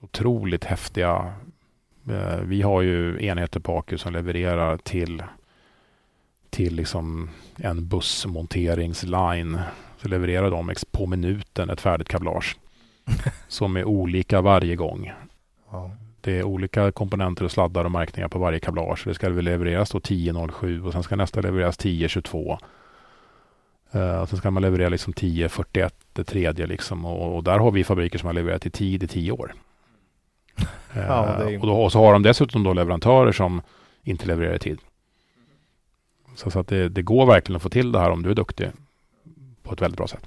otroligt 0.00 0.64
häftiga 0.64 1.32
eh, 2.10 2.40
vi 2.42 2.62
har 2.62 2.82
ju 2.82 3.26
enheter 3.26 3.60
på 3.60 3.78
Aku 3.78 3.98
som 3.98 4.12
levererar 4.12 4.76
till 4.76 5.22
till 6.50 6.74
liksom 6.74 7.30
en 7.56 7.88
bussmonteringsline. 7.88 9.58
Så 10.02 10.08
levererar 10.08 10.50
de 10.50 10.74
på 10.90 11.06
minuten 11.06 11.70
ett 11.70 11.80
färdigt 11.80 12.08
kablage. 12.08 12.56
som 13.48 13.76
är 13.76 13.84
olika 13.84 14.40
varje 14.40 14.76
gång. 14.76 15.12
Ja. 15.70 15.90
Det 16.20 16.38
är 16.38 16.42
olika 16.42 16.92
komponenter 16.92 17.44
och 17.44 17.50
sladdar 17.50 17.84
och 17.84 17.90
märkningar 17.90 18.28
på 18.28 18.38
varje 18.38 18.60
kablage. 18.60 19.02
Det 19.04 19.14
ska 19.14 19.28
levereras 19.28 19.90
då 19.90 19.98
10.07 19.98 20.86
och 20.86 20.92
sen 20.92 21.02
ska 21.02 21.16
nästa 21.16 21.40
levereras 21.40 21.78
10.22. 21.78 22.58
Uh, 23.94 24.18
och 24.20 24.28
sen 24.28 24.38
ska 24.38 24.50
man 24.50 24.62
leverera 24.62 24.88
liksom 24.88 25.12
10.41 25.12 25.90
det 26.12 26.24
tredje 26.24 26.66
liksom. 26.66 27.04
Och, 27.04 27.36
och 27.36 27.44
där 27.44 27.58
har 27.58 27.70
vi 27.70 27.84
fabriker 27.84 28.18
som 28.18 28.26
har 28.26 28.34
levererat 28.34 28.66
i 28.66 28.70
tid 28.70 29.02
i 29.02 29.06
10 29.06 29.32
år. 29.32 29.54
Eh, 30.94 31.06
Ja, 31.06 31.26
är 31.26 31.48
ju- 31.50 31.58
och, 31.60 31.66
då, 31.66 31.82
och 31.82 31.92
så 31.92 31.98
har 31.98 32.12
de 32.12 32.22
dessutom 32.22 32.62
då 32.62 32.72
leverantörer 32.72 33.32
som 33.32 33.62
inte 34.02 34.26
levererar 34.26 34.54
i 34.54 34.58
tid. 34.58 34.78
Så, 36.36 36.50
så 36.50 36.58
att 36.60 36.68
det, 36.68 36.88
det 36.88 37.02
går 37.02 37.26
verkligen 37.26 37.56
att 37.56 37.62
få 37.62 37.68
till 37.68 37.92
det 37.92 37.98
här 37.98 38.10
om 38.10 38.22
du 38.22 38.30
är 38.30 38.34
duktig 38.34 38.68
på 39.62 39.74
ett 39.74 39.82
väldigt 39.82 39.96
bra 39.98 40.06
sätt. 40.08 40.24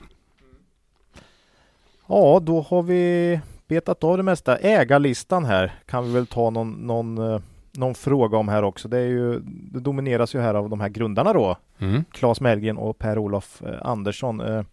ja, 2.08 2.40
då 2.44 2.62
har 2.62 2.82
vi 2.84 3.40
betat 3.68 4.04
av 4.04 4.18
det 4.18 4.24
mesta. 4.24 4.58
Ägarlistan 4.58 5.46
här 5.46 5.74
kan 5.86 6.04
vi 6.06 6.12
väl 6.14 6.28
ta 6.28 6.50
någon, 6.50 6.72
någon, 6.72 7.18
eh, 7.34 7.42
någon 7.72 7.96
fråga 7.96 8.38
om 8.38 8.48
här 8.48 8.64
också. 8.64 8.88
Det, 8.88 8.98
är 8.98 9.08
ju, 9.08 9.40
det 9.46 9.80
domineras 9.80 10.36
ju 10.36 10.40
här 10.40 10.54
av 10.54 10.70
de 10.70 10.80
här 10.82 10.90
grundarna 10.90 11.34
då. 11.34 11.58
Mm. 11.80 12.04
Claes 12.12 12.42
Mellgren 12.42 12.78
och 12.78 12.98
Per-Olof 12.98 13.62
eh, 13.66 13.76
Andersson. 13.82 14.42
Eh, 14.42 14.64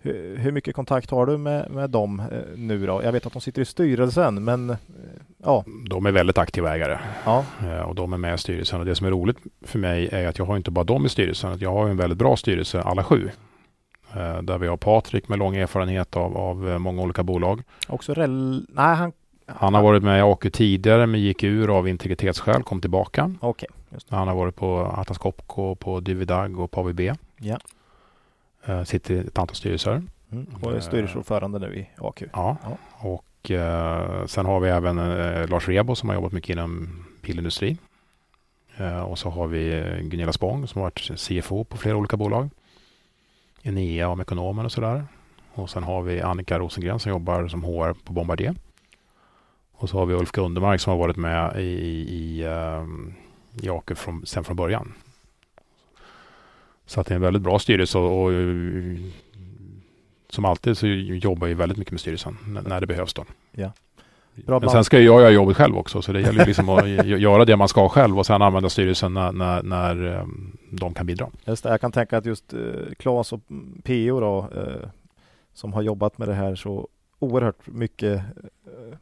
hur, 0.00 0.36
hur 0.36 0.52
mycket 0.52 0.74
kontakt 0.74 1.10
har 1.10 1.26
du 1.26 1.38
med, 1.38 1.70
med 1.70 1.90
dem 1.90 2.20
eh, 2.20 2.38
nu 2.56 2.86
då? 2.86 3.00
Jag 3.04 3.12
vet 3.12 3.26
att 3.26 3.32
de 3.32 3.42
sitter 3.42 3.62
i 3.62 3.64
styrelsen, 3.64 4.44
men 4.44 4.76
ja, 5.44 5.64
De 5.90 6.06
är 6.06 6.12
väldigt 6.12 6.38
aktiva 6.38 6.74
ägare. 6.74 6.98
ja, 7.24 7.44
och 7.84 7.94
de 7.94 8.12
är 8.12 8.16
med 8.18 8.34
i 8.34 8.38
styrelsen. 8.38 8.80
Och 8.80 8.86
det 8.86 8.94
som 8.94 9.06
är 9.06 9.10
roligt 9.10 9.36
för 9.62 9.78
mig 9.78 10.08
är 10.12 10.26
att 10.28 10.38
jag 10.38 10.46
har 10.46 10.56
inte 10.56 10.70
bara 10.70 10.84
dem 10.84 11.06
i 11.06 11.08
styrelsen. 11.08 11.58
Jag 11.60 11.72
har 11.72 11.88
en 11.88 11.96
väldigt 11.96 12.18
bra 12.18 12.36
styrelse, 12.36 12.82
alla 12.82 13.04
sju. 13.04 13.30
Där 14.42 14.58
vi 14.58 14.66
har 14.66 14.76
Patrik 14.76 15.28
med 15.28 15.38
lång 15.38 15.56
erfarenhet 15.56 16.16
av, 16.16 16.36
av 16.36 16.80
många 16.80 17.02
olika 17.02 17.22
bolag. 17.22 17.62
också 17.88 18.14
rel... 18.14 18.66
Nej, 18.68 18.94
han... 18.96 19.12
Han 19.48 19.74
har 19.74 19.82
varit 19.82 20.02
med 20.02 20.18
i 20.18 20.22
AQ 20.22 20.52
tidigare 20.52 21.06
men 21.06 21.20
gick 21.20 21.42
ur 21.42 21.78
av 21.78 21.88
integritetsskäl, 21.88 22.62
kom 22.62 22.80
tillbaka. 22.80 23.34
Okej, 23.40 23.68
just 23.90 24.08
det. 24.08 24.16
Han 24.16 24.28
har 24.28 24.34
varit 24.34 24.56
på 24.56 24.80
Atlas 24.80 25.18
Copco, 25.18 25.74
på 25.74 26.00
Dividag 26.00 26.60
och 26.60 26.70
på 26.70 26.80
ABB. 26.80 27.00
Ja. 27.36 27.58
Eh, 28.64 28.84
sitter 28.84 29.14
i 29.14 29.18
ett 29.18 29.38
antal 29.38 29.56
styrelser. 29.56 30.02
Mm. 30.32 30.46
Och 30.62 30.72
är 30.72 30.80
styrelseordförande 30.80 31.58
nu 31.58 31.76
i 31.76 31.88
AQ. 31.98 32.22
Ja. 32.32 32.56
Ja. 32.62 32.76
Och 32.98 33.50
eh, 33.50 34.26
sen 34.26 34.46
har 34.46 34.60
vi 34.60 34.68
även 34.68 34.98
eh, 34.98 35.48
Lars 35.48 35.68
Rebo 35.68 35.94
som 35.94 36.08
har 36.08 36.16
jobbat 36.16 36.32
mycket 36.32 36.50
inom 36.50 36.88
bilindustrin. 37.22 37.78
Eh, 38.76 39.00
och 39.00 39.18
så 39.18 39.30
har 39.30 39.46
vi 39.46 39.78
eh, 39.78 39.98
Gunilla 40.00 40.32
Spång 40.32 40.66
som 40.66 40.82
har 40.82 40.86
varit 40.86 41.20
CFO 41.20 41.64
på 41.64 41.76
flera 41.76 41.96
olika 41.96 42.16
bolag. 42.16 42.50
Enea 43.62 44.08
om 44.08 44.20
ekonomen 44.20 44.64
och 44.64 44.72
sådär. 44.72 45.04
Och 45.54 45.70
sen 45.70 45.82
har 45.82 46.02
vi 46.02 46.20
Annika 46.20 46.58
Rosengren 46.58 46.98
som 46.98 47.10
jobbar 47.10 47.48
som 47.48 47.64
HR 47.64 47.92
på 47.92 48.12
Bombardier. 48.12 48.54
Och 49.80 49.88
så 49.88 49.98
har 49.98 50.06
vi 50.06 50.14
Ulf 50.14 50.32
Gundemark 50.32 50.80
som 50.80 50.90
har 50.90 50.98
varit 50.98 51.16
med 51.16 51.56
i, 51.56 51.62
i, 51.62 52.44
ehm, 52.44 53.14
i 53.62 53.68
AQ 53.68 53.98
från, 53.98 54.26
sen 54.26 54.44
från 54.44 54.56
början. 54.56 54.94
Så 56.86 57.00
att 57.00 57.06
det 57.06 57.12
är 57.12 57.16
en 57.16 57.22
väldigt 57.22 57.42
bra 57.42 57.58
styrelse 57.58 57.98
och, 57.98 58.24
och 58.24 58.32
som 60.30 60.44
alltid 60.44 60.78
så 60.78 60.86
jobbar 60.86 61.46
jag 61.46 61.56
väldigt 61.56 61.78
mycket 61.78 61.92
med 61.92 62.00
styrelsen 62.00 62.36
när 62.66 62.80
det 62.80 62.86
behövs 62.86 63.14
då. 63.14 63.24
Bra 64.46 64.60
Men 64.60 64.70
sen 64.70 64.84
ska 64.84 65.00
jag 65.00 65.04
göra 65.20 65.30
jobbet 65.30 65.56
själv 65.56 65.76
också 65.76 66.02
så 66.02 66.12
det 66.12 66.20
gäller 66.20 66.46
liksom 66.46 66.68
att 66.68 66.84
gö- 66.84 67.16
göra 67.16 67.44
det 67.44 67.56
man 67.56 67.68
ska 67.68 67.88
själv 67.88 68.18
och 68.18 68.26
sen 68.26 68.42
använda 68.42 68.68
styrelsen 68.68 69.14
när, 69.14 69.32
när, 69.32 69.62
när 69.62 70.04
ehm, 70.04 70.56
de 70.70 70.94
kan 70.94 71.06
bidra. 71.06 71.28
Just 71.44 71.62
det, 71.62 71.70
jag 71.70 71.80
kan 71.80 71.92
tänka 71.92 72.18
att 72.18 72.26
just 72.26 72.52
eh, 72.52 72.58
Claes 72.98 73.32
och 73.32 73.40
PO 73.82 74.20
då, 74.20 74.48
eh, 74.56 74.88
som 75.52 75.72
har 75.72 75.82
jobbat 75.82 76.18
med 76.18 76.28
det 76.28 76.34
här 76.34 76.54
så 76.54 76.88
oerhört 77.18 77.66
mycket 77.66 78.22
eh, 78.66 78.98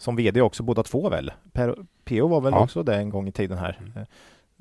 som 0.00 0.16
VD 0.16 0.40
också, 0.40 0.62
båda 0.62 0.82
två 0.82 1.08
väl? 1.08 1.32
Per, 1.52 1.74
PO 2.04 2.28
var 2.28 2.40
väl 2.40 2.52
Ja. 2.52 2.60
också 2.60 2.82
det 2.82 2.96
en 2.96 3.10
gång 3.10 3.28
i 3.28 3.32
tiden 3.32 3.58
här. 3.58 3.78
Eh, 3.96 4.02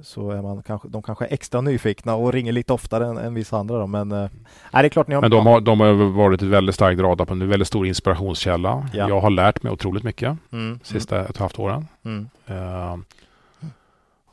Så 0.02 0.32
är 0.32 0.42
man 0.42 0.64
kanske, 0.64 0.88
de 0.88 1.02
kanske 1.04 1.26
är 1.26 1.34
extra 1.34 1.62
nyfikna 1.62 2.16
och 2.16 2.34
ringer 2.34 2.52
lite 2.52 2.74
oftare 2.74 3.06
än, 3.08 3.18
än 3.18 3.34
vissa 3.34 3.58
andra 3.58 3.78
då, 3.80 3.88
men 3.88 4.10
nej, 4.10 4.30
det 4.72 4.78
är 4.80 4.90
klart 4.90 5.08
ni 5.08 5.16
har 5.16 5.22
Men 5.22 5.32
de 5.32 5.46
har, 5.46 5.62
de 5.62 5.80
har 5.80 5.94
varit 5.94 6.42
ett 6.42 6.48
väldigt 6.48 6.76
starkt 6.76 7.02
radar 7.02 7.26
på 7.26 7.34
en 7.34 7.50
väldigt 7.50 7.68
stor 7.68 7.88
inspirationskälla. 7.88 8.90
Ja. 8.94 9.10
Jag 9.10 9.20
har 9.20 9.30
lärt 9.30 9.64
mig 9.64 9.72
otroligt 9.74 10.04
mycket 10.04 10.38
mm, 10.52 10.80
sista 10.84 11.20
ett 11.20 11.24
och 11.26 11.30
ett 11.30 11.38
halvt 11.38 11.60
åren. 11.60 11.88
mm, 12.06 12.30
Eh, 12.48 12.98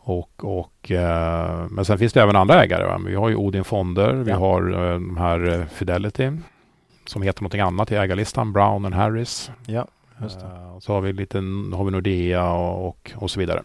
och, 0.09 0.45
och, 0.59 0.91
eh, 0.91 1.67
men 1.71 1.85
sen 1.85 1.99
finns 1.99 2.13
det 2.13 2.23
även 2.23 2.37
andra 2.37 2.63
ägare. 2.65 2.85
Va? 2.87 3.01
Vi 3.07 3.15
har 3.15 3.29
ju 3.29 3.37
Odin 3.37 3.65
Fonder, 3.65 4.13
vi 4.13 4.31
Ja. 4.31 4.37
har 4.39 4.71
eh, 4.73 4.93
de 4.93 5.17
här 5.17 5.67
Fidelity 5.73 6.31
som 7.07 7.23
heter 7.23 7.43
någonting 7.43 7.61
annat 7.61 7.93
i 7.93 7.97
ägarlistan, 7.97 8.53
Brown 8.53 8.85
and 8.85 8.95
Harris. 8.95 9.51
ja, 9.67 9.87
just 10.21 10.41
det, 10.41 10.47
Eh, 10.47 10.79
så 10.79 10.93
har 10.93 11.01
vi 11.01 11.13
lite, 11.13 11.39
har 11.75 11.85
vi 11.85 11.91
Nordea 11.91 12.53
och, 12.53 12.89
och, 12.89 13.13
och 13.17 13.31
så 13.31 13.41
vidare. 13.41 13.63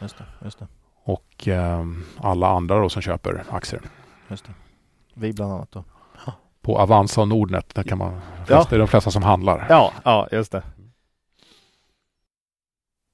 just 0.00 0.18
det, 0.18 0.24
just 0.44 0.58
det, 0.58 0.66
Och 1.04 1.48
eh, 1.48 1.84
alla 2.16 2.48
andra 2.48 2.78
då 2.80 2.88
som 2.88 3.02
köper 3.02 3.44
aktier. 3.50 3.82
just 4.28 4.44
det. 4.44 4.52
Vi 5.14 5.32
bland 5.32 5.52
annat 5.52 5.72
då. 5.72 5.84
På 6.62 6.78
Avanza 6.78 7.20
och 7.20 7.28
Nordnet, 7.28 7.74
där 7.74 7.82
kan 7.82 7.98
man, 7.98 8.20
Ja. 8.48 8.66
det 8.70 8.76
är 8.76 8.78
de 8.78 8.88
flesta 8.88 9.10
som 9.10 9.22
handlar. 9.22 9.66
Ja, 9.68 9.92
ja, 10.04 10.28
just 10.32 10.52
det. 10.52 10.62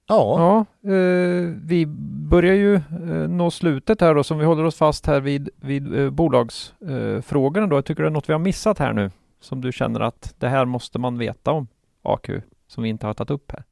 Ja, 0.06 0.64
Ja, 0.82 0.90
eh, 0.92 1.48
vi 1.62 1.86
börjar 2.28 2.54
ju 2.54 2.74
eh, 2.74 3.28
nå 3.28 3.50
slutet 3.50 4.00
här 4.00 4.14
då, 4.14 4.24
som 4.24 4.38
vi 4.38 4.44
håller 4.44 4.64
oss 4.64 4.76
fast 4.76 5.06
här 5.06 5.20
vid, 5.20 5.48
vid 5.56 5.98
eh, 6.00 6.10
bolagsfrågorna 6.10 7.66
då. 7.66 7.76
Jag 7.76 7.84
tycker 7.84 8.02
det 8.02 8.08
är 8.08 8.12
något 8.12 8.28
vi 8.28 8.32
har 8.32 8.40
missat 8.40 8.78
här 8.78 8.92
nu, 8.92 9.10
som 9.40 9.60
du 9.60 9.72
känner 9.72 10.00
att 10.00 10.34
det 10.38 10.48
här 10.48 10.64
måste 10.64 10.98
man 10.98 11.18
veta 11.18 11.52
om 11.52 11.66
AQ, 12.02 12.30
som 12.74 12.82
vi 12.82 12.88
inte 12.88 13.06
har 13.06 13.14
tagit 13.14 13.30
upp 13.30 13.52
här. 13.52 13.64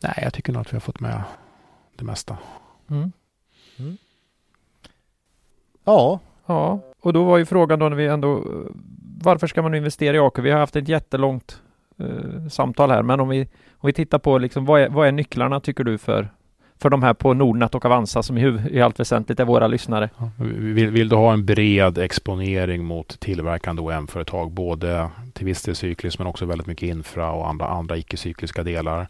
Nej, 0.00 0.18
jag 0.22 0.34
tycker 0.34 0.52
nog 0.52 0.60
att 0.60 0.72
vi 0.72 0.76
har 0.76 0.80
fått 0.80 1.00
med 1.00 1.22
det 1.96 2.04
mesta. 2.04 2.38
Mm. 2.90 3.12
ja, 5.84 6.20
Ja, 6.46 6.80
och 7.00 7.12
då 7.12 7.24
var 7.24 7.38
ju 7.38 7.46
frågan 7.46 7.78
då 7.78 7.88
när 7.88 7.96
vi 7.96 8.06
ändå, 8.06 8.44
varför 9.22 9.46
ska 9.46 9.62
man 9.62 9.74
investera 9.74 10.16
i 10.16 10.18
AQ? 10.18 10.38
Vi 10.38 10.50
har 10.50 10.58
haft 10.58 10.76
ett 10.76 10.88
jättelångt 10.88 11.62
eh, 11.98 12.48
samtal 12.50 12.90
här, 12.90 13.02
men 13.02 13.20
om 13.20 13.28
vi, 13.28 13.48
om 13.70 13.86
vi 13.86 13.92
tittar 13.92 14.18
på 14.18 14.38
liksom, 14.38 14.64
vad 14.64 14.80
är, 14.80 14.88
vad 14.88 15.08
är 15.08 15.12
nycklarna 15.12 15.60
tycker 15.60 15.84
du 15.84 15.98
för, 15.98 16.30
för 16.82 16.90
de 16.90 17.02
här 17.02 17.14
på 17.14 17.34
Nordnet 17.34 17.74
och 17.74 17.84
Avanza 17.84 18.22
som 18.22 18.38
i, 18.38 18.44
huv- 18.44 18.70
i 18.70 18.80
allt 18.80 19.00
väsentligt 19.00 19.40
är 19.40 19.44
våra 19.44 19.66
lyssnare? 19.66 20.10
Vill, 20.58 20.90
vill 20.90 21.08
du 21.08 21.16
ha 21.16 21.32
en 21.32 21.46
bred 21.46 21.98
exponering 21.98 22.84
mot 22.84 23.20
tillverkande 23.20 23.82
OEM-företag, 23.82 24.50
både 24.50 25.08
till 25.32 25.46
viss 25.46 25.62
del 25.62 25.74
cykliskt 25.74 26.18
men 26.18 26.26
också 26.26 26.46
väldigt 26.46 26.66
mycket 26.66 26.88
infra 26.88 27.32
och 27.32 27.48
andra, 27.48 27.66
andra 27.66 27.96
icke-cykliska 27.96 28.62
delar. 28.62 29.08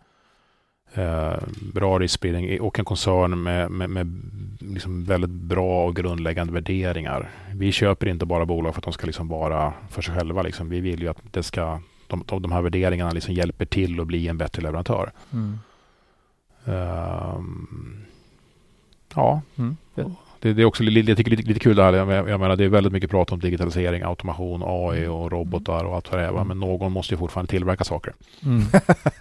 Eh, 0.94 1.34
bra 1.74 1.98
riskspridning 1.98 2.60
och 2.60 2.78
en 2.78 2.84
koncern 2.84 3.42
med, 3.42 3.70
med, 3.70 3.90
med 3.90 4.20
liksom 4.58 5.04
väldigt 5.04 5.30
bra 5.30 5.86
och 5.86 5.96
grundläggande 5.96 6.52
värderingar. 6.52 7.30
Vi 7.54 7.72
köper 7.72 8.06
inte 8.08 8.26
bara 8.26 8.46
bolag 8.46 8.74
för 8.74 8.80
att 8.80 8.84
de 8.84 8.92
ska 8.92 9.06
liksom 9.06 9.28
vara 9.28 9.72
för 9.90 10.02
sig 10.02 10.14
själva. 10.14 10.42
Liksom. 10.42 10.68
Vi 10.68 10.80
vill 10.80 11.02
ju 11.02 11.08
att 11.08 11.18
det 11.30 11.42
ska, 11.42 11.80
de, 12.06 12.24
de 12.26 12.52
här 12.52 12.62
värderingarna 12.62 13.10
liksom 13.10 13.34
hjälper 13.34 13.64
till 13.64 14.00
att 14.00 14.06
bli 14.06 14.28
en 14.28 14.38
bättre 14.38 14.62
leverantör. 14.62 15.12
Mm. 15.32 15.58
Um, 16.64 18.04
ja, 19.14 19.40
Mm. 19.58 19.76
det, 20.40 20.52
det 20.52 20.62
är 20.62 20.66
också 20.66 20.82
lite, 20.82 21.10
jag 21.10 21.16
tycker 21.18 21.30
lite, 21.30 21.42
lite 21.42 21.60
kul 21.60 21.76
det 21.76 21.82
här. 21.82 21.92
Jag, 21.92 22.28
jag 22.28 22.40
menar, 22.40 22.56
det 22.56 22.64
är 22.64 22.68
väldigt 22.68 22.92
mycket 22.92 23.10
prat 23.10 23.32
om 23.32 23.38
digitalisering, 23.40 24.02
automation, 24.02 24.62
AI 24.66 25.06
och 25.06 25.32
robotar 25.32 25.84
och 25.84 25.94
allt 25.94 26.12
vad 26.12 26.20
det 26.20 26.26
är. 26.26 26.30
va? 26.32 26.44
Men 26.44 26.60
någon 26.60 26.92
måste 26.92 27.14
ju 27.14 27.18
fortfarande 27.18 27.50
tillverka 27.50 27.84
saker. 27.84 28.12
Mm. 28.44 28.62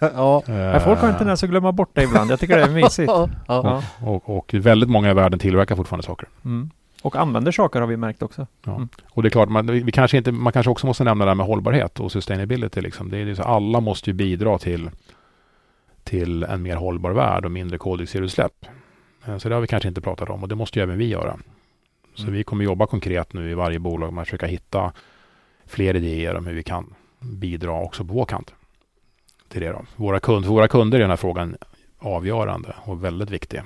ja. 0.00 0.42
Men 0.46 0.80
folk 0.80 1.00
har 1.00 1.08
en 1.08 1.18
tendens 1.18 1.42
att 1.44 1.50
glömma 1.50 1.72
bort 1.72 1.90
det 1.92 2.02
ibland. 2.02 2.30
Jag 2.30 2.40
tycker 2.40 2.56
det 2.56 2.62
är 2.62 2.70
mysigt. 2.70 3.08
ja. 3.12 3.28
Ja. 3.46 3.82
Och, 4.00 4.36
och 4.36 4.54
väldigt 4.54 4.90
många 4.90 5.10
i 5.10 5.14
världen 5.14 5.38
tillverkar 5.38 5.76
fortfarande 5.76 6.06
saker. 6.06 6.28
Mm. 6.44 6.70
Och 7.02 7.16
använder 7.16 7.52
saker 7.52 7.80
har 7.80 7.86
vi 7.86 7.96
märkt 7.96 8.22
också. 8.22 8.46
Ja. 8.64 8.74
Mm. 8.76 8.88
Och 9.10 9.22
det 9.22 9.28
är 9.28 9.30
klart, 9.30 9.48
man, 9.48 9.66
vi 9.66 9.92
kanske 9.92 10.16
inte, 10.16 10.32
man 10.32 10.52
kanske 10.52 10.70
också 10.70 10.86
måste 10.86 11.04
nämna 11.04 11.24
det 11.24 11.30
här 11.30 11.34
med 11.36 11.46
hållbarhet 11.46 12.00
och 12.00 12.12
sustainability. 12.12 12.80
Liksom. 12.80 13.10
Det 13.10 13.18
är, 13.18 13.24
det 13.24 13.30
är 13.30 13.34
så, 13.34 13.42
alla 13.42 13.80
måste 13.80 14.10
ju 14.10 14.14
bidra 14.14 14.58
till, 14.58 14.90
till 16.04 16.42
en 16.42 16.62
mer 16.62 16.76
hållbar 16.76 17.10
värld 17.10 17.44
och 17.44 17.50
mindre 17.50 17.78
koldioxidutsläpp. 17.78 18.66
Eh, 19.26 19.38
Så 19.38 19.48
det 19.48 19.54
har 19.54 19.60
vi 19.62 19.66
kanske 19.66 19.88
inte 19.88 20.00
pratat 20.00 20.30
om 20.30 20.42
och 20.42 20.48
det 20.48 20.54
måste 20.54 20.78
ju 20.78 20.82
även 20.82 20.98
vi 20.98 21.06
göra. 21.08 21.38
Så 22.14 22.22
Mm. 22.22 22.34
vi 22.34 22.44
kommer 22.44 22.64
jobba 22.64 22.86
konkret 22.86 23.32
nu 23.32 23.50
i 23.50 23.54
varje 23.54 23.78
bolag 23.78 24.12
med 24.12 24.22
att 24.22 24.28
försöka 24.28 24.46
hitta 24.46 24.92
fler 25.66 25.96
idéer 25.96 26.36
om 26.36 26.46
hur 26.46 26.54
vi 26.54 26.62
kan 26.62 26.94
bidra 27.20 27.72
också 27.72 28.04
på 28.04 28.12
vår 28.14 28.24
kant. 28.24 28.54
Till 29.48 29.60
det 29.60 29.68
då. 29.68 29.84
Våra, 29.96 30.20
kund, 30.20 30.46
våra 30.46 30.68
kunder 30.68 30.98
är 30.98 31.00
den 31.02 31.10
här 31.10 31.16
frågan 31.16 31.56
avgörande 31.98 32.74
och 32.84 33.04
väldigt 33.04 33.30
viktig. 33.30 33.60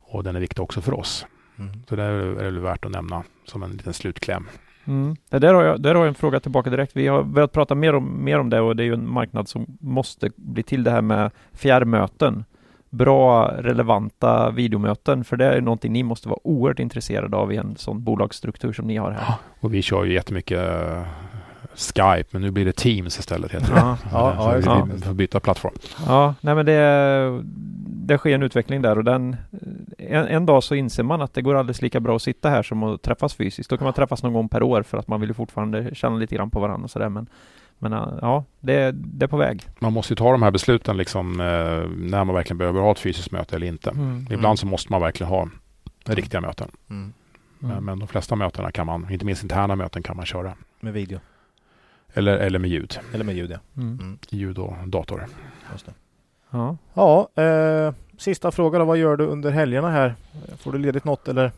Och 0.00 0.24
den 0.24 0.36
är 0.36 0.40
viktig 0.40 0.62
också 0.62 0.80
för 0.80 0.94
oss. 0.94 1.26
Mm. 1.58 1.70
Så 1.88 1.96
det 1.96 2.02
är 2.02 2.10
är 2.10 2.34
väl 2.34 2.58
värt 2.58 2.84
att 2.84 2.90
nämna 2.90 3.24
som 3.44 3.62
en 3.62 3.70
liten 3.70 3.92
slutkläm. 3.92 4.48
Mm. 4.86 5.16
Det 5.30 5.38
där, 5.38 5.54
har 5.54 5.62
jag, 5.62 5.80
där 5.82 5.94
har 5.94 6.02
jag 6.02 6.08
en 6.08 6.14
fråga 6.14 6.40
tillbaka 6.40 6.70
direkt. 6.70 6.96
Vi 6.96 7.06
har 7.06 7.22
börjat 7.22 7.52
prata 7.52 7.74
mer 7.74 7.94
om, 7.94 8.24
mer 8.24 8.38
om 8.38 8.50
det 8.50 8.60
och 8.60 8.76
det 8.76 8.82
är 8.82 8.84
ju 8.84 8.94
en 8.94 9.10
marknad 9.10 9.48
som 9.48 9.66
måste 9.80 10.30
bli 10.36 10.62
till 10.62 10.84
det 10.84 10.90
här 10.90 11.00
med 11.02 11.30
fjärrmöten. 11.52 12.44
Bra, 12.90 13.48
relevanta 13.58 14.50
videomöten, 14.50 15.24
för 15.24 15.36
det 15.36 15.44
är 15.44 15.60
någonting 15.60 15.92
ni 15.92 16.02
måste 16.02 16.28
vara 16.28 16.38
oerhört 16.44 16.78
intresserade 16.78 17.36
av 17.36 17.52
i 17.52 17.56
en 17.56 17.76
sån 17.76 18.04
bolagsstruktur 18.04 18.72
som 18.72 18.86
ni 18.86 18.96
har 18.96 19.10
här. 19.10 19.34
Och 19.60 19.74
vi 19.74 19.82
kör 19.82 20.04
ju 20.04 20.12
jättemycket 20.14 20.58
eh, 20.58 21.02
Skype, 21.74 22.28
men 22.30 22.42
nu 22.42 22.50
blir 22.50 22.64
det 22.64 22.72
Teams 22.76 23.18
istället. 23.18 23.52
Heter 23.54 23.74
det. 23.74 23.80
Ja, 23.80 23.96
Ja, 24.12 24.56
ja, 24.64 24.88
vi 24.94 25.00
får 25.00 25.14
byta 25.14 25.40
plattform. 25.40 25.74
ja 26.06 26.34
nej 26.40 26.54
men 26.54 26.66
det, 26.66 27.42
det 28.06 28.18
sker 28.18 28.34
en 28.34 28.42
utveckling 28.42 28.82
där 28.82 28.98
och 28.98 29.04
den, 29.04 29.36
en, 29.98 30.26
en 30.26 30.46
dag 30.46 30.62
så 30.62 30.74
inser 30.74 31.02
man 31.02 31.22
att 31.22 31.34
det 31.34 31.42
går 31.42 31.54
alldeles 31.54 31.82
lika 31.82 32.00
bra 32.00 32.16
att 32.16 32.22
sitta 32.22 32.50
här 32.50 32.62
som 32.62 32.82
att 32.82 33.02
träffas 33.02 33.34
fysiskt. 33.34 33.70
Då 33.70 33.76
kan 33.76 33.84
man 33.84 33.94
träffas 33.94 34.22
någon 34.22 34.32
gång 34.32 34.48
per 34.48 34.62
år 34.62 34.82
för 34.82 34.98
att 34.98 35.08
man 35.08 35.20
vill 35.20 35.30
ju 35.30 35.34
fortfarande 35.34 35.94
känna 35.94 36.16
lite 36.16 36.34
grann 36.34 36.50
på 36.50 36.60
varandra 36.60 36.84
och 36.84 36.90
sådär. 36.90 37.08
Men, 37.08 37.26
men 37.78 37.92
äh, 37.92 38.08
ja, 38.20 38.44
det, 38.60 38.92
det 38.92 39.24
är 39.24 39.28
på 39.28 39.36
väg. 39.36 39.68
Man 39.78 39.92
måste 39.92 40.12
ju 40.12 40.16
ta 40.16 40.32
de 40.32 40.42
här 40.42 40.50
besluten 40.50 40.96
liksom, 40.96 41.40
eh, 41.40 41.46
när 41.96 42.24
man 42.24 42.34
verkligen 42.34 42.58
behöver 42.58 42.80
ha 42.80 42.92
ett 42.92 42.98
fysiskt 42.98 43.32
möte 43.32 43.56
eller 43.56 43.66
inte. 43.66 43.90
Mm. 43.90 44.26
Ibland 44.30 44.58
så 44.58 44.66
måste 44.66 44.92
man 44.92 45.00
verkligen 45.00 45.30
ha 45.30 45.48
riktiga 46.04 46.40
möten. 46.40 46.70
Mm. 46.90 47.12
Men, 47.58 47.84
men 47.84 47.98
de 47.98 48.08
flesta 48.08 48.36
mötena 48.36 48.70
kan 48.70 48.86
man, 48.86 49.10
inte 49.10 49.24
minst 49.24 49.42
interna 49.42 49.76
möten, 49.76 50.02
kan 50.02 50.16
man 50.16 50.26
köra. 50.26 50.52
Med 50.80 50.92
video. 50.92 51.20
Eller, 52.14 52.38
eller 52.38 52.58
med 52.58 52.70
ljud. 52.70 52.98
Eller 53.12 53.24
med 53.24 53.36
ljud 53.36 53.50
ja. 53.50 53.58
Mm. 53.76 54.18
Ljud 54.28 54.58
och 54.58 54.74
dator. 54.86 55.26
Just 55.72 55.86
det. 55.86 55.92
Ja. 56.56 56.76
Ja, 56.94 57.42
eh, 57.42 57.94
sista 58.18 58.50
frågan 58.50 58.80
då. 58.80 58.84
Vad 58.84 58.96
gör 58.98 59.16
du 59.16 59.24
under 59.26 59.50
helgerna 59.50 59.90
här? 59.90 60.14
Får 60.58 60.72
du 60.72 60.78
ledigt 60.78 61.04
något 61.04 61.28
eller? 61.28 61.52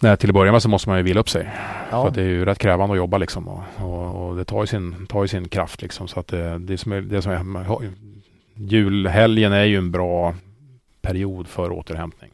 Nej, 0.00 0.16
till 0.16 0.30
att 0.30 0.34
börja 0.34 0.52
med 0.52 0.62
så 0.62 0.68
måste 0.68 0.88
man 0.88 0.98
ju 0.98 1.04
vila 1.04 1.20
upp 1.20 1.30
sig. 1.30 1.44
För 1.90 1.96
Ja, 1.96 2.08
att 2.08 2.14
det 2.14 2.22
är 2.22 2.26
ju 2.26 2.44
rätt 2.44 2.58
krävande 2.58 2.92
att 2.92 2.96
jobba 2.96 3.18
liksom. 3.18 3.48
Och, 3.48 3.62
och, 3.80 4.28
och 4.28 4.36
det 4.36 4.44
tar 4.44 4.60
ju 4.60 4.66
sin, 4.66 5.06
tar 5.06 5.22
ju 5.22 5.28
sin 5.28 5.48
kraft 5.48 5.82
liksom. 5.82 6.08
Så 6.08 6.20
att 6.20 6.26
det, 6.26 6.58
det, 6.58 6.78
som 6.78 6.92
är, 6.92 7.00
det 7.00 7.22
som 7.22 7.56
är, 7.56 7.90
julhelgen 8.54 9.52
är 9.52 9.64
ju 9.64 9.76
en 9.78 9.90
bra 9.90 10.34
period 11.02 11.48
för 11.48 11.72
återhämtning. 11.72 12.30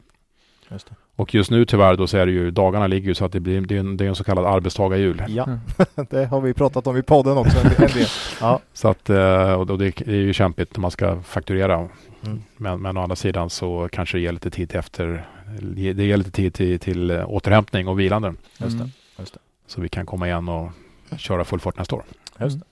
just 0.71 0.89
det. 0.89 0.95
Och 1.19 1.35
just 1.35 1.51
nu 1.51 1.65
tyvärr 1.65 1.97
då 1.97 2.07
så 2.07 2.17
är 2.17 2.27
det 2.27 2.33
ju, 2.33 2.51
dagarna 2.51 2.87
ligger 2.87 3.09
ju 3.09 3.15
så 3.15 3.25
att 3.25 3.33
det 3.33 3.41
blir, 3.41 3.61
det 3.61 3.75
är 3.77 3.81
en, 3.81 3.97
det 3.97 4.05
är 4.05 4.09
en 4.09 4.15
så 4.15 4.25
kallad 4.25 4.47
arbetstagarjul. 4.47 5.23
Ja, 5.29 5.45
Mm. 5.45 5.61
det 6.11 6.27
har 6.27 6.41
vi 6.41 6.55
pratat 6.55 6.87
om 6.87 6.97
i 6.97 7.03
podden 7.03 7.39
också. 7.39 7.59
En, 7.59 7.67
en 7.67 7.93
del. 7.93 8.07
Ja. 8.41 8.61
Så 8.73 8.89
att, 8.89 9.11
eh, 9.11 9.53
och 9.53 9.67
det 9.67 9.77
det 9.77 10.07
är 10.07 10.13
ju 10.13 10.33
kämpigt 10.33 10.77
när 10.77 10.81
man 10.81 10.91
ska 10.91 11.23
fakturera. 11.23 11.89
Mm. 12.27 12.43
Men, 12.57 12.81
men 12.81 12.97
å 12.97 13.03
andra 13.03 13.17
sidan 13.17 13.51
så 13.51 13.89
kanske 13.93 14.17
det 14.17 14.23
ger 14.23 14.33
lite 14.33 14.51
tid 14.51 14.71
till 14.71 14.79
efter, 14.79 15.29
det 15.95 16.05
ger 16.05 16.17
lite 16.17 16.31
tid 16.31 16.55
till, 16.55 16.79
till 16.79 17.11
återhämtning 17.11 17.89
och 17.89 18.01
vilande. 18.01 18.35
Just 18.59 18.79
det. 18.79 18.91
Mm. 19.19 19.27
Så 19.67 19.81
vi 19.81 19.89
kan 19.89 20.07
komma 20.07 20.27
igen 20.27 20.49
och 20.49 20.71
köra 21.17 21.45
full 21.45 21.61
fart 21.61 21.79
nästa 21.79 21.97
år. 21.97 22.03
Just 22.41 22.59
det. 22.59 22.65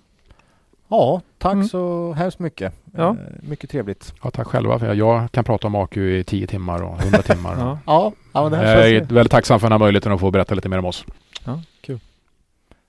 Ja, 0.89 1.21
tack 1.47 1.55
Mm. 1.55 1.69
så 1.69 2.13
hemskt 2.13 2.39
mycket. 2.39 2.73
Ja. 2.97 3.09
Eh, 3.11 3.17
mycket 3.49 3.71
trevligt. 3.71 4.15
Ja, 4.23 4.31
tack 4.31 4.47
själva. 4.47 4.79
För 4.79 4.95
jag 4.95 5.33
kan 5.33 5.45
prata 5.45 5.67
om 5.67 5.75
AQ 5.75 5.97
i 5.97 6.25
10 6.25 6.47
timmar 6.47 6.83
och 6.83 7.01
100 7.03 7.23
timmar. 7.23 7.57
Ja. 7.59 7.79
Ja, 7.87 8.13
ja 8.33 8.43
men 8.43 8.53
det 8.53 8.59
här 8.59 8.77
Jag 8.77 8.91
är 8.91 9.01
väldigt 9.05 9.31
tacksam 9.31 9.61
för 9.61 9.67
den 9.67 9.73
här 9.73 9.79
möjligheten 9.79 10.13
att 10.13 10.21
få 10.21 10.31
berätta 10.31 10.55
lite 10.55 10.69
mer 10.69 10.79
om 10.79 10.85
oss. 10.85 11.05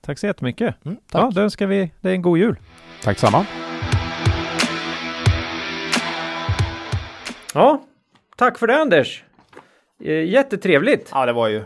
Tack 0.06 0.20
så 0.20 0.28
jättemycket. 0.28 0.86
Mm, 0.86 0.98
Ja, 1.12 1.20
tack. 1.22 1.34
då 1.34 1.42
önskar 1.42 1.68
vi 1.68 1.92
dig 2.02 2.14
en 2.16 2.22
god 2.22 2.38
jul. 2.38 2.56
Tack 3.04 3.20
samma. 3.20 3.46
Ja, 7.54 7.82
tack 8.38 8.58
för 8.60 8.68
det 8.68 8.82
Anders. 8.82 9.24
Eh, 10.04 10.24
Jättetrevligt. 10.24 11.10
Ja, 11.14 11.26
det 11.26 11.34
var 11.34 11.48
ju... 11.48 11.64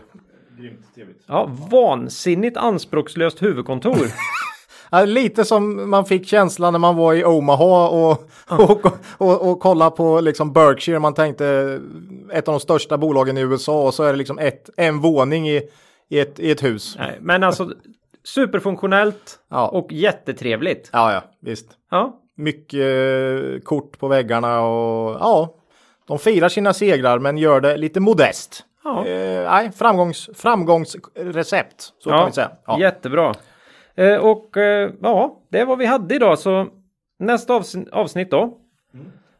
Ja, 1.26 1.50
vansinnigt 1.70 2.56
anspråkslöst 2.56 3.42
huvudkontor. 3.42 3.96
Lite 5.06 5.44
som 5.44 5.90
man 5.90 6.04
fick 6.04 6.26
känslan 6.26 6.72
när 6.72 6.78
man 6.78 6.96
var 6.96 7.14
i 7.14 7.24
Omaha 7.24 7.88
och, 7.88 8.10
och, 8.48 8.86
och, 9.18 9.50
och 9.50 9.60
kollade 9.60 9.90
på 9.96 10.20
liksom 10.20 10.52
Berkshire. 10.52 10.98
Man 10.98 11.14
tänkte 11.14 11.80
ett 12.32 12.48
av 12.48 12.52
de 12.54 12.60
största 12.60 12.98
bolagen 12.98 13.38
i 13.38 13.40
USA 13.40 13.82
och 13.86 13.94
så 13.94 14.02
är 14.02 14.12
det 14.12 14.18
liksom 14.18 14.38
ett, 14.38 14.70
en 14.76 15.00
våning 15.00 15.48
i, 15.48 15.62
i, 16.08 16.20
ett, 16.20 16.40
i 16.40 16.50
ett 16.50 16.62
hus. 16.62 16.96
Nej, 16.98 17.18
men 17.20 17.42
alltså 17.42 17.70
superfunktionellt 18.24 19.38
Ja. 19.50 19.68
och 19.68 19.92
jättetrevligt. 19.92 20.90
Ja, 20.92 21.12
ja, 21.12 21.22
visst. 21.40 21.66
Ja, 21.90 22.18
Mycket 22.36 22.80
eh, 22.80 23.60
kort 23.64 23.98
på 23.98 24.08
väggarna 24.08 24.60
och 24.60 25.16
ja, 25.20 25.54
de 26.08 26.18
firar 26.18 26.48
sina 26.48 26.72
segrar 26.72 27.18
men 27.18 27.38
gör 27.38 27.60
det 27.60 27.76
lite 27.76 28.00
modest. 28.00 28.64
Ja. 28.84 29.06
Eh, 29.06 29.50
nej, 29.50 29.72
framgångs, 29.76 30.30
framgångsrecept. 30.34 31.92
Så 31.98 32.10
kan 32.10 32.18
ja 32.18 32.26
vi 32.26 32.32
säga. 32.32 32.50
Ja. 32.66 32.80
jättebra. 32.80 33.34
Eh, 33.94 34.16
och 34.16 34.56
eh, 34.56 34.90
ja, 35.02 35.40
det 35.48 35.58
är 35.58 35.64
vad 35.66 35.78
vi 35.78 35.86
hade 35.86 36.14
idag. 36.14 36.38
Så 36.38 36.66
nästa 37.18 37.54
avsnitt, 37.54 37.88
avsnitt 37.88 38.30
då. 38.30 38.58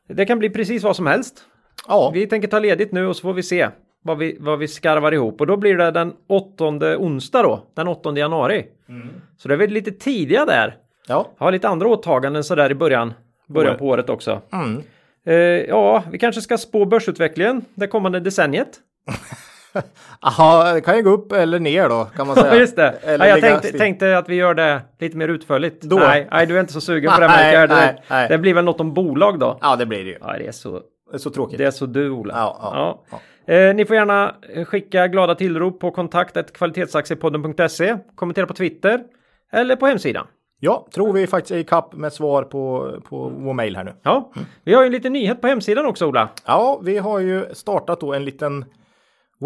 Det 0.09 0.27
kan 0.27 0.39
bli 0.39 0.51
precis 0.51 0.83
vad 0.83 0.97
som 0.97 1.07
helst. 1.07 1.45
ja. 1.89 2.11
Vi 2.15 2.27
tänker 2.27 2.49
ta 2.49 2.59
ledigt 2.59 2.93
nu 2.93 3.07
och 3.07 3.17
så 3.17 3.23
får 3.23 3.33
vi 3.33 3.43
se 3.43 3.69
vad 4.03 4.19
vi, 4.19 4.37
vad 4.41 4.59
vi 4.59 4.69
skarvar 4.69 5.13
ihop. 5.13 5.41
Och 5.41 5.47
då 5.47 5.57
blir 5.57 5.77
det 5.77 5.91
den 5.91 6.13
åttonde 6.27 6.97
onsdag 6.97 7.43
då, 7.43 7.67
den 7.75 7.89
8 7.89 8.19
januari. 8.19 8.67
Så 9.37 9.49
det 9.49 9.55
är 9.55 9.59
väl 9.59 9.71
lite 9.71 9.91
tidiga 9.93 10.45
där. 10.45 10.77
ja. 11.09 11.29
Jag 11.39 11.47
har 11.47 11.53
lite 11.53 11.69
andra 11.69 11.89
åtaganden 11.89 12.45
sådär 12.45 12.71
i 12.71 12.75
början, 12.75 13.15
början 13.47 13.79
på 13.79 13.87
året 13.87 14.11
också. 14.11 14.41
Mm. 14.53 14.83
Eh, 15.27 15.35
ja, 15.69 16.03
vi 16.11 16.19
kanske 16.19 16.41
ska 16.41 16.59
spå 16.59 16.85
börsutvecklingen 16.85 17.65
det 17.75 17.87
kommande 17.87 18.21
decenniet. 18.21 18.81
Aha, 20.21 20.73
det 20.73 20.81
kan 20.81 20.97
ju 20.97 21.03
gå 21.03 21.11
upp 21.11 21.33
eller 21.33 21.61
ner 21.61 21.89
då 21.89 22.05
kan 22.17 22.27
man 22.27 22.37
säga. 22.37 22.55
Ja, 22.55 22.61
just 22.61 22.77
det. 22.77 22.89
Eller 23.03 23.27
Ja, 23.27 23.31
jag 23.39 23.41
tänkte, 23.41 23.79
tänkte 23.79 24.19
att 24.19 24.29
vi 24.29 24.35
gör 24.35 24.55
det 24.55 24.83
lite 25.01 25.17
mer 25.17 25.29
utförligt. 25.29 25.83
Då? 25.83 25.97
Nej, 25.97 26.29
nej, 26.31 26.47
du 26.47 26.57
är 26.57 26.61
inte 26.61 26.73
så 26.73 26.81
sugen 26.81 27.13
på 27.15 27.21
det 27.21 27.27
nej, 27.29 27.69
Det, 27.69 27.97
nej. 28.11 28.29
det 28.29 28.39
blir 28.39 28.55
väl 28.55 28.65
något 28.65 28.81
om 28.81 28.95
bolag 28.95 29.39
då? 29.39 29.59
Ja, 29.61 29.77
det 29.77 29.87
blir 29.87 30.05
det 30.05 30.11
ju. 30.11 30.19
Ja, 30.21 30.33
det 30.39 30.47
är 30.47 30.53
så, 30.53 30.71
Det 31.11 31.15
är 31.17 31.19
så 31.19 31.31
tråkigt. 31.31 31.59
det 31.59 31.65
är 31.65 31.71
så 31.71 31.87
du 31.87 32.11
Ola. 32.11 32.35
Ja, 32.37 32.99
ja, 33.11 33.21
Eh, 33.55 33.75
ni 33.75 33.85
får 33.85 33.97
gärna 33.97 34.35
skicka 34.67 35.07
glada 35.09 35.35
tillrop 35.35 35.81
på 35.81 35.91
kontaktet 35.91 36.53
kvalitetsaktiepodden.se. 36.53 37.97
Kommentera 38.15 38.47
på 38.47 38.55
Twitter 38.55 39.01
eller 39.53 39.77
på 39.77 39.87
hemsidan. 39.87 40.27
Ja, 40.61 40.87
tror 40.95 41.13
vi 41.13 41.27
faktiskt 41.27 41.51
är 41.51 41.57
i 41.59 41.65
kapp 41.65 41.95
med 41.95 42.13
svar 42.13 42.43
på, 42.43 42.93
på 43.09 43.33
vår 43.37 43.53
mail 43.53 43.77
här 43.77 43.85
nu. 43.85 43.93
Ja, 44.03 44.33
vi 44.65 44.75
har 44.75 44.83
ju 44.83 44.87
en 44.87 44.93
liten 44.93 45.13
nyhet 45.13 45.41
på 45.41 45.47
hemsidan 45.47 45.87
också 45.87 46.07
Ola. 46.07 46.29
Ja, 46.47 46.81
vi 46.85 46.99
har 46.99 47.19
ju 47.19 47.45
startat 47.53 48.01
då 48.01 48.15
en 48.15 48.25
liten 48.25 48.65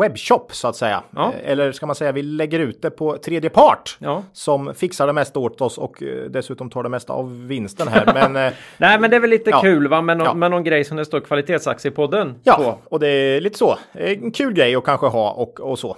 webbshop 0.01 0.55
så 0.55 0.69
att 0.69 0.77
säga. 0.77 1.03
Ja. 1.17 1.33
Eh, 1.43 1.51
Eller 1.53 1.73
ska 1.73 1.87
man 1.87 1.95
säga 1.97 2.13
vi 2.13 2.23
lägger 2.23 2.59
ut 2.59 2.83
det 2.83 2.91
på 2.91 3.17
tredje 3.19 3.51
part. 3.51 3.97
Ja. 4.01 4.23
Som 4.33 4.75
fixar 4.75 5.07
det 5.07 5.13
mesta 5.13 5.39
åt 5.41 5.61
oss 5.61 5.79
och 5.79 6.03
eh, 6.03 6.25
dessutom 6.31 6.71
tar 6.71 6.83
det 6.83 6.89
mesta 6.89 7.13
av 7.13 7.47
vinsten 7.47 7.89
här. 7.89 8.11
Men 8.15 8.37
eh, 8.47 8.53
Nej, 8.79 9.01
men 9.01 9.11
det 9.11 9.17
är 9.17 9.21
väl 9.21 9.31
lite 9.31 9.51
Ja. 9.51 9.61
kul 9.61 9.89
va 9.89 10.01
med, 10.03 10.21
Ja. 10.21 10.35
med 10.35 10.51
någon 10.51 10.65
grej 10.65 10.85
som 10.85 10.97
det 10.97 11.05
står 11.05 11.21
kvalitetsaktiepodden 11.21 12.35
ja, 12.45 12.55
på. 12.57 12.79
och 12.95 13.01
det 13.01 13.09
är 13.09 13.41
lite 13.41 13.59
så. 13.59 13.79
En 13.93 14.31
kul 14.31 14.53
grej 14.53 14.77
att 14.77 14.85
kanske 14.85 15.07
ha 15.07 15.31
och, 15.31 15.61
och 15.61 15.79
så. 15.79 15.97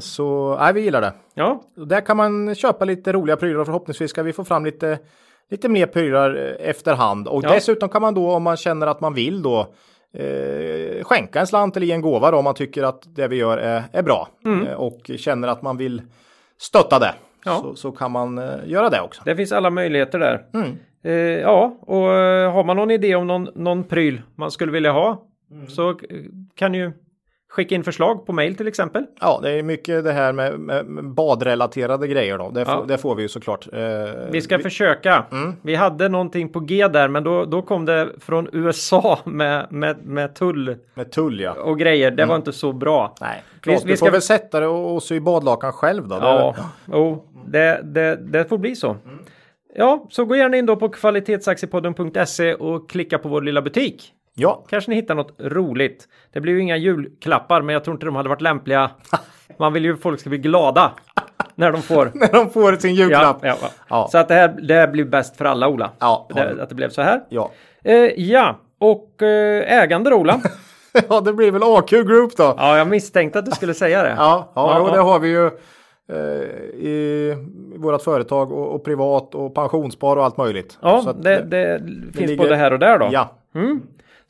Så 0.00 0.56
nej, 0.60 0.72
vi 0.72 0.80
gillar 0.80 1.00
det. 1.00 1.12
Ja, 1.34 1.62
Där 1.76 2.00
kan 2.00 2.16
man 2.16 2.54
köpa 2.54 2.84
lite 2.84 3.12
roliga 3.12 3.36
prylar 3.36 3.60
och 3.60 3.66
förhoppningsvis 3.66 4.10
ska 4.10 4.22
vi 4.22 4.32
få 4.32 4.44
fram 4.44 4.64
lite, 4.64 4.98
lite 5.50 5.68
mer 5.68 5.86
prylar 5.86 6.34
efterhand. 6.60 7.28
Och 7.28 7.42
dessutom 7.42 7.88
kan 7.88 8.02
man 8.02 8.14
då 8.14 8.30
om 8.30 8.42
man 8.42 8.56
känner 8.56 8.86
att 8.86 9.00
man 9.00 9.14
vill 9.14 9.42
då 9.42 9.74
eh, 10.14 11.04
skänka 11.04 11.40
en 11.40 11.46
slant 11.46 11.76
eller 11.76 11.86
ge 11.86 11.92
en 11.92 12.00
gåva 12.00 12.30
då 12.30 12.36
om 12.38 12.44
man 12.44 12.54
tycker 12.54 12.82
att 12.82 13.02
det 13.14 13.28
vi 13.28 13.36
gör 13.36 13.58
är, 13.58 13.82
är 13.92 14.02
bra. 14.02 14.28
Eh, 14.66 14.72
och 14.74 15.10
känner 15.16 15.48
att 15.48 15.62
man 15.62 15.76
vill 15.76 16.02
stötta 16.58 16.98
det. 16.98 17.14
Ja. 17.44 17.60
Så, 17.62 17.74
så 17.74 17.92
kan 17.92 18.10
man 18.12 18.38
eh, 18.38 18.50
göra 18.66 18.88
det 18.90 19.00
också. 19.00 19.22
det 19.24 19.36
finns 19.36 19.52
alla 19.52 19.70
möjligheter 19.70 20.18
där. 20.18 20.44
Mm. 20.54 20.76
Eh, 21.04 21.12
ja, 21.40 21.76
och 21.80 22.12
eh, 22.12 22.52
har 22.52 22.64
man 22.64 22.76
någon 22.76 22.90
idé 22.90 23.14
om 23.14 23.26
någon, 23.26 23.48
någon 23.54 23.84
pryl 23.84 24.22
man 24.34 24.50
skulle 24.50 24.72
vilja 24.72 24.92
ha 24.92 25.26
Mm. 25.52 25.66
så 25.66 25.90
eh, 25.90 25.96
kan 26.54 26.74
ju 26.74 26.92
skicka 27.50 27.74
in 27.74 27.84
förslag 27.84 28.26
på 28.26 28.32
mail 28.32 28.56
till 28.56 28.68
exempel. 28.68 29.06
Ja, 29.20 29.40
det 29.42 29.50
är 29.50 29.62
mycket 29.62 30.04
det 30.04 30.12
här 30.12 30.32
med, 30.32 30.58
med 30.60 31.04
badrelaterade 31.04 32.08
grejer 32.08 32.38
då. 32.38 32.50
Det, 32.50 32.64
får, 32.64 32.74
Ja. 32.74 32.84
det 32.88 32.98
får 32.98 33.14
vi 33.14 33.22
ju 33.22 33.28
såklart. 33.28 33.68
Eh, 33.72 33.80
Vi 34.30 34.40
ska 34.40 34.58
försöka. 34.58 35.24
Mm. 35.32 35.52
Vi 35.62 35.74
hade 35.74 36.08
någonting 36.08 36.48
på 36.48 36.60
G 36.60 36.88
där, 36.88 37.08
men 37.08 37.24
då, 37.24 37.44
då 37.44 37.62
kom 37.62 37.84
det 37.84 38.08
från 38.20 38.48
USA 38.52 39.18
med, 39.24 39.66
med, 39.72 40.04
med 40.06 40.34
tull 40.34 40.76
Med 40.94 41.12
tull 41.12 41.40
ja. 41.40 41.52
och 41.52 41.78
grejer. 41.78 42.10
Det 42.10 42.24
var 42.26 42.36
inte 42.36 42.52
så 42.52 42.72
bra. 42.72 43.14
Nej, 43.20 43.42
Vi- 43.54 43.60
klart, 43.60 43.84
vi 43.84 43.90
du 43.90 43.96
ska- 43.96 44.06
får 44.06 44.12
väl 44.12 44.22
sätta 44.22 44.60
det 44.60 44.66
och, 44.66 44.94
och 44.94 45.02
sy 45.02 45.20
badlakan 45.20 45.72
själv 45.72 46.08
då. 46.08 46.14
Det- 46.18 46.26
Ja, 46.26 46.54
jo, 46.92 47.24
det, 47.46 47.80
det, 47.84 48.16
det 48.16 48.44
får 48.44 48.58
bli 48.58 48.76
så. 48.76 48.96
Ja, 49.74 50.06
så 50.10 50.24
gå 50.24 50.36
gärna 50.36 50.56
in 50.56 50.66
då 50.66 50.76
på 50.76 50.88
kvalitetsaktiepodden.se 50.88 52.54
och 52.54 52.90
klicka 52.90 53.18
på 53.18 53.28
vår 53.28 53.42
lilla 53.42 53.62
butik. 53.62 54.12
Ja. 54.34 54.64
Kanske 54.68 54.90
ni 54.90 54.96
hittar 54.96 55.14
något 55.14 55.34
roligt. 55.38 56.08
Det 56.32 56.40
blir 56.40 56.52
ju 56.52 56.60
inga 56.60 56.76
julklappar, 56.76 57.62
men 57.62 57.72
jag 57.72 57.84
tror 57.84 57.94
inte 57.94 58.06
de 58.06 58.16
hade 58.16 58.28
varit 58.28 58.40
lämpliga. 58.40 58.90
Man 59.58 59.72
vill 59.72 59.84
ju 59.84 59.94
att 59.94 60.00
folk 60.02 60.20
ska 60.20 60.28
bli 60.30 60.38
glada 60.38 60.92
när 61.54 61.72
de 61.72 61.82
får. 61.82 62.10
När 62.14 62.32
de 62.32 62.50
får 62.50 62.76
sin 62.76 62.94
julklapp. 62.94 63.38
ja, 63.42 63.56
ja. 63.62 63.68
Ja. 63.88 64.08
Så 64.12 64.18
att 64.18 64.28
det 64.28 64.34
här 64.34 64.48
det 64.48 64.74
här 64.74 64.88
blir 64.88 65.04
bäst 65.04 65.36
för 65.36 65.44
alla, 65.44 65.68
Ola. 65.68 65.90
Ja, 65.98 66.28
det, 66.34 66.62
att 66.62 66.68
det 66.68 66.74
blev 66.74 66.88
så 66.90 67.02
här. 67.02 67.20
Ja. 67.28 67.50
Eh, 67.84 67.94
ja, 68.16 68.58
och 68.78 69.22
eh, 69.22 69.82
ägande 69.82 70.10
då, 70.10 70.16
Ola. 70.16 70.40
ja, 71.08 71.20
det 71.20 71.32
blir 71.32 71.50
väl 71.52 71.62
AQ 71.62 71.90
Group 71.90 72.36
då. 72.36 72.54
ja, 72.58 72.78
jag 72.78 72.88
misstänkte 72.88 73.38
att 73.38 73.46
du 73.46 73.50
skulle 73.52 73.74
säga 73.74 74.02
det. 74.02 74.14
Ja, 74.18 74.52
ja, 74.54 74.74
Ja, 74.74 74.84
jo, 74.88 74.94
det 74.94 75.00
har 75.00 75.18
vi 75.18 75.28
ju 75.28 75.46
eh, 76.12 76.44
i 76.86 77.34
vårt 77.76 78.02
företag 78.02 78.52
och, 78.52 78.74
och 78.74 78.84
privat 78.84 79.34
och 79.34 79.54
pensionsspar 79.54 80.16
och 80.16 80.24
allt 80.24 80.36
möjligt. 80.36 80.78
Ja, 80.82 81.04
att 81.10 81.22
det, 81.22 81.42
det, 81.42 81.78
finns 82.14 82.30
ligger- 82.30 82.36
både 82.44 82.56
här 82.56 82.72
och 82.72 82.78
där 82.78 82.98
då. 82.98 83.08
Ja, 83.12 83.36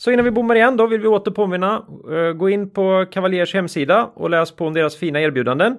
Så 0.01 0.10
innan 0.10 0.24
vi 0.24 0.31
bommar 0.31 0.55
igen 0.55 0.77
då 0.77 0.86
vill 0.86 1.01
vi 1.01 1.09
åter 1.09 1.31
påminna. 1.31 1.82
eh, 2.10 2.32
gå 2.32 2.51
in 2.51 2.70
på 2.70 3.06
Cavaliers 3.12 3.55
hemsida 3.55 4.10
och 4.14 4.31
läs 4.31 4.52
på 4.52 4.66
om 4.66 4.74
deras 4.74 4.97
fina 4.97 5.20
erbjudanden. 5.20 5.77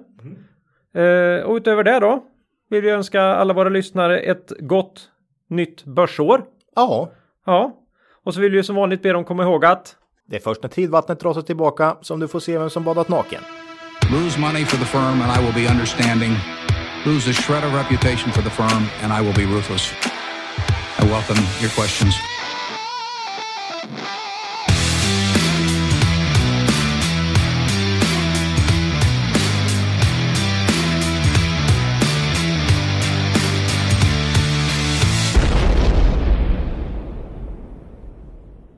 Eh, 0.94 1.44
och 1.44 1.56
utöver 1.56 1.84
det 1.84 2.00
då 2.00 2.24
vill 2.70 2.82
vi 2.82 2.90
önska 2.90 3.22
alla 3.22 3.54
våra 3.54 3.68
lyssnare 3.68 4.18
ett 4.20 4.52
gott 4.60 5.08
nytt 5.48 5.84
börsår. 5.84 6.44
ja. 6.76 7.10
Ja, 7.46 7.72
och 8.24 8.34
så 8.34 8.40
vill 8.40 8.52
vi 8.52 8.62
som 8.62 8.76
vanligt 8.76 9.02
be 9.02 9.12
dem 9.12 9.24
komma 9.24 9.42
ihåg 9.42 9.64
att 9.64 9.96
Det 10.26 10.36
är 10.36 10.40
först 10.40 10.62
när 10.62 10.70
tidvattnet 10.70 11.20
drar 11.20 11.34
sig 11.34 11.42
tillbaka 11.42 11.96
som 12.00 12.20
du 12.20 12.28
får 12.28 12.40
se 12.40 12.58
vem 12.58 12.70
som 12.70 12.84
badat 12.84 13.08
naken. 13.08 13.40
Lose 14.12 14.40
money 14.40 14.64
for 14.64 14.76
the 14.76 14.84
firm 14.84 15.22
and 15.22 15.30
I 15.38 15.44
will 15.44 15.54
be 15.64 15.70
understanding. 15.72 16.32
Lose 17.06 17.30
a 17.30 17.32
shred 17.32 17.64
of 17.64 17.74
reputation 17.74 18.32
for 18.32 18.42
the 18.42 18.50
firm 18.50 18.82
and 19.02 19.12
I 19.18 19.26
will 19.26 19.36
be 19.42 19.54
ruthless. 19.56 19.92
I 21.00 21.04
welcome 21.14 21.40
your 21.62 21.72
questions. 21.80 22.31